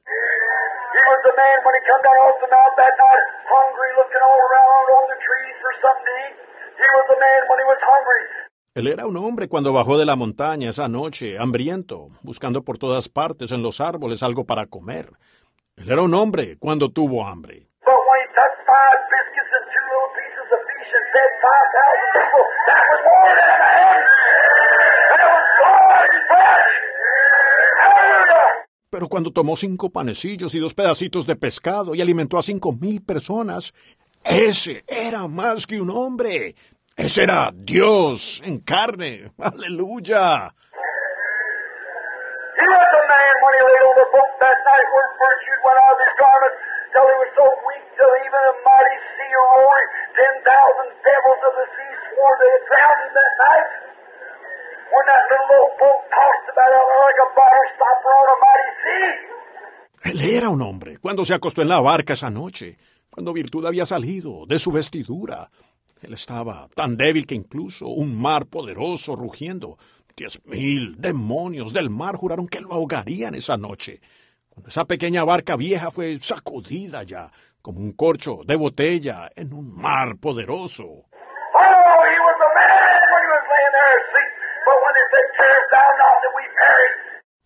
He 6.78 6.86
was 6.94 7.10
man 7.10 7.42
when 7.50 7.58
he 7.60 7.66
was 7.66 7.82
hungry. 7.82 8.47
Él 8.78 8.86
era 8.86 9.08
un 9.08 9.18
hombre 9.18 9.48
cuando 9.48 9.74
bajó 9.74 9.98
de 9.98 10.06
la 10.06 10.16
montaña 10.16 10.70
esa 10.70 10.88
noche, 10.88 11.40
hambriento, 11.40 12.12
buscando 12.22 12.62
por 12.62 12.78
todas 12.78 13.10
partes 13.10 13.52
en 13.52 13.64
los 13.64 13.82
árboles 13.82 14.22
algo 14.22 14.46
para 14.46 14.68
comer. 14.68 15.14
Él 15.78 15.90
era 15.90 16.04
un 16.04 16.14
hombre 16.14 16.58
cuando 16.60 16.92
tuvo 16.92 17.26
hambre. 17.26 17.66
But 17.84 17.98
when 18.08 18.22
he 18.22 18.28
took 18.38 18.54
five 18.70 19.00
biscuits 19.10 19.50
and 19.58 19.66
two 19.74 19.82
little 19.82 20.14
pieces 20.14 20.48
of 20.54 20.60
fish 20.70 20.94
and 20.94 21.06
fed 21.10 21.32
5,000 21.42 22.06
people, 22.22 22.44
that 22.70 22.84
was 22.86 23.02
more 23.10 23.34
than 23.34 23.50
a 23.50 23.58
man. 23.66 23.98
That 25.10 25.30
was 25.34 25.48
God 25.58 26.06
in 26.14 26.22
flesh. 26.30 26.70
Hallelujah! 27.82 28.50
Pero 28.92 29.08
cuando 29.08 29.32
tomó 29.32 29.56
cinco 29.56 29.90
panecillos 29.90 30.54
y 30.54 30.60
dos 30.60 30.76
pedacitos 30.76 31.26
de 31.26 31.36
pescado 31.36 31.96
y 31.96 32.02
alimentó 32.02 32.38
a 32.38 32.44
cinco 32.44 32.74
mil 32.74 33.02
personas, 33.02 33.74
ese 34.24 34.84
era 34.88 35.28
más 35.28 35.66
que 35.66 35.82
un 35.82 35.90
hombre. 35.90 36.54
Ese 36.98 37.24
era 37.24 37.52
Dios 37.54 38.42
en 38.44 38.60
carne. 38.60 39.32
Aleluya. 39.38 40.54
Él 60.04 60.22
era 60.22 60.50
un 60.50 60.62
hombre 60.62 60.98
cuando 60.98 61.24
se 61.26 61.36
acostó 61.36 61.62
en 61.62 61.70
la 61.70 61.80
barca 61.80 62.14
esa 62.14 62.32
noche, 62.32 62.78
cuando 63.10 63.34
virtud 63.34 63.66
había 63.66 63.86
salido 63.86 64.46
de 64.48 64.58
su 64.58 64.72
vestidura. 64.72 65.50
Él 66.02 66.14
estaba 66.14 66.68
tan 66.76 66.98
débil 66.98 67.26
que 67.26 67.36
incluso 67.36 67.88
un 67.88 68.20
mar 68.20 68.46
poderoso 68.46 69.16
rugiendo, 69.16 69.78
diez 70.16 70.42
mil 70.46 70.96
demonios 70.98 71.74
del 71.74 71.90
mar 71.90 72.16
juraron 72.16 72.48
que 72.48 72.62
lo 72.62 72.74
ahogarían 72.74 73.36
esa 73.36 73.58
noche. 73.58 74.02
Cuando 74.50 74.70
esa 74.70 74.86
pequeña 74.86 75.24
barca 75.24 75.56
vieja 75.56 75.92
fue 75.92 76.18
sacudida 76.20 77.04
ya, 77.04 77.32
como 77.62 77.80
un 77.80 77.94
corcho 77.94 78.40
de 78.46 78.56
botella 78.56 79.30
en 79.36 79.54
un 79.54 79.74
mar 79.74 80.18
poderoso. 80.20 81.06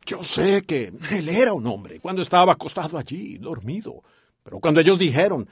Yo 0.06 0.24
sé 0.24 0.64
que 0.64 0.92
él 1.12 1.30
era 1.30 1.54
un 1.54 1.66
hombre 1.68 2.00
cuando 2.00 2.22
estaba 2.22 2.54
acostado 2.54 2.98
allí, 2.98 3.38
dormido. 3.38 4.04
Pero 4.44 4.60
cuando 4.60 4.82
ellos 4.82 4.98
dijeron, 4.98 5.48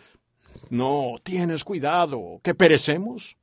no 0.69 1.15
tienes 1.23 1.63
cuidado, 1.63 2.39
que 2.43 2.55
perecemos, 2.55 3.37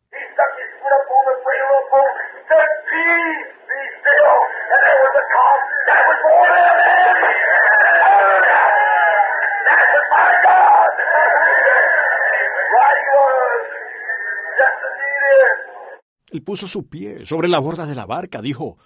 él 16.37 16.43
puso 16.43 16.69
su 16.69 16.89
pie 16.89 17.25
sobre 17.25 17.49
la 17.49 17.59
borda 17.59 17.87
de 17.87 17.95
la 17.95 18.05
barca, 18.05 18.43
dijo, 18.43 18.77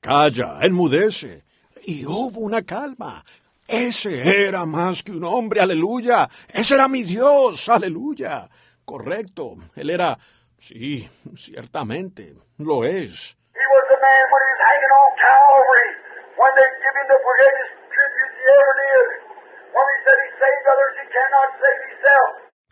calla, 0.00 0.58
enmudece. 0.62 1.44
Y 1.86 2.06
hubo 2.06 2.40
una 2.40 2.62
calma. 2.62 3.24
Ese 3.66 4.46
era 4.46 4.66
más 4.66 5.02
que 5.02 5.12
un 5.12 5.24
hombre, 5.24 5.60
aleluya. 5.60 6.28
Ese 6.48 6.74
era 6.74 6.86
mi 6.86 7.02
Dios, 7.02 7.68
aleluya. 7.68 8.48
Correcto, 8.84 9.56
él 9.74 9.88
era, 9.88 10.18
sí, 10.58 11.08
ciertamente, 11.34 12.34
lo 12.58 12.84
es. 12.84 13.36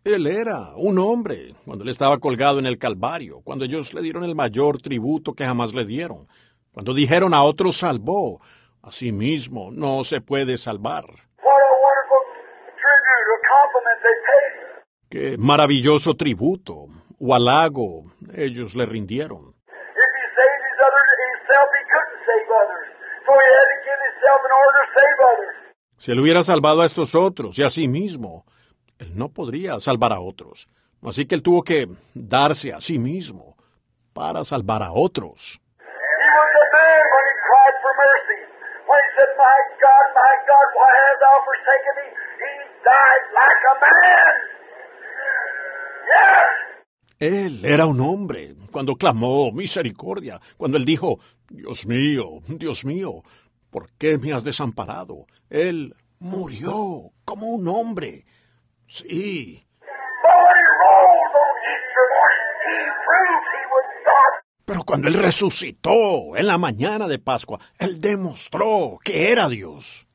Él 0.04 0.26
era 0.26 0.72
un 0.76 0.98
hombre 0.98 1.54
cuando 1.64 1.84
él 1.84 1.90
estaba 1.90 2.18
colgado 2.18 2.58
en 2.58 2.66
el 2.66 2.76
Calvario, 2.76 3.40
cuando 3.42 3.64
ellos 3.64 3.94
le 3.94 4.02
dieron 4.02 4.24
el 4.24 4.34
mayor 4.34 4.82
tributo 4.82 5.32
que 5.32 5.46
jamás 5.46 5.74
le 5.74 5.84
dieron, 5.84 6.26
cuando 6.72 6.92
dijeron 6.92 7.32
a 7.32 7.42
otros 7.44 7.76
salvó, 7.76 8.40
a 8.82 8.90
sí 8.90 9.12
mismo 9.12 9.70
no 9.70 10.04
se 10.04 10.20
puede 10.20 10.56
salvar. 10.56 11.04
Qué 15.08 15.36
maravilloso 15.38 16.14
tributo 16.14 16.86
o 17.20 17.34
halago 17.34 18.04
ellos 18.34 18.74
le 18.74 18.86
rindieron. 18.86 19.54
Si 25.98 26.10
él 26.10 26.18
hubiera 26.18 26.42
salvado 26.42 26.82
a 26.82 26.86
estos 26.86 27.14
otros 27.14 27.56
y 27.58 27.62
a 27.62 27.70
sí 27.70 27.86
mismo, 27.86 28.44
él 28.98 29.16
no 29.16 29.28
podría 29.28 29.78
salvar 29.78 30.12
a 30.12 30.20
otros. 30.20 30.66
Así 31.00 31.26
que 31.26 31.36
él 31.36 31.42
tuvo 31.42 31.62
que 31.62 31.86
darse 32.14 32.72
a 32.72 32.80
sí 32.80 32.98
mismo 32.98 33.56
para 34.12 34.42
salvar 34.42 34.82
a 34.82 34.92
otros. 34.92 35.60
He 35.78 36.28
was 36.38 36.52
a 36.58 36.66
man 36.74 37.02
when 37.14 37.24
he 37.30 37.36
cried 37.46 37.76
for 37.82 37.92
mercy. 38.02 38.40
When 38.88 38.98
he 38.98 39.10
said, 39.14 39.30
My 39.38 39.58
God, 39.82 40.06
my 40.14 40.34
God, 40.46 40.68
why 40.78 40.90
hast 40.94 41.18
thou 41.18 41.36
forsaken 41.42 41.94
me? 41.98 42.06
He 42.38 42.52
died 42.86 43.24
like 43.34 43.62
a 43.66 43.74
man. 43.82 44.34
Él 47.18 47.64
era 47.64 47.86
un 47.86 48.00
hombre 48.00 48.54
cuando 48.70 48.94
clamó 48.94 49.52
misericordia, 49.52 50.40
cuando 50.56 50.76
él 50.76 50.84
dijo, 50.84 51.18
Dios 51.48 51.86
mío, 51.86 52.40
Dios 52.48 52.84
mío, 52.84 53.22
¿por 53.70 53.90
qué 53.98 54.18
me 54.18 54.32
has 54.32 54.44
desamparado? 54.44 55.26
Él 55.50 55.94
murió 56.18 57.12
como 57.24 57.48
un 57.48 57.68
hombre. 57.68 58.24
Sí, 58.86 59.66
pero 64.72 64.84
cuando 64.84 65.08
él 65.08 65.14
resucitó 65.14 66.34
en 66.34 66.46
la 66.46 66.56
mañana 66.56 67.06
de 67.06 67.18
Pascua, 67.18 67.60
él 67.78 68.00
demostró 68.00 68.98
que 69.04 69.30
era 69.30 69.50
Dios. 69.50 70.08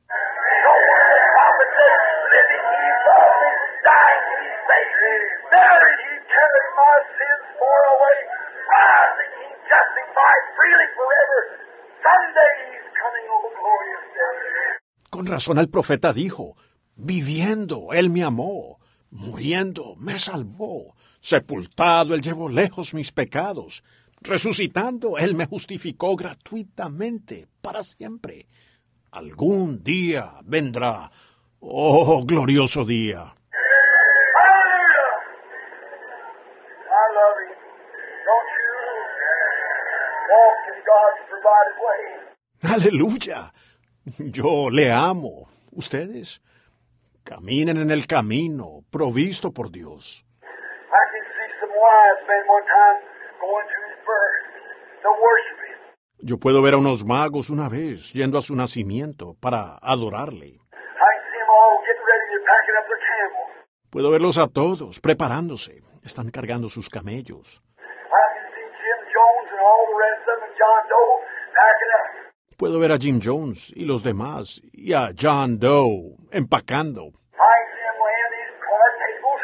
Con 15.08 15.26
razón 15.26 15.58
el 15.58 15.68
profeta 15.68 16.12
dijo, 16.12 16.56
viviendo 16.96 17.92
él 17.92 18.10
me 18.10 18.24
amó, 18.24 18.80
muriendo 19.10 19.94
me 20.00 20.18
salvó, 20.18 20.96
sepultado 21.20 22.12
él 22.12 22.22
llevó 22.22 22.48
lejos 22.48 22.92
mis 22.92 23.12
pecados, 23.12 23.84
resucitando 24.20 25.18
él 25.18 25.34
me 25.34 25.46
justificó 25.46 26.16
gratuitamente 26.16 27.46
para 27.60 27.82
siempre. 27.82 28.46
Algún 29.10 29.82
día 29.82 30.34
vendrá, 30.44 31.10
oh 31.60 32.24
glorioso 32.24 32.84
día. 32.84 33.34
Aleluya. 42.62 43.52
Yo 44.18 44.70
le 44.70 44.92
amo. 44.92 45.48
¿Ustedes? 45.72 46.42
Caminen 47.24 47.76
en 47.78 47.90
el 47.90 48.06
camino 48.06 48.84
provisto 48.90 49.52
por 49.52 49.70
Dios. 49.70 50.24
I 50.42 51.02
can 51.12 51.24
see 51.34 51.50
some 51.60 51.72
wise 51.72 52.22
men 52.26 52.44
one 52.48 52.66
time 52.66 52.98
going 53.40 53.66
to 53.66 53.87
Yo 56.20 56.36
puedo 56.38 56.60
ver 56.62 56.74
a 56.74 56.78
unos 56.78 57.04
magos 57.04 57.48
una 57.48 57.68
vez 57.68 58.12
yendo 58.12 58.38
a 58.38 58.42
su 58.42 58.54
nacimiento 58.54 59.34
para 59.40 59.78
adorarle. 59.80 60.46
I 60.46 60.58
can 60.58 61.22
see 61.30 61.38
them 61.38 61.48
all 61.48 61.78
getting 61.86 62.04
ready 62.04 62.26
to 62.34 62.40
packing 62.44 62.76
up 62.76 62.86
their 62.88 63.00
camels. 63.06 63.48
Puedo 63.88 64.10
verlos 64.10 64.36
a 64.36 64.48
todos 64.48 65.00
preparándose. 65.00 65.82
Están 66.02 66.30
cargando 66.30 66.68
sus 66.68 66.88
camellos. 66.88 67.62
Puedo 72.58 72.80
ver 72.80 72.90
a 72.90 72.98
Jim 72.98 73.20
Jones 73.22 73.72
y 73.76 73.84
los 73.84 74.02
demás 74.02 74.60
y 74.72 74.92
a 74.92 75.14
John 75.14 75.60
Doe 75.60 76.18
empacando. 76.32 77.06
I 77.06 77.14
can 77.14 77.70
see 77.70 77.86
them 77.86 77.98
laying 78.02 78.32
these 78.34 78.54
card 78.58 78.92
tables 78.98 79.42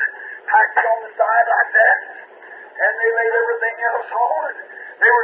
packed 0.50 0.82
on 0.82 0.98
the 1.06 1.12
side 1.14 1.46
like 1.46 1.70
that. 1.78 1.98
And 2.74 2.92
they 2.98 3.10
laid 3.14 3.34
everything 3.38 3.76
else 3.86 4.10
on 4.10 4.50
it. 4.50 4.58
They 4.98 5.10
were 5.14 5.23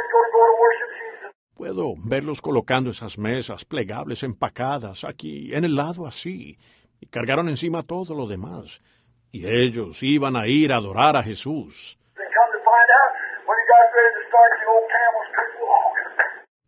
Puedo 1.55 1.93
verlos 1.97 2.41
colocando 2.41 2.89
esas 2.89 3.17
mesas 3.17 3.65
plegables 3.65 4.23
empacadas 4.23 5.03
aquí 5.03 5.53
en 5.53 5.63
el 5.63 5.75
lado 5.75 6.07
así 6.07 6.57
y 6.99 7.05
cargaron 7.05 7.49
encima 7.49 7.83
todo 7.83 8.15
lo 8.15 8.25
demás. 8.27 8.81
Y 9.31 9.47
ellos 9.47 10.01
iban 10.01 10.35
a 10.35 10.47
ir 10.47 10.73
a 10.73 10.77
adorar 10.77 11.15
a 11.15 11.23
Jesús. 11.23 11.97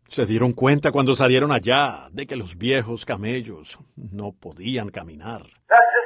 Se 0.08 0.26
dieron 0.26 0.52
cuenta 0.52 0.92
cuando 0.92 1.16
salieron 1.16 1.50
allá 1.50 2.08
de 2.12 2.26
que 2.26 2.36
los 2.36 2.56
viejos 2.56 3.04
camellos 3.04 3.78
no 3.96 4.30
podían 4.30 4.90
caminar. 4.90 5.42
That's 5.68 5.82
it 5.96 6.04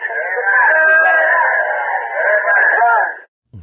can't 0.00 0.20
even 0.20 0.50
Right. 2.80 3.20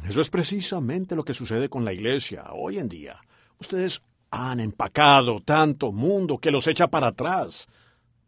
Eso 0.08 0.22
es 0.22 0.30
precisamente 0.30 1.14
lo 1.14 1.22
que 1.22 1.34
sucede 1.34 1.68
con 1.68 1.84
la 1.84 1.92
iglesia 1.92 2.46
hoy 2.52 2.78
en 2.78 2.88
día. 2.88 3.20
Ustedes 3.60 4.00
han 4.30 4.58
empacado 4.58 5.40
tanto 5.44 5.92
mundo 5.92 6.38
que 6.38 6.50
los 6.50 6.66
echa 6.66 6.88
para 6.88 7.08
atrás. 7.08 7.66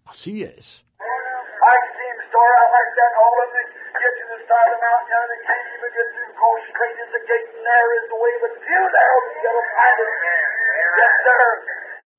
Así 0.05 0.43
es. 0.43 0.85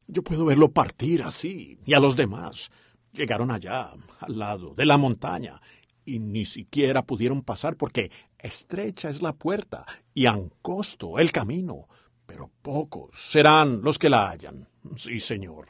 Yo 0.08 0.24
puedo 0.24 0.46
verlo 0.46 0.70
partir 0.70 1.22
así, 1.22 1.78
y 1.86 1.94
a 1.94 2.00
los 2.00 2.16
demás. 2.16 2.72
Llegaron 3.14 3.52
allá, 3.52 3.92
al 4.22 4.40
lado 4.40 4.74
de 4.74 4.86
la 4.86 4.98
montaña, 4.98 5.62
y 6.06 6.20
ni 6.20 6.46
siquiera 6.46 7.04
pudieron 7.04 7.42
pasar 7.44 7.76
porque 7.76 8.12
estrecha 8.42 9.10
es 9.10 9.22
la 9.22 9.34
puerta 9.34 9.86
y 10.14 10.26
angosto 10.28 11.20
el 11.20 11.32
camino. 11.32 11.88
Pero 12.26 12.50
pocos 12.62 13.10
serán 13.30 13.82
los 13.82 13.98
que 14.00 14.10
la 14.10 14.30
hallan. 14.30 14.68
Sí, 14.96 15.20
señor. 15.20 15.68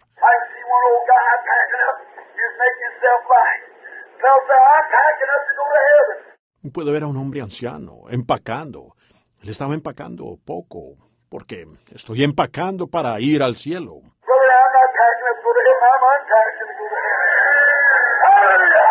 Puedo 6.73 6.91
ver 6.91 7.03
a 7.03 7.07
un 7.07 7.17
hombre 7.17 7.41
anciano 7.41 8.03
empacando. 8.09 8.95
Él 9.41 9.49
estaba 9.49 9.73
empacando 9.73 10.37
poco, 10.45 10.95
porque 11.29 11.65
estoy 11.91 12.23
empacando 12.23 12.87
para 12.87 13.19
ir 13.19 13.41
al 13.41 13.55
cielo. 13.57 14.01
Brother, 14.23 14.51
I'm 14.53 14.71
not 14.71 14.89
packing 14.93 15.27
up 15.31 15.37
to 15.37 15.43
go 15.43 15.51
to 15.51 15.61
heaven. 15.65 15.81
I'm 15.89 16.03
unpacking 16.13 16.67
to 16.69 16.75
go 16.77 16.85
to 16.85 16.97
heaven. 17.01 17.27
Hallelujah. 18.23 18.89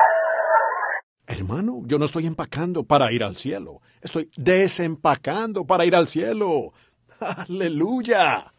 Hermano, 1.30 1.82
yo 1.84 1.96
no 2.00 2.06
estoy 2.06 2.26
empacando 2.26 2.82
para 2.82 3.12
ir 3.12 3.22
al 3.22 3.36
cielo. 3.36 3.80
Estoy 4.02 4.28
desempacando 4.36 5.64
para 5.64 5.84
ir 5.84 5.94
al 5.94 6.08
cielo. 6.08 6.72
Aleluya. 7.20 8.52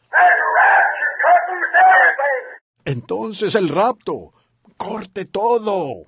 Entonces 2.85 3.56
el 3.56 3.68
rapto. 3.68 4.31
Corte 4.77 5.26
todo. 5.26 6.06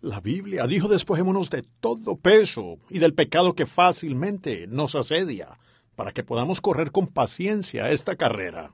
La 0.00 0.20
Biblia 0.20 0.66
dijo 0.68 0.86
despojémonos 0.86 1.50
de 1.50 1.64
todo 1.80 2.16
peso 2.16 2.78
y 2.88 3.00
del 3.00 3.14
pecado 3.14 3.54
que 3.54 3.66
fácilmente 3.66 4.66
nos 4.68 4.94
asedia, 4.94 5.58
para 5.96 6.12
que 6.12 6.22
podamos 6.22 6.60
correr 6.60 6.90
con 6.90 7.06
paciencia 7.06 7.90
esta 7.90 8.16
carrera. 8.16 8.72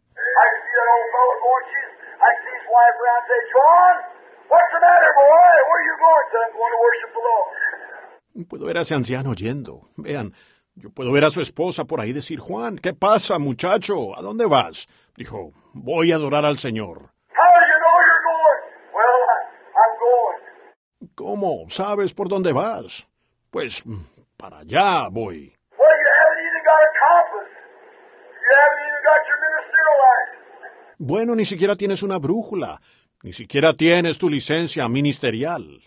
Puedo 8.49 8.66
ver 8.66 8.78
a 8.78 8.81
ese 8.82 8.95
anciano 8.95 9.35
yendo. 9.35 9.89
Vean, 9.97 10.32
yo 10.74 10.90
puedo 10.90 11.12
ver 11.12 11.24
a 11.24 11.31
su 11.31 11.40
esposa 11.40 11.85
por 11.85 12.01
ahí 12.01 12.12
decir, 12.12 12.39
Juan, 12.39 12.78
¿qué 12.78 12.95
pasa, 12.95 13.39
muchacho? 13.39 14.16
¿A 14.16 14.23
dónde 14.23 14.47
vas? 14.47 14.86
Dijo, 15.16 15.53
voy 15.74 16.12
a 16.12 16.16
adorar 16.16 16.45
al 16.45 16.59
Señor. 16.59 17.11
¿Cómo? 21.15 21.69
¿Sabes 21.69 22.15
por 22.15 22.28
dónde 22.28 22.53
vas? 22.53 23.09
Pues 23.51 23.85
mm, 23.85 24.03
para 24.36 24.59
allá 24.59 25.09
voy. 25.11 25.53
Well, 25.77 25.97
you 25.99 26.11
haven't 26.15 26.43
even 26.47 26.62
got 26.62 26.78
a 26.78 26.93
compass. 26.95 27.51
You 28.39 28.51
haven't 28.55 28.82
even 28.86 29.03
got 29.03 29.20
your 29.27 29.39
ministerial 29.43 29.97
license. 30.07 30.47
Bueno, 30.99 31.37
ni 31.37 31.45
siquiera 31.45 31.77
tienes 31.77 32.03
una 32.03 32.19
brújula, 32.19 32.81
ni 33.23 33.33
siquiera 33.33 33.73
tienes 33.73 34.19
tu 34.19 34.29
licencia 34.29 34.89
ministerial. 34.89 35.81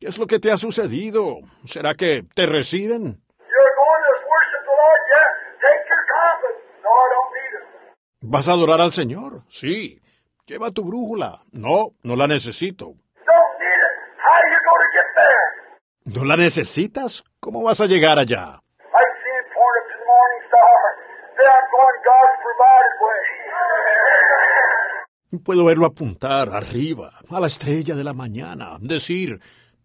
¿Qué 0.00 0.06
es 0.06 0.18
lo 0.18 0.26
que 0.26 0.38
te 0.38 0.52
ha 0.52 0.56
sucedido? 0.56 1.38
¿Será 1.64 1.94
que 1.94 2.24
te 2.34 2.46
reciben? 2.46 3.22
¿Vas 8.20 8.48
a 8.48 8.52
adorar 8.52 8.80
al 8.80 8.92
Señor? 8.92 9.42
Sí. 9.48 10.00
Lleva 10.46 10.70
tu 10.70 10.84
brújula. 10.84 11.40
No, 11.52 11.94
no 12.02 12.14
la 12.14 12.26
necesito. 12.26 12.92
¿No 16.04 16.24
la 16.24 16.36
necesitas? 16.36 17.24
¿Cómo 17.40 17.62
vas 17.62 17.80
a 17.80 17.86
llegar 17.86 18.18
allá? 18.18 18.36
I 18.38 19.00
can 19.00 19.14
see 19.22 19.34
him 19.38 19.46
pouring 19.52 19.80
up 19.80 19.88
to 19.88 19.96
the 19.98 20.06
morning 20.08 20.42
star. 20.48 20.80
Say, 21.36 21.44
I'm 21.44 21.68
going 21.68 21.78
God's 21.78 21.78
provided 21.78 21.78
way. 21.78 21.96
Puedo 25.44 25.64
verlo 25.64 25.86
apuntar 25.86 26.48
arriba, 26.48 27.10
a 27.30 27.40
la 27.40 27.46
estrella 27.46 27.94
de 27.94 28.04
la 28.04 28.12
mañana, 28.12 28.76
decir, 28.80 29.38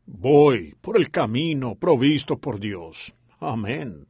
voy 0.06 0.74
por 0.82 0.98
el 0.98 1.12
camino 1.12 1.76
provisto 1.76 2.38
por 2.38 2.60
Dios. 2.60 3.14
Amén. 3.40 4.08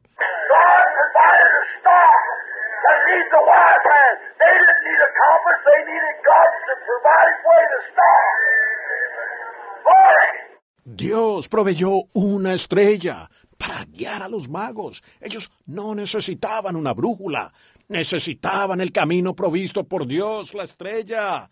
Dios 10.84 11.48
proveyó 11.48 11.90
una 12.12 12.54
estrella 12.54 13.28
para 13.58 13.84
guiar 13.84 14.22
a 14.22 14.28
los 14.28 14.48
magos. 14.48 15.02
Ellos 15.20 15.50
no 15.66 15.94
necesitaban 15.94 16.76
una 16.76 16.92
brújula, 16.92 17.52
necesitaban 17.88 18.80
el 18.80 18.92
camino 18.92 19.34
provisto 19.34 19.84
por 19.84 20.06
Dios, 20.06 20.54
la 20.54 20.64
estrella. 20.64 21.48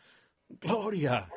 Gloria. 0.61 1.29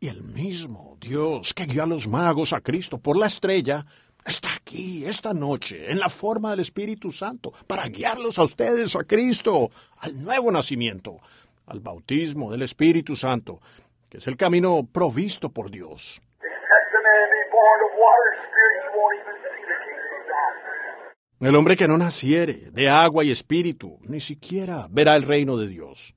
Y 0.00 0.08
el 0.08 0.22
mismo 0.22 0.96
Dios 1.00 1.54
que 1.54 1.64
guió 1.66 1.84
a 1.84 1.86
los 1.86 2.06
magos 2.06 2.52
a 2.52 2.60
Cristo 2.60 2.98
por 2.98 3.16
la 3.16 3.26
estrella 3.26 3.84
está 4.24 4.54
aquí 4.54 5.04
esta 5.06 5.34
noche 5.34 5.90
en 5.90 5.98
la 5.98 6.08
forma 6.08 6.50
del 6.50 6.60
Espíritu 6.60 7.10
Santo 7.10 7.52
para 7.66 7.86
guiarlos 7.88 8.38
a 8.38 8.44
ustedes 8.44 8.96
a 8.96 9.04
Cristo, 9.04 9.70
al 10.00 10.22
nuevo 10.22 10.50
nacimiento, 10.50 11.20
al 11.66 11.80
bautismo 11.80 12.50
del 12.50 12.62
Espíritu 12.62 13.16
Santo, 13.16 13.60
que 14.08 14.18
es 14.18 14.26
el 14.26 14.36
camino 14.36 14.86
provisto 14.90 15.50
por 15.50 15.70
Dios. 15.70 16.20
El 21.40 21.56
hombre 21.56 21.76
que 21.76 21.86
no 21.86 21.98
naciere 21.98 22.70
de 22.72 22.88
agua 22.88 23.22
y 23.22 23.30
espíritu 23.30 23.98
ni 24.02 24.20
siquiera 24.20 24.86
verá 24.88 25.14
el 25.14 25.24
reino 25.24 25.58
de 25.58 25.68
Dios. 25.68 26.14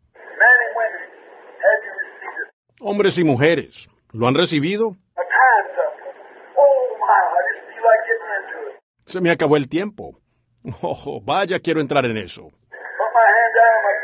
Hombres 2.80 3.18
y 3.18 3.26
mujeres, 3.26 3.90
¿lo 4.14 4.28
han 4.28 4.36
recibido? 4.36 4.96
A 5.18 5.24
time's 5.24 5.76
up. 5.84 5.94
Oh 6.56 6.96
my, 7.02 7.10
I 7.10 7.40
just 7.50 7.66
feel 7.68 7.84
like 7.84 8.04
getting 8.08 8.32
into 8.38 8.58
it. 8.70 8.76
Se 9.08 9.22
me 9.22 9.32
acabó 9.32 9.58
el 9.58 9.68
tiempo. 9.68 10.20
Oh, 10.82 11.22
vaya, 11.24 11.60
quiero 11.60 11.80
entrar 11.80 12.04
en 12.06 12.18
eso. 12.18 12.42
Put 12.44 13.12
my 13.16 13.24
hand 13.24 13.54
down 13.56 13.72
in 13.78 13.84
my 13.88 13.96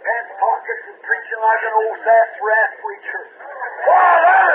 pants 0.00 0.32
pockets 0.40 0.84
and 0.88 0.98
preaching 1.04 1.40
like 1.44 1.62
an 1.68 1.74
old 1.76 1.98
sassafras 2.00 2.72
preacher. 2.80 3.22
Father! 3.84 4.54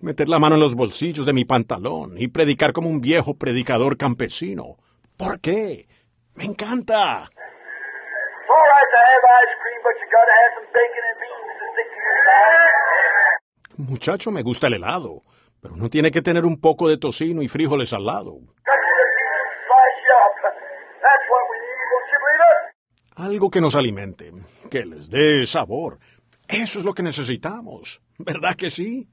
Meter 0.00 0.28
la 0.28 0.38
mano 0.38 0.54
en 0.54 0.60
los 0.60 0.76
bolsillos 0.76 1.26
de 1.26 1.32
mi 1.32 1.44
pantalón 1.44 2.14
y 2.16 2.28
predicar 2.28 2.72
como 2.72 2.88
un 2.88 3.00
viejo 3.00 3.34
predicador 3.34 3.96
campesino. 3.96 4.76
¿Por 5.16 5.40
qué? 5.40 5.88
Me 6.36 6.44
encanta. 6.44 7.26
It's 7.26 8.50
all 8.50 8.66
right 8.70 8.90
to 8.94 9.00
have 9.02 9.24
ice 9.42 9.54
cream, 9.58 9.80
but 9.82 9.94
you 9.98 10.06
gotta 10.14 10.34
have 10.42 10.52
some 10.54 10.68
bacon 10.70 11.04
and 11.10 11.18
beans 11.18 11.58
to 11.58 11.66
stick 11.74 11.88
to 11.90 11.98
your 12.06 12.18
side. 12.22 13.90
Muchacho, 13.90 14.30
me 14.30 14.42
gusta 14.42 14.68
el 14.68 14.74
helado, 14.74 15.24
pero 15.60 15.74
no 15.74 15.88
tiene 15.90 16.12
que 16.12 16.22
tener 16.22 16.44
un 16.44 16.60
poco 16.60 16.88
de 16.88 16.98
tocino 16.98 17.42
y 17.42 17.48
frijoles 17.48 17.92
al 17.92 18.04
lado. 18.06 18.34
Cut 18.36 18.78
you 18.78 18.94
to 18.94 19.06
pieces 19.16 19.42
and 19.42 19.58
slice 19.66 20.00
you 20.06 20.14
up. 20.14 20.36
That's 21.02 21.26
what 21.30 21.44
we 21.50 21.56
need, 21.56 21.86
don't 21.92 22.08
you 22.12 22.18
believe 22.24 22.42
it? 22.52 22.58
Algo 23.16 23.48
que 23.48 23.62
nos 23.62 23.74
alimente, 23.74 24.30
que 24.70 24.84
les 24.84 25.08
dé 25.08 25.46
sabor. 25.46 25.98
Eso 26.46 26.78
es 26.78 26.84
lo 26.84 26.92
que 26.92 27.02
necesitamos. 27.02 28.02
¿Verdad 28.18 28.54
que 28.54 28.68
sí? 28.68 29.08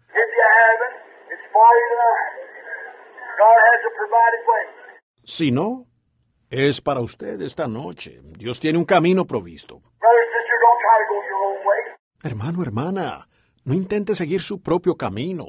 Si 5.24 5.52
no, 5.52 5.86
es 6.50 6.82
para 6.82 7.02
usted 7.02 7.40
esta 7.44 7.68
noche. 7.68 8.20
Dios 8.24 8.60
tiene 8.60 8.80
un 8.80 8.86
camino 8.86 9.26
provisto. 9.28 9.84
Hermano, 12.24 12.64
hermana, 12.64 13.28
no 13.64 13.76
intente 13.76 14.16
seguir 14.16 14.42
su 14.42 14.64
propio 14.64 14.96
camino. 14.96 15.46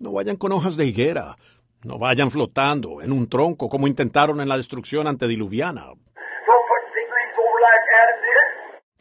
No 0.00 0.12
vayan 0.12 0.36
con 0.36 0.52
hojas 0.52 0.78
de 0.78 0.86
higuera. 0.86 1.36
No 1.84 1.98
vayan 1.98 2.30
flotando 2.30 3.02
en 3.02 3.12
un 3.12 3.28
tronco 3.28 3.68
como 3.68 3.86
intentaron 3.86 4.40
en 4.40 4.48
la 4.48 4.56
destrucción 4.56 5.06
antediluviana. 5.06 5.92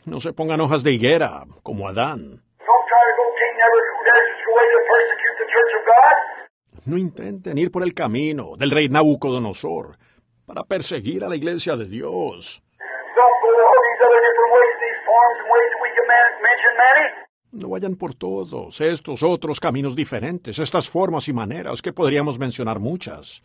No 0.05 0.19
se 0.19 0.33
pongan 0.33 0.59
hojas 0.59 0.83
de 0.83 0.91
higuera 0.91 1.45
como 1.63 1.87
Adán. 1.87 2.43
No 6.85 6.97
intenten 6.97 7.57
ir 7.57 7.71
por 7.71 7.83
el 7.83 7.93
camino 7.93 8.57
del 8.57 8.69
rey 8.69 8.89
Nabucodonosor 8.89 9.95
para 10.45 10.63
perseguir 10.63 11.23
a 11.23 11.29
la 11.29 11.37
iglesia 11.37 11.77
de 11.77 11.85
Dios. 11.85 12.61
No 17.53 17.69
vayan 17.69 17.95
por 17.95 18.15
todos 18.15 18.81
estos 18.81 19.21
otros 19.21 19.59
caminos 19.59 19.95
diferentes, 19.95 20.57
estas 20.57 20.89
formas 20.89 21.27
y 21.27 21.33
maneras 21.33 21.83
que 21.83 21.93
podríamos 21.93 22.39
mencionar 22.39 22.79
muchas. 22.79 23.43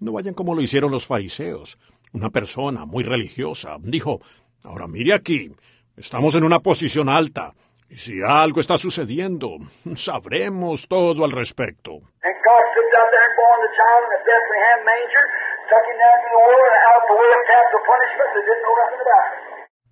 No 0.00 0.12
vayan 0.12 0.32
como 0.32 0.54
lo 0.54 0.62
hicieron 0.62 0.90
los 0.90 1.06
fariseos. 1.06 1.78
Una 2.14 2.30
persona 2.30 2.86
muy 2.86 3.04
religiosa 3.04 3.76
dijo, 3.80 4.20
ahora 4.64 4.86
mire 4.88 5.12
aquí, 5.12 5.54
estamos 5.94 6.34
en 6.36 6.44
una 6.44 6.60
posición 6.60 7.10
alta, 7.10 7.52
y 7.90 7.96
si 7.96 8.22
algo 8.26 8.60
está 8.60 8.78
sucediendo, 8.78 9.58
sabremos 9.94 10.88
todo 10.88 11.22
al 11.26 11.32
respecto. 11.32 12.00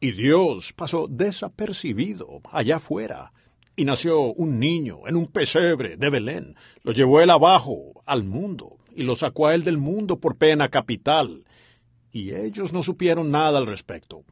Y 0.02 0.12
Dios 0.12 0.72
pasó 0.72 1.06
desapercibido 1.08 2.40
allá 2.52 2.76
afuera. 2.76 3.32
Y 3.76 3.84
nació 3.84 4.20
un 4.20 4.58
niño 4.58 5.06
en 5.06 5.16
un 5.16 5.26
pesebre 5.30 5.96
de 5.96 6.10
Belén. 6.10 6.54
Lo 6.82 6.92
llevó 6.92 7.20
él 7.20 7.30
abajo 7.30 8.02
al 8.06 8.24
mundo 8.24 8.78
y 8.94 9.02
lo 9.02 9.14
sacó 9.14 9.46
a 9.46 9.54
él 9.54 9.62
del 9.62 9.78
mundo 9.78 10.18
por 10.18 10.36
pena 10.36 10.68
capital. 10.68 11.44
Y 12.10 12.34
ellos 12.34 12.72
no 12.72 12.82
supieron 12.82 13.30
nada 13.30 13.58
al 13.58 13.66
respecto. 13.66 14.24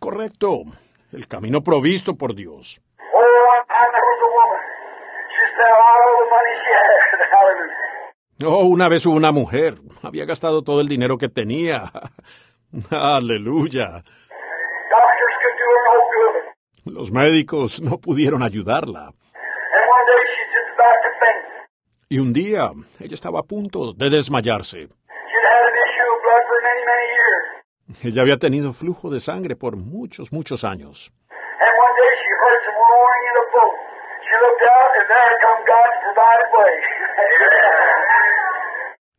Correcto. 0.00 0.62
El 1.12 1.28
camino 1.28 1.62
provisto 1.62 2.16
por 2.16 2.34
Dios. 2.34 2.80
Oh, 3.12 3.18
one 3.18 3.64
time 3.68 3.90
there 3.92 4.02
was 4.02 4.20
a 4.20 4.30
woman. 4.34 4.62
She 5.30 5.43
spent 5.43 5.43
all 5.43 5.43
the 5.43 5.43
money 5.43 5.43
she 5.43 5.43
had. 5.43 5.43
Hallelujah. 5.43 5.43
Oh, 8.44 8.64
una 8.66 8.88
vez 8.88 9.06
hubo 9.06 9.16
una 9.16 9.32
mujer. 9.32 9.76
Había 10.02 10.24
gastado 10.24 10.62
todo 10.62 10.80
el 10.80 10.88
dinero 10.88 11.16
que 11.18 11.28
tenía. 11.28 11.84
Aleluya. 12.90 14.02
Los 16.84 17.10
médicos 17.12 17.80
no 17.80 17.98
pudieron 17.98 18.42
ayudarla. 18.42 19.12
Y 22.08 22.18
un 22.18 22.32
día 22.32 22.70
ella 23.00 23.14
estaba 23.14 23.40
a 23.40 23.42
punto 23.42 23.92
de 23.94 24.10
desmayarse. 24.10 24.88
Ella 28.02 28.22
había 28.22 28.36
tenido 28.38 28.72
flujo 28.72 29.10
de 29.10 29.20
sangre 29.20 29.56
por 29.56 29.76
muchos, 29.76 30.32
muchos 30.32 30.64
años. 30.64 31.12
And 31.30 31.72
one 31.78 31.94
day 31.96 32.12
she 32.20 32.30
heard 32.42 32.60
some 32.66 32.76
roaring 32.76 33.24
in 33.30 33.36
a 33.38 33.46
boat. 33.54 33.84
she 34.24 34.36
looked 34.40 34.43
out, 34.43 34.43
and 34.43 34.43
there 34.43 34.43
come 34.43 34.43
God's 34.43 34.43
provided 34.43 34.43
way. 34.43 34.43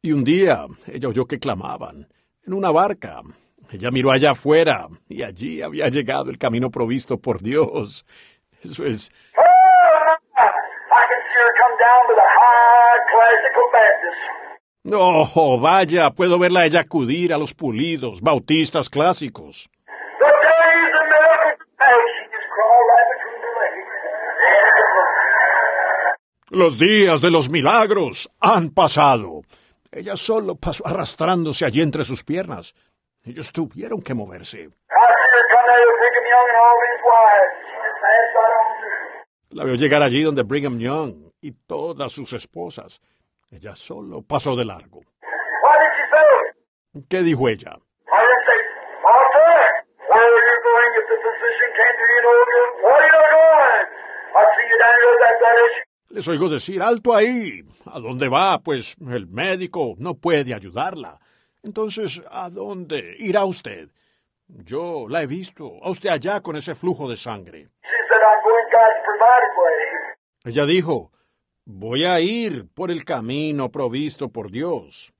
Y 0.01 0.11
un 0.11 0.23
día 0.23 0.65
ella 0.87 1.09
oyó 1.09 1.25
que 1.25 1.39
clamaban 1.39 2.07
en 2.45 2.53
una 2.53 2.71
barca. 2.71 3.21
Ella 3.71 3.89
miró 3.89 4.11
allá 4.11 4.31
afuera 4.31 4.87
y 5.09 5.23
allí 5.23 5.61
había 5.61 5.89
llegado 5.89 6.29
el 6.29 6.37
camino 6.37 6.69
provisto 6.69 7.17
por 7.17 7.41
Dios. 7.41 8.05
Eso 8.63 8.85
es 8.85 9.11
oh. 9.37 9.45
No, 14.85 15.25
vaya, 15.59 16.11
puedo 16.11 16.37
verla 16.37 16.65
ella 16.67 16.81
acudir 16.81 17.33
a 17.33 17.39
los 17.39 17.55
pulidos, 17.55 18.21
bautistas 18.21 18.87
clásicos. 18.87 19.67
The 20.19 20.25
days 20.25 20.93
of 20.93 21.05
miracles, 21.09 21.57
hey, 21.81 22.01
she 22.13 22.25
just 22.29 22.47
crawled 22.53 22.85
right 22.93 23.07
between 23.17 23.37
their 23.41 23.55
legs. 23.65 23.81
Los 26.51 26.77
días 26.77 27.21
de 27.21 27.31
los 27.31 27.49
milagros 27.49 28.29
han 28.39 28.69
pasado. 28.69 29.41
Ella 29.91 30.15
solo 30.15 30.55
pasó 30.55 30.85
arrastrándose 30.85 31.65
allí 31.65 31.81
entre 31.81 32.03
sus 32.03 32.23
piernas. 32.23 32.75
Ellos 33.23 33.51
tuvieron 33.51 33.99
que 34.03 34.13
moverse. 34.13 34.69
La 39.49 39.63
vio 39.63 39.73
llegar 39.73 40.03
allí 40.03 40.21
donde 40.21 40.43
Brigham 40.43 40.77
Young 40.77 41.31
y 41.41 41.51
todas 41.51 42.11
sus 42.11 42.31
esposas. 42.33 43.01
Ella 43.49 43.75
solo 43.75 44.21
pasó 44.21 44.55
de 44.55 44.65
largo. 44.65 45.01
¿Qué 47.09 47.23
dijo 47.23 47.49
ella? 47.49 47.75
Les 56.09 56.27
oigo 56.27 56.49
decir, 56.49 56.81
alto 56.81 57.13
ahí. 57.15 57.63
¿A 57.85 57.99
dónde 57.99 58.29
va? 58.29 58.59
Pues 58.59 58.95
el 59.09 59.27
médico 59.27 59.95
no 59.97 60.13
puede 60.15 60.53
ayudarla. 60.53 61.19
Entonces, 61.63 62.21
¿a 62.29 62.49
dónde 62.49 63.15
irá 63.17 63.45
usted? 63.45 63.89
Yo 64.47 65.07
la 65.09 65.23
he 65.23 65.27
visto, 65.27 65.79
a 65.81 65.89
usted 65.89 66.09
allá 66.09 66.41
con 66.41 66.55
ese 66.55 66.75
flujo 66.75 67.09
de 67.09 67.17
sangre. 67.17 67.69
Way. 69.57 70.51
Ella 70.51 70.65
dijo, 70.65 71.11
voy 71.65 72.05
a 72.05 72.19
ir 72.19 72.67
por 72.73 72.91
el 72.91 73.03
camino 73.03 73.71
provisto 73.71 74.29
por 74.29 74.51
Dios. 74.51 75.13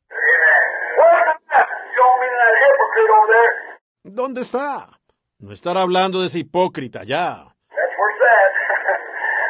¿Dónde 4.04 4.42
está? 4.42 5.00
No 5.40 5.52
estará 5.52 5.82
hablando 5.82 6.22
de 6.22 6.28
ese 6.28 6.40
hipócrita 6.40 7.00
allá. 7.02 7.56
That's 7.70 7.96
where 7.98 8.12
it's 8.14 8.22
at. 8.24 8.52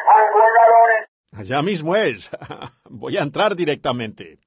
I'm 0.08 0.32
going 0.32 0.52
right 0.56 0.72
on 0.72 0.88
in. 0.98 1.04
Allá 1.36 1.62
mismo 1.62 1.94
es. 1.94 2.30
Voy 2.88 3.16
a 3.16 3.22
entrar 3.22 3.54
directamente. 3.54 4.38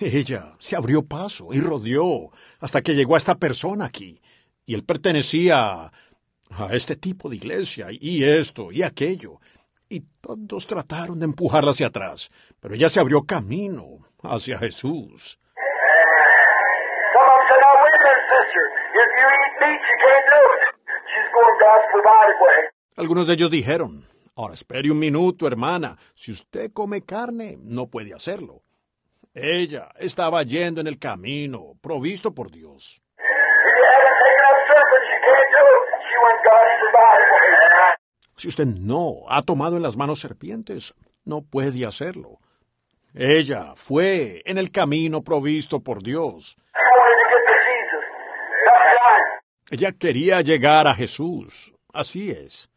Ella 0.00 0.52
se 0.58 0.76
abrió 0.76 1.02
paso 1.02 1.48
y 1.52 1.60
rodeó 1.60 2.30
hasta 2.60 2.80
que 2.80 2.94
llegó 2.94 3.14
a 3.14 3.18
esta 3.18 3.34
persona 3.34 3.84
aquí. 3.84 4.20
Y 4.66 4.74
él 4.74 4.84
pertenecía 4.84 5.92
a 6.50 6.68
este 6.72 6.96
tipo 6.96 7.28
de 7.28 7.36
iglesia 7.36 7.88
y 7.90 8.24
esto 8.24 8.72
y 8.72 8.82
aquello. 8.82 9.40
Y 9.88 10.00
todos 10.20 10.66
trataron 10.66 11.18
de 11.18 11.26
empujarla 11.26 11.72
hacia 11.72 11.88
atrás, 11.88 12.30
pero 12.60 12.74
ella 12.74 12.88
se 12.88 13.00
abrió 13.00 13.22
camino 13.22 13.98
hacia 14.22 14.58
Jesús. 14.58 15.38
Some 17.12 17.26
of 17.26 17.36
them 17.36 17.44
said, 17.50 17.60
now 17.60 17.74
wait 17.82 17.90
a 17.90 18.00
minute, 18.00 18.24
sister. 18.30 18.64
If 18.94 19.10
you 19.18 19.26
eat 19.26 19.54
meat, 19.60 19.82
you 19.82 19.96
can't 20.00 20.26
do 20.30 20.42
it. 20.54 20.62
She's 21.10 21.28
way. 21.94 22.70
Algunos 22.96 23.26
de 23.26 23.34
ellos 23.34 23.50
dijeron, 23.50 24.06
ahora 24.36 24.54
espere 24.54 24.90
un 24.90 24.98
minuto, 24.98 25.46
hermana, 25.46 25.96
si 26.14 26.32
usted 26.32 26.72
come 26.72 27.02
carne, 27.02 27.56
no 27.60 27.86
puede 27.86 28.14
hacerlo. 28.14 28.62
Ella 29.34 29.90
estaba 29.98 30.42
yendo 30.42 30.80
en 30.80 30.86
el 30.86 30.98
camino, 30.98 31.74
provisto 31.80 32.34
por 32.34 32.50
Dios. 32.50 33.02
Provided 33.16 33.34
way. 36.94 37.30
Si 38.36 38.48
usted 38.48 38.64
no 38.64 39.24
ha 39.28 39.42
tomado 39.42 39.76
en 39.76 39.82
las 39.82 39.96
manos 39.98 40.20
serpientes, 40.20 40.94
no 41.24 41.42
puede 41.42 41.84
hacerlo. 41.84 42.38
Ella 43.14 43.74
fue 43.76 44.42
en 44.46 44.56
el 44.56 44.70
camino 44.70 45.22
provisto 45.22 45.80
por 45.80 46.02
Dios. 46.02 46.56
Ella 49.70 49.92
quería 49.92 50.40
llegar 50.40 50.86
a 50.86 50.94
Jesús. 50.94 51.74
Así 51.92 52.30
es. 52.30 52.68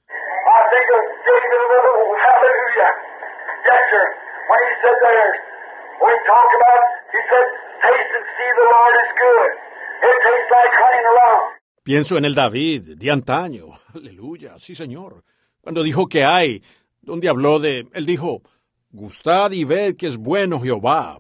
Pienso 11.83 12.17
en 12.17 12.23
el 12.23 12.33
David 12.33 12.95
de 12.95 13.11
antaño. 13.11 13.65
Aleluya, 13.93 14.57
sí, 14.57 14.73
señor. 14.73 15.23
Cuando 15.61 15.83
dijo 15.83 16.07
que 16.07 16.23
hay, 16.23 16.63
donde 17.01 17.27
habló 17.27 17.59
de, 17.59 17.87
él 17.93 18.05
dijo, 18.05 18.41
gustad 18.91 19.51
y 19.51 19.65
ved 19.65 19.97
que 19.97 20.07
es 20.07 20.17
bueno 20.17 20.61
Jehová. 20.61 21.17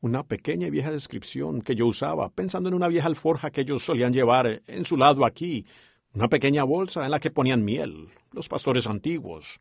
Una 0.00 0.22
pequeña 0.22 0.68
y 0.68 0.70
vieja 0.70 0.90
descripción 0.90 1.60
que 1.60 1.74
yo 1.74 1.86
usaba, 1.86 2.30
pensando 2.30 2.68
en 2.68 2.74
una 2.74 2.88
vieja 2.88 3.08
alforja 3.08 3.50
que 3.50 3.62
ellos 3.62 3.84
solían 3.84 4.12
llevar 4.12 4.60
en 4.66 4.84
su 4.84 4.96
lado 4.96 5.24
aquí, 5.24 5.66
una 6.14 6.28
pequeña 6.28 6.64
bolsa 6.64 7.04
en 7.04 7.10
la 7.10 7.18
que 7.18 7.30
ponían 7.30 7.64
miel, 7.64 8.08
los 8.32 8.48
pastores 8.48 8.86
antiguos. 8.86 9.60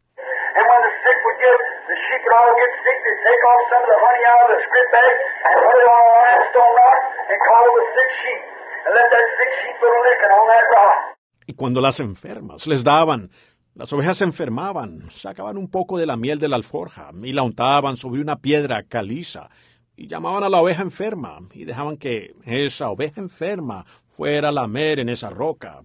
Y 11.48 11.56
cuando 11.56 11.82
las 11.82 12.00
enfermas 12.00 12.68
les 12.68 12.84
daban, 12.84 13.30
las 13.78 13.94
ovejas 13.94 14.18
se 14.18 14.24
enfermaban, 14.24 15.08
sacaban 15.12 15.56
un 15.56 15.70
poco 15.70 16.00
de 16.00 16.08
la 16.08 16.18
miel 16.18 16.40
de 16.40 16.50
la 16.50 16.56
alforja 16.56 17.12
y 17.22 17.32
la 17.32 17.44
untaban 17.44 17.96
sobre 17.96 18.22
una 18.22 18.38
piedra 18.38 18.82
caliza 18.82 19.50
y 19.96 20.08
llamaban 20.08 20.44
a 20.44 20.50
la 20.50 20.60
oveja 20.60 20.82
enferma 20.82 21.38
y 21.54 21.64
dejaban 21.64 21.98
que 21.98 22.34
esa 22.44 22.90
oveja 22.90 23.22
enferma 23.22 23.86
fuera 24.10 24.50
a 24.50 24.52
lamer 24.52 24.98
en 24.98 25.10
esa 25.10 25.30
roca. 25.30 25.84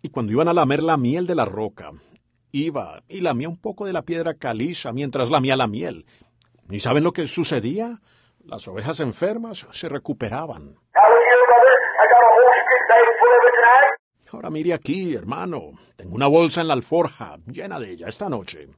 Y 0.00 0.08
cuando 0.08 0.32
iban 0.32 0.48
a 0.48 0.54
lamer 0.54 0.82
la 0.82 0.96
miel 0.96 1.26
de 1.26 1.34
la 1.34 1.44
roca, 1.44 1.90
iba 2.50 3.02
y 3.08 3.20
lamía 3.20 3.50
un 3.50 3.60
poco 3.60 3.84
de 3.84 3.92
la 3.92 4.02
piedra 4.02 4.38
caliza 4.38 4.94
mientras 4.94 5.28
lamía 5.28 5.54
la 5.56 5.66
miel. 5.66 6.06
¿Y 6.70 6.80
saben 6.80 7.04
lo 7.04 7.12
que 7.12 7.26
sucedía? 7.26 8.00
Las 8.48 8.68
ovejas 8.68 9.00
enfermas 9.00 9.66
se 9.72 9.88
recuperaban. 9.88 10.76
Ahora 14.30 14.50
mire 14.50 14.72
aquí, 14.72 15.14
hermano. 15.16 15.72
Tengo 15.96 16.14
una 16.14 16.28
bolsa 16.28 16.60
en 16.60 16.68
la 16.68 16.74
alforja 16.74 17.38
llena 17.46 17.80
de 17.80 17.90
ella 17.90 18.06
esta 18.06 18.28
noche. 18.28 18.68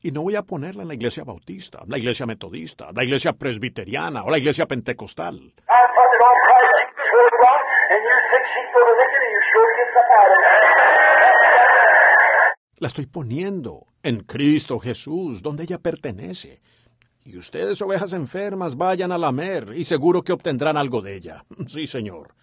Y 0.00 0.10
no 0.10 0.22
voy 0.22 0.36
a 0.36 0.42
ponerla 0.42 0.82
en 0.82 0.88
la 0.88 0.94
iglesia 0.94 1.22
bautista, 1.24 1.80
la 1.86 1.98
iglesia 1.98 2.24
metodista, 2.24 2.88
la 2.94 3.04
iglesia 3.04 3.34
presbiteriana 3.34 4.24
o 4.24 4.30
la 4.30 4.38
iglesia 4.38 4.64
pentecostal. 4.64 5.52
La 12.78 12.88
estoy 12.88 13.04
poniendo 13.04 13.89
en 14.02 14.20
Cristo 14.20 14.78
Jesús, 14.78 15.42
donde 15.42 15.64
ella 15.64 15.78
pertenece. 15.78 16.60
Y 17.24 17.36
ustedes, 17.36 17.80
ovejas 17.82 18.12
enfermas, 18.12 18.76
vayan 18.76 19.12
a 19.12 19.18
lamer 19.18 19.72
y 19.74 19.84
seguro 19.84 20.22
que 20.22 20.32
obtendrán 20.32 20.76
algo 20.76 21.02
de 21.02 21.16
ella. 21.16 21.44
Sí, 21.66 21.86
señor. 21.86 22.34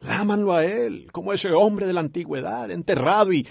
Lámanlo 0.00 0.52
a 0.54 0.64
él, 0.64 1.08
como 1.12 1.32
ese 1.32 1.52
hombre 1.52 1.86
de 1.86 1.92
la 1.92 2.00
antigüedad, 2.00 2.70
enterrado 2.70 3.32
y 3.32 3.46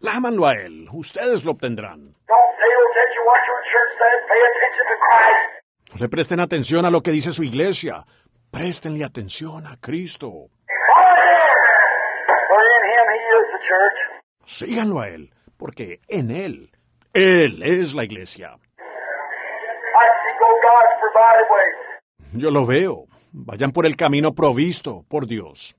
lámanlo 0.00 0.46
a 0.46 0.54
él. 0.54 0.88
Ustedes 0.92 1.44
lo 1.44 1.52
obtendrán. 1.52 2.14
No 5.94 6.00
le 6.00 6.08
presten 6.08 6.40
atención 6.40 6.84
a 6.84 6.90
lo 6.90 7.02
que 7.02 7.10
dice 7.10 7.32
su 7.32 7.42
iglesia. 7.42 8.04
Préstenle 8.50 9.04
atención 9.04 9.66
a 9.66 9.76
Cristo. 9.80 10.28
For 12.48 12.62
in 12.76 12.82
him 12.92 13.06
he 13.12 13.22
is 13.38 13.46
the 13.52 13.60
church. 13.68 13.98
Síganlo 14.48 15.00
a 15.00 15.08
Él, 15.08 15.30
porque 15.58 16.00
en 16.08 16.30
Él, 16.30 16.70
Él 17.12 17.62
es 17.62 17.94
la 17.94 18.04
iglesia. 18.04 18.56
Way. 21.50 22.40
Yo 22.40 22.50
lo 22.50 22.64
veo. 22.64 23.04
Vayan 23.32 23.72
por 23.72 23.84
el 23.84 23.94
camino 23.94 24.32
provisto 24.32 25.04
por 25.10 25.26
Dios. 25.26 25.76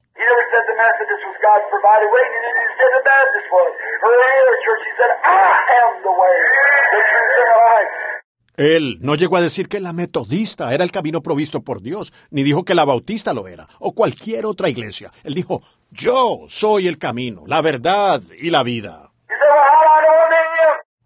Él 8.59 8.97
no 8.99 9.15
llegó 9.15 9.37
a 9.37 9.41
decir 9.41 9.69
que 9.69 9.79
la 9.79 9.93
metodista 9.93 10.73
era 10.73 10.83
el 10.83 10.91
camino 10.91 11.21
provisto 11.21 11.61
por 11.61 11.81
Dios, 11.81 12.11
ni 12.29 12.43
dijo 12.43 12.65
que 12.65 12.75
la 12.75 12.83
bautista 12.83 13.33
lo 13.33 13.47
era, 13.47 13.69
o 13.79 13.93
cualquier 13.93 14.45
otra 14.45 14.67
iglesia. 14.67 15.13
Él 15.23 15.33
dijo, 15.33 15.61
yo 15.91 16.43
soy 16.47 16.89
el 16.89 16.97
camino, 16.97 17.43
la 17.47 17.61
verdad 17.61 18.21
y 18.37 18.49
la 18.49 18.63
vida. 18.63 19.11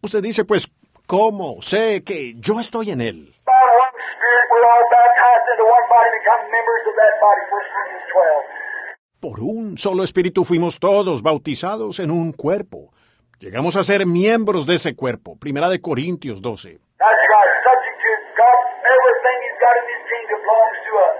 Usted 0.01 0.23
dice, 0.23 0.45
pues, 0.45 0.67
¿cómo 1.05 1.61
sé 1.61 2.03
que 2.03 2.33
yo 2.37 2.59
estoy 2.59 2.89
en 2.89 3.01
Él? 3.01 3.35
By 3.45 3.53
one 3.53 4.01
Spirit, 4.17 4.45
we're 4.49 4.65
all 4.65 4.83
baptized 4.89 5.45
into 5.53 5.63
one 5.63 5.87
body, 5.93 6.09
become 6.17 6.41
members 6.49 6.83
of 6.89 6.95
that 6.97 7.13
body. 7.21 7.41
1 7.51 7.61
Corinthians 7.69 8.09
12. 8.09 9.21
Por 9.21 9.39
un 9.41 9.77
solo 9.77 10.03
espíritu 10.03 10.43
fuimos 10.43 10.79
todos 10.79 11.21
bautizados 11.21 11.99
en 11.99 12.09
un 12.09 12.33
cuerpo. 12.33 12.91
Llegamos 13.39 13.75
a 13.75 13.83
ser 13.83 14.07
miembros 14.07 14.65
de 14.65 14.75
ese 14.75 14.95
cuerpo. 14.95 15.37
Primera 15.37 15.69
de 15.69 15.79
Corintios 15.81 16.41
12. 16.41 16.79
That's 17.03 17.25
right. 17.27 17.51
Subject 17.67 17.97
to 17.99 18.11
God. 18.39 18.59
Everything 18.87 19.37
He's 19.43 19.59
got 19.59 19.75
in 19.75 19.85
His 19.91 20.03
kingdom 20.07 20.39
belongs 20.47 20.79
to 20.87 20.91
us. 21.03 21.19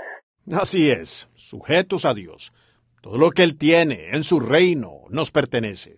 Así 0.51 0.91
es, 0.91 1.29
sujetos 1.35 2.03
a 2.05 2.13
Dios. 2.13 2.51
Todo 3.01 3.17
lo 3.17 3.31
que 3.31 3.43
Él 3.43 3.57
tiene 3.57 4.09
en 4.11 4.23
su 4.23 4.39
reino 4.39 5.03
nos 5.09 5.31
pertenece. 5.31 5.97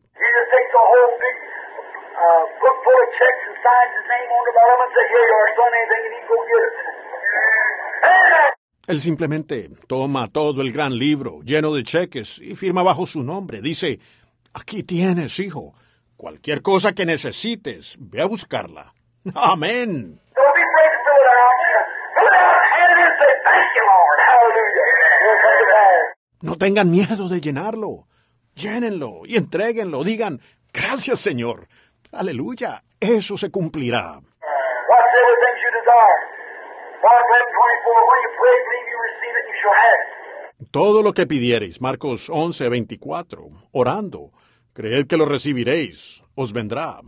Él 8.88 9.02
simplemente 9.02 9.70
toma 9.88 10.28
todo 10.28 10.62
el 10.62 10.72
gran 10.72 10.96
libro 10.96 11.42
lleno 11.42 11.74
de 11.74 11.84
cheques 11.84 12.40
y 12.40 12.54
firma 12.54 12.84
bajo 12.84 13.08
su 13.08 13.24
nombre. 13.24 13.62
Dice, 13.62 14.00
aquí 14.54 14.84
tienes, 14.84 15.40
hijo. 15.40 15.74
Cualquier 16.16 16.62
cosa 16.62 16.94
que 16.94 17.06
necesites, 17.06 17.98
ve 18.00 18.22
a 18.22 18.26
buscarla. 18.26 18.94
Amén. 19.34 20.20
No 26.46 26.58
tengan 26.58 26.92
miedo 26.92 27.28
de 27.28 27.42
llenarlo. 27.42 28.06
Llénenlo 28.54 29.22
y 29.26 29.36
entréguenlo. 29.36 30.04
Digan, 30.04 30.40
gracias 30.72 31.20
Señor. 31.20 31.68
Aleluya. 32.14 32.84
Eso 33.00 33.36
se 33.36 33.50
cumplirá. 33.50 34.22
Whatsoever 34.92 35.36
things 35.42 35.60
you 35.66 35.72
desire. 35.82 36.20
Mark 37.02 37.26
11, 37.34 37.50
24, 37.50 38.10
when 38.10 38.20
you 38.26 38.32
pray, 38.38 38.58
believe 38.68 38.88
you 38.94 39.00
receive 39.10 39.36
it, 39.42 39.46
you 39.50 39.58
shall 39.62 39.78
have 39.86 40.00
it. 40.04 40.72
Todo 40.72 41.02
lo 41.02 41.14
que 41.14 41.26
pidiereis, 41.26 41.82
Marcos 41.82 42.30
11, 42.30 42.70
24, 42.70 43.50
orando, 43.72 44.32
creed 44.74 45.08
que 45.08 45.18
lo 45.18 45.26
recibiréis, 45.26 46.24
os 46.36 46.54
vendrá. 46.54 47.02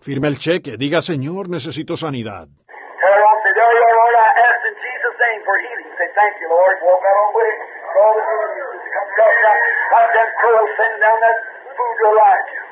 Firme 0.00 0.28
el 0.28 0.38
cheque, 0.38 0.76
diga 0.76 1.00
Señor, 1.00 1.48
necesito 1.48 1.96
sanidad. 1.96 2.46
Tell 2.46 3.14
her 3.14 3.24
on, 3.24 3.36
say, 3.42 3.52
there 3.56 3.72
you 3.72 3.82
are, 3.88 3.96
Lord, 3.98 4.16
I 4.20 4.28
asked 4.46 4.64
in 4.70 4.76
Jesus' 4.84 5.16
name 5.26 5.40
for 5.48 5.56
healing. 5.64 5.90
Say, 5.98 6.07
thank 6.18 6.34
you, 6.42 6.48
Lord. 6.50 6.74
Walk 6.82 7.02
out 7.06 7.18
on 7.22 7.30
with 7.38 7.48
it. 7.52 7.58
All 7.98 8.14
the 8.18 8.26
good 8.26 8.50
news 8.58 8.78
to 8.82 8.90
come 8.96 9.10
down, 9.18 9.34
down, 9.46 9.58
like 9.94 10.12
them 10.18 10.30
crows 10.40 10.70
sending 10.78 11.02
down 11.06 11.18
that 11.24 11.38
food 11.78 11.94
to 11.98 12.04
Elijah. 12.12 12.62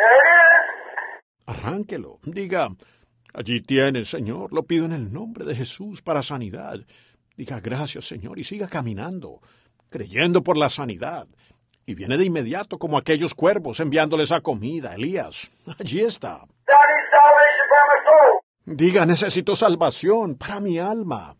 There 0.00 0.16
it 0.20 0.28
is. 0.40 0.64
Arránquelo, 1.52 2.18
diga, 2.22 2.68
allí 3.34 3.60
tienes, 3.60 4.08
Señor, 4.08 4.52
lo 4.52 4.62
pido 4.62 4.86
en 4.86 4.92
el 4.92 5.12
nombre 5.12 5.44
de 5.44 5.54
Jesús 5.54 6.00
para 6.00 6.22
sanidad. 6.22 6.78
Diga 7.36 7.60
gracias, 7.60 8.06
Señor, 8.06 8.38
y 8.38 8.44
siga 8.44 8.68
caminando, 8.68 9.40
creyendo 9.90 10.42
por 10.42 10.56
la 10.56 10.68
sanidad. 10.68 11.26
Y 11.84 11.94
viene 11.94 12.16
de 12.16 12.24
inmediato 12.24 12.78
como 12.78 12.96
aquellos 12.96 13.34
cuervos 13.34 13.80
enviándoles 13.80 14.30
a 14.30 14.40
comida, 14.40 14.94
Elías. 14.94 15.50
Allí 15.78 16.00
está. 16.00 16.42
Diga, 18.64 19.04
necesito 19.04 19.56
salvación 19.56 20.36
para 20.36 20.60
mi 20.60 20.78
alma. 20.78 21.34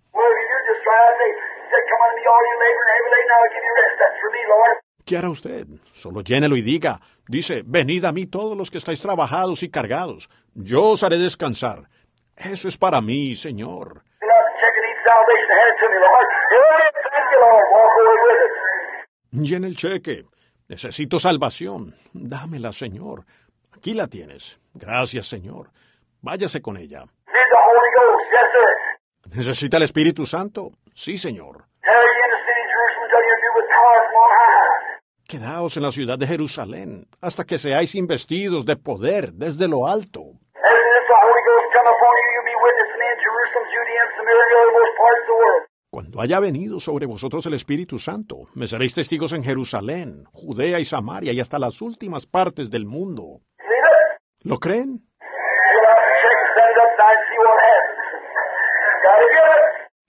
¿Qué 5.05 5.19
hará 5.19 5.31
usted? 5.31 5.67
Solo 5.93 6.23
llénelo 6.23 6.57
y 6.57 6.63
diga, 6.63 7.01
dice, 7.27 7.63
venid 7.67 8.05
a 8.05 8.13
mí 8.13 8.27
todos 8.27 8.57
los 8.57 8.71
que 8.71 8.79
estáis 8.79 9.03
trabajados 9.03 9.63
y 9.63 9.71
cargados, 9.71 10.31
yo 10.55 10.91
os 10.91 11.03
haré 11.03 11.19
descansar. 11.19 11.89
Eso 12.37 12.69
es 12.69 12.79
para 12.79 13.01
mí, 13.01 13.35
Señor. 13.35 14.03
Llena 19.33 19.67
el 19.67 19.77
cheque. 19.77 20.25
Necesito 20.69 21.19
salvación. 21.19 21.95
Dámela, 22.13 22.73
Señor. 22.73 23.25
Aquí 23.77 23.95
la 23.95 24.07
tienes. 24.07 24.61
Gracias, 24.75 25.27
Señor. 25.27 25.71
Váyase 26.21 26.63
con 26.63 26.77
ella. 26.77 27.05
¿Necesita 29.35 29.77
el 29.79 29.83
Espíritu 29.85 30.27
Santo? 30.27 30.71
Sí, 30.95 31.19
Señor. 31.19 31.65
Tarry 31.83 32.13
ye 32.17 32.25
in 32.25 32.31
the 32.31 32.41
city 32.47 32.63
of 32.63 32.69
Jerusalem 32.73 33.05
until 33.05 33.23
you're 33.27 33.37
endued 33.39 33.57
with 33.59 33.69
power 33.73 33.99
from 34.07 34.17
on 34.23 34.31
high. 34.39 34.93
Quedaos 35.33 35.79
en 35.79 35.83
la 35.83 35.93
ciudad 35.93 36.19
de 36.19 36.27
Jerusalén 36.27 37.07
hasta 37.23 37.45
que 37.45 37.57
seáis 37.57 37.95
investidos 37.95 38.67
de 38.67 38.77
poder 38.77 39.33
desde 39.33 39.67
lo 39.67 39.89
alto. 39.89 40.25
Cuando 45.91 46.21
haya 46.21 46.39
venido 46.39 46.79
sobre 46.81 47.07
vosotros 47.07 47.47
el 47.47 47.55
Espíritu 47.55 47.99
Santo, 47.99 48.41
me 48.53 48.67
seréis 48.67 48.93
testigos 48.93 49.33
en 49.33 49.43
Jerusalén, 49.43 50.25
Judea 50.33 50.79
y 50.81 50.85
Samaria 50.85 51.33
y 51.33 51.41
hasta 51.41 51.59
las 51.59 51.81
últimas 51.81 52.27
partes 52.27 52.69
del 52.69 52.85
mundo. 52.85 53.41
¿Lo 54.43 54.59
creen? 54.59 55.01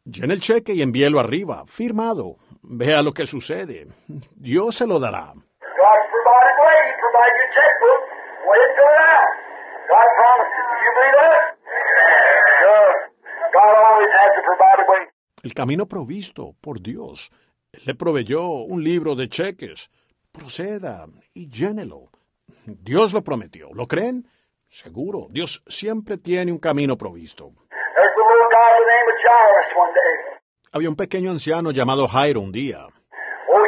Llena 0.04 0.34
el 0.34 0.42
cheque 0.42 0.74
y 0.74 0.82
envíelo 0.82 1.22
arriba, 1.22 1.64
firmado. 1.66 2.36
Vea 2.64 3.02
lo 3.02 3.12
que 3.12 3.26
sucede. 3.26 3.88
Dios 4.36 4.76
se 4.76 4.88
lo 4.88 5.00
dará. 5.00 5.34
El 15.44 15.54
camino 15.54 15.86
provisto 15.88 16.56
por 16.62 16.80
Dios. 16.82 17.30
Le 17.86 17.96
proveyó 17.96 18.48
un 18.48 18.82
libro 18.82 19.16
de 19.16 19.28
cheques. 19.28 19.92
Proceda 20.32 21.06
y 21.34 21.50
llénelo. 21.50 22.10
Dios 22.66 23.14
lo 23.14 23.24
prometió. 23.24 23.70
¿Lo 23.74 23.86
creen? 23.88 24.26
Seguro. 24.70 25.28
Dios 25.30 25.62
siempre 25.68 26.18
tiene 26.18 26.52
un 26.52 26.60
camino 26.60 26.98
provisto. 26.98 27.52
There's 27.70 28.16
a 28.16 28.26
little 28.26 28.50
guy 28.50 28.70
by 28.72 28.80
the 28.80 28.88
name 28.88 29.08
of 29.12 29.18
Jairus 29.22 29.70
one 29.76 29.94
day. 29.94 30.34
Había 30.76 30.90
un 30.90 30.96
pequeño 30.96 31.30
anciano 31.30 31.70
llamado 31.70 32.08
Jairo 32.08 32.42
un 32.42 32.52
día. 32.52 32.80
Oh. 32.82 33.64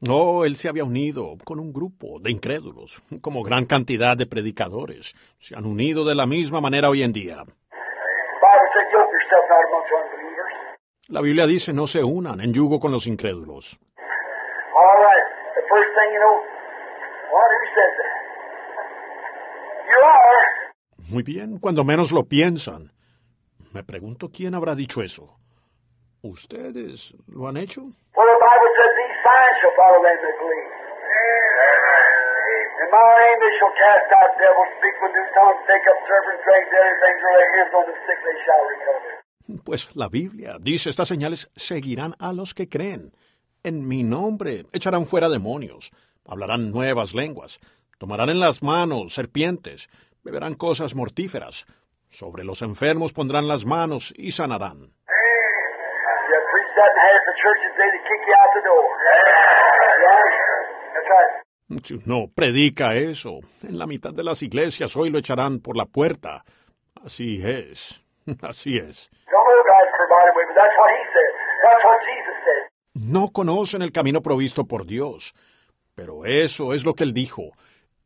No, 0.00 0.44
él 0.44 0.56
se 0.56 0.68
había 0.68 0.82
unido 0.82 1.36
con 1.44 1.60
un 1.60 1.72
grupo 1.72 2.18
de 2.20 2.32
incrédulos, 2.32 3.00
como 3.22 3.44
gran 3.44 3.66
cantidad 3.66 4.16
de 4.16 4.26
predicadores. 4.26 5.14
Se 5.38 5.56
han 5.56 5.66
unido 5.66 6.04
de 6.04 6.16
la 6.16 6.26
misma 6.26 6.60
manera 6.60 6.90
hoy 6.90 7.04
en 7.04 7.12
día. 7.12 7.44
La 11.10 11.20
Biblia 11.20 11.46
dice 11.46 11.72
no 11.72 11.86
se 11.86 12.02
unan 12.02 12.40
en 12.40 12.52
yugo 12.52 12.80
con 12.80 12.90
los 12.90 13.06
incrédulos. 13.06 13.78
Muy 21.10 21.22
bien, 21.22 21.58
cuando 21.58 21.84
menos 21.84 22.12
lo 22.12 22.24
piensan. 22.24 22.92
Me 23.72 23.82
pregunto 23.82 24.28
quién 24.30 24.54
habrá 24.54 24.74
dicho 24.74 25.00
eso. 25.02 25.38
¿Ustedes 26.20 27.14
lo 27.26 27.48
han 27.48 27.56
hecho? 27.56 27.80
Pues 39.64 39.96
la 39.96 40.08
Biblia 40.08 40.58
dice 40.60 40.90
estas 40.90 41.08
señales 41.08 41.50
seguirán 41.56 42.16
a 42.18 42.34
los 42.34 42.52
que 42.52 42.68
creen. 42.68 43.12
En 43.62 43.88
mi 43.88 44.02
nombre 44.02 44.66
echarán 44.72 45.06
fuera 45.06 45.30
demonios, 45.30 45.90
hablarán 46.26 46.70
nuevas 46.70 47.14
lenguas, 47.14 47.60
Tomarán 47.98 48.30
en 48.30 48.38
las 48.38 48.62
manos 48.62 49.14
serpientes, 49.14 49.90
beberán 50.22 50.54
cosas 50.54 50.94
mortíferas. 50.94 51.66
Sobre 52.08 52.44
los 52.44 52.62
enfermos 52.62 53.12
pondrán 53.12 53.48
las 53.48 53.66
manos 53.66 54.14
y 54.16 54.30
sanarán. 54.32 54.92
No, 62.06 62.28
predica 62.34 62.94
eso. 62.94 63.40
En 63.62 63.78
la 63.78 63.86
mitad 63.86 64.12
de 64.12 64.24
las 64.24 64.42
iglesias 64.42 64.96
hoy 64.96 65.10
lo 65.10 65.18
echarán 65.18 65.60
por 65.60 65.76
la 65.76 65.84
puerta. 65.84 66.44
Así 67.04 67.40
es. 67.44 68.02
Así 68.42 68.76
es. 68.76 69.10
No 72.94 73.28
conocen 73.28 73.82
el 73.82 73.92
camino 73.92 74.20
provisto 74.22 74.64
por 74.64 74.86
Dios. 74.86 75.34
Pero 75.94 76.24
eso 76.24 76.74
es 76.74 76.84
lo 76.84 76.94
que 76.94 77.04
él 77.04 77.12
dijo. 77.12 77.52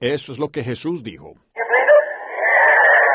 Eso 0.00 0.32
es 0.32 0.38
lo 0.38 0.48
que 0.48 0.64
Jesús 0.64 1.02
dijo. 1.02 1.34
You 1.54 1.62
believe 1.68 1.88
it? 1.88 2.04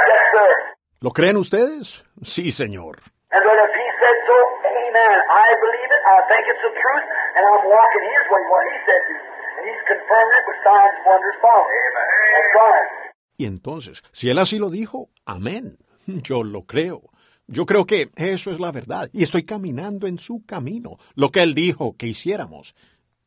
Yes, 0.08 0.24
sir. 0.32 0.78
¿Lo 1.00 1.12
creen 1.12 1.38
ustedes? 1.38 2.04
Sí, 2.24 2.52
señor. 2.52 2.98
And 3.30 3.44
then 3.44 3.58
if 3.60 3.74
He 3.76 3.88
said 4.02 4.18
so, 4.26 4.38
amen. 4.66 5.18
I 5.30 5.48
believe 5.62 5.92
it. 5.94 6.04
I 6.10 6.18
think 6.26 6.44
it's 6.50 6.64
the 6.64 6.74
truth, 6.74 7.08
and 7.38 7.44
I'm 7.46 7.64
walking 7.70 8.04
His 8.08 8.26
way, 8.32 8.44
what 8.50 8.66
He 8.72 8.78
said 8.88 9.04
to. 9.06 9.16
And 9.58 9.64
He's 9.70 9.84
confirming 9.86 10.36
it 10.40 10.46
with 10.48 10.60
signs, 10.66 10.98
wonders, 11.06 11.38
following. 11.44 11.82
Amen. 11.86 12.10
That's 12.34 12.54
right. 12.58 12.90
Y 13.38 13.46
entonces, 13.46 14.04
si 14.12 14.30
él 14.30 14.40
así 14.40 14.58
lo 14.58 14.70
dijo, 14.70 15.10
amén. 15.26 15.78
Yo 16.08 16.44
lo 16.44 16.64
creo. 16.64 17.04
Yo 17.48 17.66
creo 17.66 17.86
que 17.86 18.10
eso 18.16 18.52
es 18.52 18.60
la 18.60 18.72
verdad 18.72 19.10
y 19.14 19.24
estoy 19.24 19.44
caminando 19.44 20.06
en 20.06 20.18
su 20.18 20.46
camino, 20.46 20.98
lo 21.16 21.30
que 21.30 21.42
él 21.44 21.54
dijo 21.54 21.96
que 21.96 22.08
hiciéramos. 22.08 22.76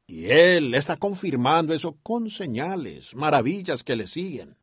Y 0.06 0.30
él 0.30 0.74
está 0.74 0.96
confirmando 0.96 1.72
eso 1.72 1.96
con 2.02 2.28
señales, 2.28 3.14
maravillas 3.14 3.82
que 3.82 3.96
le 3.96 4.06
siguen. 4.06 4.56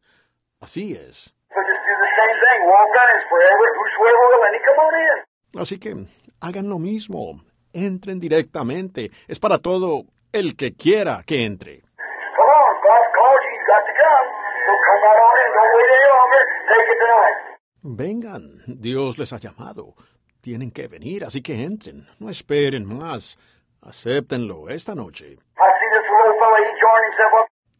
Así 0.59 0.93
es. 0.93 1.33
Así 5.57 5.79
que 5.79 5.95
hagan 6.41 6.69
lo 6.69 6.79
mismo. 6.79 7.41
Entren 7.73 8.19
directamente. 8.19 9.11
Es 9.27 9.39
para 9.39 9.57
todo 9.59 10.03
el 10.31 10.55
que 10.55 10.73
quiera 10.73 11.23
que 11.25 11.45
entre. 11.45 11.83
Tonight. 16.99 17.37
Vengan, 17.83 18.61
Dios 18.67 19.17
les 19.17 19.31
ha 19.33 19.37
llamado. 19.37 19.93
Tienen 20.41 20.71
que 20.71 20.87
venir, 20.87 21.23
así 21.23 21.41
que 21.41 21.63
entren. 21.63 22.07
No 22.19 22.29
esperen 22.29 22.85
más. 22.85 23.37
Acéptenlo 23.81 24.69
esta 24.69 24.95
noche. 24.95 25.37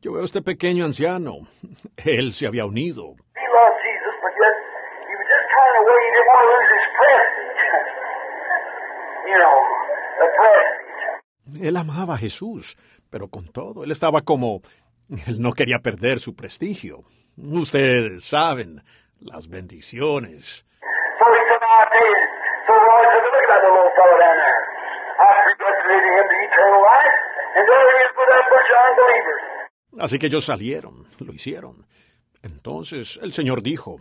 Yo 0.02 0.14
veo 0.14 0.22
a 0.22 0.26
este 0.26 0.42
pequeño 0.42 0.86
anciano. 0.86 1.48
Él 2.06 2.32
se 2.34 2.48
había 2.48 2.66
unido. 2.66 3.16
He 3.36 3.48
loved 3.52 3.80
Jesus, 3.84 4.16
but 4.22 4.32
yet 4.38 4.56
he 5.10 5.16
was 5.18 5.28
just 5.28 5.48
kind 5.52 5.74
of 5.78 5.84
way 5.90 6.00
he 6.06 6.12
didn't 6.14 6.30
want 6.30 6.42
to 6.42 6.48
lose 6.54 6.70
his 6.78 6.86
prestige. 6.98 7.58
you 7.58 7.70
know, 7.74 7.84
the 7.84 7.96
prestige. 7.98 8.18
Él 11.62 11.78
amaba 11.78 12.16
a 12.16 12.18
Jesús, 12.18 12.78
pero 13.10 13.28
con 13.28 13.48
todo, 13.48 13.84
él 13.84 13.92
estaba 13.92 14.22
como... 14.22 14.62
Él 15.28 15.42
no 15.42 15.54
quería 15.54 15.80
perder 15.80 16.20
su 16.20 16.36
prestigio. 16.36 17.04
Ustedes 17.38 18.26
saben, 18.26 18.84
las 19.20 19.48
bendiciones. 19.48 20.66
Así 30.00 30.20
que 30.20 30.28
ellos 30.28 30.46
salieron, 30.46 31.06
lo 31.20 31.34
hicieron. 31.34 31.86
Entonces 32.44 33.20
el 33.22 33.32
Señor 33.32 33.62
dijo, 33.64 33.98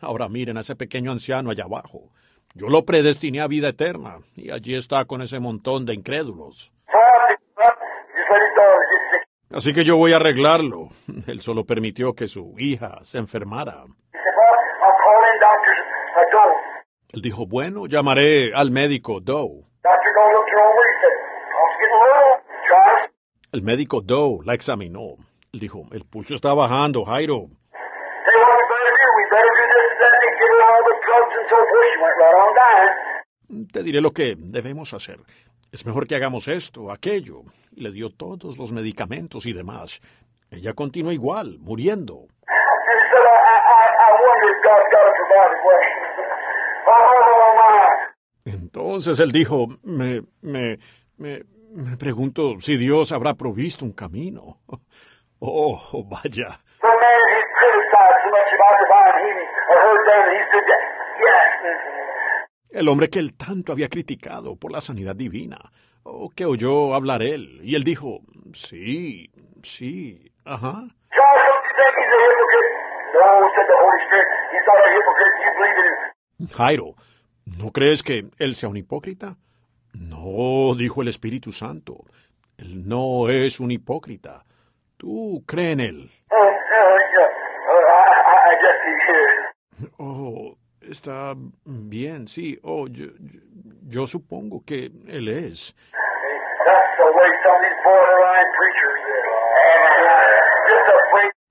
ahora 0.00 0.28
miren 0.28 0.56
a 0.56 0.60
ese 0.60 0.74
pequeño 0.74 1.12
anciano 1.12 1.50
allá 1.50 1.64
abajo. 1.64 2.10
Yo 2.56 2.70
lo 2.70 2.86
predestiné 2.86 3.42
a 3.42 3.48
vida 3.48 3.68
eterna, 3.68 4.16
y 4.34 4.50
allí 4.50 4.74
está 4.74 5.04
con 5.04 5.20
ese 5.20 5.38
montón 5.40 5.84
de 5.84 5.92
incrédulos. 5.92 6.72
Así 9.52 9.74
que 9.74 9.84
yo 9.84 9.98
voy 9.98 10.14
a 10.14 10.16
arreglarlo. 10.16 10.88
Él 11.26 11.42
solo 11.42 11.66
permitió 11.66 12.14
que 12.14 12.28
su 12.28 12.54
hija 12.56 13.00
se 13.02 13.18
enfermara. 13.18 13.84
Él 17.12 17.20
dijo, 17.20 17.46
bueno, 17.46 17.86
llamaré 17.88 18.54
al 18.54 18.70
médico 18.70 19.20
Doe. 19.20 19.66
El 23.52 23.60
médico 23.60 24.00
Doe 24.00 24.38
la 24.46 24.54
examinó. 24.54 25.16
Él 25.52 25.60
dijo, 25.60 25.82
el 25.92 26.06
pulso 26.06 26.34
está 26.34 26.54
bajando, 26.54 27.04
Jairo. 27.04 27.48
Te 33.72 33.82
diré 33.82 34.00
lo 34.00 34.10
que 34.10 34.34
debemos 34.36 34.92
hacer. 34.94 35.20
Es 35.72 35.84
mejor 35.84 36.06
que 36.06 36.16
hagamos 36.16 36.48
esto, 36.48 36.90
aquello. 36.90 37.42
Y 37.72 37.82
le 37.82 37.90
dio 37.90 38.10
todos 38.10 38.56
los 38.58 38.72
medicamentos 38.72 39.46
y 39.46 39.52
demás. 39.52 40.00
Ella 40.50 40.72
continúa 40.74 41.12
igual, 41.12 41.58
muriendo. 41.60 42.26
Entonces 48.44 49.18
él 49.20 49.32
dijo, 49.32 49.66
me, 49.82 50.22
me, 50.40 50.78
me, 51.18 51.42
me 51.70 51.96
pregunto 51.96 52.60
si 52.60 52.76
Dios 52.76 53.12
habrá 53.12 53.34
provisto 53.34 53.84
un 53.84 53.92
camino. 53.92 54.60
Oh, 55.38 55.76
vaya. 56.08 56.56
The 56.80 56.88
man 56.88 57.22
he 57.28 57.40
criticized 57.60 58.20
so 58.24 58.28
much 58.32 58.50
about 58.56 58.76
divine 58.80 59.16
healing 59.20 59.50
or 59.68 59.76
heard 59.84 60.02
them, 60.08 60.20
and 60.24 60.32
he 60.32 60.42
said, 60.48 60.64
that, 60.64 60.82
yes. 61.20 61.46
El 62.76 62.88
hombre 62.88 63.08
que 63.08 63.18
él 63.18 63.32
tanto 63.32 63.72
había 63.72 63.88
criticado 63.88 64.54
por 64.54 64.70
la 64.70 64.82
sanidad 64.82 65.16
divina. 65.16 65.56
Oh, 66.02 66.28
que 66.28 66.44
oyó 66.44 66.94
hablar 66.94 67.22
él. 67.22 67.58
Y 67.62 67.74
él 67.74 67.84
dijo, 67.84 68.20
sí, 68.52 69.30
sí, 69.62 70.30
ajá. 70.44 70.84
Jairo, 76.54 76.94
¿no 77.46 77.72
crees 77.72 78.02
que 78.02 78.26
él 78.38 78.54
sea 78.54 78.68
un 78.68 78.76
hipócrita? 78.76 79.38
No, 79.94 80.74
dijo 80.74 81.00
el 81.00 81.08
Espíritu 81.08 81.52
Santo. 81.52 82.04
Él 82.58 82.86
no 82.86 83.30
es 83.30 83.58
un 83.58 83.70
hipócrita. 83.70 84.44
Tú 84.98 85.42
cree 85.46 85.72
en 85.72 85.80
él. 85.80 86.10
Uh, 86.30 86.34
uh, 86.34 86.50
uh. 87.18 87.46
Oh, 89.98 90.58
está 90.88 91.34
bien, 91.64 92.28
sí. 92.28 92.58
Oh, 92.62 92.86
yo, 92.88 93.06
yo, 93.06 93.40
yo 93.88 94.06
supongo 94.06 94.62
que 94.64 94.90
él 95.06 95.28
es. 95.28 95.74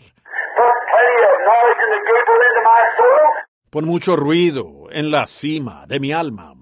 Pon 3.69 3.86
mucho 3.86 4.15
ruido 4.15 4.88
en 4.91 5.11
la 5.11 5.27
cima 5.27 5.86
de 5.88 5.99
mi 5.99 6.11
alma. 6.11 6.53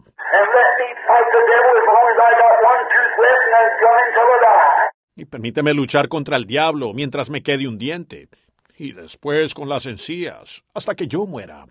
Y 5.15 5.25
permíteme 5.25 5.73
luchar 5.73 6.09
contra 6.09 6.37
el 6.37 6.45
diablo 6.45 6.93
mientras 6.93 7.29
me 7.29 7.41
quede 7.41 7.67
un 7.67 7.77
diente. 7.77 8.29
Y 8.77 8.91
después 8.93 9.53
con 9.53 9.67
las 9.69 9.85
encías, 9.87 10.63
hasta 10.73 10.93
que 10.95 11.07
yo 11.07 11.25
muera. 11.25 11.65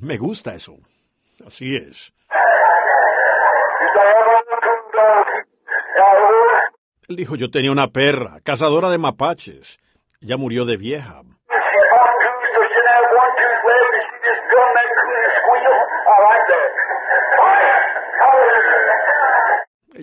Me 0.00 0.18
gusta 0.18 0.54
eso. 0.54 0.76
Así 1.46 1.76
es. 1.76 2.12
Él 7.08 7.16
dijo, 7.16 7.36
yo 7.36 7.50
tenía 7.50 7.70
una 7.70 7.88
perra, 7.88 8.40
cazadora 8.42 8.90
de 8.90 8.98
mapaches. 8.98 9.78
Ella 10.20 10.36
murió 10.36 10.64
de 10.64 10.76
vieja. 10.76 11.22
she 11.22 11.80
bought 11.90 12.14
two, 12.22 12.38
so 12.54 12.60
she 12.64 12.74
didn't 12.74 12.94
have 12.94 13.08
one 13.12 13.32
tooth 13.38 13.62
left, 13.68 13.92
and 13.94 14.04
she 14.08 14.16
just 14.24 14.42
drummed 14.50 14.74
that 14.78 14.88
coon 14.98 15.20
and 15.24 15.34
squeal. 15.38 15.76
I 16.08 16.16
like 16.28 16.44
that. 16.50 16.70
Hallelujah. 18.24 18.94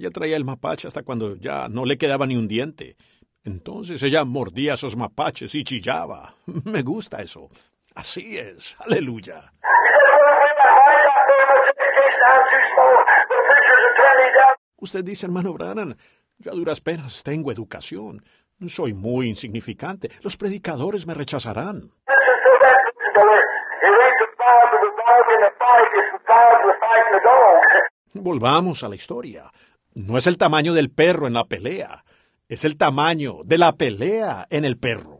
Ella 0.01 0.09
traía 0.09 0.35
el 0.35 0.45
mapache 0.45 0.87
hasta 0.87 1.03
cuando 1.03 1.35
ya 1.35 1.69
no 1.69 1.85
le 1.85 1.95
quedaba 1.95 2.25
ni 2.25 2.35
un 2.35 2.47
diente. 2.47 2.97
Entonces 3.43 4.01
ella 4.01 4.25
mordía 4.25 4.73
esos 4.73 4.97
mapaches 4.97 5.53
y 5.53 5.63
chillaba. 5.63 6.33
Me 6.65 6.81
gusta 6.81 7.21
eso. 7.21 7.49
Así 7.93 8.35
es. 8.35 8.75
Aleluya. 8.79 9.53
Usted 14.77 15.03
dice, 15.03 15.27
hermano 15.27 15.53
Brannan, 15.53 15.95
yo 16.39 16.51
a 16.51 16.55
duras 16.55 16.81
penas 16.81 17.21
tengo 17.21 17.51
educación. 17.51 18.25
Soy 18.65 18.95
muy 18.95 19.27
insignificante. 19.27 20.09
Los 20.23 20.35
predicadores 20.35 21.05
me 21.05 21.13
rechazarán. 21.13 21.91
Volvamos 28.13 28.83
a 28.83 28.89
la 28.89 28.95
historia. 28.95 29.51
No 29.93 30.17
es 30.17 30.25
el 30.27 30.37
tamaño 30.37 30.73
del 30.73 30.89
perro 30.89 31.27
en 31.27 31.33
la 31.33 31.43
pelea, 31.45 32.05
es 32.47 32.63
el 32.63 32.77
tamaño 32.77 33.39
de 33.43 33.57
la 33.57 33.73
pelea 33.73 34.47
en 34.49 34.63
el 34.63 34.77
perro. 34.77 35.19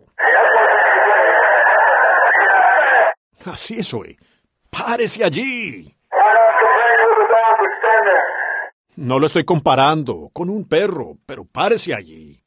Así 3.46 3.80
es 3.80 3.94
hoy. 3.94 4.18
Párese 4.70 5.24
allí. 5.24 5.96
No 8.96 9.20
lo 9.20 9.26
estoy 9.26 9.44
comparando 9.44 10.30
con 10.32 10.50
un 10.50 10.68
perro, 10.68 11.18
pero 11.26 11.44
párese 11.46 11.94
allí. 11.94 12.42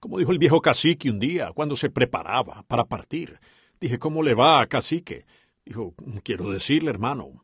Como 0.00 0.18
dijo 0.18 0.32
el 0.32 0.38
viejo 0.38 0.60
cacique 0.60 1.10
un 1.10 1.18
día, 1.18 1.52
cuando 1.54 1.76
se 1.76 1.90
preparaba 1.90 2.64
para 2.66 2.84
partir. 2.84 3.38
Dije, 3.80 3.98
¿cómo 3.98 4.22
le 4.22 4.34
va, 4.34 4.66
cacique? 4.66 5.24
Dijo, 5.64 5.94
quiero 6.22 6.50
decirle, 6.50 6.90
hermano. 6.90 7.43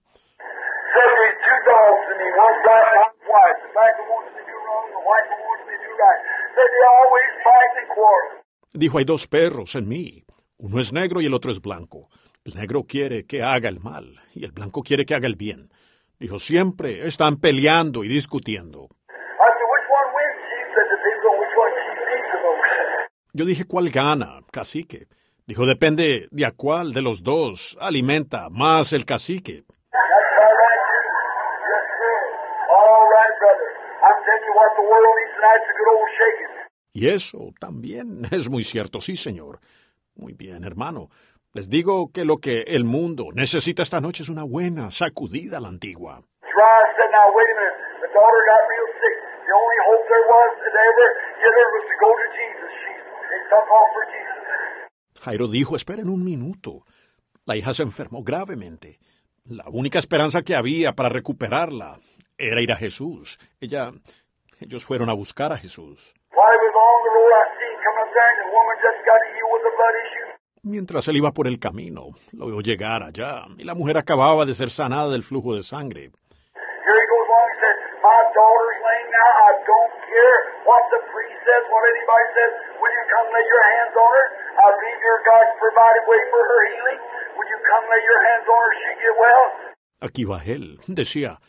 Dijo, 8.75 8.99
hay 8.99 9.05
dos 9.05 9.27
perros 9.27 9.75
en 9.75 9.89
mí. 9.89 10.25
Uno 10.59 10.81
es 10.81 10.93
negro 10.93 11.21
y 11.21 11.27
el 11.27 11.35
otro 11.35 11.51
es 11.51 11.61
blanco. 11.61 12.09
El 12.45 12.55
negro 12.55 12.85
quiere 12.85 13.27
que 13.27 13.43
haga 13.43 13.69
el 13.69 13.81
mal 13.81 14.21
y 14.35 14.45
el 14.45 14.53
blanco 14.53 14.83
quiere 14.83 15.05
que 15.05 15.15
haga 15.15 15.27
el 15.27 15.37
bien. 15.37 15.71
Dijo, 16.19 16.39
siempre 16.39 17.07
están 17.07 17.37
peleando 17.37 18.05
y 18.05 18.09
discutiendo. 18.09 18.89
Yo 23.33 23.45
dije, 23.45 23.65
¿cuál 23.65 23.91
gana, 23.91 24.41
cacique? 24.53 25.07
Dijo, 25.47 25.67
depende 25.67 26.29
de 26.31 26.47
a 26.47 26.53
cuál 26.53 26.93
de 26.93 27.03
los 27.03 27.23
dos 27.23 27.77
alimenta 27.81 28.49
más 28.51 28.93
el 28.93 29.05
cacique. 29.05 29.65
Y 36.93 37.09
eso 37.09 37.53
también 37.59 38.23
es 38.31 38.49
muy 38.49 38.65
cierto, 38.65 39.01
sí, 39.01 39.17
señor. 39.17 39.61
Muy 40.15 40.35
bien, 40.35 40.65
hermano. 40.65 41.09
Les 41.53 41.69
digo 41.69 42.13
que 42.13 42.25
lo 42.25 42.37
que 42.37 42.63
el 42.63 42.85
mundo 42.85 43.31
necesita 43.35 43.83
esta 43.83 44.01
noche 44.01 44.23
es 44.23 44.29
una 44.29 44.45
buena 44.45 44.91
sacudida 44.91 45.59
a 45.59 45.61
la 45.61 45.69
antigua. 45.69 46.23
Jairo 55.23 55.49
dijo, 55.49 55.77
esperen 55.77 56.09
un 56.09 56.25
minuto. 56.25 56.85
La 57.47 57.57
hija 57.57 57.75
se 57.75 57.83
enfermó 57.83 58.23
gravemente. 58.23 58.99
La 59.45 59.65
única 59.69 59.99
esperanza 59.99 60.43
que 60.43 60.55
había 60.55 60.93
para 60.93 61.09
recuperarla 61.09 61.99
era 62.39 62.63
ir 62.63 62.73
a 62.73 62.77
Jesús. 62.77 63.39
Ella, 63.61 63.91
ellos 64.61 64.85
fueron 64.85 65.09
a 65.09 65.15
buscar 65.15 65.53
a 65.53 65.57
Jesús. 65.57 66.15
Mientras 70.63 71.09
él 71.09 71.17
iba 71.17 71.33
por 71.33 71.47
el 71.47 71.59
camino, 71.59 72.11
lo 72.33 72.47
vio 72.47 72.61
llegar 72.61 73.03
allá, 73.03 73.47
y 73.57 73.65
la 73.65 73.75
mujer 73.75 73.97
acababa 73.97 74.45
de 74.45 74.55
ser 74.55 74.69
sanada 74.69 75.09
del 75.09 75.23
flujo 75.23 75.57
de 75.57 75.63
sangre. 75.63 76.11
Aquí 90.01 90.25
va 90.25 90.43
él. 90.45 90.79
Decía, 90.87 91.41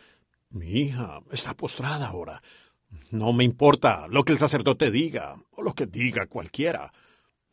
mi 0.50 0.68
hija 0.82 1.20
está 1.32 1.54
postrada 1.54 2.08
ahora. 2.08 2.42
No 3.12 3.34
me 3.34 3.44
importa 3.44 4.08
lo 4.08 4.24
que 4.24 4.32
el 4.32 4.38
sacerdote 4.38 4.90
diga 4.90 5.36
o 5.52 5.62
lo 5.62 5.74
que 5.74 5.86
diga 5.86 6.28
cualquiera. 6.28 6.94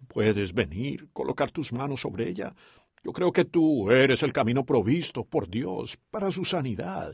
Puedes 0.07 0.55
venir, 0.55 1.13
colocar 1.13 1.51
tus 1.51 1.73
manos 1.73 2.01
sobre 2.01 2.29
ella. 2.29 2.55
Yo 3.03 3.13
creo 3.13 3.33
que 3.33 3.45
tú 3.45 3.91
eres 3.91 4.23
el 4.23 4.33
camino 4.33 4.65
provisto 4.65 5.25
por 5.25 5.49
Dios 5.49 5.99
para 6.13 6.31
su 6.31 6.45
sanidad. 6.45 7.13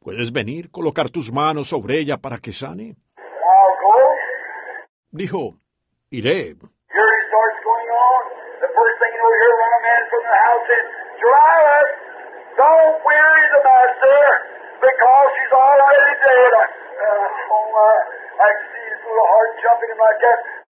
Puedes 0.00 0.32
venir, 0.32 0.68
colocar 0.72 1.10
tus 1.10 1.32
manos 1.32 1.68
sobre 1.68 2.00
ella 2.00 2.16
para 2.16 2.38
que 2.38 2.52
sane. 2.52 2.96
Dijo, 5.12 5.54
iré. 6.10 6.56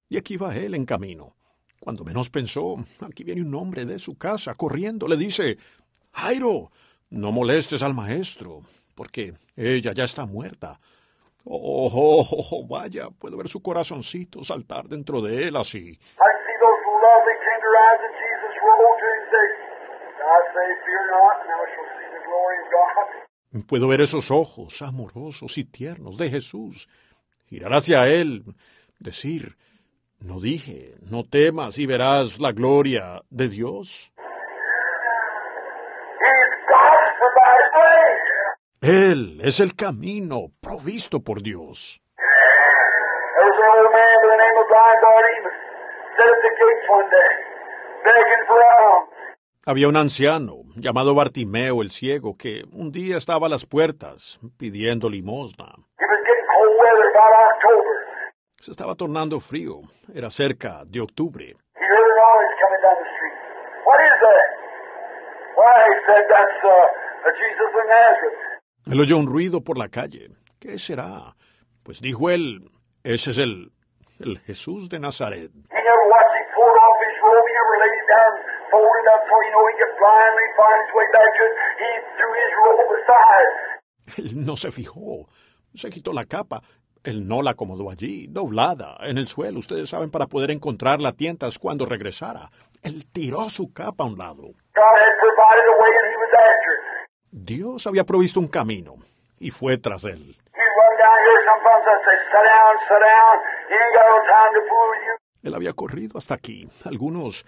Y 0.09 0.19
aquí 0.19 0.37
va 0.37 0.55
él 0.55 0.75
en 0.75 0.85
camino. 0.85 1.35
Cuando 1.81 2.05
menos 2.05 2.31
pensó, 2.31 2.77
aquí 3.07 3.25
viene 3.25 3.43
un 3.43 3.55
hombre 3.55 3.85
de 3.85 3.99
su 3.99 4.17
casa 4.17 4.55
corriendo. 4.55 5.07
Le 5.09 5.17
dice, 5.17 5.57
Jairo, 6.13 6.71
no 7.11 7.33
molestes 7.33 7.83
al 7.83 7.95
maestro, 7.95 8.61
porque 8.95 9.35
ella 9.57 9.93
ya 9.93 10.05
está 10.05 10.27
muerta. 10.27 10.79
Oh, 11.45 11.89
oh, 11.93 12.27
oh, 12.51 12.67
vaya, 12.67 13.09
puedo 13.11 13.37
ver 13.37 13.49
su 13.49 13.63
corazoncito 13.63 14.43
saltar 14.43 14.89
dentro 14.89 15.21
de 15.23 15.47
él 15.47 15.57
así. 15.57 15.99
Puedo 23.67 23.89
ver 23.89 24.01
esos 24.01 24.31
ojos 24.31 24.83
amorosos 24.83 25.59
y 25.59 25.65
tiernos 25.65 26.19
de 26.19 26.31
Jesús. 26.31 26.89
Girar 27.49 27.73
hacia 27.73 28.09
él, 28.09 28.45
decir, 28.99 29.57
no 30.21 30.41
dije, 30.41 30.95
no 31.03 31.25
temas 31.25 31.79
y 31.79 31.87
verás 31.87 32.39
la 32.41 32.53
gloria 32.53 33.23
de 33.31 33.49
Dios. 33.49 34.13
Él 38.83 39.41
es 39.43 39.61
el 39.61 39.75
camino 39.75 40.51
provisto 40.61 41.21
por 41.21 41.43
Dios. 41.43 42.03
Había 49.69 49.89
un 49.89 49.97
anciano 49.97 50.63
llamado 50.77 51.13
Bartimeo 51.13 51.83
el 51.83 51.91
ciego 51.91 52.37
que 52.39 52.63
un 52.73 52.93
día 52.93 53.17
estaba 53.17 53.49
a 53.49 53.51
las 53.51 53.67
puertas 53.67 54.39
pidiendo 54.57 55.11
limosna. 55.11 55.75
Se 58.61 58.71
estaba 58.71 58.95
tornando 58.95 59.41
frío. 59.41 59.81
Era 60.15 60.31
cerca 60.31 60.85
de 60.87 61.01
octubre. 61.01 61.57
Él 68.87 69.01
oyó 69.01 69.19
un 69.19 69.27
ruido 69.27 69.63
por 69.63 69.79
la 69.79 69.89
calle. 69.89 70.29
¿Qué 70.61 70.79
será? 70.79 71.35
Pues 71.83 72.01
dijo 72.01 72.31
él, 72.31 72.71
ese 73.03 73.33
es 73.33 73.39
el, 73.39 73.73
el 74.21 74.39
Jesús 74.47 74.89
de 74.89 75.01
Nazaret. 75.01 75.51
Él 84.19 84.45
no 84.45 84.57
se 84.57 84.71
fijó. 84.71 85.27
Se 85.75 85.91
quitó 85.91 86.13
la 86.13 86.25
capa. 86.25 86.63
Él 87.05 87.29
no 87.29 87.41
la 87.43 87.53
acomodó 87.53 87.91
allí, 87.91 88.27
doblada, 88.29 88.97
en 89.03 89.17
el 89.17 89.29
suelo, 89.29 89.61
ustedes 89.61 89.91
saben, 89.91 90.11
para 90.11 90.27
poder 90.27 90.51
encontrarla 90.51 91.11
a 91.11 91.13
tientas 91.13 91.59
cuando 91.59 91.87
regresara. 91.87 92.51
Él 92.83 93.07
tiró 93.13 93.49
su 93.49 93.73
capa 93.73 94.03
a 94.03 94.07
un 94.09 94.19
lado. 94.19 94.43
Dios 97.31 97.87
había 97.87 98.05
provisto 98.05 98.41
un 98.41 98.49
camino 98.49 98.95
y 99.39 99.51
fue 99.51 99.79
tras 99.79 100.05
él. 100.05 100.37
Él 105.45 105.55
había 105.55 105.73
corrido 105.75 106.19
hasta 106.19 106.35
aquí. 106.35 106.69
Algunos 106.85 107.47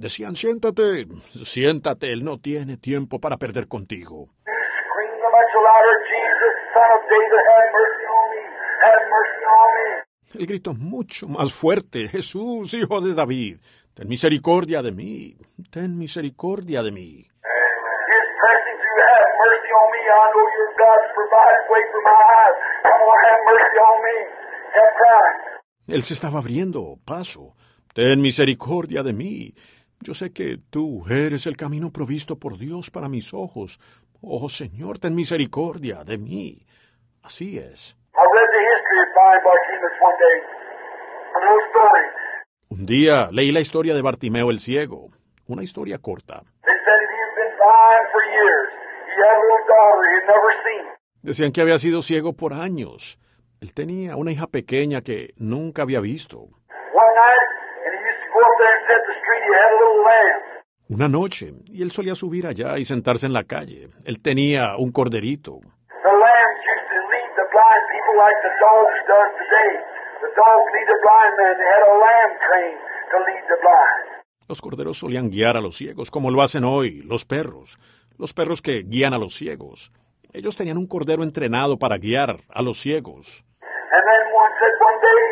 decían, 0.00 0.34
siéntate, 0.34 1.06
siéntate, 1.44 2.12
él 2.12 2.24
no 2.24 2.38
tiene 2.38 2.76
tiempo 2.78 3.20
para 3.20 3.36
perder 3.36 3.68
contigo. 3.68 4.30
El 10.32 10.46
grito 10.46 10.74
mucho 10.74 11.28
más 11.28 11.52
fuerte, 11.52 12.08
Jesús, 12.08 12.72
hijo 12.74 13.00
de 13.00 13.14
David, 13.14 13.58
ten 13.94 14.08
misericordia 14.08 14.80
de 14.80 14.92
mí, 14.92 15.36
ten 15.70 15.98
misericordia 15.98 16.82
de 16.82 16.92
mí. 16.92 17.26
Él 25.88 26.02
se 26.02 26.14
estaba 26.14 26.38
abriendo 26.38 26.96
paso. 27.04 27.54
Ten 27.92 28.20
misericordia 28.20 29.02
de 29.02 29.12
mí. 29.12 29.52
Yo 30.02 30.14
sé 30.14 30.32
que 30.32 30.56
tú 30.70 31.04
eres 31.10 31.46
el 31.46 31.56
camino 31.56 31.90
provisto 31.90 32.36
por 32.36 32.56
Dios 32.56 32.90
para 32.90 33.08
mis 33.08 33.34
ojos. 33.34 33.78
Oh 34.22 34.48
Señor, 34.48 34.98
ten 34.98 35.14
misericordia 35.14 36.02
de 36.04 36.16
mí. 36.16 36.66
Así 37.22 37.58
es. 37.58 37.96
Un 42.68 42.86
día 42.86 43.28
leí 43.30 43.52
la 43.52 43.60
historia 43.60 43.94
de 43.94 44.02
Bartimeo 44.02 44.50
el 44.50 44.60
ciego. 44.60 45.08
Una 45.46 45.62
historia 45.62 45.98
corta. 45.98 46.42
Decían 51.22 51.52
que 51.52 51.60
había 51.60 51.78
sido 51.78 52.00
ciego 52.00 52.32
por 52.32 52.54
años. 52.54 53.18
Él 53.60 53.74
tenía 53.74 54.16
una 54.16 54.32
hija 54.32 54.46
pequeña 54.46 55.02
que 55.02 55.34
nunca 55.36 55.82
había 55.82 56.00
visto. 56.00 56.38
One 56.38 57.14
night, 57.14 57.48
and 57.84 57.92
he 57.92 58.00
used 58.00 58.22
to 58.24 58.28
go 58.32 58.40
up 58.40 58.56
there 58.58 58.72
and 58.72 58.82
sit 58.88 58.96
in 58.96 59.04
the 59.04 59.16
street. 59.20 59.42
He 59.44 59.52
had 59.52 59.68
a 59.68 59.78
little 59.80 60.00
lamb. 60.00 60.40
Una 60.90 61.08
noche, 61.08 61.54
y 61.66 61.82
él 61.82 61.92
solía 61.92 62.16
subir 62.16 62.48
allá 62.48 62.76
y 62.76 62.84
sentarse 62.84 63.24
en 63.24 63.32
la 63.32 63.44
calle. 63.44 63.90
Él 64.04 64.20
tenía 64.20 64.74
un 64.76 64.90
corderito. 64.90 65.60
Los 74.48 74.60
corderos 74.60 74.98
solían 74.98 75.30
guiar 75.30 75.56
a 75.56 75.60
los 75.60 75.76
ciegos, 75.76 76.10
como 76.10 76.28
lo 76.32 76.42
hacen 76.42 76.64
hoy 76.64 77.02
los 77.02 77.24
perros. 77.24 77.78
Los 78.18 78.34
perros 78.34 78.60
que 78.60 78.82
guían 78.82 79.14
a 79.14 79.18
los 79.18 79.34
ciegos. 79.34 79.92
Ellos 80.32 80.56
tenían 80.56 80.76
un 80.76 80.88
cordero 80.88 81.22
entrenado 81.22 81.78
para 81.78 81.98
guiar 81.98 82.34
a 82.48 82.62
los 82.62 82.78
ciegos. 82.78 83.44
And 83.92 84.02
then 84.02 84.22
one 84.34 84.52
said 84.58 84.74
one 84.82 84.98
day 85.06 85.22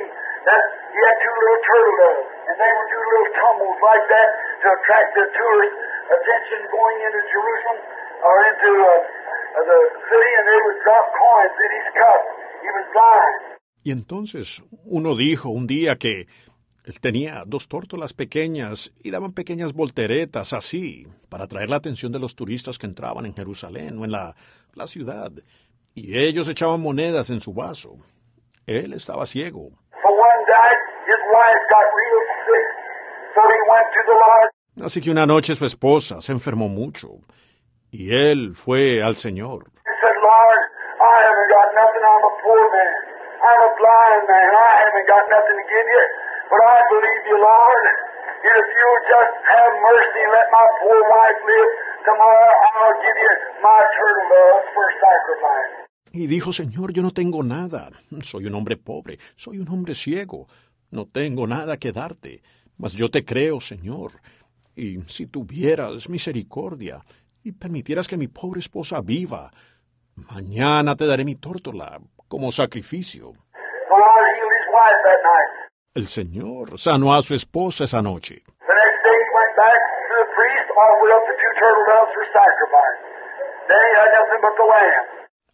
that 0.46 0.62
he 0.94 1.00
had 1.02 1.18
two 1.18 1.34
little 1.34 1.60
turtle 1.66 1.94
doves, 1.98 2.37
and 2.48 2.56
they 2.56 2.72
would 2.72 2.90
do 2.90 3.00
little 3.00 3.30
tumbles 3.36 3.78
like 3.84 4.04
that 4.08 4.28
to 4.64 4.66
attract 4.72 5.10
the 5.14 5.26
tourist 5.36 5.76
attention 6.08 6.60
going 6.72 6.98
into 7.04 7.20
Jerusalem 7.28 7.78
or 8.24 8.34
into 8.50 8.70
uh, 8.72 8.88
uh, 8.88 9.64
the 9.68 9.80
city, 10.08 10.32
and 10.40 10.44
they 10.48 10.60
would 10.64 10.78
drop 10.82 11.06
coins 11.14 11.56
in 11.56 11.70
his 11.78 11.88
cup. 11.94 12.22
Was 12.68 12.88
blind. 12.92 13.58
Y 13.82 13.92
entonces 13.92 14.62
uno 14.84 15.16
dijo 15.16 15.48
un 15.48 15.66
día 15.66 15.96
que 15.96 16.26
él 16.84 17.00
tenía 17.00 17.44
dos 17.46 17.68
tórtolas 17.68 18.12
pequeñas 18.12 18.92
y 19.02 19.10
daban 19.10 19.32
pequeñas 19.32 19.72
volteretas 19.72 20.52
así 20.52 21.06
para 21.28 21.44
atraer 21.44 21.70
la 21.70 21.76
atención 21.76 22.12
de 22.12 22.18
los 22.18 22.34
turistas 22.34 22.78
que 22.78 22.86
entraban 22.86 23.24
en 23.24 23.34
Jerusalén 23.34 23.98
o 23.98 24.04
en 24.04 24.10
la, 24.10 24.34
la 24.74 24.86
ciudad. 24.86 25.32
Y 25.94 26.18
ellos 26.18 26.48
echaban 26.48 26.82
monedas 26.82 27.30
en 27.30 27.40
su 27.40 27.54
vaso. 27.54 27.96
Él 28.66 28.92
estaba 28.92 29.24
ciego. 29.24 29.70
So 30.02 30.08
one 30.08 30.44
night, 30.48 30.77
Así 34.84 35.00
que 35.00 35.10
una 35.10 35.26
noche 35.26 35.54
su 35.54 35.66
esposa 35.66 36.20
se 36.22 36.32
enfermó 36.32 36.68
mucho 36.68 37.08
y 37.90 38.14
él 38.14 38.54
fue 38.54 39.02
al 39.02 39.16
Señor. 39.16 39.64
He 39.84 39.94
said, 40.00 40.16
Lord, 40.22 40.60
I 41.02 41.16
haven't 41.26 41.50
got 41.50 41.68
nothing. 41.74 42.04
I'm 42.04 42.24
a 42.24 42.34
poor 42.42 42.62
man. 42.70 42.94
I'm 43.42 43.60
a 43.68 43.72
blind 43.74 44.22
man. 44.28 44.50
I 44.54 44.72
haven't 44.86 45.08
got 45.08 45.24
nothing 45.28 45.56
to 45.58 45.66
give 45.66 45.86
you. 45.88 46.04
But 46.50 46.60
I 46.62 46.78
believe 46.94 47.22
you, 47.26 47.38
Lord. 47.42 47.84
And 48.38 48.54
if 48.54 48.68
you'll 48.70 49.04
just 49.12 49.34
have 49.50 49.72
mercy 49.82 50.20
and 50.24 50.32
let 50.32 50.48
my 50.54 50.66
poor 50.80 50.98
wife 51.10 51.40
live, 51.42 51.70
tomorrow 52.06 52.50
I'll 52.70 52.98
give 53.02 53.18
you 53.18 53.32
my 53.60 53.80
turtle 53.98 54.26
doves 54.30 54.66
for 54.74 54.86
sacrifice. 55.02 55.72
Y 56.12 56.26
dijo, 56.26 56.52
Señor, 56.52 56.92
yo 56.92 57.02
no 57.02 57.10
tengo 57.10 57.42
nada. 57.42 57.90
Soy 58.22 58.46
un 58.46 58.54
hombre 58.54 58.76
pobre, 58.76 59.18
soy 59.36 59.58
un 59.58 59.68
hombre 59.68 59.94
ciego. 59.94 60.46
No 60.90 61.06
tengo 61.06 61.46
nada 61.46 61.76
que 61.76 61.92
darte. 61.92 62.42
Mas 62.76 62.92
yo 62.92 63.10
te 63.10 63.24
creo, 63.24 63.60
Señor. 63.60 64.12
Y 64.74 65.00
si 65.02 65.26
tuvieras 65.26 66.08
misericordia 66.08 67.04
y 67.42 67.52
permitieras 67.52 68.06
que 68.06 68.16
mi 68.16 68.28
pobre 68.28 68.60
esposa 68.60 69.00
viva, 69.00 69.50
mañana 70.14 70.94
te 70.96 71.06
daré 71.06 71.24
mi 71.24 71.34
tórtola 71.34 72.00
como 72.28 72.52
sacrificio. 72.52 73.32
El 75.94 76.06
Señor 76.06 76.78
sanó 76.78 77.14
a 77.14 77.22
su 77.22 77.34
esposa 77.34 77.84
esa 77.84 78.00
noche. 78.02 78.44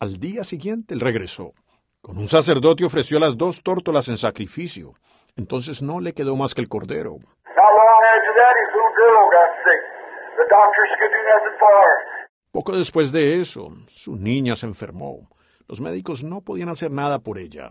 Al 0.01 0.21
día 0.21 0.45
siguiente 0.45 0.93
él 0.93 1.01
regresó. 1.01 1.55
Con 2.03 2.19
un 2.19 2.29
sacerdote 2.29 2.85
ofreció 2.85 3.19
las 3.19 3.39
dos 3.39 3.63
tórtolas 3.63 4.09
en 4.09 4.19
sacrificio. 4.19 4.93
Entonces 5.37 5.83
no 5.83 6.01
le 6.01 6.15
quedó 6.15 6.37
más 6.37 6.55
que 6.55 6.61
el 6.61 6.69
cordero. 6.69 7.19
Poco 12.53 12.73
después 12.73 13.13
de 13.13 13.41
eso, 13.41 13.69
su 13.89 14.17
niña 14.17 14.55
se 14.55 14.67
enfermó. 14.67 15.29
Los 15.67 15.81
médicos 15.81 16.23
no 16.23 16.41
podían 16.41 16.69
hacer 16.69 16.93
nada 16.93 17.19
por 17.19 17.39
ella. 17.39 17.71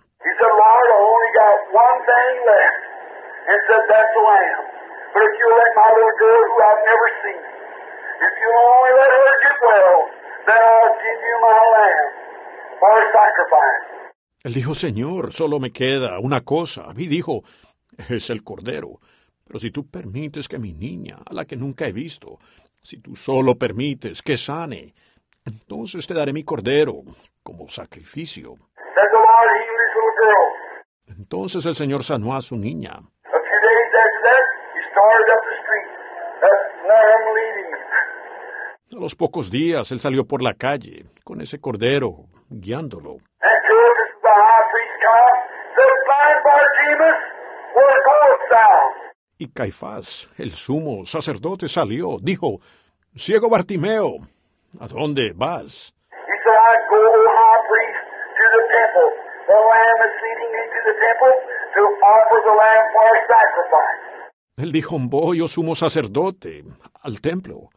Sacrifice. 13.14 14.03
Él 14.44 14.54
dijo, 14.54 14.76
Señor, 14.76 15.34
solo 15.34 15.60
me 15.60 15.72
queda 15.72 16.20
una 16.20 16.42
cosa. 16.42 16.88
Y 16.96 17.08
dijo, 17.08 17.44
es 18.10 18.30
el 18.30 18.44
cordero. 18.44 19.00
Pero 19.46 19.60
si 19.60 19.72
tú 19.72 19.88
permites 19.90 20.48
que 20.48 20.60
mi 20.60 20.74
niña, 20.74 21.18
a 21.26 21.34
la 21.34 21.46
que 21.46 21.56
nunca 21.56 21.88
he 21.88 21.92
visto, 21.92 22.40
si 22.82 22.98
tú 22.98 23.16
solo 23.16 23.56
permites 23.56 24.22
que 24.22 24.38
sane, 24.38 24.94
entonces 25.46 26.08
te 26.08 26.14
daré 26.14 26.34
mi 26.34 26.44
cordero 26.44 27.04
como 27.42 27.68
sacrificio. 27.68 28.56
Entonces 31.08 31.66
el 31.66 31.76
Señor 31.76 32.04
sanó 32.04 32.36
a 32.36 32.42
su 32.42 32.58
niña. 32.58 32.92
A. 32.92 33.02
A 38.96 39.00
los 39.00 39.16
pocos 39.16 39.50
días 39.50 39.92
él 39.92 40.00
salió 40.00 40.26
por 40.26 40.42
la 40.42 40.54
calle 40.54 41.06
con 41.24 41.42
ese 41.42 41.60
cordero 41.60 42.26
guiándolo. 42.50 43.18
Y 49.38 49.48
Caifás, 49.50 50.30
el 50.38 50.52
sumo 50.52 51.06
sacerdote, 51.06 51.68
salió, 51.68 52.18
dijo, 52.22 52.60
Ciego 53.16 53.50
Bartimeo, 53.50 54.18
¿a 54.80 54.88
dónde 54.88 55.34
vas? 55.36 55.94
Él 64.58 64.72
dijo, 64.72 64.98
voy, 65.00 65.42
oh 65.42 65.48
sumo 65.48 65.76
sacerdote, 65.76 66.64
al 67.02 67.20
templo. 67.22 67.70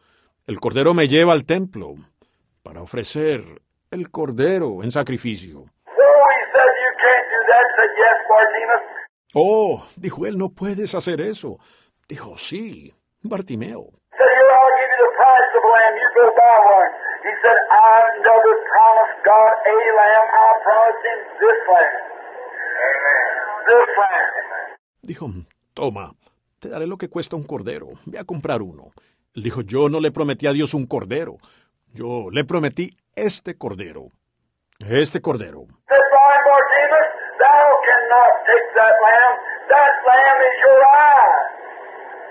El 0.45 0.59
cordero 0.59 0.93
me 0.93 1.07
lleva 1.07 1.33
al 1.33 1.45
templo 1.45 1.95
para 2.63 2.81
ofrecer 2.81 3.43
el 3.91 4.09
cordero 4.09 4.83
en 4.83 4.91
sacrificio. 4.91 5.65
Oh, 9.39 9.85
dijo 9.95 10.25
él, 10.25 10.35
no 10.35 10.49
puedes 10.49 10.95
hacer 10.95 11.21
eso. 11.21 11.59
Dijo, 12.09 12.35
sí, 12.37 12.91
Bartimeo. 13.21 13.93
Dijo, 25.03 25.27
toma, 25.75 26.15
te 26.59 26.69
daré 26.69 26.87
lo 26.87 26.97
que 26.97 27.07
cuesta 27.07 27.35
un 27.35 27.43
cordero. 27.43 27.89
Ve 28.07 28.17
a 28.17 28.23
comprar 28.23 28.63
uno. 28.63 28.85
Él 29.35 29.43
dijo, 29.43 29.61
yo 29.61 29.87
no 29.87 29.99
le 29.99 30.09
prometí 30.09 30.47
a 30.47 30.51
Dios 30.51 30.73
un 30.73 30.87
cordero. 30.87 31.37
Yo 31.93 32.31
le 32.31 32.43
prometí 32.43 32.97
este 33.15 33.55
cordero. 33.55 34.07
Este 34.79 35.21
cordero. 35.21 35.67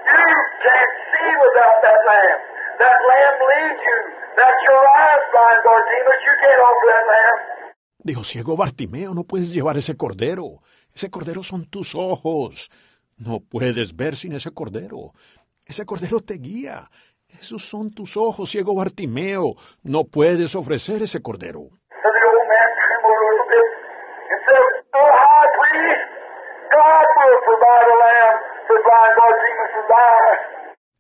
You 0.07 0.33
can't 0.63 0.95
see 1.11 1.31
without 1.45 1.77
that 1.83 2.01
lamb. 2.07 2.41
That 2.79 2.99
lamb 3.11 3.37
leads 3.51 3.83
you. 3.83 3.99
That's 4.37 4.61
your 4.69 4.85
eyes, 4.85 5.25
blind. 5.33 5.61
You 5.65 6.37
that 6.87 7.05
lamb. 7.13 7.39
Dijo, 8.05 8.23
ciego 8.23 8.57
Bartimeo, 8.57 9.15
no 9.15 9.25
puedes 9.25 9.53
llevar 9.53 9.77
ese 9.77 9.97
cordero. 9.97 10.63
Ese 10.95 11.11
cordero 11.11 11.43
son 11.43 11.67
tus 11.67 11.95
ojos. 11.95 12.71
No 13.17 13.41
puedes 13.41 13.97
ver 13.97 14.15
sin 14.15 14.33
ese 14.33 14.51
cordero. 14.53 15.13
Ese 15.67 15.85
cordero 15.85 16.21
te 16.21 16.35
guía. 16.35 16.89
Esos 17.29 17.69
son 17.69 17.91
tus 17.91 18.17
ojos, 18.17 18.51
ciego 18.51 18.75
Bartimeo. 18.75 19.57
No 19.83 20.05
puedes 20.05 20.55
ofrecer 20.55 21.03
ese 21.03 21.21
cordero. 21.21 21.63
And 21.67 22.15
the 22.15 22.23
old 22.31 22.47
man 22.47 22.69
trembled 22.87 23.19
a 23.19 23.27
little 23.27 23.49
bit 23.51 23.69
and 24.31 24.41
said, 24.47 24.65
Oh, 24.95 25.11
high 25.11 25.51
priest, 25.59 26.07
God 26.71 27.07
will 27.17 27.41
provide 27.49 27.87
a 27.91 27.97
lamb 28.05 28.37
for 28.69 28.79
blind 28.87 29.17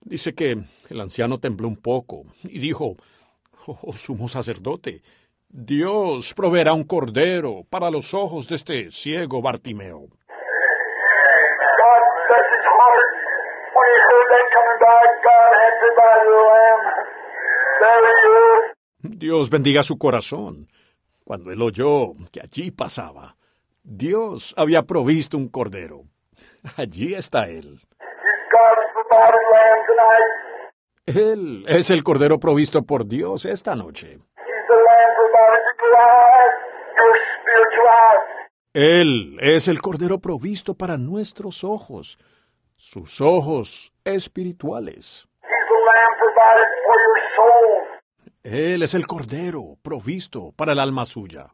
Dice 0.01 0.35
que 0.35 0.59
el 0.89 1.01
anciano 1.01 1.39
tembló 1.40 1.68
un 1.68 1.77
poco 1.77 2.24
y 2.44 2.59
dijo, 2.59 2.97
Oh, 3.66 3.93
sumo 3.93 4.28
sacerdote, 4.28 5.02
Dios 5.48 6.35
proveerá 6.35 6.73
un 6.73 6.85
cordero 6.85 7.64
para 7.68 7.90
los 7.90 8.14
ojos 8.14 8.48
de 8.48 8.56
este 8.56 8.90
ciego 8.93 9.43
Bartimeo. 9.43 10.09
Dios 19.02 19.51
bendiga 19.51 19.82
su 19.82 19.98
corazón. 19.98 20.68
Cuando 21.24 21.51
él 21.51 21.60
oyó 21.60 22.12
que 22.31 22.40
allí 22.40 22.70
pasaba, 22.70 23.36
Dios 23.82 24.55
había 24.56 24.82
provisto 24.82 25.36
un 25.36 25.48
cordero. 25.48 26.05
Allí 26.77 27.14
está 27.14 27.48
él. 27.48 27.81
Él 31.06 31.64
es 31.68 31.90
el 31.90 32.02
cordero 32.02 32.38
provisto 32.38 32.82
por 32.82 33.06
Dios 33.06 33.44
esta 33.44 33.74
noche. 33.76 34.18
Él 38.74 39.38
es 39.40 39.68
el 39.68 39.80
cordero 39.80 40.18
provisto 40.18 40.74
para 40.74 40.98
nuestros 40.98 41.64
ojos, 41.64 42.18
sus 42.76 43.20
ojos 43.20 43.93
espirituales. 44.05 45.26
Él 48.43 48.82
es 48.82 48.94
el 48.94 49.06
cordero 49.06 49.76
provisto 49.82 50.52
para 50.56 50.72
el 50.72 50.80
alma 50.80 51.05
suya. 51.05 51.47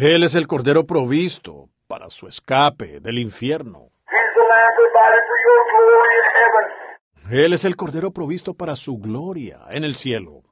Él 0.00 0.22
es 0.24 0.34
el 0.34 0.46
cordero 0.46 0.84
provisto 0.84 1.68
para 1.86 2.10
su 2.10 2.26
escape 2.26 3.00
del 3.00 3.18
infierno. 3.18 3.90
Él 7.30 7.52
es 7.52 7.64
el 7.64 7.76
cordero 7.76 8.10
provisto 8.10 8.54
para 8.54 8.76
su 8.76 8.98
gloria 8.98 9.60
en 9.70 9.84
el 9.84 9.94
cielo. 9.94 10.42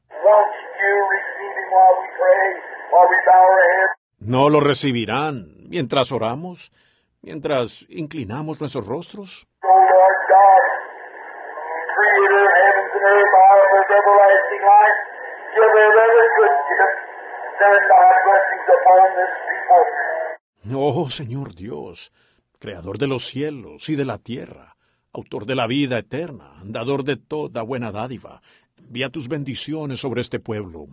¿No 4.20 4.48
lo 4.48 4.60
recibirán 4.60 5.46
mientras 5.68 6.12
oramos, 6.12 6.72
mientras 7.22 7.84
inclinamos 7.88 8.60
nuestros 8.60 8.86
rostros? 8.86 9.48
Oh 20.70 21.09
Señor 21.09 21.56
Dios, 21.56 22.12
creador 22.60 22.97
de 22.97 23.09
los 23.09 23.26
cielos 23.26 23.89
y 23.89 23.97
de 23.97 24.05
la 24.05 24.18
tierra, 24.18 24.76
autor 25.12 25.44
de 25.44 25.56
la 25.56 25.66
vida 25.66 25.98
eterna, 25.98 26.52
dador 26.64 27.02
de 27.02 27.16
toda 27.16 27.62
buena 27.62 27.90
dádiva, 27.90 28.40
envía 28.78 29.10
tus 29.10 29.26
bendiciones 29.26 30.01
sobre 30.01 30.20
este 30.20 30.39
pueblo. 30.39 30.86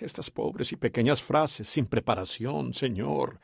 Estas 0.00 0.30
pobres 0.30 0.72
y 0.72 0.76
pequeñas 0.76 1.22
frases 1.22 1.68
sin 1.68 1.86
preparación, 1.86 2.74
Señor, 2.74 3.38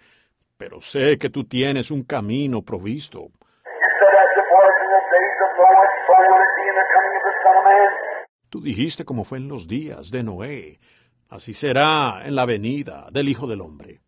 pero 0.56 0.80
sé 0.80 1.18
que 1.18 1.30
tú 1.30 1.44
tienes 1.44 1.92
un 1.92 2.02
camino 2.02 2.62
provisto. 2.62 3.28
Tú 8.56 8.62
dijiste 8.62 9.04
como 9.04 9.24
fue 9.24 9.36
en 9.36 9.48
los 9.48 9.68
días 9.68 10.10
de 10.10 10.22
Noé, 10.22 10.80
así 11.28 11.52
será 11.52 12.22
en 12.24 12.34
la 12.34 12.46
venida 12.46 13.06
del 13.12 13.28
Hijo 13.28 13.46
del 13.46 13.60
Hombre. 13.60 14.00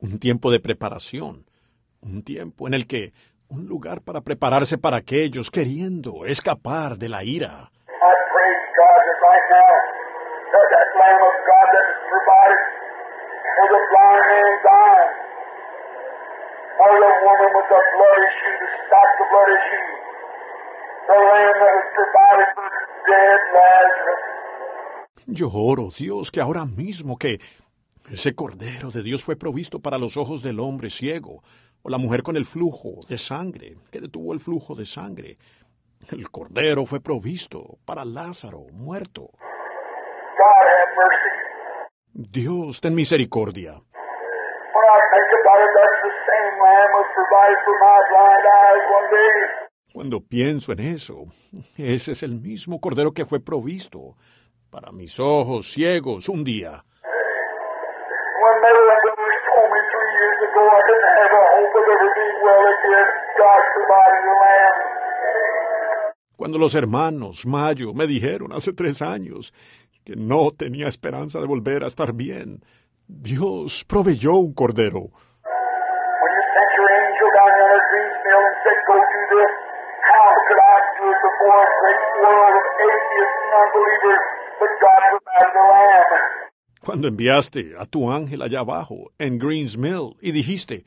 Un 0.00 0.18
tiempo 0.18 0.50
de 0.50 0.60
preparación, 0.60 1.44
un 2.00 2.24
tiempo 2.24 2.68
en 2.68 2.72
el 2.72 2.86
que 2.86 3.12
un 3.48 3.66
lugar 3.66 4.00
para 4.00 4.22
prepararse 4.22 4.78
para 4.78 4.96
aquellos 4.96 5.50
queriendo 5.50 6.24
escapar 6.24 6.96
de 6.96 7.10
la 7.10 7.22
ira. 7.22 7.48
I 7.50 8.14
praise 8.32 8.64
God 8.80 9.00
that 9.04 9.18
right 9.28 9.46
now, 9.52 9.74
that 10.54 10.66
that 10.72 10.88
Lamb 10.96 11.20
of 11.20 11.36
God 11.44 11.68
that 11.74 11.84
is 11.84 12.00
provided 12.08 12.62
for 13.56 13.66
the 13.68 13.80
blind 13.92 14.24
man's 14.24 14.64
eye, 14.64 15.26
or 16.78 16.92
the 17.00 17.12
woman 17.24 17.50
with 17.56 17.68
the 17.72 17.80
blood 17.96 18.20
issue 18.28 18.54
to 18.60 18.66
stop 18.84 19.08
the 19.16 19.26
blood 19.32 19.50
issue, 19.58 19.86
the 21.08 21.16
Lamb 21.16 21.56
that 21.62 21.72
was 21.72 21.88
provided 21.96 22.48
for 22.56 22.68
dead 23.08 23.40
Lazarus. 23.56 24.22
Yo 25.26 25.48
oro, 25.52 25.88
Dios, 25.90 26.30
que 26.30 26.40
ahora 26.40 26.64
mismo 26.66 27.16
que 27.16 27.40
ese 28.12 28.34
Cordero 28.34 28.90
de 28.90 29.02
Dios 29.02 29.24
fue 29.24 29.36
provisto 29.36 29.80
para 29.80 29.98
los 29.98 30.16
ojos 30.16 30.42
del 30.42 30.60
hombre 30.60 30.90
ciego, 30.90 31.42
o 31.82 31.88
la 31.88 31.98
mujer 31.98 32.22
con 32.22 32.36
el 32.36 32.44
flujo 32.44 33.00
de 33.08 33.18
sangre, 33.18 33.76
que 33.90 34.00
detuvo 34.00 34.32
el 34.32 34.40
flujo 34.40 34.74
de 34.74 34.84
sangre. 34.84 35.38
El 36.10 36.30
Cordero 36.30 36.84
fue 36.84 37.00
provisto 37.00 37.78
para 37.84 38.04
Lázaro, 38.04 38.66
muerto. 38.72 39.22
God 39.22 40.66
have 40.68 40.92
mercy. 40.96 42.30
Dios, 42.30 42.80
ten 42.80 42.94
misericordia. 42.94 43.80
Cuando 49.92 50.20
pienso 50.20 50.72
en 50.72 50.80
eso, 50.80 51.24
ese 51.76 52.12
es 52.12 52.22
el 52.22 52.40
mismo 52.40 52.80
Cordero 52.80 53.12
que 53.12 53.24
fue 53.24 53.40
provisto 53.40 54.16
para 54.70 54.92
mis 54.92 55.18
ojos 55.18 55.72
ciegos 55.72 56.28
un 56.28 56.44
día. 56.44 56.84
Cuando 66.36 66.58
los 66.58 66.74
hermanos 66.74 67.46
Mayo 67.46 67.94
me 67.94 68.06
dijeron 68.06 68.52
hace 68.52 68.72
tres 68.72 69.00
años 69.00 69.54
que 70.04 70.14
no 70.14 70.50
tenía 70.56 70.86
esperanza 70.86 71.40
de 71.40 71.46
volver 71.46 71.82
a 71.82 71.86
estar 71.86 72.12
bien, 72.12 72.62
Dios 73.08 73.84
proveyó 73.88 74.34
un 74.34 74.52
cordero. 74.52 75.10
Cuando 86.80 87.08
enviaste 87.08 87.74
a 87.78 87.84
tu 87.84 88.10
ángel 88.10 88.42
allá 88.42 88.60
abajo, 88.60 89.10
en 89.18 89.38
Greens 89.38 89.76
Mill, 89.76 90.16
y 90.20 90.30
dijiste, 90.30 90.84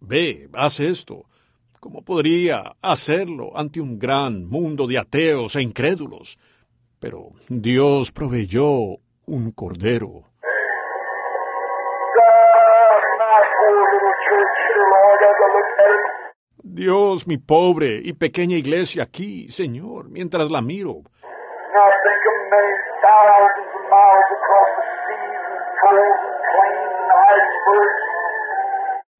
ve, 0.00 0.48
haz 0.52 0.78
esto, 0.80 1.24
¿cómo 1.80 2.04
podría 2.04 2.76
hacerlo 2.82 3.56
ante 3.56 3.80
un 3.80 3.98
gran 3.98 4.46
mundo 4.46 4.86
de 4.86 4.98
ateos 4.98 5.56
e 5.56 5.62
incrédulos? 5.62 6.38
Pero 7.00 7.30
Dios 7.48 8.12
proveyó 8.12 8.98
un 9.26 9.52
cordero. 9.52 10.27
Dios, 16.70 17.26
mi 17.26 17.38
pobre 17.38 18.00
y 18.04 18.12
pequeña 18.12 18.56
iglesia 18.56 19.04
aquí, 19.04 19.48
Señor, 19.48 20.10
mientras 20.10 20.50
la 20.50 20.60
miro, 20.60 21.02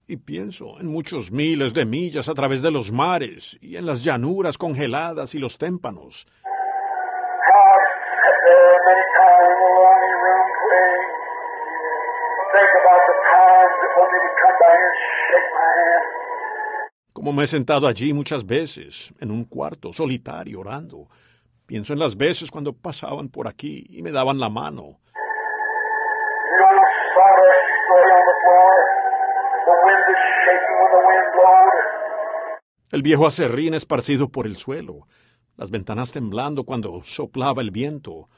y 0.07 0.17
pienso 0.17 0.79
en 0.81 0.87
muchos 0.87 1.31
miles 1.33 1.75
de 1.75 1.85
millas 1.85 2.29
a 2.29 2.35
través 2.35 2.63
de 2.63 2.71
los 2.71 2.93
mares 2.93 3.59
y 3.61 3.77
en 3.77 3.87
las 3.87 4.05
llanuras 4.05 4.57
congeladas 4.57 5.35
y 5.35 5.39
los 5.39 5.59
témpanos. 5.59 6.27
Como 17.13 17.33
me 17.33 17.45
he 17.45 17.47
sentado 17.47 17.87
allí 17.87 18.13
muchas 18.13 18.47
veces, 18.47 19.13
en 19.21 19.31
un 19.31 19.45
cuarto, 19.45 19.93
solitario, 19.93 20.61
orando. 20.61 21.09
Pienso 21.67 21.93
en 21.93 21.99
las 21.99 22.17
veces 22.17 22.51
cuando 22.51 22.73
pasaban 22.73 23.29
por 23.29 23.49
aquí 23.49 23.87
y 23.91 24.03
me 24.03 24.13
daban 24.13 24.39
la 24.39 24.49
mano. 24.49 25.01
El 32.91 33.03
viejo 33.03 33.27
acerrín 33.27 33.75
esparcido 33.75 34.31
por 34.31 34.47
el 34.47 34.57
suelo, 34.57 35.07
las 35.57 35.71
ventanas 35.71 36.11
temblando 36.11 36.65
cuando 36.65 37.03
soplaba 37.03 37.61
el 37.61 37.71
viento, 37.71 38.31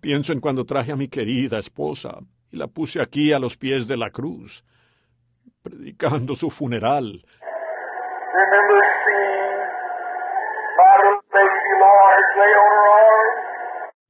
Pienso 0.00 0.32
en 0.32 0.40
cuando 0.40 0.64
traje 0.64 0.92
a 0.92 0.96
mi 0.96 1.08
querida 1.08 1.58
esposa 1.58 2.18
y 2.50 2.56
la 2.56 2.66
puse 2.66 3.00
aquí 3.00 3.32
a 3.32 3.38
los 3.38 3.56
pies 3.56 3.86
de 3.86 3.96
la 3.96 4.10
cruz, 4.10 4.64
predicando 5.62 6.34
su 6.34 6.50
funeral. 6.50 7.24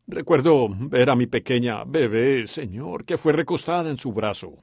Recuerdo 0.08 0.68
ver 0.70 1.10
a 1.10 1.16
mi 1.16 1.26
pequeña 1.26 1.84
bebé, 1.84 2.46
Señor, 2.46 3.04
que 3.04 3.18
fue 3.18 3.32
recostada 3.32 3.90
en 3.90 3.98
su 3.98 4.12
brazo. 4.12 4.54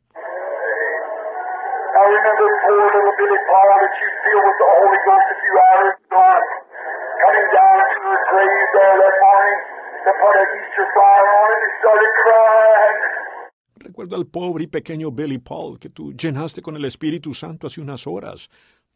Recuerdo 13.76 14.16
al 14.16 14.26
pobre 14.26 14.64
y 14.64 14.68
pequeño 14.68 15.12
Billy 15.12 15.40
Paul 15.40 15.80
que 15.80 15.90
tú 15.90 16.14
llenaste 16.14 16.62
con 16.62 16.76
el 16.76 16.86
Espíritu 16.86 17.34
Santo 17.34 17.68
hace 17.68 17.82
unas 17.82 18.08
horas, 18.08 18.50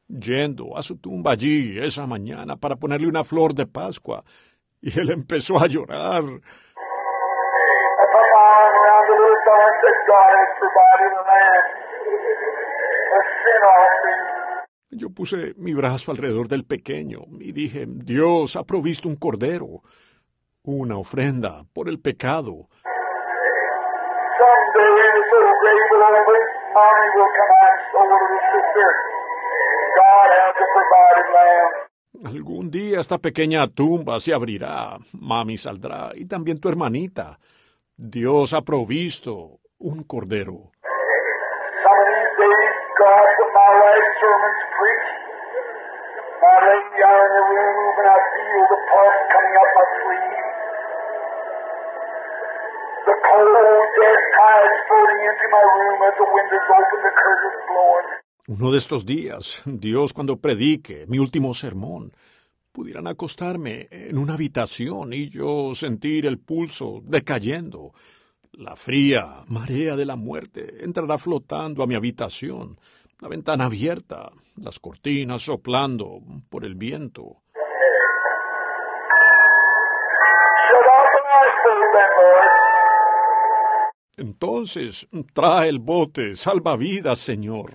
yendo 0.07 0.77
a 0.77 0.83
su 0.83 0.97
tumba 0.97 1.31
allí 1.31 1.77
esa 1.77 2.07
mañana 2.07 2.55
para 2.55 2.75
ponerle 2.75 3.07
una 3.07 3.23
flor 3.23 3.53
de 3.53 3.65
Pascua. 3.65 4.23
Y 4.81 4.99
él 4.99 5.09
empezó 5.11 5.59
a 5.59 5.67
llorar. 5.67 6.23
Yo 14.91 15.09
puse 15.09 15.53
mi 15.57 15.73
brazo 15.73 16.11
alrededor 16.11 16.47
del 16.47 16.63
pequeño 16.63 17.21
y 17.39 17.51
dije, 17.51 17.85
Dios 17.87 18.55
ha 18.55 18.63
provisto 18.63 19.07
un 19.09 19.15
cordero, 19.15 19.81
una 20.67 20.97
ofrenda 20.97 21.63
por 21.73 21.87
el 21.87 21.97
pecado. 22.01 22.67
Algún 32.25 32.69
día 32.69 32.99
esta 32.99 33.17
pequeña 33.17 33.67
tumba 33.67 34.19
se 34.19 34.33
abrirá, 34.33 34.97
mami 35.13 35.57
saldrá, 35.57 36.11
y 36.13 36.25
también 36.27 36.59
tu 36.59 36.67
hermanita. 36.67 37.39
Dios 37.95 38.53
ha 38.53 38.61
provisto 38.61 39.59
un 39.79 40.03
cordero. 40.03 40.71
Uno 58.47 58.71
de 58.71 58.77
estos 58.77 59.05
días, 59.05 59.61
Dios 59.65 60.13
cuando 60.13 60.37
predique 60.37 61.05
mi 61.07 61.19
último 61.19 61.53
sermón, 61.53 62.13
pudieran 62.71 63.07
acostarme 63.07 63.87
en 63.91 64.17
una 64.17 64.35
habitación 64.35 65.11
y 65.11 65.29
yo 65.29 65.73
sentir 65.75 66.25
el 66.25 66.39
pulso 66.39 67.01
decayendo. 67.03 67.91
La 68.53 68.75
fría 68.75 69.43
marea 69.47 69.95
de 69.95 70.05
la 70.05 70.15
muerte 70.15 70.83
entrará 70.83 71.17
flotando 71.17 71.83
a 71.83 71.87
mi 71.87 71.95
habitación, 71.95 72.79
la 73.19 73.27
ventana 73.27 73.65
abierta, 73.65 74.31
las 74.55 74.79
cortinas 74.79 75.41
soplando 75.41 76.21
por 76.49 76.65
el 76.65 76.75
viento. 76.75 77.41
Entonces, 84.17 85.07
trae 85.33 85.69
el 85.69 85.77
bote, 85.79 86.35
Señor. 87.15 87.71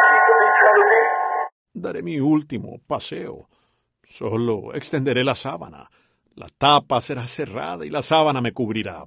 Sheep 0.00 0.28
of 0.30 0.40
eternity. 0.52 1.02
Daré 1.72 2.02
mi 2.02 2.20
último 2.20 2.78
paseo. 2.86 3.48
Solo 4.02 4.74
extenderé 4.74 5.24
la 5.24 5.34
sábana. 5.34 5.90
La 6.34 6.48
tapa 6.58 7.00
será 7.00 7.26
cerrada 7.26 7.86
y 7.86 7.90
la 7.90 8.02
sábana 8.02 8.40
me 8.42 8.52
cubrirá. 8.52 9.04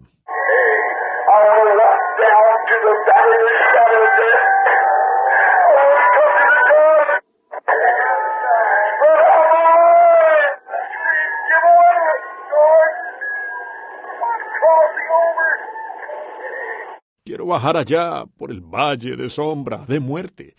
Quiero 17.38 17.52
bajar 17.52 17.78
allá 17.78 18.26
por 18.36 18.50
el 18.50 18.62
valle 18.62 19.16
de 19.16 19.30
sombra, 19.30 19.86
de 19.88 20.00
muerte. 20.00 20.56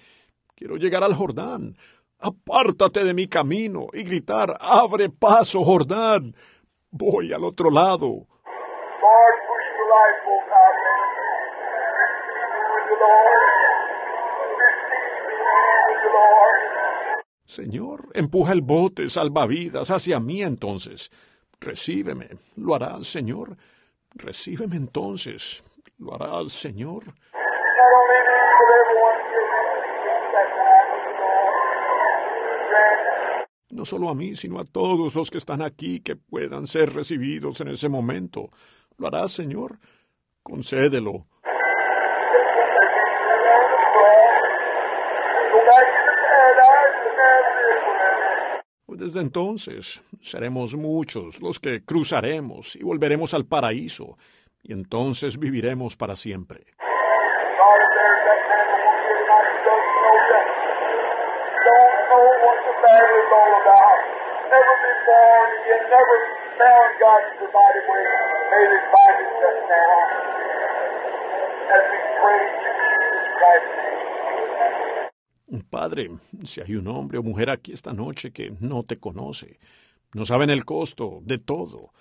Quiero 0.55 0.76
llegar 0.76 1.02
al 1.02 1.12
Jordán. 1.12 1.76
Apártate 2.20 3.02
de 3.02 3.15
mi 3.15 3.26
camino 3.26 3.89
y 3.92 4.05
gritar, 4.05 4.57
abre 4.60 5.08
paso, 5.08 5.65
Jordán. 5.65 6.36
Voy 6.92 7.32
al 7.32 7.42
otro 7.42 7.73
lado. 7.73 8.28
Señor, 17.44 18.07
empuja 18.15 18.52
el 18.52 18.60
bote 18.60 19.08
salvavidas 19.08 19.90
hacia 19.90 20.20
mí 20.20 20.42
entonces. 20.42 21.10
Recíbeme. 21.58 22.28
¿Lo 22.55 22.76
harás, 22.76 23.08
Señor? 23.08 23.57
Recíbeme 24.15 24.76
entonces. 24.76 25.65
¿Lo 25.99 26.49
Señor? 26.49 27.05
The 27.05 27.10
Lord. 27.93 28.09
Grant 28.10 28.59
No 33.70 33.85
solo 33.85 34.09
a 34.09 34.15
mí, 34.15 34.35
sino 34.36 34.59
a 34.60 34.65
todos 34.65 35.15
los 35.15 35.31
que 35.31 35.39
están 35.39 35.62
aquí 35.62 36.01
que 36.01 36.17
puedan 36.17 36.67
ser 36.67 36.94
recibidos 36.94 37.60
en 37.60 37.68
ese 37.68 37.89
momento. 37.89 38.51
¿Lo 38.97 39.09
harás, 39.09 39.33
Señor? 39.33 39.78
Concédelo. 40.43 41.27
Forever. 45.65 46.09
Desde 48.99 49.20
entonces 49.20 50.02
seremos 50.20 50.75
muchos 50.75 51.41
los 51.41 51.60
que 51.60 51.85
cruzaremos 51.85 52.75
y 52.75 52.83
volveremos 52.83 53.33
al 53.33 53.47
paraíso, 53.47 54.18
y 54.68 54.72
entonces 54.74 55.38
viviremos 55.38 55.97
para 55.97 56.14
siempre. 56.14 56.66
Padre, 75.70 76.10
si 76.44 76.60
hay 76.60 76.76
un 76.76 76.88
hombre 76.88 77.18
o 77.18 77.22
mujer 77.22 77.50
aquí 77.50 77.72
esta 77.72 77.92
noche 77.92 78.32
que 78.32 78.52
no 78.60 78.82
te 78.82 78.97
conoce, 78.97 79.58
no 80.12 80.24
saben 80.24 80.50
el 80.50 80.64
costo 80.64 81.20
de 81.22 81.38
todo, 81.38 81.92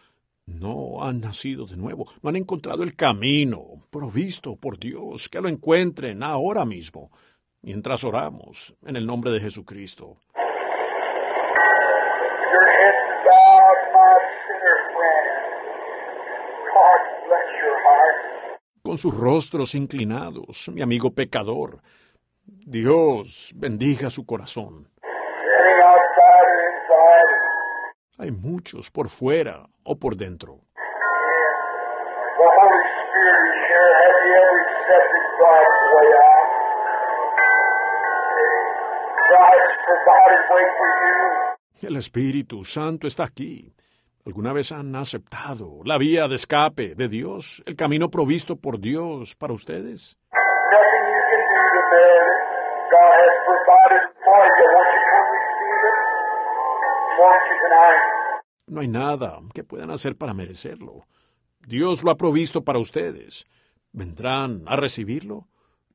no 0.48 1.03
han 1.03 1.19
nacido 1.22 1.66
de 1.66 1.77
nuevo, 1.77 2.08
no 2.22 2.30
han 2.30 2.35
encontrado 2.38 2.84
el 2.84 2.95
camino 2.95 3.85
provisto 3.92 4.56
por 4.56 4.80
Dios, 4.80 5.30
que 5.30 5.42
lo 5.42 5.50
encuentren 5.50 6.24
ahora 6.24 6.66
mismo, 6.66 7.11
mientras 7.61 8.03
oramos 8.03 8.76
en 8.85 8.95
el 8.95 9.06
nombre 9.06 9.32
de 9.32 9.42
Jesucristo. 9.42 10.17
Con 18.82 18.98
sus 18.98 19.16
rostros 19.16 19.76
inclinados, 19.76 20.69
mi 20.74 20.82
amigo 20.82 21.11
pecador, 21.11 21.82
Dios 22.45 23.51
bendiga 23.53 24.09
su 24.09 24.26
corazón. 24.26 24.88
Hay 28.19 28.31
muchos 28.31 28.89
por 28.89 29.09
fuera 29.09 29.69
o 29.83 29.95
por 29.99 30.17
dentro. 30.17 30.61
El 41.79 41.95
Espíritu 41.95 42.65
Santo 42.65 43.05
está 43.05 43.23
aquí. 43.25 43.71
¿Alguna 44.25 44.51
vez 44.51 44.71
han 44.71 44.95
aceptado 44.95 45.81
la 45.85 45.99
vía 45.99 46.27
de 46.27 46.35
escape 46.35 46.95
de 46.95 47.07
Dios, 47.07 47.63
el 47.67 47.75
camino 47.75 48.09
provisto 48.09 48.55
por 48.55 48.79
Dios 48.79 49.35
para 49.35 49.53
ustedes? 49.53 50.17
No 58.67 58.81
hay 58.81 58.87
nada 58.87 59.39
que 59.53 59.63
puedan 59.63 59.91
hacer 59.91 60.17
para 60.17 60.33
merecerlo. 60.33 61.05
Dios 61.65 62.03
lo 62.03 62.11
ha 62.11 62.17
provisto 62.17 62.63
para 62.63 62.79
ustedes. 62.79 63.45
¿Vendrán 63.91 64.63
a 64.67 64.75
recibirlo? 64.75 65.47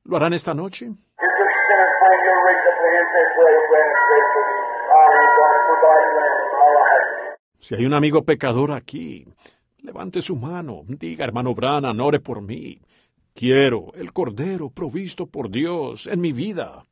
¿Lo 0.03 0.17
harán 0.17 0.33
esta 0.33 0.53
noche? 0.53 0.91
Si 7.59 7.75
hay 7.75 7.85
un 7.85 7.93
amigo 7.93 8.23
pecador 8.25 8.71
aquí, 8.71 9.25
levante 9.77 10.21
su 10.21 10.35
mano. 10.35 10.81
Diga, 10.85 11.23
hermano 11.23 11.55
Branham, 11.55 11.99
ore 12.01 12.19
por 12.19 12.41
mí. 12.41 12.81
Quiero 13.33 13.93
el 13.95 14.11
Cordero 14.11 14.69
provisto 14.69 15.27
por 15.27 15.49
Dios 15.49 16.07
en 16.07 16.19
mi 16.19 16.33
vida. 16.33 16.85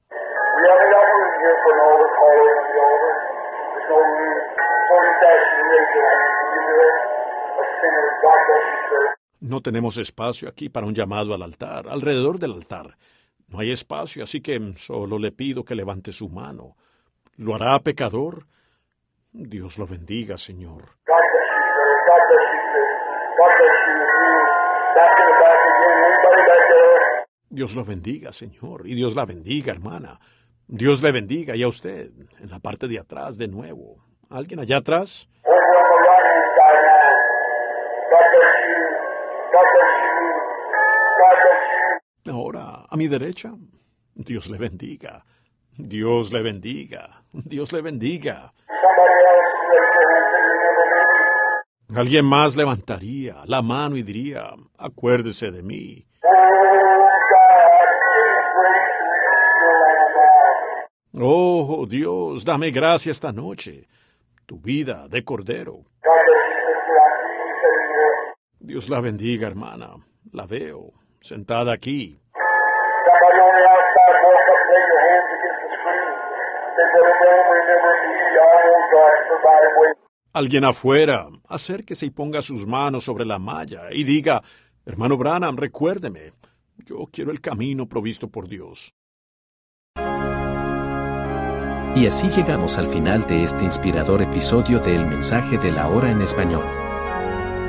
No 9.40 9.61
tenemos 9.61 9.98
espacio 9.98 10.48
aquí 10.48 10.69
para 10.69 10.85
un 10.85 10.93
llamado 10.93 11.33
al 11.33 11.41
altar, 11.41 11.88
alrededor 11.90 12.40
del 12.40 12.53
altar. 12.53 12.98
No 13.48 13.59
hay 13.59 13.72
espacio, 13.72 14.24
así 14.24 14.40
que 14.40 14.74
solo 14.77 15.19
le 15.19 15.32
pido 15.32 15.66
que 15.66 15.75
levante 15.75 16.11
su 16.11 16.30
mano. 16.30 16.77
¿Lo 17.38 17.56
hará 17.56 17.80
pecador? 17.80 18.45
Dios 19.32 19.77
lo 19.77 19.88
bendiga, 19.88 20.38
Señor. 20.38 20.98
Dios 27.50 27.75
lo 27.75 27.83
bendiga, 27.83 28.32
Señor, 28.32 28.88
y 28.88 28.95
Dios 28.95 29.16
la 29.16 29.25
bendiga, 29.25 29.74
hermana. 29.74 30.19
Dios 30.67 31.03
le 31.03 31.11
bendiga 31.11 31.56
y 31.56 31.64
a 31.64 31.67
usted, 31.67 32.11
en 32.40 32.50
la 32.50 32.59
parte 32.59 32.88
de 32.88 33.00
atrás, 33.00 33.38
de 33.38 33.50
nuevo. 33.50 34.06
¿Alguien 34.30 34.59
allá 34.59 34.77
atrás? 34.77 35.27
Ahora, 42.30 42.85
a 42.88 42.98
mi 42.98 43.08
derecha. 43.08 43.53
Dios 44.14 44.50
le 44.50 44.58
bendiga. 44.58 45.25
Dios 45.77 46.32
le 46.32 46.41
bendiga. 46.41 47.24
Dios 47.32 47.72
le 47.72 47.82
bendiga. 47.82 48.53
Alguien 51.95 52.25
más 52.25 52.56
levantaría 52.56 53.43
la 53.45 53.61
mano 53.61 53.98
y 53.98 54.03
diría, 54.03 54.53
acuérdese 54.77 55.51
de 55.51 55.61
mí. 55.61 56.06
Oh, 61.14 61.85
Dios, 61.90 62.45
dame 62.45 62.72
gracia 62.72 63.11
esta 63.11 63.33
noche. 63.33 63.88
Tu 64.45 64.59
vida 64.59 65.08
de 65.09 65.24
cordero. 65.24 65.83
Dios 68.59 68.88
la 68.88 69.01
bendiga, 69.01 69.48
hermana. 69.48 69.95
La 70.32 70.45
veo, 70.45 70.93
sentada 71.22 71.72
aquí. 71.72 72.19
Alguien 80.33 80.64
afuera, 80.64 81.27
acérquese 81.48 82.06
y 82.06 82.09
ponga 82.09 82.41
sus 82.41 82.66
manos 82.66 83.03
sobre 83.03 83.25
la 83.25 83.38
malla 83.38 83.83
y 83.91 84.03
diga, 84.03 84.41
hermano 84.85 85.17
Branham, 85.17 85.58
recuérdeme, 85.58 86.32
yo 86.85 87.08
quiero 87.11 87.32
el 87.32 87.41
camino 87.41 87.88
provisto 87.88 88.30
por 88.30 88.48
Dios. 88.48 88.93
Y 91.93 92.06
así 92.08 92.30
llegamos 92.30 92.77
al 92.77 92.88
final 92.88 93.27
de 93.27 93.43
este 93.43 93.66
inspirador 93.66 94.22
episodio 94.22 94.80
de 94.80 94.95
El 94.95 95.06
mensaje 95.06 95.58
de 95.58 95.74
la 95.74 95.90
hora 95.90 96.09
en 96.09 96.22
español. 96.22 96.81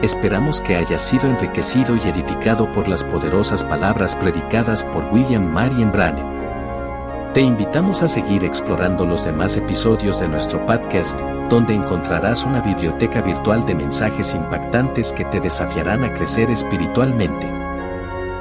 Esperamos 0.03 0.61
que 0.61 0.75
haya 0.75 0.99
sido 0.99 1.31
enriquecido 1.31 1.95
y 1.95 2.01
edificado 2.01 2.67
por 2.73 2.89
las 2.89 3.05
poderosas 3.05 3.63
palabras 3.63 4.17
predicadas 4.17 4.83
por 4.83 5.05
William 5.13 5.47
Marion 5.47 5.93
Branham. 5.93 6.27
Te 7.35 7.41
invitamos 7.41 8.03
a 8.03 8.09
seguir 8.09 8.45
explorando 8.45 9.07
los 9.07 9.25
demás 9.25 9.57
episodios 9.57 10.19
de 10.19 10.27
nuestro 10.27 10.67
podcast, 10.67 11.21
donde 11.49 11.75
encontrarás 11.75 12.45
una 12.45 12.61
biblioteca 12.61 13.21
virtual 13.23 13.65
de 13.65 13.77
mensajes 13.77 14.35
impactantes 14.35 15.13
que 15.13 15.25
te 15.27 15.39
desafiarán 15.39 16.03
a 16.03 16.13
crecer 16.13 16.51
espiritualmente. 16.51 17.49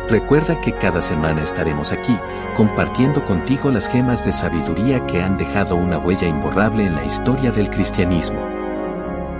Recuerda 0.09 0.59
que 0.61 0.73
cada 0.73 0.99
semana 0.99 1.43
estaremos 1.43 1.91
aquí, 1.91 2.17
compartiendo 2.57 3.23
contigo 3.23 3.69
las 3.69 3.87
gemas 3.87 4.25
de 4.25 4.33
sabiduría 4.33 5.05
que 5.05 5.21
han 5.21 5.37
dejado 5.37 5.75
una 5.75 5.99
huella 5.99 6.27
imborrable 6.27 6.87
en 6.87 6.95
la 6.95 7.05
historia 7.05 7.51
del 7.51 7.69
cristianismo. 7.69 8.60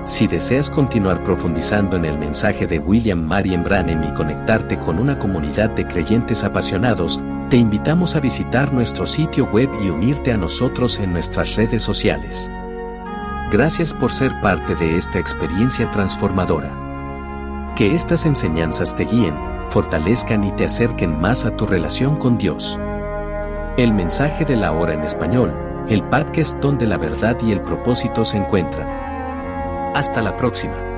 Si 0.04 0.26
deseas 0.26 0.70
continuar 0.70 1.24
profundizando 1.24 1.96
en 1.96 2.06
el 2.06 2.18
mensaje 2.18 2.66
de 2.66 2.80
William 2.80 3.20
Marion 3.24 3.64
Branham 3.64 4.04
y 4.04 4.14
conectarte 4.16 4.80
con 4.80 4.98
una 4.98 5.20
comunidad 5.20 5.70
de 5.70 5.86
creyentes 5.86 6.44
apasionados, 6.44 7.20
te 7.52 7.58
invitamos 7.58 8.16
a 8.16 8.20
visitar 8.20 8.74
nuestro 8.74 9.06
sitio 9.06 9.46
web 9.52 9.70
y 9.84 9.90
unirte 9.90 10.32
a 10.32 10.38
nosotros 10.38 11.00
en 11.00 11.14
nuestras 11.14 11.56
redes 11.56 11.84
sociales. 11.84 12.50
Gracias 13.52 13.94
por 13.94 14.12
ser 14.12 14.32
parte 14.42 14.74
de 14.76 14.98
esta 14.98 15.20
experiencia 15.20 15.92
transformadora. 15.92 17.74
Que 17.76 17.94
estas 17.94 18.26
enseñanzas 18.26 18.96
te 18.96 19.06
guíen, 19.06 19.36
fortalezcan 19.70 20.44
y 20.44 20.52
te 20.54 20.66
acerquen 20.66 21.22
más 21.22 21.46
a 21.46 21.56
tu 21.56 21.68
relación 21.68 22.16
con 22.16 22.40
Dios. 22.40 22.80
El 23.78 23.94
mensaje 23.94 24.46
de 24.46 24.56
la 24.56 24.72
hora 24.72 24.96
en 24.96 25.04
español, 25.04 25.54
el 25.88 26.04
podcast 26.04 26.58
donde 26.60 26.88
la 26.88 26.98
verdad 26.98 27.38
y 27.42 27.52
el 27.52 27.62
propósito 27.62 28.26
se 28.26 28.38
encuentran. 28.38 29.01
Hasta 29.94 30.22
la 30.22 30.38
próxima. 30.38 30.91